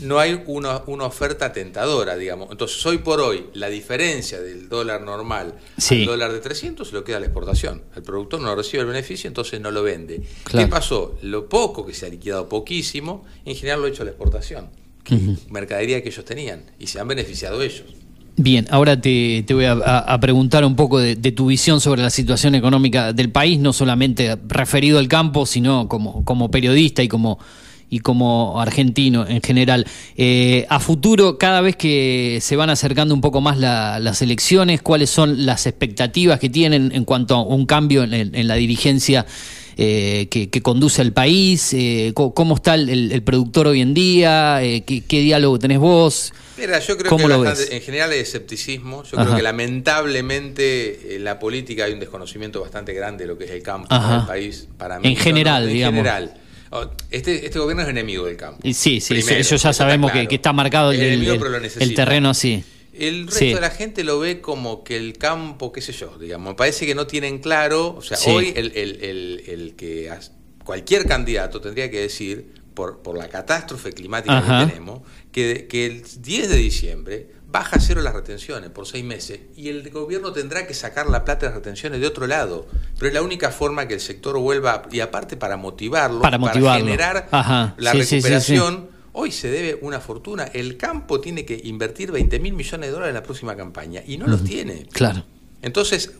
no 0.00 0.18
hay 0.18 0.42
una, 0.46 0.82
una 0.86 1.04
oferta 1.04 1.52
tentadora, 1.52 2.16
digamos. 2.16 2.48
Entonces, 2.50 2.84
hoy 2.86 2.98
por 2.98 3.20
hoy, 3.20 3.46
la 3.54 3.68
diferencia 3.68 4.40
del 4.40 4.68
dólar 4.68 5.02
normal 5.02 5.54
Sí. 5.76 6.00
al 6.00 6.06
dólar 6.06 6.32
de 6.32 6.40
300 6.40 6.88
se 6.88 6.94
lo 6.94 7.04
queda 7.04 7.16
a 7.18 7.20
la 7.20 7.26
exportación. 7.26 7.82
El 7.96 8.02
productor 8.02 8.40
no 8.40 8.54
recibe 8.54 8.80
el 8.82 8.86
beneficio, 8.88 9.28
entonces 9.28 9.60
no 9.60 9.70
lo 9.70 9.82
vende. 9.82 10.22
Claro. 10.44 10.66
¿Qué 10.66 10.70
pasó? 10.70 11.18
Lo 11.22 11.48
poco 11.48 11.86
que 11.86 11.94
se 11.94 12.06
ha 12.06 12.08
liquidado, 12.08 12.48
poquísimo, 12.48 13.24
en 13.44 13.54
general 13.56 13.80
lo 13.80 13.86
ha 13.86 13.90
hecho 13.90 14.02
a 14.02 14.04
la 14.04 14.10
exportación. 14.12 14.47
Mercadería 15.50 16.02
que 16.02 16.08
ellos 16.10 16.24
tenían 16.24 16.60
y 16.78 16.86
se 16.86 17.00
han 17.00 17.08
beneficiado 17.08 17.62
ellos. 17.62 17.84
Bien, 18.36 18.66
ahora 18.70 19.00
te, 19.00 19.42
te 19.46 19.54
voy 19.54 19.64
a, 19.64 19.72
a- 19.72 19.98
a 20.14 20.20
preguntar 20.20 20.64
un 20.64 20.76
poco 20.76 20.98
de, 21.00 21.16
de 21.16 21.32
tu 21.32 21.46
visión 21.46 21.80
sobre 21.80 22.02
la 22.02 22.10
situación 22.10 22.54
económica 22.54 23.12
del 23.12 23.30
país, 23.30 23.58
no 23.58 23.72
solamente 23.72 24.36
referido 24.46 24.98
al 24.98 25.08
campo, 25.08 25.44
sino 25.46 25.88
como, 25.88 26.24
como 26.24 26.48
periodista 26.50 27.02
y 27.02 27.08
como, 27.08 27.38
y 27.90 27.98
como 28.00 28.60
argentino 28.60 29.26
en 29.26 29.42
general. 29.42 29.86
Eh, 30.16 30.66
a 30.68 30.78
futuro, 30.78 31.36
cada 31.36 31.62
vez 31.62 31.74
que 31.74 32.38
se 32.40 32.54
van 32.54 32.70
acercando 32.70 33.12
un 33.14 33.20
poco 33.22 33.40
más 33.40 33.58
la- 33.58 33.98
las 33.98 34.22
elecciones, 34.22 34.82
¿cuáles 34.82 35.10
son 35.10 35.44
las 35.44 35.66
expectativas 35.66 36.38
que 36.38 36.48
tienen 36.50 36.92
en 36.94 37.04
cuanto 37.04 37.34
a 37.34 37.42
un 37.42 37.66
cambio 37.66 38.04
en, 38.04 38.12
en 38.14 38.46
la 38.46 38.54
dirigencia? 38.54 39.26
Eh, 39.80 40.26
que, 40.30 40.50
que 40.50 40.60
conduce 40.60 41.00
al 41.00 41.12
país, 41.12 41.72
eh, 41.72 42.12
cómo 42.14 42.56
está 42.56 42.74
el, 42.74 42.88
el- 42.88 43.12
el 43.12 43.22
productor 43.22 43.68
hoy 43.68 43.80
en 43.80 43.94
día, 43.94 44.60
eh, 44.62 44.82
qué, 44.84 45.02
qué 45.02 45.20
diálogo 45.20 45.58
tenés 45.58 45.78
vos, 45.78 46.32
Mira, 46.58 46.80
yo 46.80 46.98
creo 46.98 47.08
¿Cómo 47.08 47.28
que 47.28 47.36
bastante- 47.36 47.76
en 47.76 47.82
general 47.82 48.10
hay 48.10 48.18
escepticismo. 48.18 49.04
Yo 49.04 49.16
Ajá. 49.16 49.26
creo 49.26 49.36
que 49.36 49.42
lamentablemente 49.44 51.14
en 51.16 51.24
la 51.24 51.38
política 51.38 51.84
hay 51.84 51.92
un 51.92 52.00
desconocimiento 52.00 52.60
bastante 52.60 52.92
grande 52.92 53.24
de 53.24 53.28
lo 53.28 53.38
que 53.38 53.44
es 53.44 53.50
el 53.52 53.62
campo 53.62 53.86
Ajá. 53.90 54.14
en 54.14 54.20
el 54.22 54.26
país. 54.26 54.66
Para 54.76 54.98
mí, 54.98 55.08
En 55.08 55.16
general, 55.16 55.68
en 55.68 55.72
digamos. 55.72 55.96
general. 55.98 56.34
Este, 57.10 57.46
este 57.46 57.58
gobierno 57.58 57.82
es 57.82 57.88
enemigo 57.88 58.26
del 58.26 58.36
campo. 58.36 58.60
Sí, 58.64 59.00
sí, 59.00 59.14
Primero, 59.14 59.38
eso 59.40 59.56
ya 59.56 59.72
sabemos 59.72 60.12
que, 60.12 60.26
está 60.30 60.52
marcado 60.52 60.92
el, 60.92 61.00
el- 61.00 61.26
el- 61.28 61.70
el 61.80 61.94
terreno 61.94 62.30
así. 62.30 62.62
El 62.98 63.26
resto 63.26 63.38
Sí. 63.40 63.54
de 63.54 63.60
la 63.60 63.70
gente 63.70 64.04
lo 64.04 64.18
ve 64.18 64.40
como 64.40 64.82
que 64.84 64.96
el 64.96 65.16
campo, 65.18 65.72
qué 65.72 65.80
sé 65.80 65.92
yo, 65.92 66.16
digamos, 66.18 66.50
me 66.52 66.56
parece 66.56 66.86
que 66.86 66.94
no 66.94 67.06
tienen 67.06 67.38
claro, 67.38 67.94
o 67.96 68.02
sea, 68.02 68.16
Sí. 68.16 68.30
hoy 68.30 68.52
el, 68.56 68.72
el- 68.76 69.02
el- 69.04 69.42
el 69.46 69.74
que 69.76 70.10
cualquier 70.64 71.06
candidato 71.06 71.60
tendría 71.60 71.90
que 71.90 72.00
decir 72.00 72.52
por, 72.74 72.98
por 73.02 73.16
la 73.18 73.28
catástrofe 73.28 73.92
climática 73.92 74.38
Ajá. 74.38 74.60
que 74.66 74.72
tenemos, 74.72 75.00
que, 75.32 75.66
que 75.68 75.86
el 75.86 76.02
10 76.20 76.48
de 76.48 76.56
diciembre 76.56 77.28
baja 77.50 77.76
a 77.76 77.80
cero 77.80 78.02
las 78.02 78.12
retenciones 78.12 78.68
por 78.70 78.86
seis 78.86 79.02
meses 79.04 79.40
y 79.56 79.68
el 79.70 79.88
gobierno 79.90 80.32
tendrá 80.32 80.66
que 80.66 80.74
sacar 80.74 81.08
la 81.08 81.24
plata 81.24 81.46
de 81.46 81.46
las 81.46 81.54
retenciones 81.56 81.98
de 82.00 82.06
otro 82.06 82.26
lado. 82.26 82.66
Pero 82.98 83.08
es 83.08 83.14
la 83.14 83.22
única 83.22 83.50
forma 83.50 83.88
que 83.88 83.94
el 83.94 84.00
sector 84.00 84.38
vuelva, 84.38 84.82
y 84.92 85.00
aparte 85.00 85.36
para 85.38 85.56
motivarlo, 85.56 86.20
Para 86.20 86.36
motivarlo. 86.38 86.84
generar 86.84 87.26
Ajá. 87.30 87.74
la 87.78 87.92
sí, 87.92 88.00
recuperación. 88.16 88.90
Hoy 89.20 89.32
se 89.32 89.50
debe 89.50 89.78
una 89.82 89.98
fortuna. 89.98 90.44
El 90.44 90.76
campo 90.76 91.20
tiene 91.20 91.44
que 91.44 91.60
invertir 91.64 92.12
20 92.12 92.38
mil 92.38 92.52
millones 92.54 92.86
de 92.88 92.92
dólares 92.92 93.10
en 93.10 93.14
la 93.16 93.22
próxima 93.24 93.56
campaña 93.56 94.00
y 94.06 94.16
no 94.16 94.28
los 94.28 94.44
tiene. 94.44 94.86
Claro. 94.92 95.24
Entonces, 95.60 96.12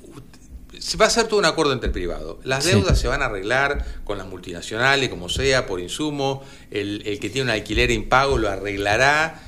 va 1.01 1.05
a 1.05 1.09
hacer 1.09 1.29
todo 1.29 1.39
un 1.39 1.47
acuerdo 1.47 1.73
entre 1.73 1.91
privados. 1.91 2.39
Las 2.45 2.65
Sí. 2.65 2.71
deudas 2.71 2.99
se 2.99 3.07
van 3.07 3.23
a 3.23 3.27
arreglar 3.27 3.85
con 4.03 4.19
las 4.19 4.27
multinacionales, 4.27 5.09
como 5.11 5.29
sea, 5.29 5.65
por 5.67 5.79
insumo. 5.79 6.43
El, 6.73 7.03
el 7.07 7.21
que 7.21 7.31
tiene 7.31 7.45
un 7.45 7.51
alquiler 7.51 7.93
impago 7.93 8.37
lo 8.37 8.49
arreglará 8.49 9.43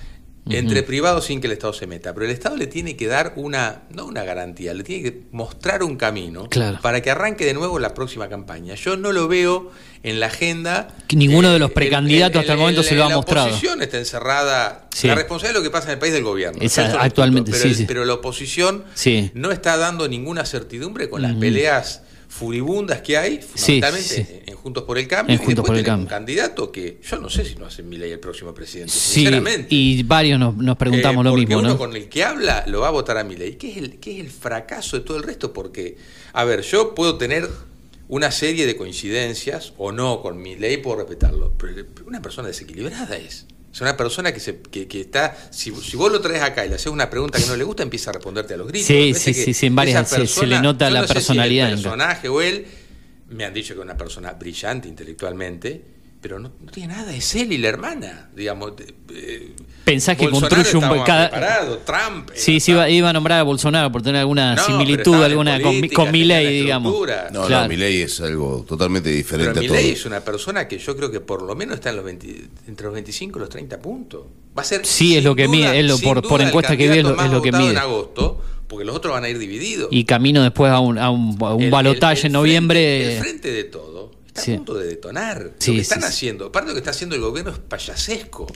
entre 0.49 0.83
privados 0.83 1.27
sin 1.27 1.41
que 1.41 1.47
el 1.49 1.53
Estado 1.53 1.73
se 1.73 1.87
meta. 1.87 2.13
Pero 2.15 2.27
el 2.27 2.33
Estado 2.33 2.57
le 2.57 2.67
tiene 2.67 2.97
que 2.97 3.07
dar 3.07 3.35
una, 3.37 3.83
no 3.91 4.07
una 4.07 4.25
garantía, 4.25 4.75
le 4.75 4.83
tiene 4.85 5.03
que 5.11 5.23
mostrar 5.33 5.83
un 5.85 5.97
camino 5.97 6.49
Claro. 6.49 6.79
para 6.83 7.01
que 7.03 7.11
arranque 7.11 7.45
de 7.45 7.55
nuevo 7.55 7.79
la 7.79 7.95
próxima 7.95 8.29
campaña. 8.29 8.75
Yo 8.75 8.97
no 8.97 9.13
lo 9.13 9.29
veo 9.29 9.71
en 10.03 10.19
la 10.21 10.27
agenda. 10.27 10.89
Que 11.09 11.17
ninguno 11.17 11.53
de 11.53 11.59
los 11.59 11.69
El- 11.71 11.75
precandidatos 11.75 12.41
hasta 12.41 12.53
el 12.55 12.59
momento 12.59 12.83
se 12.83 12.95
lo 12.95 13.05
ha 13.05 13.09
mostrado. 13.11 13.49
La 13.49 13.53
oposición 13.53 13.83
está 13.83 13.99
encerrada. 13.99 14.89
Sí. 14.95 15.07
La 15.09 15.15
responsabilidad 15.15 15.55
de 15.55 15.61
lo 15.61 15.65
que 15.65 15.71
pasa 15.71 15.87
en 15.89 15.93
el 15.93 15.99
país 15.99 16.13
del 16.13 16.25
gobierno. 16.25 16.59
Lo 16.63 17.01
actualmente, 17.01 17.51
pero, 17.53 17.75
sí. 17.75 17.85
pero 17.87 18.05
la 18.05 18.15
oposición 18.15 18.85
Sí. 18.95 19.31
no 19.35 19.51
está 19.53 19.77
dando 19.77 20.09
ninguna 20.09 20.45
certidumbre 20.47 21.09
con 21.11 21.23
las 21.23 21.35
peleas 21.35 22.03
furibundas 22.29 23.03
que 23.03 23.19
hay, 23.19 23.41
fundamentalmente 23.43 24.09
sí. 24.09 24.21
En, 24.47 24.51
en 24.51 24.55
Juntos 24.55 24.85
por 24.85 24.97
el 24.99 25.09
Cambio. 25.09 25.35
En 25.35 25.43
y 25.43 25.45
Juntos 25.45 25.57
después 25.65 25.69
por 25.71 25.77
el 25.79 25.85
Cambio. 25.85 26.05
un 26.05 26.09
candidato 26.09 26.71
que 26.71 27.01
yo 27.03 27.19
no 27.19 27.29
sé 27.29 27.45
si 27.45 27.57
no 27.57 27.67
hace 27.67 27.83
mi 27.83 27.97
ley 27.97 28.13
el 28.13 28.21
próximo 28.21 28.55
presidente. 28.55 28.93
Sí, 28.93 29.15
sinceramente. 29.15 29.67
y 29.71 30.05
varios 30.05 30.39
nos, 30.39 30.57
nos 30.57 30.77
preguntamos 30.77 31.23
Eh, 31.23 31.25
lo 31.25 31.31
porque 31.33 31.47
mismo, 31.47 31.59
uno 31.59 31.69
¿no? 31.71 31.77
con 31.79 31.97
el 31.97 32.09
que 32.09 32.23
habla 32.25 32.63
lo 32.69 32.81
va 32.81 32.87
a 32.89 32.93
votar 32.93 33.19
a 33.19 33.25
mi 33.25 33.35
ley. 33.37 33.55
¿Qué 33.57 33.73
es, 33.73 33.77
el, 33.79 33.99
¿Qué 33.99 34.13
es 34.15 34.21
el 34.21 34.31
fracaso 34.31 34.97
de 34.97 35.05
todo 35.05 35.17
el 35.17 35.25
resto? 35.25 35.53
Porque, 35.53 35.97
a 36.33 36.45
ver, 36.45 36.63
yo 36.63 36.95
puedo 36.95 37.19
tener 37.19 37.49
una 38.11 38.31
serie 38.31 38.67
de 38.67 38.77
coincidencias 38.77 39.73
o 39.79 39.93
no 39.93 40.21
con 40.21 40.41
mi 40.43 40.57
ley, 40.57 40.77
puedo 40.79 40.97
respetarlo. 40.99 41.55
Pero 41.57 41.87
una 42.07 42.21
persona 42.21 42.49
desequilibrada 42.49 43.17
es. 43.17 43.47
Es 43.73 43.81
una 43.81 43.97
persona 43.97 44.35
que, 44.35 44.41
se, 44.41 44.61
que, 44.61 44.89
que 44.89 45.01
está. 45.01 45.37
Si, 45.51 45.73
si 45.77 45.97
vos 45.97 46.11
lo 46.11 46.21
traes 46.21 46.43
acá 46.43 46.67
y 46.67 46.69
le 46.69 46.75
haces 46.75 46.89
una 46.89 47.09
pregunta 47.09 47.39
que 47.39 47.47
no 47.47 47.57
le 47.57 47.63
gusta, 47.63 47.85
empieza 47.85 48.11
a 48.11 48.15
responderte 48.15 48.55
a 48.55 48.57
los 48.57 48.67
gritos. 48.67 48.89
Sí, 48.89 49.15
sí, 49.15 49.33
sí, 49.33 49.55
sí, 49.55 49.67
en 49.67 49.77
varias 49.77 50.09
se- 50.11 50.27
se 50.27 50.47
le 50.47 50.61
nota 50.61 50.89
yo 50.89 50.95
la 50.95 51.07
sé 51.07 51.15
personalidad 51.15 51.69
el 51.69 51.75
personaje 51.77 52.29
o 52.29 52.43
él. 52.43 52.67
Me 53.29 53.45
han 53.45 53.55
dicho 53.55 53.75
que 53.75 53.81
es 53.81 53.85
una 53.85 53.97
persona 53.97 54.33
brillante 54.33 54.89
intelectualmente, 54.89 55.85
pero 56.21 56.39
no, 56.39 56.51
no 56.61 56.71
tiene 56.71 56.95
nada. 56.95 57.15
Es 57.15 57.35
él 57.35 57.53
y 57.53 57.59
la 57.59 57.69
hermana, 57.69 58.29
digamos. 58.37 58.77
de- 58.77 58.95
eh, 59.15 59.53
Pensás 59.85 60.17
que 60.17 60.29
Bolsonaro 60.29 60.55
construye 60.57 60.77
un 60.99 61.05
cada- 61.05 61.31
preparado, 61.31 61.79
Trump. 61.79 62.31
Sí, 62.35 62.61
sí, 62.61 62.73
iba, 62.73 62.89
iba 62.91 63.09
a 63.09 63.13
nombrar 63.13 63.41
a 63.41 63.43
Bolsonaro 63.43 63.91
por 63.91 64.03
tener 64.03 64.21
alguna 64.21 64.55
No, 64.55 64.65
similitud, 64.65 65.17
en 65.17 65.23
alguna 65.23 65.61
con, 65.61 65.71
mi- 65.73 65.79
política, 65.81 65.97
con 66.03 66.13
mi 66.13 66.21
tenían 66.21 66.43
ley, 66.45 66.61
digamos. 66.63 66.93
No, 67.33 67.47
Claro. 67.47 67.63
no, 67.63 67.69
mi 67.69 67.77
ley 67.77 68.03
es 68.03 68.21
algo 68.21 68.65
totalmente 68.69 69.09
diferente 69.11 69.53
Pero 69.55 69.61
a 69.65 69.67
todo. 69.69 69.77
Milei 69.79 69.93
es 69.93 70.05
una 70.07 70.21
persona 70.21 70.69
que 70.69 70.79
yo 70.79 70.95
creo 70.97 71.11
que 71.11 71.21
por 71.21 71.43
lo 71.43 71.57
menos 71.57 71.77
está 71.77 71.91
en 71.91 71.97
los 71.97 72.05
20 72.05 72.49
entre 72.69 72.85
los 72.85 72.93
25 72.95 73.39
y 73.39 73.41
los 73.41 73.49
30 73.49 73.81
puntos. 73.81 74.27
Va 74.57 74.63
a 74.63 74.65
ser 74.65 74.85
Sí, 74.85 75.17
es 75.17 75.25
lo 75.25 75.35
que 75.35 75.47
duda- 75.47 75.57
mide, 75.57 75.81
es 75.81 75.87
lo- 75.87 75.99
por- 75.99 76.21
duda 76.21 76.29
por 76.29 76.43
encuesta 76.43 76.77
que 76.77 76.89
vi, 76.89 76.99
es 76.99 77.05
lo- 77.05 77.21
es 77.21 77.31
lo 77.31 77.43
que 77.43 77.51
mide. 77.53 77.71
en 77.71 77.79
agosto, 77.79 78.41
porque 78.69 78.85
los 78.85 78.95
otros 78.95 79.15
van 79.15 79.25
a 79.25 79.29
ir 79.29 79.39
divididos. 79.39 79.89
Y 79.91 80.05
camino 80.05 80.43
después 80.43 80.71
a 80.71 80.79
un, 80.79 80.99
a 80.99 81.11
un, 81.11 81.37
a 81.43 81.55
un 81.55 81.63
El- 81.65 81.71
balotaje 81.71 82.21
el- 82.21 82.27
en 82.27 82.27
el 82.27 82.33
noviembre. 82.33 82.79
frente- 83.01 83.17
el 83.17 83.23
frente 83.23 83.53
de 83.53 83.65
todo 83.65 84.13
está 84.41 84.45
Sí. 84.47 84.53
a 84.53 84.57
punto 84.57 84.75
de 84.75 84.87
detonar. 84.87 85.51
Sí, 85.59 85.71
lo 85.73 85.77
que 85.77 85.83
están 85.83 86.05
haciendo, 86.05 86.47
aparte 86.47 86.67
de 86.69 86.71
lo 86.73 86.75
que 86.75 86.81
está 86.81 86.91
haciendo 86.91 87.15
el 87.17 87.23
gobierno 87.23 87.53
es 87.53 87.59
payasesco. 87.59 88.47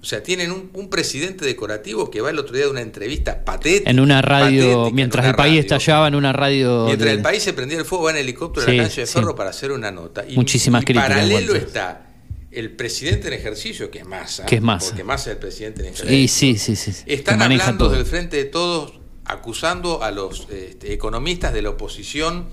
O 0.00 0.04
sea, 0.04 0.22
tienen 0.22 0.52
un, 0.52 0.70
un 0.74 0.90
presidente 0.90 1.44
decorativo 1.44 2.08
que 2.08 2.20
va 2.20 2.30
el 2.30 2.38
otro 2.38 2.54
día 2.54 2.66
de 2.66 2.70
una 2.70 2.82
entrevista 2.82 3.44
patética. 3.44 3.90
en 3.90 3.98
una 3.98 4.22
radio, 4.22 4.90
mientras 4.92 5.24
una 5.24 5.30
el 5.30 5.36
país 5.36 5.50
radio. 5.54 5.60
estallaba 5.60 6.06
en 6.08 6.14
una 6.14 6.32
radio. 6.32 6.84
Mientras 6.86 7.10
de- 7.10 7.16
el 7.16 7.22
país 7.22 7.42
se 7.42 7.52
prendía 7.52 7.78
el 7.78 7.84
fuego, 7.84 8.04
va 8.04 8.12
en 8.12 8.18
helicóptero 8.18 8.66
Sí, 8.66 8.72
a 8.72 8.76
la 8.76 8.82
cancha 8.84 9.00
de 9.00 9.06
sí. 9.08 9.12
ferro 9.14 9.34
para 9.34 9.50
hacer 9.50 9.72
una 9.72 9.90
nota. 9.90 10.24
Y, 10.28 10.36
Muchísimas 10.36 10.82
y 10.82 10.84
críticas 10.84 11.08
paralelo 11.08 11.54
está 11.56 12.04
el 12.52 12.70
presidente 12.76 13.26
en 13.26 13.34
ejercicio, 13.34 13.90
que 13.90 13.98
es 13.98 14.06
Massa. 14.06 14.46
Que 14.46 14.54
es 14.56 14.62
Massa. 14.62 14.90
Porque 14.90 15.02
Massa 15.04 15.30
es 15.30 15.34
el 15.34 15.40
presidente 15.40 15.80
en 15.82 15.86
ejercicio. 15.92 16.16
Y 16.16 16.28
sí, 16.28 16.56
sí, 16.58 16.76
sí. 16.76 16.92
sí, 16.92 17.04
que 17.04 17.14
Están 17.14 17.42
hablando 17.42 17.86
todo. 17.86 17.96
del 17.96 18.06
frente 18.06 18.36
de 18.36 18.44
todos, 18.44 18.92
acusando 19.24 20.02
a 20.04 20.12
los 20.12 20.46
este, 20.50 20.92
economistas 20.92 21.52
de 21.52 21.62
la 21.62 21.70
oposición 21.70 22.46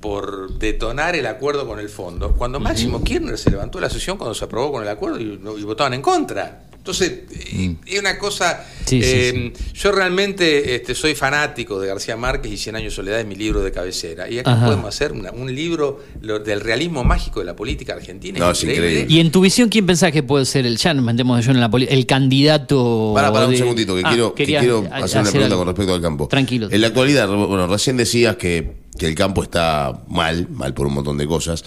por 0.00 0.58
detonar 0.58 1.14
el 1.14 1.26
acuerdo 1.26 1.66
con 1.66 1.78
el 1.78 1.88
fondo, 1.88 2.32
cuando 2.32 2.58
Máximo 2.58 3.04
Kirchner 3.04 3.36
se 3.36 3.50
levantó 3.50 3.80
la 3.80 3.90
sesión 3.90 4.16
cuando 4.16 4.34
se 4.34 4.44
aprobó 4.44 4.72
con 4.72 4.82
el 4.82 4.88
acuerdo 4.88 5.20
y, 5.20 5.40
y 5.58 5.64
votaban 5.64 5.94
en 5.94 6.02
contra. 6.02 6.69
Entonces, 6.80 7.12
eh, 7.52 7.76
es 7.86 8.00
una 8.00 8.18
cosa... 8.18 8.64
Mm. 8.64 8.86
Sí, 8.88 9.02
sí, 9.02 9.08
eh, 9.12 9.52
Yo 9.74 9.92
realmente 9.92 10.74
este, 10.74 10.94
soy 10.94 11.14
fanático 11.14 11.78
de 11.78 11.86
García 11.88 12.16
Márquez 12.16 12.50
y 12.52 12.56
Cien 12.56 12.74
años 12.74 12.92
de 12.92 12.96
soledad 12.96 13.20
es 13.20 13.26
mi 13.26 13.36
libro 13.36 13.60
de 13.62 13.70
cabecera. 13.70 14.28
Y 14.30 14.38
acá 14.38 14.54
Ajá. 14.54 14.64
podemos 14.64 14.86
hacer 14.88 15.12
una- 15.12 15.30
un 15.30 15.54
libro 15.54 16.00
lo- 16.22 16.38
del 16.40 16.60
realismo 16.60 17.04
mágico 17.04 17.40
de 17.40 17.46
la 17.46 17.54
política 17.54 17.92
argentina. 17.94 18.38
No, 18.38 18.50
es 18.50 18.62
increíble. 18.64 19.06
Y 19.08 19.20
en 19.20 19.30
tu 19.30 19.42
visión, 19.42 19.68
¿quién 19.68 19.84
pensás 19.86 20.10
que 20.10 20.22
puede 20.22 20.46
ser 20.46 20.66
el, 20.66 20.78
ya 20.78 20.94
nos 20.94 21.04
metemos 21.04 21.36
de 21.36 21.42
lleno 21.52 21.62
en 21.64 21.70
la 21.70 21.92
el 21.92 22.06
candidato? 22.06 23.12
Para, 23.14 23.30
para 23.32 23.44
un 23.46 23.52
de- 23.52 23.58
segundito, 23.58 23.94
que 23.94 24.02
Ah, 24.04 24.08
quiero, 24.08 24.34
que 24.34 24.44
quiero 24.46 24.86
a- 24.90 24.96
hacer 25.04 25.20
una 25.20 25.30
pregunta 25.30 25.46
algo. 25.54 25.58
con 25.58 25.66
respecto 25.68 25.94
al 25.94 26.00
campo. 26.00 26.28
Tranquilo. 26.28 26.68
En 26.70 26.80
la 26.80 26.86
actualidad, 26.88 27.28
bueno, 27.28 27.66
recién 27.66 27.96
decías 27.98 28.36
que, 28.36 28.72
que 28.98 29.06
el 29.06 29.14
campo 29.14 29.42
está 29.42 30.02
mal, 30.08 30.48
mal 30.50 30.74
por 30.74 30.86
un 30.86 30.94
montón 30.94 31.18
de 31.18 31.26
cosas. 31.26 31.62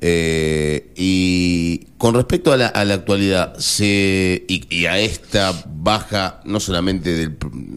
Eh, 0.00 0.92
y 0.96 1.86
con 1.98 2.14
respecto 2.14 2.52
a 2.52 2.56
la, 2.56 2.66
a 2.68 2.84
la 2.84 2.94
actualidad 2.94 3.56
se, 3.58 4.44
y, 4.48 4.62
y 4.74 4.86
a 4.86 4.98
esta 4.98 5.54
baja, 5.66 6.40
no 6.44 6.60
solamente 6.60 7.12
del. 7.14 7.36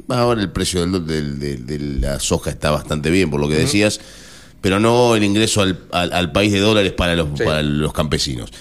Ahora 0.10 0.42
el 0.42 0.52
precio 0.52 0.82
del, 0.86 1.06
del- 1.06 1.40
del- 1.40 1.66
de 1.66 1.80
la 1.80 2.20
soja 2.20 2.50
está 2.50 2.72
bastante 2.72 3.10
bien, 3.10 3.30
por 3.30 3.40
lo 3.40 3.48
que 3.48 3.56
decías, 3.56 4.00
pero 4.62 4.80
no 4.80 5.16
el 5.16 5.24
ingreso 5.24 5.62
al, 5.62 5.80
al- 5.92 6.12
al 6.14 6.32
país 6.32 6.52
de 6.52 6.60
dólares 6.60 6.92
para 6.94 7.16
los, 7.16 7.30
Sí. 7.38 7.44
para 7.46 7.64
los 7.64 7.94
campesinos. 7.94 8.52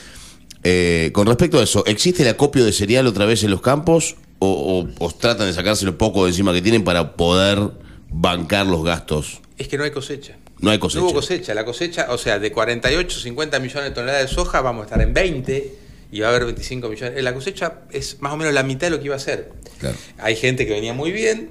Eh, 0.65 1.11
con 1.13 1.27
respecto 1.27 1.59
a 1.59 1.63
eso, 1.63 1.85
¿existe 1.87 2.23
el 2.23 2.29
acopio 2.29 2.65
de 2.65 2.73
cereal 2.73 3.07
otra 3.07 3.27
vez 3.27 3.43
en 3.45 3.51
los 3.51 3.61
campos 3.61 4.17
o, 4.39 4.87
o- 5.01 5.05
o 5.05 5.11
tratan 5.13 5.47
de 5.49 5.53
sacárselo 5.53 5.99
poco 5.99 6.25
de 6.25 6.31
encima 6.31 6.53
que 6.53 6.63
tienen 6.63 6.85
para 6.85 7.17
poder 7.17 7.71
bancar 8.11 8.67
los 8.67 8.85
gastos? 8.85 9.41
Es 9.57 9.69
que 9.69 9.79
no 9.79 9.85
hay 9.85 9.91
cosecha. 9.91 10.37
No 10.61 10.71
hay 10.71 10.79
cosecha. 10.79 11.01
No 11.01 11.07
hubo 11.07 11.15
cosecha. 11.15 11.55
La 11.55 11.65
cosecha, 11.65 12.07
o 12.11 12.19
sea, 12.19 12.39
de 12.39 12.51
48, 12.53 13.21
50 13.21 13.59
millones 13.61 13.85
de 13.91 13.95
toneladas 13.95 14.29
de 14.29 14.35
soja, 14.35 14.61
vamos 14.61 14.83
a 14.83 14.85
estar 14.87 15.01
en 15.01 15.15
20 15.15 15.75
y 16.11 16.21
va 16.21 16.27
a 16.29 16.31
haber 16.31 16.45
25 16.47 16.89
millones. 16.89 17.19
Eh, 17.19 17.23
La 17.23 17.35
cosecha 17.35 17.81
es 17.91 18.21
más 18.21 18.33
o 18.33 18.37
menos 18.37 18.53
la 18.55 18.63
mitad 18.63 18.87
de 18.87 18.91
lo 18.91 18.99
que 18.99 19.07
iba 19.07 19.17
a 19.17 19.21
ser. 19.21 19.53
Claro. 19.79 19.97
Hay 20.19 20.37
gente 20.37 20.67
que 20.67 20.73
venía 20.73 20.95
muy 20.95 21.13
bien. 21.13 21.49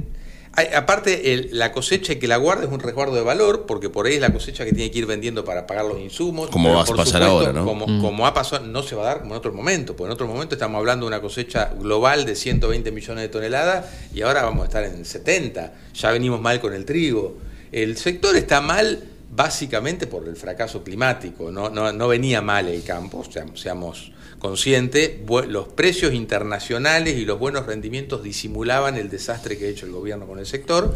Hay- 0.57 0.73
aparte, 0.75 1.33
el- 1.33 1.49
la 1.51 1.71
cosecha 1.71 2.13
y 2.13 2.15
que 2.15 2.27
la 2.27 2.37
guarda 2.37 2.63
es 2.65 2.71
un 2.71 2.79
resguardo 2.79 3.13
de 3.13 3.21
valor, 3.21 3.65
porque 3.67 3.89
por 3.91 4.07
ahí 4.07 4.15
es 4.15 4.21
la 4.21 4.33
cosecha 4.33 4.65
que 4.65 4.73
tiene 4.73 4.89
que 4.89 4.97
ir 4.97 5.05
vendiendo 5.05 5.45
para 5.45 5.67
pagar 5.67 5.85
los 5.85 5.99
insumos. 5.99 6.49
Como 6.49 6.73
va 6.73 6.81
a 6.81 6.85
por 6.85 6.95
pasar 6.97 7.21
supuesto, 7.21 7.31
ahora, 7.47 7.53
¿no? 7.53 7.63
Como, 7.65 7.85
Mm. 7.87 8.01
como 8.01 8.25
ha 8.25 8.33
pasado, 8.33 8.65
no 8.65 8.81
se 8.81 8.95
va 8.95 9.03
a 9.03 9.05
dar 9.05 9.19
como 9.19 9.35
en 9.35 9.37
otro 9.37 9.53
momento, 9.53 9.95
porque 9.95 10.07
en 10.09 10.13
otro 10.13 10.25
momento 10.27 10.55
estamos 10.55 10.79
hablando 10.79 11.05
de 11.05 11.09
una 11.09 11.21
cosecha 11.21 11.71
global 11.79 12.25
de 12.25 12.35
120 12.35 12.91
millones 12.91 13.21
de 13.21 13.29
toneladas 13.29 13.85
y 14.13 14.21
ahora 14.23 14.41
vamos 14.43 14.63
a 14.63 14.65
estar 14.65 14.83
en 14.83 15.05
70. 15.05 15.73
Ya 15.93 16.09
venimos 16.11 16.41
mal 16.41 16.59
con 16.59 16.73
el 16.73 16.85
trigo. 16.85 17.37
El 17.71 17.95
sector 17.95 18.35
está 18.35 18.59
mal 18.59 19.03
básicamente 19.29 20.07
por 20.07 20.27
el 20.27 20.35
fracaso 20.35 20.83
climático, 20.83 21.51
no, 21.51 21.69
no, 21.69 21.91
no 21.93 22.07
venía 22.07 22.41
mal 22.41 22.67
el 22.67 22.83
campo, 22.83 23.23
seamos, 23.29 23.61
seamos 23.61 24.11
conscientes, 24.39 25.11
Bu- 25.25 25.45
los 25.45 25.67
precios 25.67 26.13
internacionales 26.13 27.17
y 27.17 27.25
los 27.25 27.39
buenos 27.39 27.65
rendimientos 27.65 28.23
disimulaban 28.23 28.95
el 28.97 29.09
desastre 29.09 29.57
que 29.57 29.65
ha 29.65 29.69
hecho 29.69 29.85
el 29.85 29.91
gobierno 29.91 30.25
con 30.27 30.39
el 30.39 30.45
sector, 30.45 30.95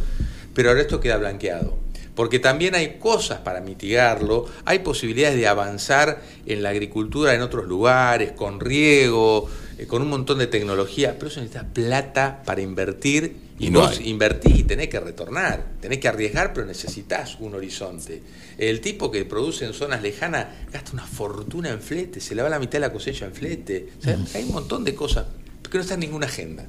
pero 0.53 0.69
ahora 0.69 0.81
esto 0.81 0.99
queda 0.99 1.17
blanqueado. 1.17 1.77
Porque 2.15 2.39
también 2.39 2.75
hay 2.75 2.97
cosas 2.99 3.39
para 3.39 3.61
mitigarlo, 3.61 4.45
hay 4.65 4.79
posibilidades 4.79 5.37
de 5.37 5.47
avanzar 5.47 6.21
en 6.45 6.61
la 6.61 6.69
agricultura 6.69 7.33
en 7.33 7.41
otros 7.41 7.65
lugares, 7.67 8.33
con 8.33 8.59
riego, 8.59 9.49
eh, 9.77 9.87
con 9.87 10.01
un 10.01 10.09
montón 10.09 10.37
de 10.37 10.47
tecnología, 10.47 11.15
pero 11.17 11.27
eso 11.31 11.39
necesita 11.39 11.65
plata 11.73 12.43
para 12.45 12.61
invertir 12.61 13.37
y, 13.61 13.67
Y 13.67 13.69
no 13.69 13.81
vos 13.81 13.99
hay. 13.99 14.09
invertís 14.09 14.59
y 14.59 14.63
tenés 14.63 14.87
que 14.89 14.99
retornar, 14.99 15.65
tenés 15.79 15.99
que 15.99 16.07
arriesgar, 16.07 16.53
pero 16.53 16.65
necesitas 16.65 17.37
un 17.39 17.53
horizonte. 17.55 18.21
El 18.57 18.81
tipo 18.81 19.11
que 19.11 19.23
produce 19.25 19.65
en 19.65 19.73
zonas 19.73 20.01
lejanas 20.01 20.47
gasta 20.71 20.91
una 20.93 21.05
fortuna 21.05 21.69
en 21.69 21.79
flete, 21.81 22.19
se 22.19 22.33
le 22.35 22.41
va 22.41 22.49
la 22.49 22.59
mitad 22.59 22.73
de 22.73 22.79
la 22.79 22.91
cosecha 22.93 23.25
en 23.25 23.33
flete. 23.33 23.89
O 23.99 24.01
sea, 24.03 24.17
hay 24.35 24.43
un 24.43 24.51
montón 24.53 24.83
de 24.83 24.95
cosas 24.95 25.25
que 25.69 25.77
no 25.77 25.81
está 25.81 25.93
en 25.93 26.01
ninguna 26.01 26.25
agenda. 26.27 26.65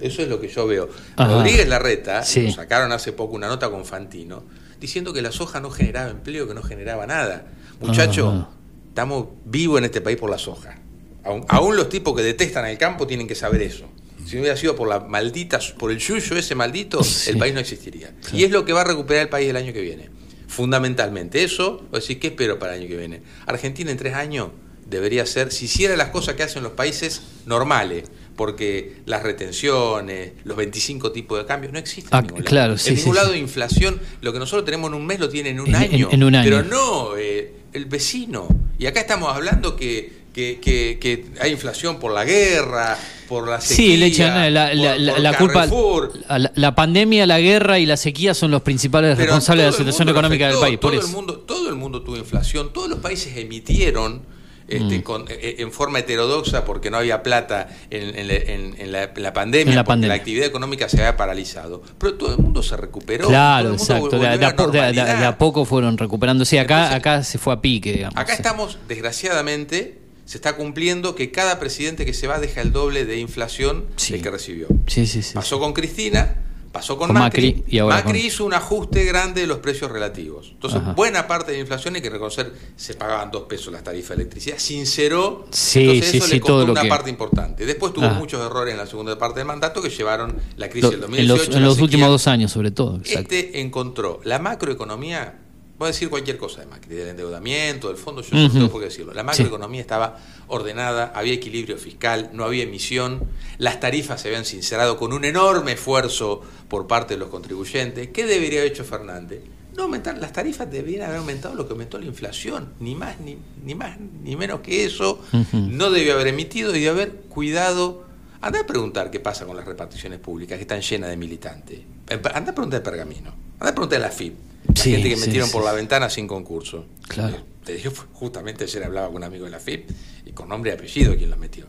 Eso 0.00 0.22
es 0.22 0.28
lo 0.28 0.40
que 0.40 0.48
yo 0.48 0.66
veo. 0.66 0.88
Ajá. 1.16 1.30
Rodríguez 1.32 1.68
Larreta, 1.68 2.22
Sí. 2.22 2.50
sacaron 2.52 2.92
hace 2.92 3.12
poco 3.12 3.34
una 3.34 3.48
nota 3.48 3.68
con 3.70 3.84
Fantino, 3.84 4.44
diciendo 4.80 5.12
que 5.12 5.22
la 5.22 5.32
soja 5.32 5.60
no 5.60 5.70
generaba 5.70 6.10
empleo, 6.10 6.46
que 6.48 6.54
no 6.54 6.62
generaba 6.62 7.06
nada. 7.06 7.46
Muchachos, 7.80 8.32
Ajá. 8.34 8.48
estamos 8.88 9.26
vivos 9.44 9.78
en 9.78 9.84
este 9.86 10.00
país 10.00 10.16
por 10.18 10.30
la 10.30 10.38
soja. 10.38 10.78
Aún, 11.24 11.44
aún 11.48 11.76
los 11.76 11.88
tipos 11.88 12.14
que 12.16 12.22
detestan 12.22 12.66
el 12.66 12.78
campo 12.78 13.06
tienen 13.06 13.26
que 13.26 13.34
saber 13.34 13.60
eso. 13.62 13.86
Si 14.26 14.34
no 14.34 14.40
hubiera 14.42 14.56
sido 14.56 14.74
por 14.74 14.88
la 14.88 15.00
maldita, 15.00 15.60
por 15.78 15.90
el 15.92 15.98
yuyo 15.98 16.36
ese 16.36 16.54
maldito, 16.54 17.02
Sí. 17.04 17.30
el 17.30 17.38
país 17.38 17.54
no 17.54 17.60
existiría. 17.60 18.12
Y 18.32 18.44
es 18.44 18.50
lo 18.50 18.64
que 18.64 18.72
va 18.72 18.80
a 18.80 18.84
recuperar 18.84 19.22
el 19.22 19.28
país 19.28 19.48
el 19.48 19.56
año 19.56 19.72
que 19.72 19.80
viene. 19.80 20.10
Fundamentalmente 20.48 21.44
eso, 21.44 21.86
o 21.90 21.96
decir, 21.96 22.18
¿qué 22.18 22.28
espero 22.28 22.58
para 22.58 22.74
el 22.74 22.80
año 22.80 22.88
que 22.88 22.96
viene? 22.96 23.22
Argentina 23.46 23.90
en 23.90 23.96
tres 23.98 24.14
años 24.14 24.48
debería 24.88 25.26
ser, 25.26 25.52
si 25.52 25.66
hiciera 25.66 25.96
las 25.96 26.08
cosas 26.10 26.34
que 26.34 26.42
hacen 26.44 26.62
los 26.62 26.72
países 26.72 27.20
normales, 27.44 28.04
porque 28.36 28.96
las 29.06 29.22
retenciones, 29.22 30.32
los 30.44 30.56
25 30.56 31.12
tipos 31.12 31.38
de 31.38 31.46
cambios 31.46 31.72
no 31.72 31.78
existen. 31.78 32.10
Ah, 32.12 32.18
en 32.20 32.26
ningún 32.26 32.38
lado. 32.44 32.48
claro, 32.50 32.78
sí, 32.78 32.90
En 32.90 32.96
sí, 32.96 33.02
ningún 33.02 33.16
lado 33.16 33.32
sí. 33.32 33.38
inflación, 33.38 34.00
lo 34.20 34.32
que 34.32 34.38
nosotros 34.38 34.64
tenemos 34.64 34.88
en 34.90 34.94
un 34.94 35.06
mes 35.06 35.20
lo 35.20 35.28
tienen 35.28 35.54
en 35.56 35.60
un 35.60 35.68
En- 35.68 35.74
en- 35.74 35.82
año. 35.94 36.08
en 36.12 36.22
un 36.24 36.34
año. 36.34 36.44
Pero 36.50 36.62
no 36.64 37.16
eh, 37.16 37.52
el 37.72 37.84
vecino. 37.86 38.48
Y 38.78 38.86
acá 38.86 39.00
estamos 39.00 39.34
hablando 39.34 39.74
que, 39.76 40.25
que, 40.36 40.58
que- 40.60 40.98
que 41.00 41.24
hay 41.40 41.50
inflación 41.50 41.98
por 41.98 42.12
la 42.12 42.22
guerra, 42.24 42.98
por 43.26 43.48
la 43.48 43.58
sequía, 43.58 43.76
Sí, 43.86 43.96
le 43.96 44.06
echan 44.06 44.44
eh, 44.44 44.50
la, 44.50 44.74
la- 44.74 44.92
por- 44.92 45.00
la- 45.00 45.12
por 45.14 45.20
la 45.22 45.38
culpa. 45.38 46.38
La, 46.38 46.52
la 46.54 46.74
pandemia, 46.74 47.24
la 47.26 47.40
guerra 47.40 47.78
y 47.78 47.86
la 47.86 47.96
sequía 47.96 48.34
son 48.34 48.50
los 48.50 48.60
principales 48.60 49.16
Pero 49.16 49.24
responsables 49.28 49.64
de 49.64 49.70
la 49.72 49.76
situación 49.78 50.08
económica 50.10 50.46
del 50.48 50.58
país. 50.58 50.78
Por 50.78 50.90
todo 50.92 51.00
eso. 51.00 51.08
El 51.08 51.14
mundo, 51.16 51.38
todo 51.38 51.68
el 51.70 51.74
mundo 51.74 52.02
tuvo 52.02 52.16
inflación, 52.18 52.70
todos 52.72 52.88
los 52.90 52.98
países 52.98 53.34
emitieron 53.38 54.36
este, 54.68 54.98
Mm. 54.98 55.02
con- 55.02 55.24
eh, 55.28 55.54
en 55.60 55.70
forma 55.70 56.00
heterodoxa 56.00 56.64
porque 56.64 56.90
no 56.90 56.96
había 56.96 57.22
plata 57.22 57.68
en, 57.88 58.18
en 58.18 58.26
la- 58.26 58.34
en- 58.34 58.74
en 58.80 58.90
la, 58.90 59.32
pandemia, 59.32 59.70
En 59.70 59.76
la 59.76 59.84
porque 59.84 59.92
pandemia. 59.92 60.08
la 60.08 60.14
actividad 60.20 60.46
económica 60.46 60.88
se 60.88 60.96
había 60.98 61.16
paralizado. 61.16 61.82
Pero 61.98 62.14
todo 62.14 62.32
el 62.32 62.38
mundo 62.38 62.64
se 62.64 62.76
recuperó. 62.76 63.28
Claro, 63.28 63.72
exacto. 63.74 64.18
De, 64.18 64.26
a 64.26 64.36
de 64.36 65.24
de 65.24 65.32
poco 65.34 65.64
fueron 65.64 65.96
recuperando. 65.96 66.44
Sí, 66.44 66.58
acá, 66.58 66.94
acá 66.94 67.22
se 67.22 67.38
fue 67.38 67.54
a 67.54 67.60
pique, 67.60 67.92
digamos. 67.92 68.18
Acá 68.18 68.34
estamos, 68.34 68.76
desgraciadamente, 68.88 69.98
se 70.26 70.36
está 70.36 70.56
cumpliendo 70.56 71.14
que 71.14 71.30
cada 71.30 71.58
presidente 71.58 72.04
que 72.04 72.12
se 72.12 72.26
va 72.26 72.38
deja 72.38 72.60
el 72.60 72.72
doble 72.72 73.06
de 73.06 73.18
inflación 73.18 73.86
del 74.10 74.20
que 74.22 74.30
recibió. 74.30 74.66
Sí, 74.86 75.06
sí, 75.06 75.22
sí. 75.22 75.32
Pasó 75.34 75.58
con 75.58 75.72
Cristina, 75.72 76.42
pasó 76.72 76.98
con, 76.98 77.06
Con 77.08 77.14
Macri, 77.18 77.54
Macri 77.54 77.64
y 77.74 77.78
ahora 77.78 77.94
Macri 77.96 78.18
con- 78.18 78.26
hizo 78.26 78.44
un 78.44 78.52
ajuste 78.52 79.04
grande 79.04 79.40
de 79.40 79.46
los 79.46 79.58
precios 79.60 79.90
relativos. 79.90 80.50
Entonces, 80.52 80.80
Ajá. 80.82 80.92
buena 80.92 81.26
parte 81.26 81.52
de 81.52 81.56
la 81.58 81.60
inflación 81.62 81.94
hay 81.94 82.02
que 82.02 82.10
reconocer, 82.10 82.52
se 82.76 82.92
pagaban 82.94 83.30
dos 83.30 83.44
pesos 83.44 83.72
las 83.72 83.82
tarifas 83.82 84.10
de 84.10 84.24
electricidad, 84.24 84.58
sinceró, 84.58 85.46
Sí, 85.52 85.80
entonces 85.80 86.10
sí, 86.10 86.16
eso 86.18 86.26
sí, 86.26 86.32
le 86.34 86.40
costó 86.40 86.70
una 86.72 86.82
que- 86.82 86.88
parte 86.88 87.08
importante. 87.08 87.64
Después 87.64 87.94
tuvo 87.94 88.04
Ajá. 88.06 88.18
muchos 88.18 88.44
errores 88.44 88.72
en 88.72 88.78
la 88.78 88.86
segunda 88.86 89.16
parte 89.16 89.38
del 89.40 89.46
mandato 89.46 89.80
que 89.80 89.88
llevaron 89.88 90.36
la 90.58 90.68
crisis 90.68 90.90
del 90.90 90.94
en 90.96 91.00
2018. 91.02 91.46
los, 91.46 91.56
en 91.56 91.62
los 91.62 91.80
últimos 91.80 92.08
dos 92.10 92.26
años, 92.26 92.50
sobre 92.52 92.72
todo. 92.72 92.96
exacto. 92.96 93.20
Este 93.34 93.60
encontró 93.60 94.20
la 94.24 94.38
macroeconomía, 94.40 95.38
voy 95.78 95.86
a 95.86 95.92
decir 95.92 96.08
cualquier 96.08 96.38
cosa 96.38 96.60
de 96.60 96.66
Macri, 96.66 96.94
del 96.94 97.08
endeudamiento, 97.08 97.88
del 97.88 97.96
fondo, 97.96 98.22
yo 98.22 98.34
no 98.36 98.44
Ujú. 98.46 98.52
tengo 98.54 98.70
por 98.70 98.80
qué 98.80 98.86
decirlo. 98.86 99.12
La 99.12 99.22
macroeconomía 99.22 99.80
estaba 99.80 100.18
ordenada, 100.48 101.12
había 101.14 101.34
equilibrio 101.34 101.76
fiscal, 101.78 102.30
no 102.32 102.44
había 102.44 102.62
emisión, 102.64 103.28
las 103.58 103.78
tarifas 103.80 104.20
se 104.22 104.28
habían 104.28 104.44
sincerado 104.44 104.96
con 104.96 105.12
un 105.12 105.24
enorme 105.24 105.72
esfuerzo 105.72 106.40
por 106.68 106.86
parte 106.86 107.14
de 107.14 107.18
los 107.20 107.28
contribuyentes. 107.28 108.08
¿Qué 108.08 108.26
debería 108.26 108.60
haber 108.60 108.72
hecho 108.72 108.84
Fernández? 108.84 109.40
No 109.76 109.82
aumentar, 109.82 110.16
las 110.16 110.32
tarifas 110.32 110.70
deberían 110.70 111.02
haber 111.02 111.18
aumentado 111.18 111.54
lo 111.54 111.66
que 111.66 111.72
aumentó 111.72 111.98
la 111.98 112.06
inflación, 112.06 112.72
ni 112.80 112.94
más 112.94 113.20
ni, 113.20 113.36
ni 113.62 113.74
más 113.74 113.98
ni 114.00 114.34
menos 114.34 114.60
que 114.60 114.86
eso. 114.86 115.20
No 115.52 115.90
debió 115.90 116.14
haber 116.14 116.28
emitido 116.28 116.74
y 116.74 116.80
de 116.80 116.88
haber 116.88 117.12
cuidado. 117.28 118.04
Anda 118.40 118.60
a 118.60 118.66
preguntar 118.66 119.10
qué 119.10 119.20
pasa 119.20 119.44
con 119.44 119.54
las 119.56 119.66
reparticiones 119.66 120.18
públicas 120.20 120.56
que 120.56 120.62
están 120.62 120.80
llenas 120.80 121.10
de 121.10 121.16
militantes. 121.18 121.80
Anda 122.08 122.52
a 122.52 122.54
preguntar 122.54 122.78
el 122.78 122.82
pergamino. 122.84 123.34
Anda 123.58 123.70
a 123.70 123.74
preguntar 123.74 124.00
la 124.00 124.10
FIP. 124.10 124.34
La 124.74 124.82
Sí, 124.82 124.90
gente 124.92 125.08
que 125.10 125.16
sí, 125.16 125.26
metieron 125.26 125.48
sí, 125.48 125.52
por 125.52 125.62
sí. 125.62 125.66
la 125.66 125.72
ventana 125.72 126.10
sin 126.10 126.26
concurso. 126.26 126.86
Claro. 127.08 127.36
Te 127.64 127.74
digo, 127.74 127.92
justamente 128.12 128.64
ayer 128.64 128.84
hablaba 128.84 129.08
con 129.08 129.16
un 129.16 129.24
amigo 129.24 129.44
de 129.44 129.50
la 129.50 129.58
FIP 129.58 129.90
y 130.26 130.32
con 130.32 130.48
nombre 130.48 130.70
y 130.70 130.74
apellido 130.74 131.16
quien 131.16 131.30
los 131.30 131.38
metió. 131.38 131.66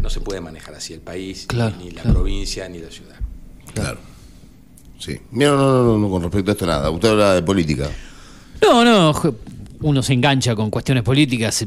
No 0.00 0.08
se 0.10 0.20
puede 0.20 0.40
manejar 0.40 0.74
así 0.74 0.92
el 0.94 1.00
país, 1.00 1.46
Claro, 1.46 1.76
ni 1.78 1.90
la 1.90 2.02
claro. 2.02 2.14
provincia, 2.18 2.68
ni 2.68 2.78
la 2.78 2.90
ciudad. 2.90 3.16
Claro. 3.74 3.98
Sí. 4.98 5.20
Mira, 5.32 5.50
no, 5.50 5.56
no, 5.58 5.84
no, 5.84 5.98
no, 5.98 6.10
con 6.10 6.22
respecto 6.22 6.50
a 6.50 6.54
esto 6.54 6.66
nada. 6.66 6.90
Usted 6.90 7.08
habla 7.10 7.34
de 7.34 7.42
política. 7.42 7.88
No, 8.62 8.84
no, 8.84 9.12
uno 9.82 10.02
se 10.02 10.12
engancha 10.12 10.54
con 10.54 10.70
cuestiones 10.70 11.02
políticas, 11.02 11.62
eh, 11.62 11.66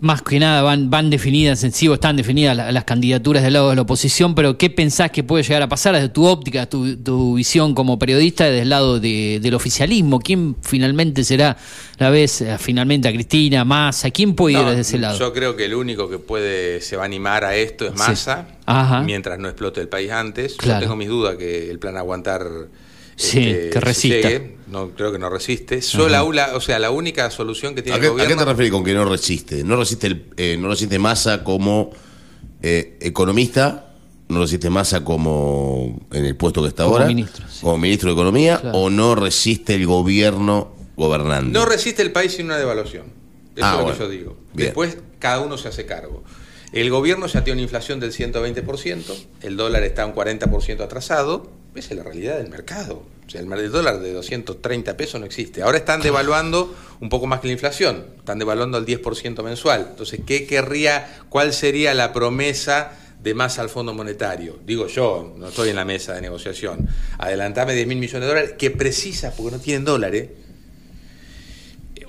más 0.00 0.22
que 0.22 0.38
nada 0.38 0.62
van, 0.62 0.90
van 0.90 1.10
definidas 1.10 1.62
en 1.64 1.72
sí 1.72 1.88
o 1.88 1.94
están 1.94 2.16
definidas 2.16 2.56
la- 2.56 2.72
las 2.72 2.84
candidaturas 2.84 3.42
del 3.42 3.52
lado 3.54 3.70
de 3.70 3.76
la 3.76 3.82
oposición, 3.82 4.34
pero 4.34 4.58
¿qué 4.58 4.68
pensás 4.70 5.10
que 5.10 5.22
puede 5.24 5.42
llegar 5.44 5.62
a 5.62 5.68
pasar 5.68 5.94
desde 5.94 6.08
tu 6.08 6.26
óptica, 6.26 6.66
tu, 6.66 6.96
tu 6.96 7.34
visión 7.34 7.74
como 7.74 7.98
periodista 7.98 8.44
desde 8.44 8.62
el 8.62 8.68
lado 8.70 8.98
de- 9.00 9.38
del 9.40 9.54
oficialismo? 9.54 10.18
¿Quién 10.20 10.56
finalmente 10.62 11.24
será 11.24 11.56
la 11.98 12.10
vez, 12.10 12.40
eh, 12.40 12.56
finalmente 12.58 13.08
a 13.08 13.12
Cristina, 13.12 13.64
Massa? 13.64 14.10
¿Quién 14.10 14.34
puede 14.34 14.58
ir 14.60 14.64
desde 14.66 14.80
ese 14.80 14.98
lado? 14.98 15.18
Yo 15.18 15.32
creo 15.32 15.56
que 15.56 15.64
el 15.66 15.74
único 15.74 16.08
que 16.10 16.18
puede 16.18 16.80
se 16.80 16.96
va 16.96 17.02
a 17.04 17.06
animar 17.06 17.44
a 17.44 17.54
esto 17.56 17.84
es 17.86 17.92
Sí. 17.92 17.98
Massa, 17.98 18.46
Ajá. 18.66 19.02
mientras 19.02 19.38
no 19.38 19.48
explote 19.48 19.80
el 19.80 19.88
país 19.88 20.10
antes. 20.10 20.54
Claro. 20.56 20.80
Yo 20.80 20.84
tengo 20.86 20.96
mis 20.96 21.08
dudas 21.08 21.36
que 21.36 21.70
el 21.70 21.78
plan 21.78 21.96
aguantar 21.96 22.42
Sí, 23.16 23.48
este, 23.50 23.70
que 23.70 23.80
resista. 23.80 24.28
llegue. 24.28 24.56
No 24.68 24.90
creo 24.90 25.12
que 25.12 25.18
no 25.18 25.28
resiste. 25.28 25.82
Solo 25.82 26.08
la, 26.08 26.22
la- 26.22 26.56
o 26.56 26.60
sea, 26.60 26.78
la 26.78 26.90
única 26.90 27.30
solución 27.30 27.74
que 27.74 27.82
tiene 27.82 27.98
¿A 27.98 28.00
qué, 28.00 28.06
el 28.06 28.12
a 28.12 28.16
qué 28.16 28.22
gobierno 28.22 28.44
te 28.44 28.50
refieres 28.50 28.72
con 28.72 28.84
que 28.84 28.94
no 28.94 29.04
resiste? 29.04 29.62
No 29.64 29.76
resiste, 29.76 30.06
el, 30.06 30.26
eh, 30.38 30.56
no 30.58 30.68
resiste 30.68 30.98
Massa 30.98 31.44
como 31.44 31.90
eh, 32.62 32.96
economista, 33.00 33.92
no 34.28 34.40
resiste 34.40 34.70
Massa 34.70 35.04
como 35.04 36.00
en 36.12 36.24
el 36.24 36.36
puesto 36.36 36.62
que 36.62 36.68
está 36.68 36.84
Como 36.84 36.96
ahora, 36.96 37.06
ministro, 37.06 37.44
como 37.60 37.76
ministro 37.78 38.08
de 38.08 38.14
Economía, 38.14 38.58
Claro. 38.60 38.78
o 38.78 38.88
no 38.90 39.14
resiste 39.14 39.74
el 39.74 39.86
gobierno 39.86 40.72
gobernando. 40.96 41.58
No 41.58 41.66
resiste 41.66 42.00
el 42.02 42.12
país 42.12 42.32
sin 42.32 42.46
una 42.46 42.56
devaluación. 42.56 43.04
Eso 43.54 43.66
Ah, 43.66 43.72
es 43.72 43.76
lo 43.76 43.82
bueno. 43.84 43.98
que 43.98 44.04
yo 44.04 44.08
digo. 44.10 44.36
Bien. 44.54 44.68
Después 44.68 44.96
cada 45.18 45.40
uno 45.40 45.58
se 45.58 45.68
hace 45.68 45.84
cargo. 45.84 46.24
El 46.72 46.88
gobierno 46.88 47.26
ya 47.26 47.44
tiene 47.44 47.58
una 47.58 47.62
inflación 47.64 48.00
del 48.00 48.12
120%, 48.12 49.26
el 49.42 49.56
dólar 49.58 49.82
está 49.82 50.06
un 50.06 50.14
40% 50.14 50.80
atrasado, 50.80 51.50
esa 51.74 51.90
es 51.90 51.96
la 51.98 52.02
realidad 52.02 52.38
del 52.38 52.48
mercado. 52.48 53.04
O 53.26 53.30
sea, 53.30 53.42
el 53.42 53.70
dólar 53.70 54.00
de 54.00 54.12
230 54.12 54.96
pesos 54.96 55.20
no 55.20 55.26
existe. 55.26 55.62
Ahora 55.62 55.78
están 55.78 56.00
devaluando 56.00 56.74
un 57.00 57.08
poco 57.10 57.26
más 57.26 57.40
que 57.40 57.46
la 57.46 57.52
inflación, 57.52 58.06
están 58.18 58.38
devaluando 58.38 58.78
al 58.78 58.86
10% 58.86 59.42
mensual. 59.42 59.88
Entonces, 59.90 60.20
¿qué 60.26 60.46
querría, 60.46 61.24
cuál 61.28 61.52
sería 61.52 61.92
la 61.92 62.12
promesa 62.12 62.92
de 63.22 63.34
más 63.34 63.58
al 63.58 63.68
Fondo 63.68 63.92
Monetario? 63.92 64.58
Digo 64.64 64.86
yo, 64.86 65.34
no 65.36 65.48
estoy 65.48 65.70
en 65.70 65.76
la 65.76 65.84
mesa 65.84 66.14
de 66.14 66.22
negociación. 66.22 66.88
Adelantame 67.18 67.74
10 67.74 67.86
mil 67.86 67.98
millones 67.98 68.22
de 68.22 68.28
dólares 68.28 68.54
que 68.58 68.70
precisa, 68.70 69.32
porque 69.36 69.56
no 69.56 69.62
tienen 69.62 69.84
dólares, 69.84 70.30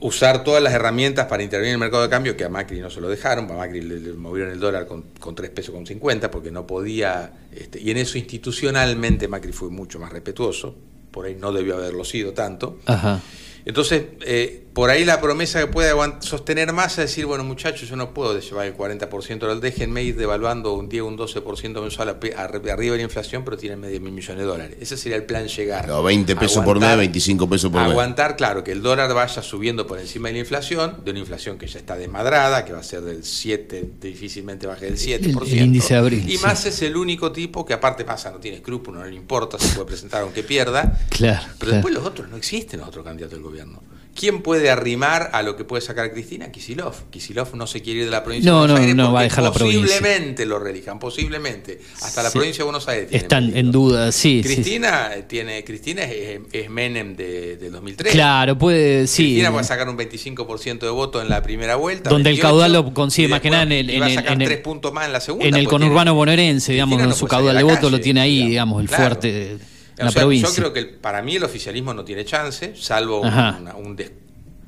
usar 0.03 0.43
todas 0.43 0.61
las 0.61 0.73
herramientas 0.73 1.27
para 1.27 1.43
intervenir 1.43 1.69
en 1.69 1.75
el 1.75 1.79
mercado 1.79 2.03
de 2.03 2.09
cambio, 2.09 2.35
que 2.35 2.43
a 2.43 2.49
Macri 2.49 2.81
no 2.81 2.89
se 2.89 2.99
lo 2.99 3.07
dejaron, 3.07 3.49
a 3.49 3.53
Macri 3.53 3.81
le, 3.81 4.13
movieron 4.13 4.51
el 4.51 4.59
dólar 4.59 4.85
con, 4.85 5.05
con 5.17 5.33
3 5.33 5.49
pesos 5.51 5.73
con 5.73 5.87
50, 5.87 6.29
porque 6.29 6.51
no 6.51 6.67
podía, 6.67 7.31
este, 7.53 7.79
y 7.79 7.89
en 7.89 7.97
eso 7.97 8.17
institucionalmente 8.17 9.29
Macri 9.29 9.53
fue 9.53 9.69
mucho 9.69 9.99
más 9.99 10.11
respetuoso, 10.11 10.75
por 11.09 11.25
ahí 11.25 11.35
no 11.35 11.53
debió 11.53 11.77
haberlo 11.77 12.03
sido 12.03 12.33
tanto. 12.33 12.79
Ajá. 12.85 13.21
Entonces, 13.65 14.03
eh, 14.25 14.59
por 14.73 14.89
ahí 14.89 15.05
la 15.05 15.21
promesa 15.21 15.59
que 15.59 15.67
puede 15.67 15.93
sostener 16.21 16.73
más 16.73 16.93
es 16.93 17.05
decir, 17.05 17.25
bueno 17.27 17.43
muchachos, 17.43 17.87
yo 17.87 17.95
no 17.95 18.13
puedo 18.13 18.37
llevar 18.37 18.65
el 18.65 18.75
40%, 18.75 19.47
del 19.47 19.61
déjenme 19.61 20.03
ir 20.03 20.17
devaluando 20.17 20.73
un 20.73 20.89
10, 20.89 21.03
un 21.03 21.17
12% 21.17 21.81
mensual 21.81 22.09
a 22.09 22.19
arri- 22.19 22.69
arriba 22.71 22.91
de 22.93 22.97
la 22.97 23.03
inflación, 23.03 23.45
pero 23.45 23.55
tienen 23.55 23.79
medio 23.79 24.01
mil 24.01 24.11
millones 24.11 24.39
de 24.39 24.43
dólares. 24.45 24.77
Ese 24.81 24.97
sería 24.97 25.15
el 25.15 25.25
plan 25.25 25.47
llegar. 25.47 25.87
No, 25.87 26.01
20 26.03 26.35
pesos 26.35 26.65
por 26.65 26.79
mes, 26.79 26.97
25 26.97 27.47
pesos 27.47 27.71
por 27.71 27.81
mes. 27.81 27.91
Aguantar, 27.91 28.35
claro, 28.35 28.63
que 28.63 28.71
el 28.71 28.81
dólar 28.81 29.13
vaya 29.13 29.41
subiendo 29.43 29.85
por 29.87 29.99
encima 29.99 30.27
de 30.29 30.33
la 30.33 30.39
inflación, 30.39 30.97
de 31.05 31.11
una 31.11 31.19
inflación 31.19 31.57
que 31.59 31.67
ya 31.67 31.79
está 31.79 31.95
desmadrada, 31.95 32.65
que 32.65 32.73
va 32.73 32.79
a 32.79 32.83
ser 32.83 33.01
del 33.01 33.23
7, 33.23 33.91
difícilmente 34.01 34.65
baje 34.67 34.85
del 34.85 34.97
7%. 34.97 35.51
El- 35.53 35.59
el 35.59 35.65
índice 35.65 35.93
de 35.93 35.99
abril, 35.99 36.23
Y 36.29 36.37
sí. 36.37 36.43
más 36.43 36.65
es 36.65 36.81
el 36.81 36.97
único 36.97 37.31
tipo 37.31 37.63
que 37.65 37.73
aparte 37.73 38.03
pasa, 38.03 38.31
no 38.31 38.39
tiene 38.39 38.57
escrúpulos, 38.57 39.01
no 39.03 39.07
le 39.07 39.15
importa, 39.15 39.57
se 39.59 39.69
puede 39.75 39.85
presentar 39.87 40.23
aunque 40.23 40.41
pierda. 40.43 40.99
Claro, 41.09 41.41
Pero 41.45 41.57
claro. 41.59 41.73
después 41.73 41.93
los 41.93 42.05
otros 42.05 42.27
no 42.29 42.37
existen 42.37 42.79
los 42.79 42.89
otros 42.89 43.05
candidatos 43.05 43.33
del 43.37 43.43
gobierno. 43.53 43.81
¿Quién 44.15 44.43
puede 44.43 44.69
arrimar 44.69 45.31
a 45.33 45.41
lo 45.41 45.55
que 45.55 45.63
puede 45.63 45.81
sacar 45.81 46.11
Cristina? 46.11 46.51
Kisilov. 46.51 46.93
Kisilov 47.09 47.55
no 47.55 47.65
se 47.65 47.81
quiere 47.81 48.01
ir 48.01 48.05
de 48.05 48.11
la 48.11 48.23
provincia 48.23 48.51
No, 48.51 48.57
de 48.57 48.59
Buenos 48.61 48.75
no, 48.77 48.81
Aires 48.83 48.95
no 48.95 49.11
va 49.11 49.19
a 49.21 49.23
dejar 49.23 49.43
la 49.43 49.51
provincia. 49.51 49.81
Posiblemente 49.81 50.45
lo 50.45 50.59
relijan, 50.59 50.99
posiblemente. 50.99 51.79
Hasta 51.99 52.21
la 52.21 52.29
provincia 52.29 52.59
de 52.59 52.63
Buenos 52.65 52.87
Aires 52.87 53.09
tiene 53.09 53.23
Están 53.23 53.57
en 53.57 53.71
duda, 53.71 54.11
sí. 54.11 54.43
sí, 54.43 54.49
sí. 54.49 54.53
Cristina 54.55 55.15
eh, 55.15 55.23
tiene 55.23 55.63
Cristina 55.63 56.03
es, 56.03 56.41
es 56.51 56.69
Menem 56.69 57.15
de, 57.15 57.57
de 57.57 57.69
2003. 57.71 58.11
Claro, 58.13 58.55
puede, 58.55 59.07
sí. 59.07 59.23
Cristina 59.23 59.49
va 59.49 59.61
a 59.61 59.63
sacar 59.63 59.89
un 59.89 59.97
25% 59.97 60.79
de 60.79 60.89
voto 60.91 61.19
en 61.19 61.29
la 61.29 61.41
primera 61.41 61.75
vuelta. 61.75 62.11
Donde 62.11 62.29
el 62.29 62.35
28, 62.35 62.47
caudal 62.47 62.71
lo 62.73 62.93
consigue 62.93 63.29
más 63.29 63.41
que 63.41 63.49
nada 63.49 63.63
en 63.63 63.71
el- 63.71 63.89
y 63.89 63.97
va 63.99 64.05
a 64.05 64.09
en 64.09 64.15
sacar 64.15 64.33
en 64.33 64.41
el- 64.43 64.47
tres 64.47 64.59
puntos 64.59 64.93
más 64.93 65.07
en 65.07 65.13
la 65.13 65.21
segunda. 65.21 65.47
En 65.47 65.55
el 65.55 65.67
conurbano 65.67 66.13
bonaerense, 66.13 66.71
digamos, 66.73 67.01
no 67.01 67.11
su 67.13 67.25
caudal 67.25 67.57
de 67.57 67.63
voto 67.63 67.89
lo 67.89 67.99
tiene 67.99 68.21
ahí, 68.21 68.47
digamos. 68.47 68.49
digamos, 68.53 68.81
el 68.83 68.87
Claro. 68.89 69.03
fuerte 69.05 69.57
de 69.95 70.03
O 70.03 70.05
la 70.05 70.11
sea, 70.11 70.21
provincia. 70.21 70.49
Yo 70.49 70.55
creo 70.55 70.73
que 70.73 70.79
el- 70.79 70.89
para 70.95 71.21
mí 71.21 71.35
el 71.35 71.43
oficialismo 71.43 71.93
no 71.93 72.03
tiene 72.03 72.25
chance, 72.25 72.73
salvo 72.75 73.21
un, 73.21 73.27
Ajá. 73.27 73.57
una- 73.61 73.75
un 73.75 73.95
des- 73.95 74.11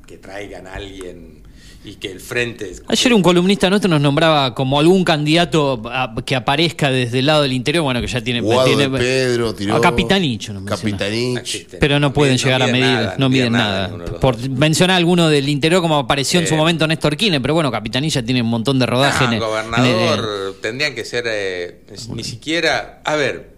que 0.08 0.18
traigan 0.18 0.68
a 0.68 0.74
alguien 0.76 1.44
y 1.84 1.96
que 1.96 2.12
el 2.12 2.20
frente. 2.20 2.72
Ayer 2.88 3.14
un 3.14 3.22
columnista 3.22 3.70
nuestro 3.70 3.90
nos 3.90 4.02
nombraba 4.02 4.56
como 4.56 4.80
algún 4.80 5.04
candidato 5.04 5.82
a- 5.86 6.16
que 6.26 6.36
aparezca 6.36 6.90
desde 6.90 7.20
el 7.20 7.28
lado 7.28 7.44
del 7.44 7.54
interior, 7.54 7.84
bueno, 7.84 8.02
que 8.02 8.08
ya 8.08 8.22
tiene... 8.24 8.42
Tiene 8.42 8.90
Pedro, 8.90 9.54
tiró- 9.54 9.76
a 9.76 9.82
Capitanicho 9.82 10.52
nos 10.54 10.64
menciona. 10.64 10.98
Capitanich. 10.98 11.68
Pero 11.80 12.00
no 12.00 12.12
pueden 12.14 12.38
llegar 12.38 12.62
a 12.64 12.68
medir, 12.68 12.82
nada, 12.86 13.16
no 13.20 13.30
miden 13.30 13.54
nada. 13.54 13.88
los 13.90 14.10
Por 14.20 14.38
mencionar 14.50 14.98
alguno 14.98 15.28
del 15.30 15.48
interior 15.50 15.82
como 15.82 15.98
apareció 15.98 16.40
en 16.40 16.48
su 16.48 16.56
momento 16.56 16.88
Néstor 16.88 17.18
Kirchner, 17.18 17.42
pero 17.42 17.54
bueno, 17.54 17.72
Capitanilla 17.72 18.24
tiene 18.24 18.42
un 18.42 18.50
montón 18.50 18.78
de 18.80 18.86
rodaje 18.88 19.24
Ah, 19.26 19.28
en 19.28 19.34
el- 19.34 19.40
gobernador 19.40 20.20
en 20.20 20.48
el- 20.56 20.62
tendrían 20.62 20.96
que 20.96 21.06
ser 21.06 21.26
eh, 21.28 21.82
ni 22.14 22.24
siquiera. 22.24 23.02
A 23.06 23.16
ver, 23.16 23.55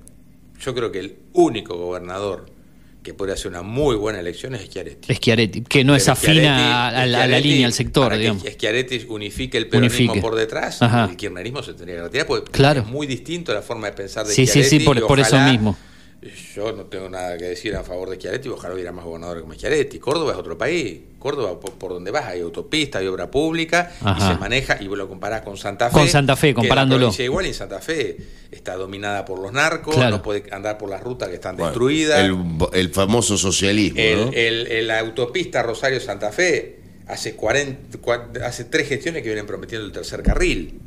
yo 0.61 0.73
creo 0.75 0.91
que 0.91 0.99
el 0.99 1.15
único 1.33 1.75
gobernador 1.77 2.45
que 3.03 3.13
puede 3.13 3.31
hacer 3.31 3.47
una 3.47 3.61
muy 3.61 3.95
buena 3.95 4.19
elección 4.19 4.53
es 4.55 4.63
Schiaretti. 4.65 5.13
Schiaretti, 5.13 5.61
que 5.61 5.83
no 5.85 5.95
es 5.95 6.09
afina 6.09 6.57
a, 6.57 6.87
a 6.89 6.91
la, 6.91 6.99
a 7.01 7.05
la 7.05 7.17
Schiaretti, 7.27 7.47
línea, 7.49 7.67
al 7.67 7.73
sector, 7.73 8.17
digamos. 8.17 8.43
Schiaretti 8.43 9.05
unifique 9.07 9.57
el 9.57 9.69
peronismo 9.69 9.97
Unifique. 10.11 10.21
por 10.21 10.35
detrás, 10.35 10.81
Ajá. 10.81 11.05
el 11.09 11.15
kirchnerismo 11.15 11.63
se 11.63 11.73
tendría 11.73 11.95
que 11.97 12.03
retirar, 12.03 12.27
porque 12.27 12.51
Claro. 12.51 12.81
es 12.81 12.87
muy 12.87 13.07
distinto 13.07 13.53
la 13.53 13.61
forma 13.61 13.87
de 13.87 13.93
pensar 13.93 14.25
de 14.27 14.33
Sí, 14.33 14.45
sí, 14.45 14.51
Schiaretti. 14.63 14.79
sí, 14.79 14.85
por, 14.85 14.97
y 14.97 15.01
por 15.01 15.19
eso 15.21 15.39
mismo. 15.39 15.77
Yo 16.55 16.71
no 16.71 16.85
tengo 16.85 17.07
nada 17.09 17.37
que 17.37 17.45
decir 17.45 17.75
a 17.75 17.83
favor 17.83 18.09
de 18.09 18.15
Schiaretti, 18.15 18.49
ojalá 18.49 18.73
hubiera 18.73 18.91
más 18.91 19.05
gobernadores 19.05 19.43
como 19.43 19.53
Schiaretti. 19.53 19.99
Córdoba 19.99 20.31
es 20.31 20.37
otro 20.39 20.57
país. 20.57 20.99
Córdoba, 21.19 21.59
por, 21.59 21.73
por 21.73 21.91
donde 21.93 22.09
vas, 22.09 22.25
hay 22.25 22.41
autopista, 22.41 22.97
hay 22.99 23.07
obra 23.07 23.29
pública, 23.29 23.91
y 24.17 24.21
se 24.21 24.35
maneja, 24.37 24.77
y 24.81 24.87
vos 24.87 24.97
lo 24.97 25.07
comparás 25.07 25.41
con 25.43 25.57
Santa 25.57 25.89
Fe. 25.89 25.93
Con 25.93 26.07
Santa 26.07 26.35
Fe, 26.35 26.47
que 26.47 26.53
la 26.53 26.55
comparándolo. 26.61 26.99
provincia 27.01 27.23
igual, 27.25 27.45
y 27.45 27.53
Santa 27.53 27.79
Fe 27.79 28.17
está 28.51 28.75
dominada 28.75 29.25
por 29.25 29.39
los 29.39 29.51
narcos, 29.53 29.93
Claro. 29.95 30.17
no 30.17 30.21
puede 30.23 30.43
andar 30.51 30.77
por 30.79 30.89
las 30.89 31.01
rutas 31.03 31.29
que 31.29 31.35
están 31.35 31.55
Bueno, 31.55 31.69
destruidas. 31.69 32.19
El, 32.21 32.35
el 32.73 32.89
famoso 32.89 33.37
socialismo, 33.37 33.99
El, 33.99 34.17
¿no? 34.25 34.31
el- 34.33 34.67
el- 34.67 34.87
la 34.87 34.99
autopista 34.99 35.61
Rosario-Santa 35.61 36.31
Fe 36.31 36.79
hace 37.07 37.35
40, 37.35 37.99
cua- 37.99 38.41
hace 38.43 38.63
tres 38.65 38.87
gestiones 38.89 39.21
que 39.21 39.29
vienen 39.29 39.45
prometiendo 39.45 39.85
el 39.85 39.91
tercer 39.93 40.23
carril. 40.23 40.79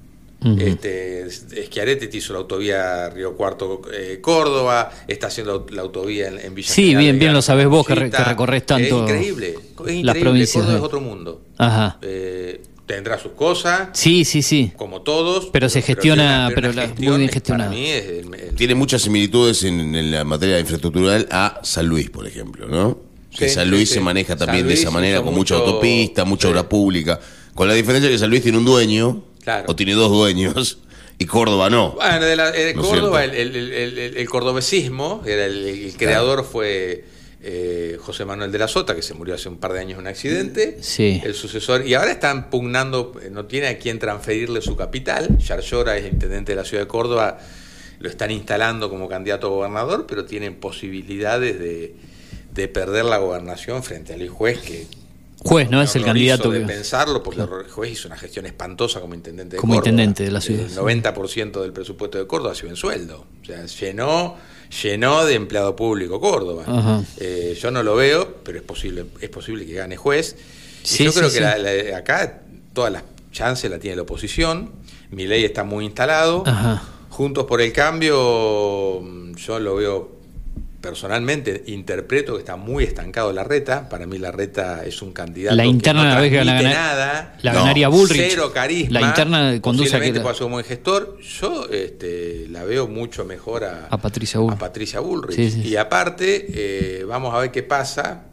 Ujú. 0.42 0.56
Este, 0.58 1.26
Schiaretti 1.66 2.16
hizo 2.16 2.32
la 2.32 2.38
autovía 2.40 3.10
Río 3.10 3.36
Cuarto 3.36 3.82
eh, 3.92 4.18
Córdoba, 4.22 4.90
está 5.06 5.26
haciendo 5.26 5.66
la 5.70 5.82
autovía 5.82 6.28
en, 6.28 6.38
en 6.38 6.54
Villa 6.54 6.68
Sí, 6.72 6.82
General 6.82 7.02
bien, 7.04 7.18
bien 7.18 7.32
lo 7.34 7.42
sabés 7.42 7.66
vos 7.66 7.86
que, 7.86 7.94
re- 7.94 8.06
Chita. 8.06 8.18
que 8.18 8.24
recorres 8.30 8.64
tanto 8.64 9.04
Es 9.04 9.10
increíble, 9.10 9.48
es 9.50 9.70
increíble. 9.72 10.04
las 10.04 10.16
provincias. 10.16 10.54
Córdoba 10.64 10.78
es 10.78 10.84
otro 10.84 11.00
mundo. 11.02 11.42
Ajá. 11.58 11.98
Eh, 12.00 12.62
tendrá 12.86 13.18
sus 13.18 13.32
cosas, 13.32 13.90
Sí, 13.92 14.24
sí, 14.24 14.40
sí. 14.42 14.72
como 14.76 15.02
todos. 15.02 15.46
Pero 15.52 15.68
se 15.68 15.82
gestiona, 15.82 16.50
pero 16.54 16.72
gestión, 16.72 16.96
muy 16.96 17.18
bien 17.18 17.28
es 17.28 18.04
el- 18.06 18.34
el- 18.34 18.54
Tiene 18.56 18.74
muchas 18.74 19.02
similitudes 19.02 19.62
en, 19.64 19.94
en 19.94 20.10
la 20.10 20.24
materia 20.24 20.58
infraestructural 20.58 21.28
a 21.30 21.60
San 21.62 21.86
Luis, 21.86 22.08
por 22.10 22.26
ejemplo, 22.26 22.66
¿no? 22.66 22.98
Que 23.36 23.48
Sí, 23.48 23.54
San 23.56 23.70
Luis 23.70 23.88
sí. 23.90 23.94
se 23.96 24.00
maneja 24.00 24.36
también 24.36 24.66
de 24.66 24.72
esa 24.74 24.90
manera, 24.90 25.22
con 25.22 25.34
mucha 25.34 25.54
autopista, 25.54 26.24
mucha 26.24 26.48
obra 26.48 26.68
pública. 26.68 27.20
Con 27.54 27.68
la 27.68 27.74
diferencia 27.74 28.10
que 28.10 28.18
San 28.18 28.30
Luis 28.30 28.42
tiene 28.42 28.58
un 28.58 28.64
dueño, 28.64 29.22
Claro. 29.42 29.66
o 29.68 29.76
tiene 29.76 29.94
dos 29.94 30.10
dueños, 30.10 30.78
y 31.18 31.26
Córdoba 31.26 31.68
no. 31.70 31.92
Bueno, 31.92 32.24
de, 32.24 32.36
la- 32.36 32.50
de 32.50 32.74
¿No 32.74 32.82
es 32.82 32.88
Córdoba, 32.88 33.24
el, 33.24 33.30
cierto? 33.32 33.56
el- 33.58 33.72
el- 33.72 33.98
el- 33.98 34.16
el 34.16 34.28
cordobesismo, 34.28 35.22
el, 35.26 35.38
el 35.38 35.96
creador 35.96 36.44
fue 36.44 37.04
eh, 37.42 37.96
José 38.00 38.26
Manuel 38.26 38.52
de 38.52 38.58
la 38.58 38.68
Sota, 38.68 38.94
que 38.94 39.00
se 39.00 39.14
murió 39.14 39.34
hace 39.34 39.48
un 39.48 39.56
par 39.56 39.72
de 39.72 39.80
años 39.80 39.94
en 39.94 40.00
un 40.00 40.06
accidente. 40.08 40.76
Sí. 40.82 41.22
El 41.24 41.34
sucesor, 41.34 41.86
y 41.86 41.94
ahora 41.94 42.10
están 42.12 42.50
pugnando, 42.50 43.14
eh, 43.22 43.30
no 43.30 43.46
tiene 43.46 43.68
a 43.68 43.78
quién 43.78 43.98
transferirle 43.98 44.60
su 44.60 44.76
capital. 44.76 45.38
Yarlora 45.38 45.96
es 45.96 46.10
intendente 46.10 46.52
de 46.52 46.56
la 46.56 46.64
ciudad 46.66 46.82
de 46.84 46.88
Córdoba, 46.88 47.38
lo 47.98 48.08
están 48.10 48.30
instalando 48.30 48.90
como 48.90 49.08
candidato 49.08 49.46
a 49.46 49.50
gobernador, 49.50 50.06
pero 50.06 50.26
tienen 50.26 50.56
posibilidades 50.56 51.58
de, 51.58 51.94
de 52.52 52.68
perder 52.68 53.06
la 53.06 53.16
gobernación 53.18 53.82
frente 53.82 54.12
a 54.12 54.16
Luis 54.18 54.30
Juez, 54.30 54.58
que 54.60 54.86
Juez, 55.42 55.70
¿no? 55.70 55.80
Es 55.80 55.96
el 55.96 56.04
candidato 56.04 56.50
de 56.50 56.60
que- 56.60 56.66
pensarlo, 56.66 57.22
porque 57.22 57.40
el 57.40 57.48
juez 57.70 57.92
hizo 57.92 58.08
una 58.08 58.16
gestión 58.18 58.44
espantosa 58.46 59.00
como 59.00 59.14
intendente 59.14 59.56
de 59.56 59.60
Como 59.60 59.74
Córdoba. 59.74 59.90
intendente 59.90 60.24
de 60.24 60.30
la 60.30 60.40
ciudad, 60.40 60.64
El 60.64 60.70
sí. 60.70 60.76
90% 60.76 61.62
del 61.62 61.72
presupuesto 61.72 62.18
de 62.18 62.26
Córdoba 62.26 62.52
ha 62.52 62.54
sido 62.54 62.68
en 62.68 62.76
sueldo. 62.76 63.24
O 63.40 63.44
sea, 63.44 63.64
llenó, 63.64 64.36
llenó 64.82 65.24
de 65.24 65.34
empleado 65.34 65.74
público 65.76 66.20
Córdoba. 66.20 67.02
Eh, 67.18 67.58
yo 67.60 67.70
no 67.70 67.82
lo 67.82 67.96
veo, 67.96 68.36
pero 68.44 68.58
es 68.58 68.64
posible, 68.64 69.06
es 69.20 69.30
posible 69.30 69.64
que 69.64 69.72
gane 69.74 69.96
juez. 69.96 70.36
Sí, 70.82 71.04
yo 71.04 71.12
sí, 71.12 71.18
creo 71.18 71.30
sí. 71.30 71.36
que 71.36 71.40
la- 71.42 71.56
la- 71.58 71.96
acá 71.96 72.42
todas 72.74 72.92
las 72.92 73.02
chances 73.32 73.70
la 73.70 73.78
tiene 73.78 73.96
la 73.96 74.02
oposición. 74.02 74.70
Mi 75.10 75.26
ley 75.26 75.44
está 75.44 75.64
muy 75.64 75.86
instalado. 75.86 76.42
Ajá. 76.46 76.82
Juntos 77.08 77.46
por 77.46 77.60
el 77.62 77.72
cambio, 77.72 79.00
mm, 79.02 79.34
yo 79.36 79.58
lo 79.58 79.74
veo 79.76 80.19
personalmente, 80.80 81.62
interpreto 81.66 82.34
que 82.34 82.38
está 82.40 82.56
muy 82.56 82.84
estancado 82.84 83.32
la 83.32 83.44
reta. 83.44 83.88
Para 83.88 84.06
mí 84.06 84.18
la 84.18 84.32
reta 84.32 84.84
es 84.84 85.02
un 85.02 85.12
candidato 85.12 85.54
La 85.56 85.66
interna 85.66 86.02
que 86.02 86.08
no 86.08 86.14
la 86.14 86.20
ves 86.20 86.30
que 86.30 86.44
la 86.44 86.52
gana- 86.54 86.70
nada. 86.72 87.36
la 87.42 87.52
ganaría 87.54 87.88
Bullrich. 87.88 88.28
Cero 88.30 88.50
carisma. 88.52 89.00
La 89.00 89.06
interna 89.08 89.60
conduce 89.60 89.88
a 89.96 90.00
que- 90.00 90.12
posiblemente 90.12 90.20
pueda 90.20 90.34
ser 90.34 90.46
un 90.46 90.52
buen 90.52 90.64
gestor. 90.64 91.18
Yo 91.20 91.66
este, 91.70 92.46
la 92.50 92.64
veo 92.64 92.88
mucho 92.88 93.24
mejor 93.24 93.64
a, 93.64 93.86
A 93.90 93.98
Patricia 93.98 94.40
Bull. 94.40 94.52
a 94.52 94.56
Patricia 94.58 95.00
Bullrich. 95.00 95.36
Sí, 95.36 95.50
sí. 95.50 95.60
Y 95.68 95.76
aparte, 95.76 96.46
eh, 96.48 97.04
vamos 97.04 97.34
a 97.34 97.38
ver 97.40 97.50
qué 97.50 97.62
pasa 97.62 98.24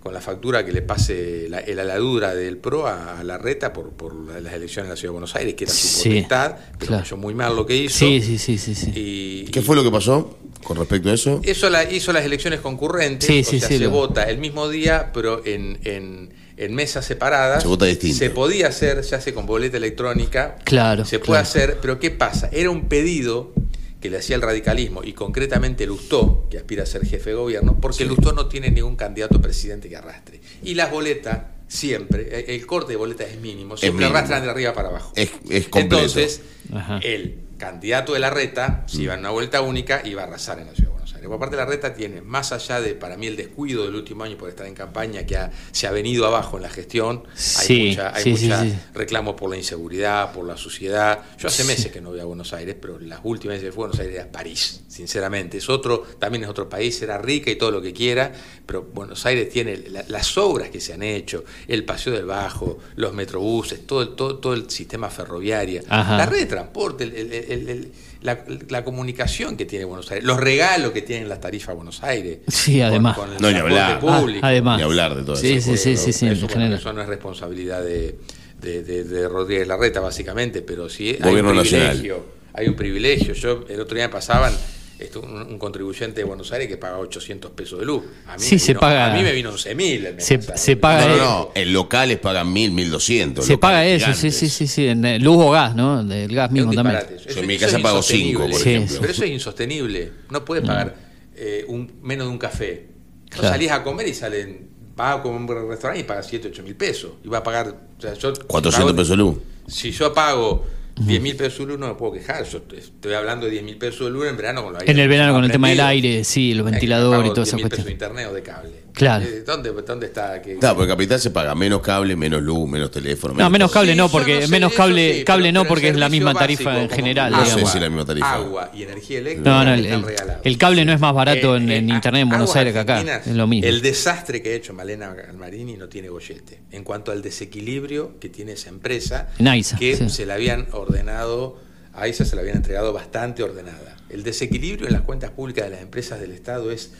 con 0.00 0.14
la 0.14 0.20
factura 0.20 0.64
que 0.64 0.70
le 0.70 0.82
pase 0.82 1.48
la, 1.48 1.60
la 1.62 1.82
heladura 1.82 2.32
del 2.32 2.58
PRO 2.58 2.86
a, 2.86 3.18
a 3.18 3.24
la 3.24 3.38
reta 3.38 3.72
por, 3.72 3.90
por 3.90 4.14
la- 4.14 4.38
las 4.40 4.54
elecciones 4.54 4.86
en 4.86 4.90
la 4.90 4.96
Ciudad 4.96 5.08
de 5.10 5.14
Buenos 5.14 5.34
Aires, 5.34 5.54
que 5.54 5.64
era 5.64 5.72
su 5.72 5.86
Sí, 5.88 6.08
potestad, 6.10 6.54
pero 6.78 6.86
claro. 6.90 7.02
cayó 7.02 7.16
muy 7.16 7.34
mal 7.34 7.56
lo 7.56 7.66
que 7.66 7.76
hizo. 7.76 7.98
Sí, 7.98 8.22
sí, 8.22 8.38
sí, 8.38 8.56
sí, 8.58 8.76
sí. 8.76 8.92
Y, 8.94 9.44
¿Qué 9.50 9.60
fue 9.62 9.74
lo 9.74 9.82
que 9.82 9.90
pasó 9.90 10.38
con 10.66 10.76
respecto 10.76 11.08
a 11.10 11.14
eso? 11.14 11.40
eso 11.44 11.70
la, 11.70 11.84
hizo 11.90 12.12
las 12.12 12.24
elecciones 12.24 12.60
concurrentes, 12.60 13.26
Sí, 13.26 13.40
o 13.40 13.44
sí, 13.44 13.60
sea, 13.60 13.68
sí, 13.68 13.78
se 13.78 13.84
lo- 13.84 13.90
vota 13.90 14.24
el 14.24 14.38
mismo 14.38 14.68
día, 14.68 15.10
pero 15.14 15.44
en, 15.46 15.78
en, 15.84 16.30
en 16.56 16.74
mesas 16.74 17.04
separadas. 17.06 17.62
Se 17.62 17.68
vota 17.68 17.84
distinto. 17.86 18.18
Se 18.18 18.30
podía 18.30 18.68
hacer, 18.68 19.02
se 19.04 19.14
hace 19.14 19.32
con 19.32 19.46
boleta 19.46 19.76
electrónica. 19.76 20.56
Claro, 20.64 21.04
Se 21.04 21.18
puede 21.18 21.26
claro. 21.32 21.42
hacer, 21.42 21.78
pero 21.80 21.98
¿qué 21.98 22.10
pasa? 22.10 22.48
Era 22.52 22.70
un 22.70 22.88
pedido 22.88 23.52
que 24.00 24.10
le 24.10 24.18
hacía 24.18 24.36
el 24.36 24.42
radicalismo 24.42 25.02
y 25.02 25.14
concretamente 25.14 25.86
Lustó, 25.86 26.46
que 26.50 26.58
aspira 26.58 26.82
a 26.82 26.86
ser 26.86 27.06
jefe 27.06 27.30
de 27.30 27.36
gobierno, 27.36 27.78
porque 27.80 28.04
Lustó 28.04 28.32
no 28.32 28.46
tiene 28.46 28.70
ningún 28.70 28.94
candidato 28.96 29.38
a 29.38 29.40
presidente 29.40 29.88
que 29.88 29.96
arrastre. 29.96 30.40
Y 30.62 30.74
las 30.74 30.90
boletas, 30.90 31.38
siempre, 31.66 32.54
el- 32.54 32.66
corte 32.66 32.92
de 32.92 32.96
boletas 32.96 33.28
es 33.30 33.40
mínimo, 33.40 33.76
siempre 33.76 34.00
mínimo. 34.04 34.16
arrastran 34.18 34.42
de 34.44 34.50
arriba 34.50 34.72
para 34.74 34.88
abajo. 34.88 35.12
Es, 35.16 35.30
es 35.48 35.68
completo. 35.68 35.96
Entonces, 35.96 36.42
Ajá. 36.72 36.98
el 37.02 37.36
candidato 37.56 38.12
de 38.12 38.18
la 38.18 38.30
reta, 38.30 38.84
si 38.86 39.02
iba 39.02 39.14
en 39.14 39.20
una 39.20 39.30
vuelta 39.30 39.60
única, 39.60 40.02
iba 40.04 40.22
a 40.22 40.26
arrasar 40.26 40.58
en 40.58 40.66
la 40.66 40.74
ciudad 40.74 40.95
Aires. 41.16 41.28
Por 41.28 41.38
parte 41.38 41.56
de 41.56 41.62
la 41.62 41.68
reta 41.68 41.92
tiene, 41.94 42.20
más 42.22 42.52
allá 42.52 42.80
de, 42.80 42.94
para 42.94 43.16
mí, 43.16 43.26
el 43.26 43.36
descuido 43.36 43.84
del 43.84 43.94
último 43.94 44.24
año 44.24 44.36
por 44.38 44.48
estar 44.48 44.66
en 44.66 44.74
campaña, 44.74 45.26
que 45.26 45.36
ha- 45.36 45.50
se 45.72 45.86
ha 45.86 45.90
venido 45.90 46.26
abajo 46.26 46.56
en 46.56 46.62
la 46.62 46.70
gestión, 46.70 47.24
Sí, 47.34 47.72
hay 47.82 47.88
mucha, 47.90 48.14
hay 48.16 48.22
sí, 48.22 48.36
sí, 48.36 48.44
mucha 48.44 48.62
sí. 48.62 48.74
reclamo 48.94 49.34
por 49.36 49.50
la 49.50 49.56
inseguridad, 49.56 50.32
por 50.32 50.46
la 50.46 50.56
suciedad. 50.56 51.20
Yo 51.38 51.48
hace 51.48 51.64
meses 51.64 51.90
que 51.92 52.00
no 52.00 52.10
voy 52.10 52.20
a 52.20 52.24
Buenos 52.24 52.52
Aires, 52.52 52.76
pero 52.80 52.98
las 52.98 53.20
últimas 53.24 53.56
veces 53.56 53.68
que 53.68 53.72
fui 53.72 53.82
a 53.84 53.86
Buenos 53.88 54.00
Aires 54.00 54.14
era 54.16 54.30
París, 54.32 54.82
sinceramente. 54.88 55.58
Es 55.58 55.68
otro, 55.68 56.04
también 56.18 56.44
es 56.44 56.50
otro 56.50 56.68
país, 56.68 57.00
era 57.02 57.18
rica 57.18 57.50
y 57.50 57.56
todo 57.56 57.70
lo 57.70 57.82
que 57.82 57.92
quiera, 57.92 58.32
pero 58.64 58.82
Buenos 58.82 59.24
Aires 59.26 59.48
tiene 59.50 59.76
la- 59.88 60.04
las 60.08 60.36
obras 60.38 60.70
que 60.70 60.80
se 60.80 60.92
han 60.92 61.02
hecho, 61.02 61.44
el 61.68 61.84
Paseo 61.84 62.12
del 62.12 62.26
Bajo, 62.26 62.78
los 62.96 63.12
metrobuses, 63.12 63.86
todo, 63.86 64.02
el- 64.02 64.14
todo, 64.16 64.38
todo 64.38 64.54
el 64.54 64.70
sistema 64.70 65.10
ferroviario, 65.10 65.82
Ajá. 65.88 66.16
la 66.16 66.26
red 66.26 66.40
de 66.40 66.46
transporte, 66.46 67.04
el- 67.04 67.14
el- 67.14 67.32
el- 67.32 67.68
el- 67.68 67.92
la, 68.26 68.44
la 68.68 68.84
comunicación 68.84 69.56
que 69.56 69.64
tiene 69.64 69.84
Buenos 69.86 70.10
Aires, 70.10 70.24
los 70.24 70.38
regalos 70.38 70.92
que 70.92 71.00
tienen 71.02 71.28
las 71.28 71.40
tarifas 71.40 71.74
Buenos 71.74 72.02
Aires. 72.02 72.40
Sí, 72.48 72.82
además. 72.82 73.16
Con, 73.16 73.26
con 73.28 73.36
el 73.36 73.40
No, 73.42 73.48
ni 73.48 73.54
transporte 73.54 73.80
hablar. 73.80 74.20
público. 74.20 74.40
Ah, 74.44 74.48
además. 74.48 74.76
Ni 74.78 74.82
hablar 74.82 75.14
de 75.14 75.22
todo 75.22 75.36
Sí, 75.36 75.52
eso. 75.54 75.70
sí, 75.70 75.76
sí, 75.78 75.96
sí, 75.96 76.12
sí, 76.12 76.26
en 76.26 76.32
Eso, 76.32 76.46
bueno, 76.48 76.74
eso 76.76 76.92
no 76.92 77.00
es 77.00 77.08
responsabilidad 77.08 77.82
de, 77.82 78.18
de, 78.60 78.82
de- 78.82 79.04
de 79.04 79.28
Rodríguez 79.28 79.66
Larreta, 79.66 80.00
básicamente, 80.00 80.60
pero 80.60 80.88
sí 80.90 81.10
hay 81.10 81.30
Gobierno 81.30 81.50
un 81.52 81.56
nacional. 81.56 81.88
privilegio. 81.90 82.26
Hay 82.52 82.68
un 82.68 82.74
privilegio. 82.74 83.34
Yo 83.34 83.64
el 83.68 83.80
otro 83.80 83.94
día 83.96 84.06
me 84.08 84.12
pasaban 84.12 84.52
esto, 84.98 85.20
un, 85.20 85.36
un 85.42 85.58
contribuyente 85.58 86.20
de 86.20 86.24
Buenos 86.24 86.52
Aires 86.52 86.68
que 86.68 86.76
paga 86.76 86.98
800 86.98 87.50
pesos 87.52 87.78
de 87.80 87.84
luz. 87.86 88.02
A 88.26 88.36
mí 88.36 88.42
Sí, 88.42 88.54
me 88.54 88.58
se 88.58 88.66
vino- 88.68 88.80
paga- 88.80 89.12
A 89.12 89.16
mí 89.16 89.22
me 89.22 89.32
vino 89.32 89.50
11.000 89.52 90.06
el 90.06 90.14
mes 90.14 90.24
Se- 90.54 90.76
paga 90.76 91.06
No, 91.06 91.16
no, 91.16 91.24
no. 91.24 91.50
En 91.54 91.72
locales 91.72 92.18
pagan 92.18 92.52
mil, 92.52 92.70
mil 92.70 92.90
doscientos. 92.90 93.44
Se 93.44 93.58
paga 93.58 93.84
eso, 93.86 94.06
sí, 94.06 94.12
gigantes. 94.12 94.36
sí, 94.38 94.48
sí, 94.48 94.66
sí. 94.66 94.86
En 94.88 95.04
eh, 95.04 95.18
luz 95.18 95.36
o 95.38 95.50
gas, 95.50 95.74
¿no? 95.74 96.00
El 96.00 96.34
gas 96.34 96.50
mismo 96.50 96.72
también. 96.72 97.00
Yo 97.28 97.40
en 97.40 97.46
mi 97.46 97.58
casa 97.58 97.78
pago 97.78 97.98
insostenible. 97.98 98.30
cinco, 98.32 98.50
por 98.50 98.60
Sí, 98.60 98.68
ejemplo. 98.70 98.92
sí. 98.94 98.98
Pero 99.00 99.12
eso 99.12 99.24
es 99.24 99.30
insostenible. 99.30 100.12
No 100.30 100.44
puedes 100.44 100.64
pagar 100.66 100.96
eh, 101.36 101.64
un, 101.68 101.92
menos 102.02 102.26
de 102.26 102.32
un 102.32 102.38
café. 102.38 102.86
No 103.32 103.36
Claro. 103.40 103.48
salís 103.48 103.70
a 103.70 103.82
comer 103.82 104.08
y 104.08 104.14
salen. 104.14 104.70
Vas 104.96 105.18
a 105.18 105.22
comer 105.22 105.40
un 105.58 105.68
restaurante 105.68 106.00
y 106.00 106.04
pagas 106.04 106.26
7, 106.26 106.48
8 106.48 106.62
mil 106.62 106.74
pesos. 106.74 107.10
Y 107.22 107.28
vas 107.28 107.40
a 107.40 107.44
pagar. 107.44 107.68
O 107.98 108.00
sea, 108.00 108.14
yo 108.14 108.32
400 108.46 108.74
pago- 108.92 108.96
pesos 108.96 109.08
de 109.10 109.16
luz. 109.16 109.36
Si 109.68 109.90
yo 109.90 110.14
pago 110.14 110.64
10 110.98 111.20
mil 111.20 111.36
pesos 111.36 111.58
de 111.60 111.66
luz, 111.66 111.78
no 111.78 111.88
me 111.88 111.94
puedo 111.94 112.12
quejar. 112.12 112.44
Yo 112.44 112.62
estoy 112.76 113.12
hablando 113.12 113.46
de 113.46 113.52
10 113.52 113.64
mil 113.64 113.76
pesos 113.76 114.06
de 114.06 114.10
luz 114.10 114.26
en 114.28 114.36
verano 114.36 114.64
con 114.64 114.72
los 114.72 114.82
En 114.82 114.98
el 114.98 115.08
verano 115.08 115.34
con 115.34 115.44
el 115.44 115.50
tema 115.50 115.68
del 115.68 115.80
aire, 115.80 116.24
sí, 116.24 116.54
los 116.54 116.66
Ahí 116.66 116.72
ventiladores 116.72 117.18
y 117.18 117.22
pago 117.22 117.34
toda 117.34 117.44
10 117.44 117.48
esa 117.48 117.56
mil 117.56 117.68
pesos 117.68 117.84
de 117.84 117.92
internet 117.92 118.28
o 118.30 118.34
de 118.34 118.42
cable. 118.42 118.85
Claro. 118.96 119.26
Eh, 119.26 119.42
¿Dónde, 119.44 119.72
dónde 119.72 120.06
está? 120.06 120.40
que- 120.40 120.56
Claro, 120.56 120.76
porque 120.76 120.88
Capital 120.92 121.20
se 121.20 121.30
paga 121.30 121.54
menos 121.54 121.82
cable, 121.82 122.16
menos 122.16 122.42
luz, 122.42 122.66
menos 122.66 122.90
teléfono. 122.90 123.34
No, 123.34 123.50
menos 123.50 123.70
cable 123.70 123.92
Sí, 123.92 123.98
no, 123.98 124.06
yo 124.06 124.10
porque 124.12 124.36
no 124.36 124.40
sé, 124.40 124.48
menos 124.48 124.72
eso 124.72 124.76
cable, 124.78 125.18
sí, 125.18 125.24
cable 125.24 125.42
pero- 125.48 125.52
no 125.52 125.60
pero 125.60 125.68
porque 125.68 125.88
el 125.88 125.94
es 125.96 126.00
la 126.00 126.08
misma 126.08 126.30
servicio 126.32 126.40
tarifa 126.40 126.64
básico 126.70 126.82
en 126.82 126.88
como 126.88 126.96
general. 126.96 127.32
No 127.32 127.38
sé 127.44 127.44
digamos. 127.50 127.72
si 127.72 127.78
la 127.80 127.88
misma 127.90 128.04
tarifa. 128.06 128.34
Agua 128.34 128.70
y 128.74 128.82
energía 128.84 129.18
eléctrica 129.18 129.50
No, 129.50 129.64
no, 129.66 129.74
el, 129.74 129.80
están 129.84 130.00
el- 130.00 130.06
regalados. 130.06 130.40
el 130.46 130.58
cable 130.58 130.84
no 130.86 130.92
es 130.94 131.00
más 131.00 131.14
barato 131.14 131.54
Eh, 131.54 131.58
en, 131.58 131.70
en 131.70 131.90
eh, 131.90 131.94
internet 131.94 132.22
en 132.22 132.28
Buenos 132.30 132.44
Aguas 132.48 132.56
Aires 132.56 132.72
que 132.72 132.78
acá. 132.78 132.92
Argentinas, 132.94 133.26
Es 133.26 133.34
lo 133.36 133.46
mismo. 133.46 133.68
El 133.68 133.82
desastre 133.82 134.40
que 134.40 134.48
ha 134.48 134.54
hecho 134.54 134.72
Malena 134.72 135.14
Almarini 135.28 135.76
no 135.76 135.90
tiene 135.90 136.08
gollete. 136.08 136.62
En 136.72 136.82
cuanto 136.82 137.12
al 137.12 137.20
desequilibrio 137.20 138.18
que 138.18 138.30
tiene 138.30 138.52
esa 138.52 138.70
empresa, 138.70 139.28
En 139.38 139.48
AISA, 139.48 139.76
que 139.76 139.94
sí. 139.94 140.08
se 140.08 140.24
la 140.24 140.34
habían 140.34 140.68
ordenado, 140.72 141.58
a 141.92 142.02
AISA 142.04 142.24
se 142.24 142.34
la 142.34 142.40
habían 142.40 142.56
entregado 142.56 142.94
bastante 142.94 143.42
ordenada. 143.42 143.96
El 144.08 144.22
desequilibrio 144.22 144.86
en 144.86 144.94
las 144.94 145.02
cuentas 145.02 145.32
públicas 145.32 145.64
de 145.66 145.70
las 145.72 145.82
empresas 145.82 146.18
del 146.18 146.32
Estado 146.32 146.70
es 146.70 146.92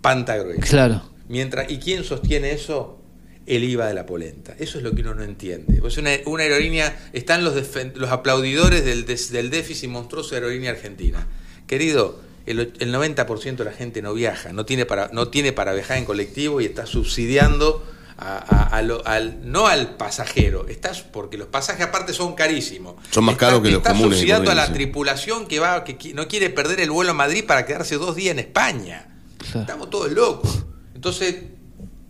panta 0.00 0.36
gruesa. 0.36 0.60
Claro. 0.62 1.11
Mientras, 1.32 1.70
¿Y 1.70 1.78
quién 1.78 2.04
sostiene 2.04 2.52
eso? 2.52 2.98
El 3.46 3.64
IVA 3.64 3.86
de 3.88 3.94
la 3.94 4.06
polenta. 4.06 4.54
Eso 4.58 4.78
es 4.78 4.84
lo 4.84 4.94
que 4.94 5.00
uno 5.00 5.14
no 5.14 5.24
entiende. 5.24 5.80
Pues 5.80 5.96
una, 5.98 6.10
una 6.26 6.44
aerolínea, 6.44 7.08
están 7.12 7.42
los, 7.42 7.54
los 7.94 8.10
aplaudidores 8.10 8.84
del, 8.84 9.04
des- 9.06 9.32
del 9.32 9.50
déficit 9.50 9.88
monstruoso 9.90 10.30
de 10.30 10.36
aerolínea 10.36 10.70
argentina. 10.70 11.26
Querido, 11.66 12.20
el, 12.46 12.60
el 12.78 12.94
90% 12.94 13.56
de 13.56 13.64
la 13.64 13.72
gente 13.72 14.00
no 14.02 14.14
viaja, 14.14 14.52
no 14.52 14.64
tiene 14.64 14.84
para, 14.86 15.08
no 15.12 15.28
tiene 15.28 15.52
para 15.52 15.72
viajar 15.72 15.96
en 15.98 16.04
colectivo 16.04 16.60
y 16.60 16.66
está 16.66 16.86
subsidiando 16.86 17.84
a- 18.16 18.36
a- 18.38 18.76
a 18.76 18.82
lo- 18.82 19.04
al, 19.06 19.50
no 19.50 19.66
al 19.66 19.96
pasajero, 19.96 20.68
estás, 20.68 21.00
porque 21.02 21.36
los 21.38 21.48
pasajes 21.48 21.86
aparte 21.86 22.12
son 22.12 22.34
carísimos. 22.36 22.94
Son 23.10 23.24
más 23.24 23.36
caros 23.36 23.62
que 23.62 23.70
los 23.70 23.78
Está 23.78 23.90
comunes 23.90 24.18
subsidiando 24.18 24.50
a 24.52 24.54
la 24.54 24.66
tripulación 24.74 25.46
que 25.48 25.58
va 25.58 25.82
que 25.82 26.14
no 26.14 26.28
quiere 26.28 26.50
perder 26.50 26.78
el 26.80 26.90
vuelo 26.92 27.10
a 27.10 27.14
Madrid 27.14 27.44
para 27.44 27.66
quedarse 27.66 27.96
dos 27.96 28.14
días 28.14 28.32
en 28.32 28.38
España. 28.38 29.08
Estamos 29.52 29.90
todos 29.90 30.12
locos. 30.12 30.66
Entonces, 31.02 31.34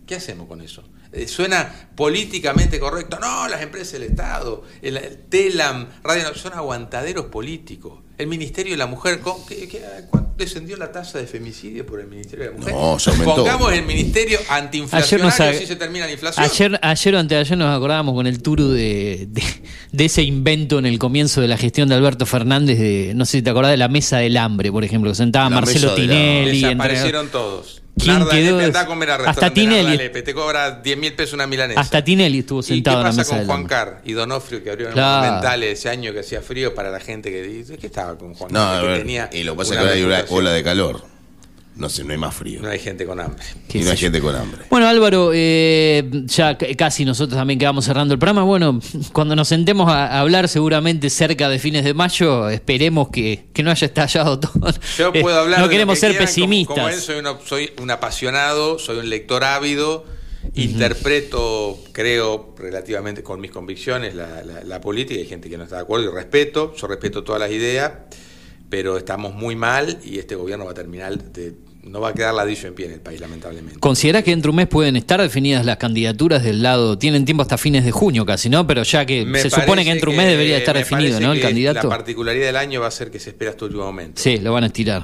¿qué 0.05 0.13
hacemos 0.13 0.47
con 0.47 0.61
eso? 0.61 0.83
Eh, 1.11 1.27
suena 1.27 1.89
políticamente 1.95 2.79
correcto. 2.79 3.17
No, 3.19 3.47
las 3.47 3.63
empresas 3.63 3.93
del 3.93 4.03
Estado, 4.03 4.63
el, 4.83 4.97
el 4.97 5.17
TELAM, 5.29 5.87
Radio 6.03 6.21
Nacional, 6.21 6.35
son 6.39 6.53
aguantaderos 6.53 7.25
políticos. 7.25 8.01
El 8.19 8.27
Ministerio 8.27 8.73
de 8.73 8.77
la 8.77 8.85
Mujer, 8.85 9.19
¿con- 9.21 9.43
qué- 9.47 9.67
qué- 9.67 9.81
¿cuánto 10.11 10.33
descendió 10.37 10.77
la 10.77 10.91
tasa 10.91 11.17
de 11.17 11.25
femicidio 11.25 11.87
por 11.87 11.99
el 12.01 12.07
Ministerio 12.07 12.45
de 12.45 12.51
la 12.51 12.57
Mujer? 12.57 12.73
No, 12.75 12.99
se 12.99 13.09
aumentó. 13.09 13.35
Pongamos 13.35 13.73
el 13.73 13.83
Ministerio 13.83 14.37
Ayer 14.41 14.51
antiinflacionario 14.63 15.25
nos 15.25 15.39
ag- 15.39 15.57
si 15.59 15.65
se 15.65 15.75
termina 15.75 16.05
la 16.05 16.11
inflación. 16.11 16.45
Ayer, 16.45 16.79
ayer 16.83 17.15
o 17.15 17.19
anteayer 17.19 17.57
nos 17.57 17.75
acordábamos 17.75 18.13
con 18.13 18.27
el 18.27 18.43
turu 18.43 18.69
de, 18.69 19.27
de, 19.31 19.43
de 19.91 20.05
ese 20.05 20.21
invento 20.21 20.77
en 20.77 20.85
el 20.85 20.99
comienzo 20.99 21.41
de 21.41 21.47
la 21.47 21.57
gestión 21.57 21.89
de 21.89 21.95
Alberto 21.95 22.27
Fernández 22.27 22.77
de, 22.77 23.13
no 23.15 23.25
sé 23.25 23.37
si 23.39 23.41
te 23.41 23.49
acordás 23.49 23.71
de 23.71 23.77
la 23.77 23.87
mesa 23.87 24.17
del 24.19 24.37
hambre, 24.37 24.71
por 24.71 24.83
ejemplo, 24.83 25.09
que 25.11 25.15
sentaba 25.15 25.49
La 25.49 25.55
Marcelo 25.57 25.93
Tinelli. 25.95 26.61
Desaparecieron 26.61 27.25
entre- 27.25 27.31
todos. 27.39 27.82
¿Quién 27.95 28.19
Narda 28.19 28.31
quedó? 28.31 28.51
Lepe, 28.57 28.65
andá 28.65 28.81
a 28.81 28.85
comer 28.87 29.11
al 29.11 29.25
Hasta 29.27 29.53
Tinelli. 29.53 29.97
Lepe, 29.97 30.21
te 30.23 30.33
cobra 30.33 30.71
10 30.81 30.97
mil 30.97 31.13
pesos 31.13 31.33
una 31.33 31.45
milanesa. 31.47 31.79
Hasta 31.79 32.03
Tinelli 32.03 32.39
estuvo 32.39 32.59
¿Y 32.59 32.63
qué 32.63 32.67
sentado 32.73 32.97
en 32.97 33.03
la 33.03 33.09
pasa 33.09 33.17
mesa 33.19 33.29
con 33.29 33.37
del 33.39 33.47
Juan 33.47 33.59
hambre. 33.59 33.75
Carr 33.75 34.01
y 34.03 34.13
Donofrio 34.13 34.63
que 34.63 34.69
abrieron 34.71 34.93
Claro. 34.93 35.15
los 35.17 35.21
monumentales 35.25 35.79
ese 35.79 35.89
año 35.89 36.11
que 36.11 36.19
hacía 36.19 36.41
frío 36.41 36.73
para 36.73 36.89
la 36.89 36.99
gente 36.99 37.29
que 37.31 37.41
dice 37.43 37.77
que 37.77 37.87
estaba 37.87 38.17
con 38.17 38.33
Juan 38.33 38.51
No, 38.51 38.59
Carr? 38.59 38.77
a 38.77 38.81
que 38.81 38.87
ver, 38.87 38.97
tenía 38.99 39.29
y 39.31 39.43
lo 39.43 39.53
que 39.53 39.57
pasa 39.59 39.73
es 39.75 39.79
una 39.79 39.91
que 39.93 40.01
ahora 40.01 40.15
hay 40.17 40.21
una 40.23 40.35
ola 40.37 40.51
de 40.51 40.63
calor. 40.63 41.12
No 41.75 41.89
sé, 41.89 42.03
no 42.03 42.11
hay 42.11 42.19
más 42.19 42.35
frío. 42.35 42.61
No 42.61 42.69
hay 42.69 42.77
gente 42.77 43.03
con 43.05 43.19
hambre. 43.19 43.43
Y 43.73 43.79
no 43.79 43.89
hay 43.91 43.97
gente 43.97 44.21
con 44.21 44.35
hambre. 44.35 44.61
Bueno, 44.69 44.87
Álvaro, 44.87 45.31
eh, 45.33 46.07
ya 46.25 46.55
casi 46.77 47.03
nosotros 47.03 47.35
también 47.37 47.57
que 47.57 47.65
vamos 47.65 47.85
cerrando 47.85 48.13
el 48.13 48.19
programa. 48.19 48.43
Bueno, 48.43 48.79
cuando 49.11 49.35
nos 49.35 49.47
sentemos 49.47 49.89
a 49.89 50.19
hablar, 50.19 50.47
seguramente 50.47 51.09
cerca 51.09 51.49
de 51.49 51.57
fines 51.57 51.83
de 51.83 51.93
mayo, 51.95 52.47
esperemos 52.49 53.09
que, 53.09 53.45
que 53.53 53.63
no 53.63 53.71
haya 53.71 53.87
estallado 53.87 54.39
todo. 54.39 54.71
Yo 54.97 55.11
puedo 55.13 55.39
hablar 55.39 55.59
No 55.61 55.67
de 55.67 55.71
queremos 55.71 55.95
que 55.95 55.99
ser 56.01 56.09
quieran, 56.11 56.27
como- 56.27 56.35
pesimistas. 56.35 56.75
Como, 56.75 56.89
él, 56.89 56.99
soy, 56.99 57.15
uno- 57.17 57.39
soy 57.43 57.71
un 57.81 57.89
apasionado, 57.89 58.77
soy 58.77 58.97
un 58.99 59.09
lector 59.09 59.43
ávido, 59.43 60.05
interpreto, 60.55 61.79
creo, 61.91 62.53
relativamente 62.57 63.23
con 63.23 63.39
mis 63.39 63.51
convicciones 63.51 64.13
la, 64.15 64.43
la- 64.43 64.63
la 64.63 64.81
política. 64.81 65.19
Hay 65.19 65.27
gente 65.27 65.49
que 65.49 65.57
no 65.57 65.63
está 65.63 65.77
de 65.77 65.81
acuerdo 65.83 66.11
y 66.11 66.13
respeto. 66.13 66.73
Yo 66.75 66.87
respeto 66.87 67.23
todas 67.23 67.39
las 67.41 67.51
ideas, 67.51 67.91
pero 68.73 68.97
estamos 68.97 69.35
muy 69.35 69.55
mal 69.55 69.99
y 70.03 70.17
este 70.17 70.33
gobierno 70.33 70.65
va 70.65 70.71
a 70.71 70.73
terminar 70.73 71.15
de. 71.31 71.53
No 71.83 72.01
va 72.01 72.09
a 72.09 72.13
quedar 72.15 72.33
ladrillo 72.33 72.67
en 72.69 72.73
pie 72.73 72.87
en 72.87 72.93
el 72.93 73.01
país, 73.01 73.21
lamentablemente. 73.21 73.79
¿Considerás 73.79 74.23
que 74.23 74.31
dentro 74.31 74.49
de 74.49 74.53
un 74.53 74.55
mes 74.55 74.67
pueden 74.67 74.95
estar 74.95 75.21
definidas 75.21 75.63
las 75.63 75.77
candidaturas 75.77 76.41
del 76.41 76.63
lado? 76.63 76.97
Tienen 76.97 77.23
tiempo 77.23 77.43
hasta 77.43 77.59
fines 77.59 77.85
de 77.85 77.91
junio 77.91 78.25
casi, 78.25 78.49
¿no? 78.49 78.65
Pero 78.65 78.81
ya 78.81 79.05
que 79.05 79.25
Me 79.27 79.39
se 79.41 79.51
supone 79.51 79.83
que 79.83 79.91
dentro 79.91 80.09
de 80.09 80.17
un 80.17 80.23
mes 80.23 80.31
debería 80.31 80.57
estar 80.57 80.75
definido, 80.75 81.19
¿no? 81.19 81.33
El 81.33 81.41
candidato. 81.41 81.87
La 81.87 81.95
particularidad 81.95 82.47
del 82.47 82.55
año 82.55 82.81
va 82.81 82.87
a 82.87 82.91
ser 82.91 83.11
que 83.11 83.19
se 83.19 83.29
espera 83.29 83.51
hasta 83.51 83.65
último 83.65 83.83
momento. 83.83 84.19
Sí, 84.19 84.39
lo 84.39 84.51
van 84.53 84.63
a 84.63 84.67
estirar. 84.67 85.03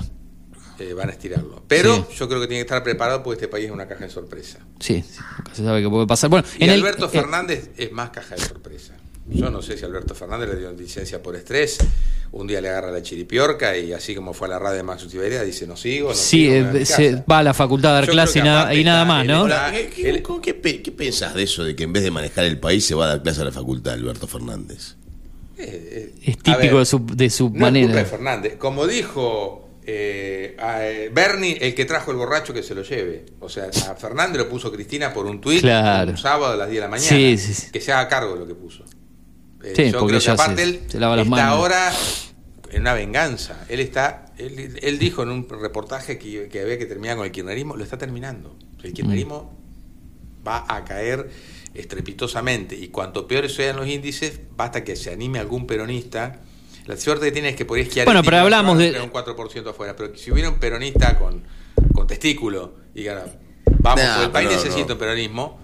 Eh, 0.79 0.93
van 0.93 1.09
a 1.09 1.11
estirarlo. 1.11 1.63
Pero 1.67 2.07
Sí. 2.09 2.15
yo 2.17 2.27
creo 2.27 2.41
que 2.41 2.47
tiene 2.47 2.61
que 2.63 2.67
estar 2.67 2.81
preparado 2.81 3.21
porque 3.21 3.35
este 3.35 3.47
país 3.49 3.65
es 3.65 3.71
una 3.71 3.87
caja 3.87 4.05
de 4.05 4.09
sorpresa. 4.09 4.57
Sí, 4.79 5.03
sí, 5.07 5.19
nunca 5.37 5.53
se 5.53 5.63
sabe 5.63 5.83
qué 5.83 5.89
puede 5.89 6.07
pasar. 6.07 6.31
Bueno, 6.31 6.47
Y 6.57 6.63
en 6.63 6.69
el- 6.71 6.79
Alberto 6.79 7.05
eh, 7.05 7.09
Fernández 7.09 7.69
es 7.77 7.91
más 7.91 8.09
caja 8.09 8.33
de 8.35 8.41
sorpresa. 8.41 8.95
Yo 9.31 9.49
no 9.49 9.61
sé 9.61 9.77
si 9.77 9.85
Alberto 9.85 10.15
Fernández 10.15 10.49
le 10.49 10.55
dio 10.57 10.71
licencia 10.71 11.21
por 11.21 11.35
estrés, 11.35 11.77
un 12.31 12.47
día 12.47 12.61
le 12.61 12.69
agarra 12.69 12.91
la 12.91 13.01
chiripiorca 13.01 13.77
y 13.77 13.93
así 13.93 14.15
como 14.15 14.33
fue 14.33 14.47
a 14.47 14.51
la 14.51 14.59
radio 14.59 14.77
de 14.77 14.83
Max 14.83 15.07
Tiberia 15.07 15.43
dice 15.43 15.65
no 15.67 15.75
sigo, 15.77 16.09
no 16.09 16.15
Sí, 16.15 16.45
sigo, 16.49 16.69
eh, 16.77 16.85
se 16.85 17.11
casa". 17.11 17.25
va 17.31 17.39
a 17.39 17.43
la 17.43 17.53
facultad 17.53 17.91
a 17.91 17.93
dar 17.95 18.05
Yo 18.05 18.11
clase 18.13 18.39
y 18.39 18.41
nada, 18.41 18.73
y 18.73 18.83
nada 18.83 19.05
más, 19.05 19.25
¿no? 19.25 19.47
¿Qué, 19.71 20.81
qué- 20.83 20.91
pensás 20.91 21.33
de 21.35 21.43
eso 21.43 21.63
de 21.63 21.75
que 21.75 21.83
en 21.83 21.93
vez 21.93 22.03
de 22.03 22.11
manejar 22.11 22.45
el 22.45 22.59
país 22.59 22.85
se 22.85 22.95
va 22.95 23.05
a 23.05 23.07
dar 23.09 23.23
clase 23.23 23.41
a 23.41 23.45
la 23.45 23.51
facultad 23.51 23.93
Alberto 23.93 24.27
Fernández? 24.27 24.95
Eh, 25.57 26.13
Es 26.23 26.35
a 26.35 26.37
típico 26.41 26.75
ver, 26.75 26.77
de 26.77 26.85
su, 26.85 27.05
de 27.05 27.29
su 27.29 27.49
No 27.49 27.55
es 27.55 27.61
manera. 27.61 27.93
de 27.95 28.05
Fernández. 28.05 28.55
Como 28.57 28.87
dijo 28.87 29.67
eh, 29.85 30.55
a, 30.59 30.85
eh, 30.87 31.09
Bernie, 31.13 31.57
el 31.61 31.73
que 31.75 31.83
trajo 31.85 32.11
el 32.11 32.17
borracho 32.17 32.53
que 32.53 32.63
se 32.63 32.73
lo 32.75 32.83
lleve. 32.83 33.25
O 33.39 33.49
sea, 33.49 33.65
a 33.89 33.95
Fernández 33.95 34.37
lo 34.37 34.47
puso 34.49 34.71
Cristina 34.71 35.11
por 35.13 35.25
un 35.25 35.41
tuit 35.41 35.61
Claro. 35.61 36.11
un 36.11 36.17
sábado 36.17 36.53
a 36.53 36.55
las 36.57 36.69
10 36.69 36.77
de 36.77 36.81
la 36.81 36.87
mañana. 36.87 37.09
Sí, 37.09 37.37
sí, 37.37 37.53
sí. 37.53 37.71
Que 37.71 37.81
se 37.81 37.91
haga 37.91 38.07
cargo 38.07 38.33
de 38.35 38.39
lo 38.41 38.47
que 38.47 38.55
puso. 38.55 38.85
Eh, 39.63 39.73
Sí, 39.75 39.91
yo 39.91 39.99
porque 39.99 40.11
creo 40.13 40.19
que 40.19 40.25
ya 40.25 40.33
aparte 40.33 40.55
se- 40.63 40.69
él 40.69 40.79
se 40.87 40.99
lava 40.99 41.15
las 41.15 41.25
está 41.25 41.35
manos. 41.35 41.51
ahora 41.57 41.91
en 42.71 42.81
una 42.81 42.93
venganza. 42.93 43.65
Él 43.67 43.79
está, 43.79 44.25
él, 44.37 44.77
él 44.81 44.99
dijo 44.99 45.23
en 45.23 45.29
un 45.29 45.47
reportaje 45.49 46.17
que, 46.17 46.47
que 46.49 46.61
había 46.61 46.77
que 46.77 46.85
terminar 46.85 47.17
con 47.17 47.25
el 47.25 47.31
kirchnerismo, 47.31 47.75
lo 47.75 47.83
está 47.83 47.97
terminando. 47.97 48.55
El 48.83 48.93
kirchnerismo 48.93 49.51
Mm. 50.43 50.47
va 50.47 50.65
a 50.67 50.85
caer 50.85 51.29
estrepitosamente 51.73 52.75
y 52.75 52.89
cuanto 52.89 53.27
peores 53.27 53.53
sean 53.55 53.75
los 53.77 53.87
índices, 53.87 54.39
basta 54.55 54.83
que 54.83 54.95
se 54.95 55.11
anime 55.11 55.39
algún 55.39 55.65
peronista. 55.67 56.39
La 56.85 56.95
suerte 56.97 57.25
que 57.25 57.31
tiene 57.31 57.49
es 57.49 57.55
que 57.55 57.65
podría 57.65 57.85
esquiar 57.85 58.05
Bueno, 58.05 58.23
pero 58.23 58.37
hablamos 58.37 58.77
de- 58.77 58.99
un 59.01 59.09
4% 59.11 59.69
afuera, 59.71 59.95
pero 59.95 60.15
si 60.15 60.31
hubiera 60.31 60.49
un 60.49 60.59
peronista 60.59 61.17
con, 61.17 61.43
con 61.93 62.07
testículo 62.07 62.75
y 62.95 63.05
vamos, 63.79 64.03
Nah, 64.03 64.23
el 64.23 64.31
país 64.31 64.49
necesita 64.49 64.87
no. 64.87 64.93
un 64.93 64.99
peronismo, 64.99 65.59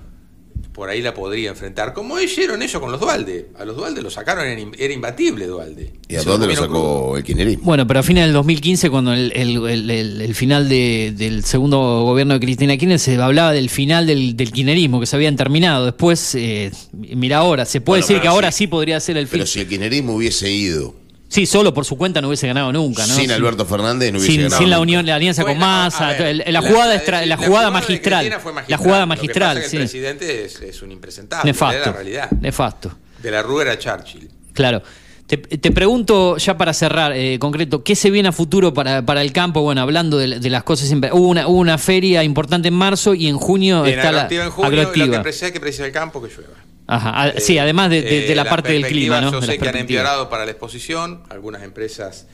por 0.76 0.90
ahí 0.90 1.02
la 1.02 1.14
podría 1.14 1.50
enfrentar, 1.52 1.94
como 1.94 2.20
hicieron 2.20 2.62
ellos 2.62 2.82
con 2.82 2.92
los 2.92 3.00
Dualde. 3.00 3.48
A 3.58 3.64
los 3.64 3.78
Dualde 3.78 4.02
lo 4.02 4.10
sacaron, 4.10 4.46
era, 4.46 4.60
im- 4.60 4.76
era 4.78 4.94
imbatible 4.94 5.48
Dualde. 5.48 5.94
¿Y 6.10 6.16
a 6.18 6.24
dónde 6.24 6.48
lo 6.48 6.54
crudo. 6.54 6.68
sacó 6.68 7.18
el 7.18 7.24
kirchnerismo? 7.24 7.64
Bueno, 7.64 7.88
pero 7.88 8.02
a 8.02 8.04
fines 8.04 8.26
del 8.26 8.34
2015, 8.34 8.90
cuando 8.90 9.14
el, 9.14 9.32
el- 9.34 9.66
el- 9.66 9.90
el- 9.90 10.22
el 10.22 10.36
final 10.36 10.68
de- 10.68 11.14
del 11.18 11.46
segundo 11.46 12.02
gobierno 12.04 12.34
de 12.34 12.42
Cristina 12.42 12.76
Kirchner 12.76 13.00
se 13.00 13.16
hablaba 13.16 13.54
del 13.54 13.70
final 13.70 14.06
del, 14.06 14.36
del 14.36 14.52
kirchnerismo, 14.52 15.00
que 15.00 15.06
se 15.06 15.16
habían 15.16 15.38
terminado. 15.38 15.86
Después, 15.86 16.36
eh, 16.36 16.72
mira 16.92 17.38
ahora, 17.38 17.64
se 17.66 17.80
puede 17.80 18.02
Bueno, 18.02 18.08
decir 18.08 18.22
que 18.22 18.28
ahora 18.28 18.52
sí. 18.52 18.68
podría 18.68 19.00
ser 19.00 19.16
el 19.16 19.28
fin. 19.28 19.32
Pero 19.40 19.46
si 19.46 19.62
el 19.62 19.68
kirchnerismo 19.70 20.14
hubiese 20.16 20.52
ido 20.52 20.94
Sí, 21.28 21.46
solo 21.48 21.74
por 21.74 21.86
su 21.86 21.98
cuenta 21.98 22.22
no 22.22 22.28
hubiese 22.28 22.48
ganado 22.48 22.72
nunca, 22.72 23.06
¿no? 23.08 23.16
sin 23.16 23.32
Alberto 23.32 23.66
Fernández, 23.66 24.12
no 24.14 24.20
hubiese 24.20 24.32
sin, 24.34 24.42
ganado. 24.44 24.58
sin 24.62 24.70
la 24.70 24.76
nunca. 24.78 24.84
unión, 24.84 25.06
la 25.08 25.16
alianza 25.16 25.42
con 25.44 25.52
Bueno, 25.54 25.66
Massa, 25.66 26.10
ver, 26.10 26.36
la, 26.38 26.52
la- 26.52 26.62
jugada, 26.62 27.26
la- 27.26 27.38
jugada 27.38 27.72
magistral, 27.72 28.30
la 28.30 28.38
magistral. 28.40 28.78
jugada 28.80 29.06
Lo 29.06 29.06
que 29.06 29.08
pasa 29.08 29.08
magistral, 29.08 29.58
es 29.58 29.70
que. 29.70 29.78
El 29.78 29.82
presidente 29.84 30.46
es, 30.46 30.62
es 30.62 30.82
un 30.82 30.92
impresentable, 30.92 31.50
es 31.52 31.56
Nefasto, 31.58 31.86
la 31.90 31.92
realidad. 31.94 32.32
nefasto. 32.40 32.92
De 33.22 33.32
la 33.32 33.42
Rúa 33.42 33.64
era 33.64 33.80
Churchill. 33.80 34.30
Claro. 34.54 34.84
Te, 35.26 35.38
te 35.38 35.72
pregunto, 35.72 36.38
ya 36.38 36.56
para 36.56 36.72
cerrar, 36.72 37.12
eh, 37.14 37.40
concreto, 37.40 37.84
¿qué 37.84 37.96
se 37.96 38.12
viene 38.12 38.30
a 38.30 38.32
futuro 38.32 38.72
para, 38.76 39.04
para 39.04 39.24
el 39.24 39.34
campo? 39.34 39.62
Bueno, 39.64 39.82
hablando 39.82 40.20
de, 40.20 40.40
de 40.40 40.50
las 40.52 40.62
cosas, 40.64 40.92
hubo 41.12 41.28
una, 41.28 41.48
hubo 41.48 41.58
una 41.58 41.80
feria 41.80 42.24
importante 42.24 42.68
en 42.68 42.76
marzo 42.76 43.16
y 43.16 43.28
en 43.28 43.38
junio 43.38 43.84
En 43.88 43.98
está 43.98 44.12
la 44.12 44.28
en 44.30 44.52
junio, 44.52 44.70
lo 44.72 44.78
agroactiva. 44.82 45.18
que 45.18 45.24
precisa 45.24 45.48
es 45.48 45.52
que 45.52 45.60
precisa 45.60 45.86
el 45.88 45.92
campo 45.92 46.22
que 46.22 46.30
llueva. 46.30 46.54
Ajá, 46.88 47.22
a- 47.22 47.30
Eh, 47.30 47.42
sí, 47.42 47.58
además 47.58 47.90
de, 47.90 48.02
de- 48.02 48.22
de 48.28 48.36
la 48.36 48.44
eh, 48.44 48.50
parte 48.50 48.74
del 48.74 48.86
clima, 48.86 49.22
¿no? 49.22 49.32
Yo 49.32 49.42
sé 49.42 49.58
que 49.58 49.68
han 49.70 49.78
empeorado 49.78 50.30
para 50.30 50.46
la 50.46 50.52
exposición, 50.52 51.24
algunas 51.30 51.64
empresas 51.64 52.28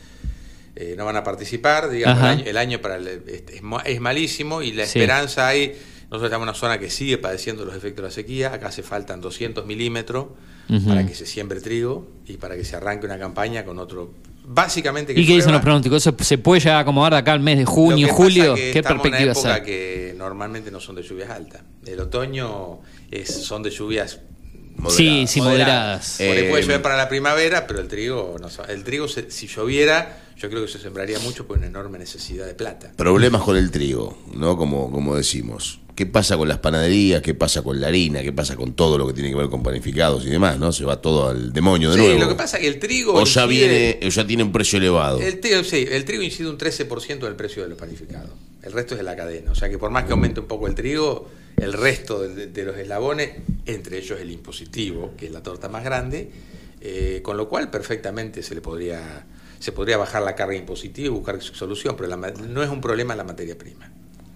eh, 0.76 0.96
no 0.98 1.06
van 1.06 1.18
a 1.18 1.24
participar, 1.24 1.90
digamos, 1.90 2.20
el 2.24 2.26
año, 2.30 2.44
el 2.46 2.58
año 2.58 2.80
para 2.82 2.96
el- 2.96 3.08
este, 3.28 3.56
es, 3.58 3.62
ma- 3.62 3.82
es 3.86 4.00
malísimo 4.00 4.62
y 4.62 4.72
la 4.72 4.86
Sí. 4.86 5.00
esperanza 5.00 5.48
hay, 5.48 5.74
nosotros 6.04 6.24
estamos 6.24 6.46
en 6.46 6.50
una 6.50 6.54
zona 6.58 6.80
que 6.80 6.90
sigue 6.90 7.18
padeciendo 7.18 7.66
los 7.66 7.76
efectos 7.76 8.04
de 8.04 8.10
la 8.10 8.12
sequía, 8.14 8.54
acá 8.54 8.68
hace 8.68 8.82
faltan 8.84 9.20
200 9.22 9.66
milímetros 9.66 10.28
para 10.88 11.06
que 11.06 11.14
se 11.14 11.26
siembre 11.26 11.60
trigo 11.60 12.08
y 12.26 12.38
para 12.38 12.56
que 12.56 12.64
se 12.64 12.78
arranque 12.78 13.06
una 13.06 13.20
campaña 13.20 13.66
con 13.66 13.78
otro... 13.80 14.14
Básicamente 14.46 15.14
que 15.14 15.20
¿Y 15.20 15.28
qué 15.28 15.36
dicen 15.36 15.52
los 15.52 15.62
pronósticos? 15.62 15.98
¿Eso 16.08 16.16
se 16.24 16.38
puede 16.38 16.62
llegar 16.62 16.78
a 16.78 16.80
acomodar 16.80 17.12
de 17.14 17.20
acá 17.20 17.34
al 17.34 17.42
mes 17.42 17.58
de 17.58 17.66
junio, 17.66 18.08
julio? 18.10 18.56
que 18.56 18.72
¿Qué 18.72 18.80
en 18.80 19.00
una 19.00 19.20
época 19.20 19.64
que 19.64 20.16
normalmente 20.18 20.72
no 20.72 20.80
son 20.80 20.96
de 20.96 21.04
lluvias 21.04 21.30
altas. 21.30 21.62
El 21.86 22.00
otoño 22.00 22.80
es, 23.12 23.44
son 23.44 23.62
de 23.64 23.70
lluvias 23.70 24.20
Sí, 24.90 25.26
sí, 25.28 25.42
moderadas. 25.42 26.16
Por 26.18 26.26
ahí 26.28 26.50
puede 26.50 26.64
Eh, 26.64 26.66
llover 26.66 26.82
para 26.82 26.98
la 26.98 27.08
primavera, 27.10 27.68
pero 27.68 27.80
el 27.80 27.88
trigo, 27.88 28.36
no 28.40 28.48
el 28.68 28.84
trigo 28.84 29.08
se- 29.08 29.30
si 29.32 29.48
lloviera, 29.48 30.18
yo 30.38 30.50
creo 30.50 30.66
que 30.66 30.72
se 30.72 30.80
sembraría 30.80 31.20
mucho 31.20 31.46
por 31.46 31.58
una 31.58 31.68
enorme 31.68 32.00
necesidad 32.00 32.46
de 32.48 32.54
plata. 32.56 32.92
Problemas 32.96 33.42
con 33.44 33.58
el 33.58 33.70
trigo, 33.72 34.18
¿no? 34.34 34.58
Como, 34.58 34.92
como 34.92 35.16
decimos. 35.16 35.80
¿Qué 35.96 36.06
pasa 36.06 36.38
con 36.38 36.48
las 36.48 36.58
panaderías? 36.60 37.22
¿Qué 37.22 37.34
pasa 37.36 37.62
con 37.62 37.80
la 37.80 37.88
harina? 37.88 38.22
¿Qué 38.24 38.32
pasa 38.32 38.56
con 38.56 38.74
todo 38.74 38.98
lo 38.98 39.06
que 39.08 39.14
tiene 39.14 39.30
que 39.30 39.36
ver 39.36 39.50
con 39.50 39.62
panificados 39.62 40.26
y 40.26 40.30
demás? 40.30 40.58
¿No? 40.58 40.72
Se 40.72 40.86
va 40.86 41.00
todo 41.02 41.28
al 41.30 41.52
demonio 41.54 41.92
de 41.92 41.98
Sí, 41.98 42.02
nuevo. 42.04 42.20
lo 42.22 42.30
que 42.30 42.36
pasa 42.36 42.58
es 42.58 42.62
que 42.62 42.68
el 42.70 42.80
trigo 42.80 43.14
o 43.14 43.24
ya 43.26 43.44
incide- 43.44 43.48
viene, 43.48 44.00
o 44.04 44.10
ya 44.10 44.26
tiene 44.26 44.44
un 44.44 44.52
precio 44.52 44.78
elevado. 44.80 45.20
El 45.20 45.40
trigo, 45.42 45.64
sí, 45.64 45.86
el 45.92 46.06
trigo 46.06 46.24
incide 46.24 46.50
un 46.50 46.58
13% 46.58 47.26
del 47.28 47.36
precio 47.36 47.62
de 47.62 47.70
los 47.70 47.78
panificados. 47.78 48.32
El 48.64 48.72
resto 48.72 48.94
es 48.96 49.00
de 49.00 49.04
la 49.04 49.16
cadena. 49.16 49.52
O 49.52 49.56
sea 49.56 49.70
que 49.70 49.78
por 49.78 49.92
más 49.92 50.06
que 50.06 50.14
aumente 50.14 50.40
un 50.40 50.48
poco 50.48 50.66
el 50.68 50.74
trigo, 50.76 51.30
el 51.58 51.74
resto 51.74 52.22
de, 52.22 52.64
los 52.64 52.78
eslabones, 52.78 53.32
entre 53.66 53.98
ellos 53.98 54.20
el 54.20 54.32
impositivo, 54.32 55.14
que 55.18 55.28
es 55.28 55.32
la 55.32 55.44
torta 55.44 55.70
más 55.70 55.84
grande, 55.84 56.32
eh, 56.82 57.22
con 57.24 57.38
lo 57.38 57.48
cual 57.48 57.70
perfectamente 57.70 58.42
se 58.44 58.56
le 58.56 58.62
podría 58.62 59.26
se 59.60 59.72
podría 59.72 59.96
bajar 59.96 60.24
la 60.24 60.34
carga 60.36 60.56
impositiva 60.56 61.06
y 61.06 61.10
buscar 61.10 61.40
su 61.40 61.54
solución, 61.54 61.96
pero 61.96 62.10
la 62.10 62.18
no 62.18 62.64
es 62.64 62.70
un 62.70 62.82
problema 62.82 63.16
la 63.16 63.24
materia 63.24 63.56
prima. 63.56 63.92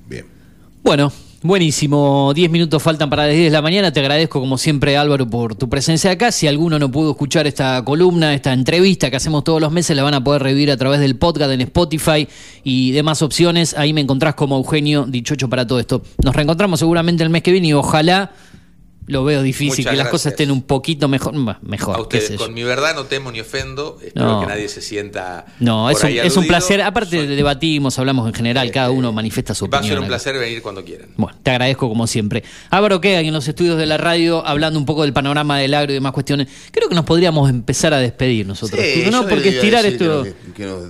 Bien. 0.08 0.45
Bueno, 0.86 1.12
buenísimo. 1.42 2.32
Diez 2.36 2.52
minutos 2.52 2.84
faltan 2.84 3.10
para 3.10 3.26
las 3.26 3.34
10 3.34 3.46
de 3.46 3.50
la 3.50 3.64
mañana. 3.64 3.92
Te 3.92 4.02
agradezco 4.02 4.40
como 4.40 4.56
siempre 4.56 4.96
Álvaro 4.98 5.28
por 5.28 5.56
tu 5.56 5.68
presencia 5.68 6.12
acá. 6.12 6.32
Si 6.32 6.46
alguno 6.46 6.78
no 6.78 6.92
pudo 6.92 7.10
escuchar 7.10 7.48
esta 7.48 7.84
columna, 7.84 8.36
esta 8.36 8.54
entrevista 8.54 9.10
que 9.10 9.16
hacemos 9.16 9.44
todos 9.44 9.60
los 9.60 9.72
meses, 9.72 9.98
la 9.98 10.04
van 10.04 10.14
a 10.14 10.24
poder 10.24 10.44
revivir 10.44 10.70
a 10.70 10.78
través 10.78 11.00
del 11.00 11.16
podcast 11.16 11.52
en 11.52 11.62
Spotify 11.62 12.28
y 12.64 12.92
demás 12.92 13.24
opciones. 13.24 13.76
Ahí 13.76 13.94
me 13.94 14.02
encontrás 14.02 14.36
como 14.36 14.58
Eugenio 14.58 15.08
Dichocho 15.08 15.50
para 15.50 15.66
todo 15.66 15.80
esto. 15.80 16.04
Nos 16.24 16.36
reencontramos 16.36 16.78
seguramente 16.78 17.24
el 17.24 17.32
mes 17.32 17.42
que 17.42 17.52
viene 17.52 17.70
y 17.70 17.74
ojalá 17.74 18.32
lo 19.08 19.24
veo 19.24 19.44
difícil, 19.44 19.68
Muchas 19.70 19.78
que 19.78 19.84
las 19.86 19.96
gracias. 20.06 20.12
cosas 20.12 20.32
estén 20.34 20.52
un 20.52 20.64
poquito 20.64 21.08
mejor. 21.08 21.34
Mejor, 21.62 21.96
A 21.96 22.02
ustedes, 22.02 22.32
con 22.38 22.54
mi 22.54 22.64
verdad 22.64 22.96
no 22.96 23.06
temo 23.06 23.32
ni 23.32 23.40
ofendo. 23.40 23.98
Espero 24.04 24.26
No. 24.26 24.40
que 24.42 24.48
nadie 24.48 24.68
se 24.68 24.82
sienta. 24.82 25.46
No, 25.60 25.90
es 25.90 26.04
un, 26.04 26.10
es 26.10 26.38
un 26.38 26.48
placer. 26.48 26.82
Aparte, 26.82 27.28
debatimos, 27.28 28.00
hablamos 28.00 28.28
en 28.28 28.34
general, 28.34 28.72
cada 28.72 28.90
uno 28.92 29.12
manifiesta 29.12 29.54
su 29.54 29.68
Va 29.68 29.78
a 29.78 29.82
opinión. 29.82 29.92
ser 29.92 30.00
un 30.00 30.04
acá. 30.06 30.10
placer 30.10 30.38
venir 30.40 30.62
cuando 30.62 30.84
quieran. 30.84 31.10
Bueno, 31.18 31.38
te 31.44 31.52
agradezco 31.52 31.88
como 31.88 32.08
siempre. 32.08 32.44
Álvaro 32.70 33.00
queda 33.02 33.20
en 33.20 33.34
los 33.34 33.48
estudios 33.48 33.78
de 33.78 33.86
la 33.86 33.98
radio 33.98 34.46
hablando 34.46 34.80
un 34.80 34.86
poco 34.86 35.04
del 35.04 35.14
panorama 35.14 35.58
del 35.60 35.74
agro 35.74 35.92
y 35.92 35.96
demás 35.96 36.12
cuestiones. 36.14 36.48
Creo 36.72 36.90
que 36.90 36.96
nos 36.96 37.06
podríamos 37.06 37.50
empezar 37.50 37.94
a 37.94 38.00
despedir 38.00 38.48
nosotros. 38.48 38.82
Sí, 38.84 39.06
¿no? 39.12 39.28
Porque 39.28 39.50
estirar 39.50 39.86
esto. 39.86 40.26
Que 40.56 40.66
nos 40.66 40.86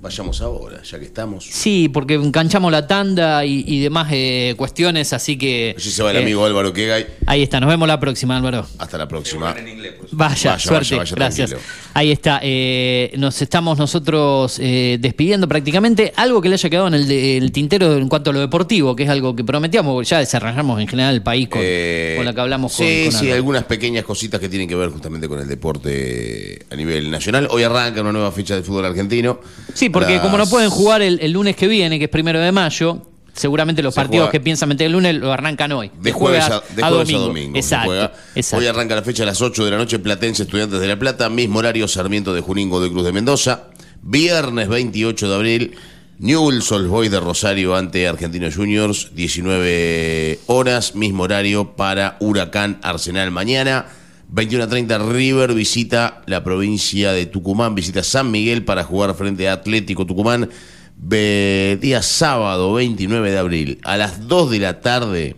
vayamos 0.00 0.40
ahora, 0.40 0.82
ya 0.82 0.98
que 0.98 1.04
estamos. 1.06 1.44
Sí, 1.50 1.88
porque 1.92 2.14
enganchamos 2.14 2.70
la 2.70 2.86
tanda 2.86 3.44
y, 3.44 3.64
y 3.66 3.80
demás 3.80 4.08
eh, 4.12 4.54
cuestiones, 4.56 5.12
así 5.12 5.36
que. 5.36 5.74
Allí 5.76 5.90
se 5.90 6.02
va 6.02 6.10
el 6.12 6.18
eh, 6.18 6.22
amigo 6.22 6.44
Álvaro 6.44 6.72
Quegay. 6.72 7.06
Ahí 7.26 7.42
está, 7.42 7.58
nos 7.60 7.68
vemos 7.68 7.88
la 7.88 7.98
próxima, 7.98 8.36
Álvaro. 8.36 8.66
Hasta 8.78 8.98
la 8.98 9.08
próxima. 9.08 9.54
Vaya, 9.54 10.52
Vaya, 10.52 10.58
suerte, 10.58 10.96
vaya, 10.96 10.98
vaya, 10.98 11.14
gracias. 11.16 11.50
tranquilo. 11.50 11.70
Ahí 11.94 12.12
está, 12.12 12.40
eh, 12.42 13.12
nos 13.16 13.40
estamos 13.42 13.78
nosotros 13.78 14.58
eh, 14.60 14.98
despidiendo 15.00 15.48
prácticamente. 15.48 16.12
Algo 16.16 16.40
que 16.40 16.48
le 16.50 16.54
haya 16.54 16.70
quedado 16.70 16.88
en 16.88 16.94
el, 16.94 17.08
de- 17.08 17.38
el 17.38 17.50
tintero 17.52 17.96
en 17.96 18.08
cuanto 18.08 18.30
a 18.30 18.32
lo 18.32 18.40
deportivo, 18.40 18.94
que 18.94 19.04
es 19.04 19.08
algo 19.10 19.34
que 19.34 19.42
prometíamos, 19.44 19.92
porque 19.94 20.08
ya 20.08 20.18
desarrollamos 20.18 20.80
en 20.80 20.86
general 20.88 21.14
el 21.14 21.22
país 21.22 21.48
con, 21.48 21.60
con 21.60 22.24
la 22.24 22.32
que 22.34 22.40
hablamos 22.40 22.76
con, 22.76 22.86
Sí, 22.86 23.02
con 23.04 23.12
sí, 23.12 23.18
Álvaro. 23.18 23.34
algunas 23.36 23.64
pequeñas 23.64 24.04
cositas 24.04 24.38
que 24.40 24.48
tienen 24.48 24.68
que 24.68 24.74
ver 24.76 24.90
justamente 24.90 25.26
con 25.28 25.40
el 25.40 25.48
deporte 25.48 26.64
a 26.70 26.76
nivel 26.76 27.10
nacional. 27.10 27.48
Hoy 27.50 27.62
arranca 27.64 28.02
una 28.02 28.12
nueva 28.12 28.30
fecha 28.30 28.54
del 28.54 28.62
fútbol 28.62 28.84
argentino. 28.84 29.40
Sí, 29.74 29.85
porque 29.90 30.14
Las- 30.14 30.22
como 30.22 30.38
no 30.38 30.46
pueden 30.46 30.70
jugar 30.70 31.02
el, 31.02 31.18
el 31.20 31.32
lunes 31.32 31.56
que 31.56 31.66
viene, 31.68 31.98
que 31.98 32.04
es 32.04 32.10
primero 32.10 32.40
de 32.40 32.52
mayo, 32.52 33.02
seguramente 33.32 33.82
los 33.82 33.94
Se 33.94 34.00
partidos 34.00 34.24
juega- 34.26 34.32
que 34.32 34.40
piensan 34.40 34.68
meter 34.68 34.86
el 34.86 34.92
lunes 34.92 35.14
lo 35.14 35.32
arrancan 35.32 35.70
hoy. 35.72 35.90
De 36.00 36.12
jueves, 36.12 36.44
a, 36.44 36.62
de 36.74 36.82
jueves 36.82 37.14
a 37.14 37.18
domingo. 37.18 37.56
Exacto. 37.58 38.10
Hoy 38.52 38.66
arranca 38.66 38.94
la 38.94 39.02
fecha 39.02 39.22
a 39.22 39.26
las 39.26 39.40
8 39.42 39.64
de 39.64 39.70
la 39.70 39.76
noche, 39.78 39.98
Platense 39.98 40.44
Estudiantes 40.44 40.80
de 40.80 40.86
La 40.88 40.98
Plata, 40.98 41.28
mismo 41.28 41.58
horario 41.58 41.86
Sarmiento 41.88 42.32
de 42.34 42.40
Junín, 42.40 42.70
de 42.70 42.90
Cruz 42.90 43.04
de 43.04 43.12
Mendoza. 43.12 43.64
Viernes 44.02 44.68
28 44.68 45.28
de 45.28 45.34
abril, 45.34 45.74
Newell's 46.18 46.70
Old 46.72 46.88
Boys 46.88 47.10
de 47.10 47.18
Rosario 47.20 47.74
ante 47.76 48.06
Argentinos 48.08 48.54
Juniors, 48.54 49.10
19 49.14 50.38
horas, 50.46 50.94
mismo 50.94 51.24
horario 51.24 51.76
para 51.76 52.16
Huracán 52.20 52.78
Arsenal 52.82 53.30
mañana. 53.30 53.86
21 54.28 54.64
a 54.64 54.68
30 54.68 54.98
River 54.98 55.54
visita 55.54 56.22
la 56.26 56.42
provincia 56.42 57.12
de 57.12 57.26
Tucumán, 57.26 57.74
visita 57.74 58.02
San 58.02 58.30
Miguel 58.30 58.64
para 58.64 58.84
jugar 58.84 59.14
frente 59.14 59.48
a 59.48 59.54
Atlético 59.54 60.06
Tucumán. 60.06 60.50
Día 60.98 62.02
sábado 62.02 62.72
29 62.74 63.30
de 63.30 63.38
abril 63.38 63.78
a 63.84 63.98
las 63.98 64.28
2 64.28 64.50
de 64.50 64.58
la 64.60 64.80
tarde 64.80 65.36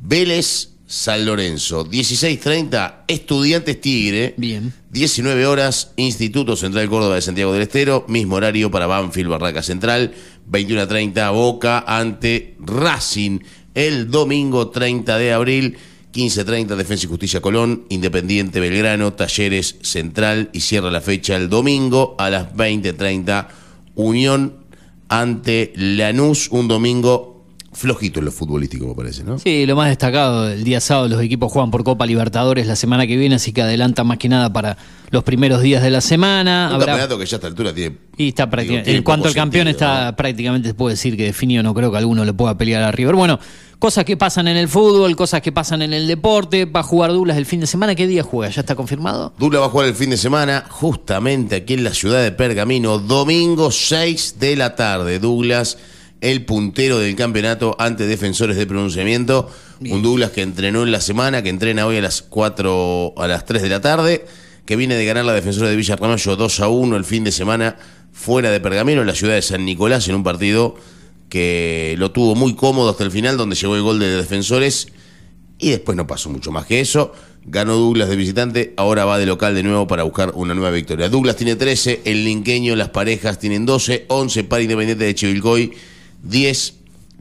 Vélez 0.00 0.76
San 0.86 1.26
Lorenzo, 1.26 1.84
16.30, 1.84 3.02
Estudiantes 3.08 3.80
Tigre. 3.80 4.34
Bien. 4.36 4.72
19 4.90 5.44
horas, 5.46 5.92
Instituto 5.96 6.54
Central 6.54 6.88
Córdoba 6.88 7.16
de 7.16 7.22
Santiago 7.22 7.52
del 7.52 7.62
Estero. 7.62 8.04
Mismo 8.08 8.36
horario 8.36 8.70
para 8.70 8.86
Banfield 8.86 9.30
Barraca 9.30 9.64
Central. 9.64 10.14
21.30, 10.48 11.32
Boca 11.32 11.84
ante 11.86 12.54
Racing. 12.60 13.40
El 13.74 14.12
domingo 14.12 14.68
30 14.68 15.18
de 15.18 15.32
abril. 15.32 15.76
15.30, 16.16 16.76
Defensa 16.76 17.04
y 17.04 17.08
Justicia 17.10 17.42
Colón. 17.42 17.84
Independiente 17.90 18.58
Belgrano, 18.58 19.12
Talleres 19.12 19.76
Central. 19.82 20.48
Y 20.54 20.60
cierra 20.60 20.90
la 20.90 21.02
fecha 21.02 21.36
el 21.36 21.50
domingo 21.50 22.14
a 22.18 22.30
las 22.30 22.54
20.30, 22.54 23.48
Unión 23.96 24.64
ante 25.08 25.74
Lanús. 25.76 26.48
Un 26.50 26.68
domingo 26.68 27.35
flojito 27.76 28.20
en 28.20 28.24
lo 28.24 28.32
futbolístico, 28.32 28.86
me 28.88 28.94
parece, 28.94 29.22
¿no? 29.22 29.38
Sí, 29.38 29.66
lo 29.66 29.76
más 29.76 29.88
destacado, 29.90 30.48
el 30.48 30.64
día 30.64 30.80
sábado 30.80 31.08
los 31.08 31.20
equipos 31.20 31.52
juegan 31.52 31.70
por 31.70 31.84
Copa 31.84 32.06
Libertadores 32.06 32.66
la 32.66 32.74
semana 32.76 33.06
que 33.06 33.16
viene, 33.16 33.34
así 33.34 33.52
que 33.52 33.62
adelantan 33.62 34.06
más 34.06 34.18
que 34.18 34.28
nada 34.28 34.52
para 34.52 34.78
los 35.10 35.22
primeros 35.24 35.60
días 35.62 35.82
de 35.82 35.90
la 35.90 36.00
semana. 36.00 36.68
Un 36.70 36.76
Habrá- 36.76 36.86
campeonato 36.86 37.18
que 37.18 37.26
ya 37.26 37.34
a 37.34 37.38
esta 37.38 37.46
altura 37.46 37.74
tiene 37.74 37.96
Y 38.16 38.28
está 38.28 38.48
prácticamente. 38.48 38.96
En 38.96 39.02
cuanto 39.02 39.28
al 39.28 39.34
campeón, 39.34 39.66
sentido, 39.66 39.88
está 39.90 40.16
prácticamente, 40.16 40.68
se 40.68 40.74
puede 40.74 40.94
decir 40.94 41.16
que 41.16 41.24
definido. 41.24 41.62
No 41.62 41.74
creo 41.74 41.90
que 41.92 41.98
alguno 41.98 42.24
le 42.24 42.32
pueda 42.32 42.56
pelear 42.56 42.82
a 42.82 42.90
River. 42.92 43.14
Bueno, 43.14 43.38
cosas 43.78 44.04
que 44.06 44.16
pasan 44.16 44.48
en 44.48 44.56
el 44.56 44.68
fútbol, 44.68 45.14
cosas 45.14 45.42
que 45.42 45.52
pasan 45.52 45.82
en 45.82 45.92
el 45.92 46.06
deporte. 46.06 46.64
Va 46.64 46.80
a 46.80 46.82
jugar 46.82 47.12
Douglas 47.12 47.36
el 47.36 47.44
fin 47.46 47.60
de 47.60 47.66
semana. 47.66 47.94
¿Qué 47.94 48.06
día 48.06 48.22
juega? 48.22 48.50
¿Ya 48.52 48.62
está 48.62 48.74
confirmado? 48.74 49.34
Dula 49.38 49.60
va 49.60 49.66
a 49.66 49.68
jugar 49.68 49.86
el 49.88 49.94
fin 49.94 50.08
de 50.10 50.16
semana 50.16 50.64
justamente 50.70 51.56
aquí 51.56 51.74
en 51.74 51.84
la 51.84 51.92
ciudad 51.92 52.22
de 52.22 52.32
Pergamino, 52.32 52.98
domingo 52.98 53.70
6 53.70 54.36
de 54.40 54.56
la 54.56 54.74
tarde. 54.76 55.18
Douglas, 55.18 55.76
el 56.20 56.44
puntero 56.44 56.98
del 56.98 57.14
campeonato 57.16 57.76
ante 57.78 58.06
defensores 58.06 58.56
de 58.56 58.66
pronunciamiento. 58.66 59.50
Un 59.80 60.02
Douglas 60.02 60.30
que 60.30 60.42
entrenó 60.42 60.82
en 60.82 60.92
la 60.92 61.00
semana, 61.00 61.42
que 61.42 61.50
entrena 61.50 61.86
hoy 61.86 61.98
a 61.98 62.02
las 62.02 62.22
4, 62.22 63.14
a 63.16 63.26
las 63.26 63.44
3 63.44 63.62
de 63.62 63.68
la 63.68 63.80
tarde, 63.80 64.26
que 64.64 64.76
viene 64.76 64.94
de 64.94 65.04
ganar 65.04 65.24
la 65.24 65.34
defensora 65.34 65.68
de 65.68 65.76
Villa 65.76 65.96
Ramallo 65.96 66.36
2 66.36 66.60
a 66.60 66.68
1 66.68 66.96
el 66.96 67.04
fin 67.04 67.24
de 67.24 67.32
semana 67.32 67.76
fuera 68.12 68.50
de 68.50 68.60
Pergamino, 68.60 69.02
en 69.02 69.06
la 69.06 69.14
ciudad 69.14 69.34
de 69.34 69.42
San 69.42 69.64
Nicolás, 69.64 70.08
en 70.08 70.14
un 70.14 70.24
partido 70.24 70.74
que 71.28 71.94
lo 71.98 72.12
tuvo 72.12 72.34
muy 72.34 72.54
cómodo 72.54 72.90
hasta 72.90 73.04
el 73.04 73.10
final, 73.10 73.36
donde 73.36 73.56
llegó 73.56 73.76
el 73.76 73.82
gol 73.82 73.98
de 73.98 74.16
defensores 74.16 74.88
y 75.58 75.70
después 75.70 75.96
no 75.96 76.06
pasó 76.06 76.30
mucho 76.30 76.50
más 76.50 76.66
que 76.66 76.80
eso. 76.80 77.12
Ganó 77.44 77.76
Douglas 77.76 78.08
de 78.08 78.16
visitante, 78.16 78.74
ahora 78.76 79.04
va 79.04 79.18
de 79.18 79.26
local 79.26 79.54
de 79.54 79.62
nuevo 79.62 79.86
para 79.86 80.02
buscar 80.02 80.32
una 80.34 80.54
nueva 80.54 80.70
victoria. 80.70 81.08
Douglas 81.08 81.36
tiene 81.36 81.54
13, 81.56 82.02
el 82.04 82.24
linqueño, 82.24 82.74
las 82.74 82.88
parejas 82.88 83.38
tienen 83.38 83.66
12, 83.66 84.06
11 84.08 84.44
para 84.44 84.62
Independiente 84.62 85.04
de 85.04 85.14
Chivilcoy, 85.14 85.72
10 86.28 86.74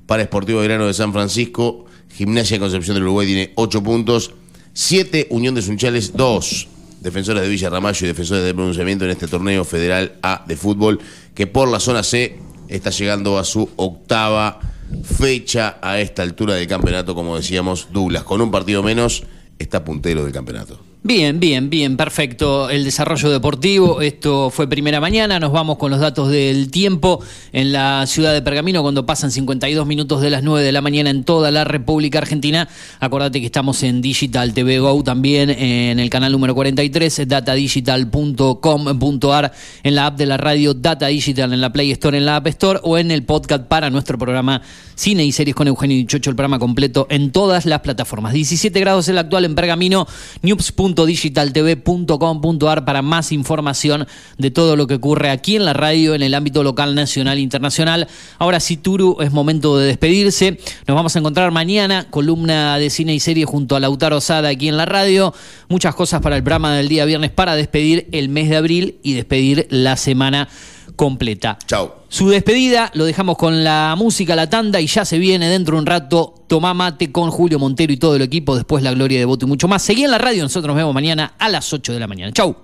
para 0.05 0.23
Esportivo 0.23 0.61
Grano 0.61 0.87
de 0.87 0.93
San 0.93 1.13
Francisco, 1.13 1.85
Gimnasia 2.13 2.59
Concepción 2.59 2.95
del 2.95 3.03
Uruguay 3.03 3.27
tiene 3.27 3.51
8 3.55 3.83
puntos, 3.83 4.31
7 4.73 5.27
Unión 5.31 5.55
de 5.55 5.61
Sunchales, 5.61 6.13
2 6.13 6.67
defensores 7.01 7.43
de 7.43 7.49
Villa 7.49 7.69
Ramallo 7.69 8.05
y 8.05 8.07
defensores 8.07 8.43
de 8.43 8.53
pronunciamiento 8.53 9.05
en 9.05 9.11
este 9.11 9.27
torneo 9.27 9.63
federal 9.63 10.17
A 10.23 10.43
de 10.47 10.57
fútbol, 10.57 10.99
que 11.35 11.45
por 11.45 11.67
la 11.67 11.79
zona 11.79 12.01
C 12.01 12.39
está 12.67 12.89
llegando 12.89 13.37
a 13.37 13.43
su 13.43 13.69
octava 13.75 14.59
fecha 15.03 15.77
a 15.81 15.99
esta 15.99 16.23
altura 16.23 16.55
del 16.55 16.67
campeonato, 16.67 17.13
como 17.13 17.37
decíamos, 17.37 17.89
Douglas, 17.91 18.23
con 18.23 18.41
un 18.41 18.49
partido 18.49 18.81
menos, 18.81 19.23
está 19.59 19.83
puntero 19.83 20.23
del 20.23 20.33
campeonato. 20.33 20.79
Bien, 21.07 21.39
bien, 21.39 21.69
bien, 21.69 21.97
perfecto. 21.97 22.67
El 22.67 22.83
desarrollo 22.83 23.29
deportivo, 23.29 24.01
esto 24.01 24.49
fue 24.49 24.67
primera 24.67 24.99
mañana, 24.99 25.39
nos 25.39 25.51
vamos 25.51 25.77
con 25.77 25.91
los 25.91 25.99
datos 25.99 26.31
del 26.31 26.71
tiempo 26.71 27.23
en 27.51 27.71
la 27.71 28.07
ciudad 28.07 28.33
de 28.33 28.41
Pergamino 28.41 28.81
cuando 28.81 29.05
pasan 29.05 29.29
52 29.29 29.85
minutos 29.85 30.19
de 30.21 30.31
las 30.31 30.41
9 30.41 30.65
de 30.65 30.71
la 30.71 30.81
mañana 30.81 31.11
en 31.11 31.23
toda 31.23 31.51
la 31.51 31.63
República 31.63 32.17
Argentina. 32.17 32.67
Acordate 32.99 33.39
que 33.39 33.45
estamos 33.45 33.83
en 33.83 34.01
Digital 34.01 34.55
TV 34.55 34.79
Go 34.79 35.03
también 35.03 35.51
en 35.51 35.99
el 35.99 36.09
canal 36.09 36.31
número 36.31 36.55
43, 36.55 37.27
datadigital.com.ar, 37.27 39.53
en 39.83 39.93
la 39.93 40.07
app 40.07 40.17
de 40.17 40.25
la 40.25 40.37
radio 40.37 40.73
Data 40.73 41.05
Digital, 41.05 41.53
en 41.53 41.61
la 41.61 41.71
Play 41.71 41.91
Store, 41.91 42.17
en 42.17 42.25
la 42.25 42.37
App 42.37 42.47
Store 42.47 42.79
o 42.81 42.97
en 42.97 43.11
el 43.11 43.21
podcast 43.21 43.65
para 43.65 43.91
nuestro 43.91 44.17
programa 44.17 44.63
Cine 44.95 45.25
y 45.25 45.31
Series 45.31 45.55
con 45.55 45.67
Eugenio 45.67 45.97
Dichocho, 45.97 46.29
el 46.29 46.35
programa 46.35 46.59
completo 46.59 47.07
en 47.09 47.31
todas 47.31 47.65
las 47.65 47.79
plataformas. 47.81 48.33
17 48.33 48.79
grados 48.79 49.09
el 49.09 49.17
actual 49.17 49.45
en 49.45 49.55
Pergamino, 49.55 50.05
news.digitaltv.com.ar 50.41 52.85
para 52.85 53.01
más 53.01 53.31
información 53.31 54.07
de 54.37 54.51
todo 54.51 54.75
lo 54.75 54.85
que 54.87 54.95
ocurre 54.95 55.29
aquí 55.29 55.55
en 55.55 55.63
la 55.65 55.73
radio 55.73 56.15
en 56.15 56.23
el 56.23 56.33
ámbito 56.33 56.63
local, 56.63 56.95
nacional 56.95 57.37
e 57.37 57.41
internacional. 57.41 58.07
Ahora 58.39 58.59
sí, 58.59 58.75
Turu, 58.77 59.17
es 59.21 59.31
momento 59.31 59.77
de 59.77 59.85
despedirse. 59.87 60.59
Nos 60.87 60.95
vamos 60.95 61.15
a 61.15 61.19
encontrar 61.19 61.51
mañana, 61.51 62.07
columna 62.09 62.79
de 62.79 62.89
cine 62.89 63.13
y 63.13 63.19
series 63.19 63.47
junto 63.47 63.75
a 63.75 63.79
Lautaro 63.79 64.19
Sada 64.21 64.49
aquí 64.49 64.67
en 64.67 64.77
la 64.77 64.85
radio. 64.85 65.33
Muchas 65.67 65.95
cosas 65.95 66.21
para 66.21 66.37
el 66.37 66.43
programa 66.43 66.75
del 66.75 66.87
día 66.87 67.05
viernes 67.05 67.31
para 67.31 67.55
despedir 67.55 68.07
el 68.11 68.29
mes 68.29 68.49
de 68.49 68.55
abril 68.55 68.99
y 69.03 69.13
despedir 69.13 69.67
la 69.69 69.97
semana 69.97 70.47
completa. 70.95 71.57
Chao. 71.65 72.03
Su 72.09 72.29
despedida 72.29 72.91
lo 72.93 73.05
dejamos 73.05 73.37
con 73.37 73.63
la 73.63 73.95
música, 73.97 74.35
la 74.35 74.49
tanda, 74.49 74.79
y 74.79 74.87
ya 74.87 75.05
se 75.05 75.17
viene 75.17 75.49
dentro 75.49 75.75
de 75.75 75.81
un 75.81 75.85
rato 75.85 76.45
Tomá 76.47 76.73
Mate 76.73 77.11
con 77.11 77.31
Julio 77.31 77.59
Montero 77.59 77.91
y 77.91 77.97
todo 77.97 78.15
el 78.15 78.21
equipo, 78.21 78.55
después 78.55 78.83
la 78.83 78.91
gloria 78.91 79.19
de 79.19 79.25
voto 79.25 79.45
y 79.45 79.49
mucho 79.49 79.67
más. 79.67 79.81
Seguí 79.81 80.03
en 80.03 80.11
la 80.11 80.17
radio, 80.17 80.43
nosotros 80.43 80.67
nos 80.67 80.77
vemos 80.77 80.93
mañana 80.93 81.33
a 81.37 81.49
las 81.49 81.71
8 81.73 81.93
de 81.93 81.99
la 81.99 82.07
mañana. 82.07 82.31
Chau. 82.31 82.55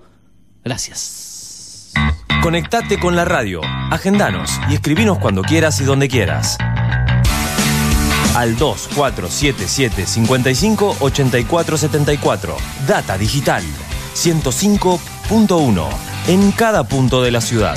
Gracias. 0.64 1.92
Conectate 2.42 2.98
con 2.98 3.14
la 3.14 3.24
radio, 3.24 3.60
agendanos 3.90 4.50
y 4.70 4.74
escribinos 4.74 5.18
cuando 5.18 5.42
quieras 5.42 5.80
y 5.80 5.84
donde 5.84 6.08
quieras. 6.08 6.58
Al 8.34 8.56
2477 8.56 10.06
55 10.06 10.96
84 11.00 11.76
74. 11.76 12.56
Data 12.88 13.18
Digital 13.18 13.62
105.1 14.14 15.88
en 16.28 16.52
cada 16.52 16.84
punto 16.84 17.22
de 17.22 17.30
la 17.30 17.40
ciudad. 17.40 17.76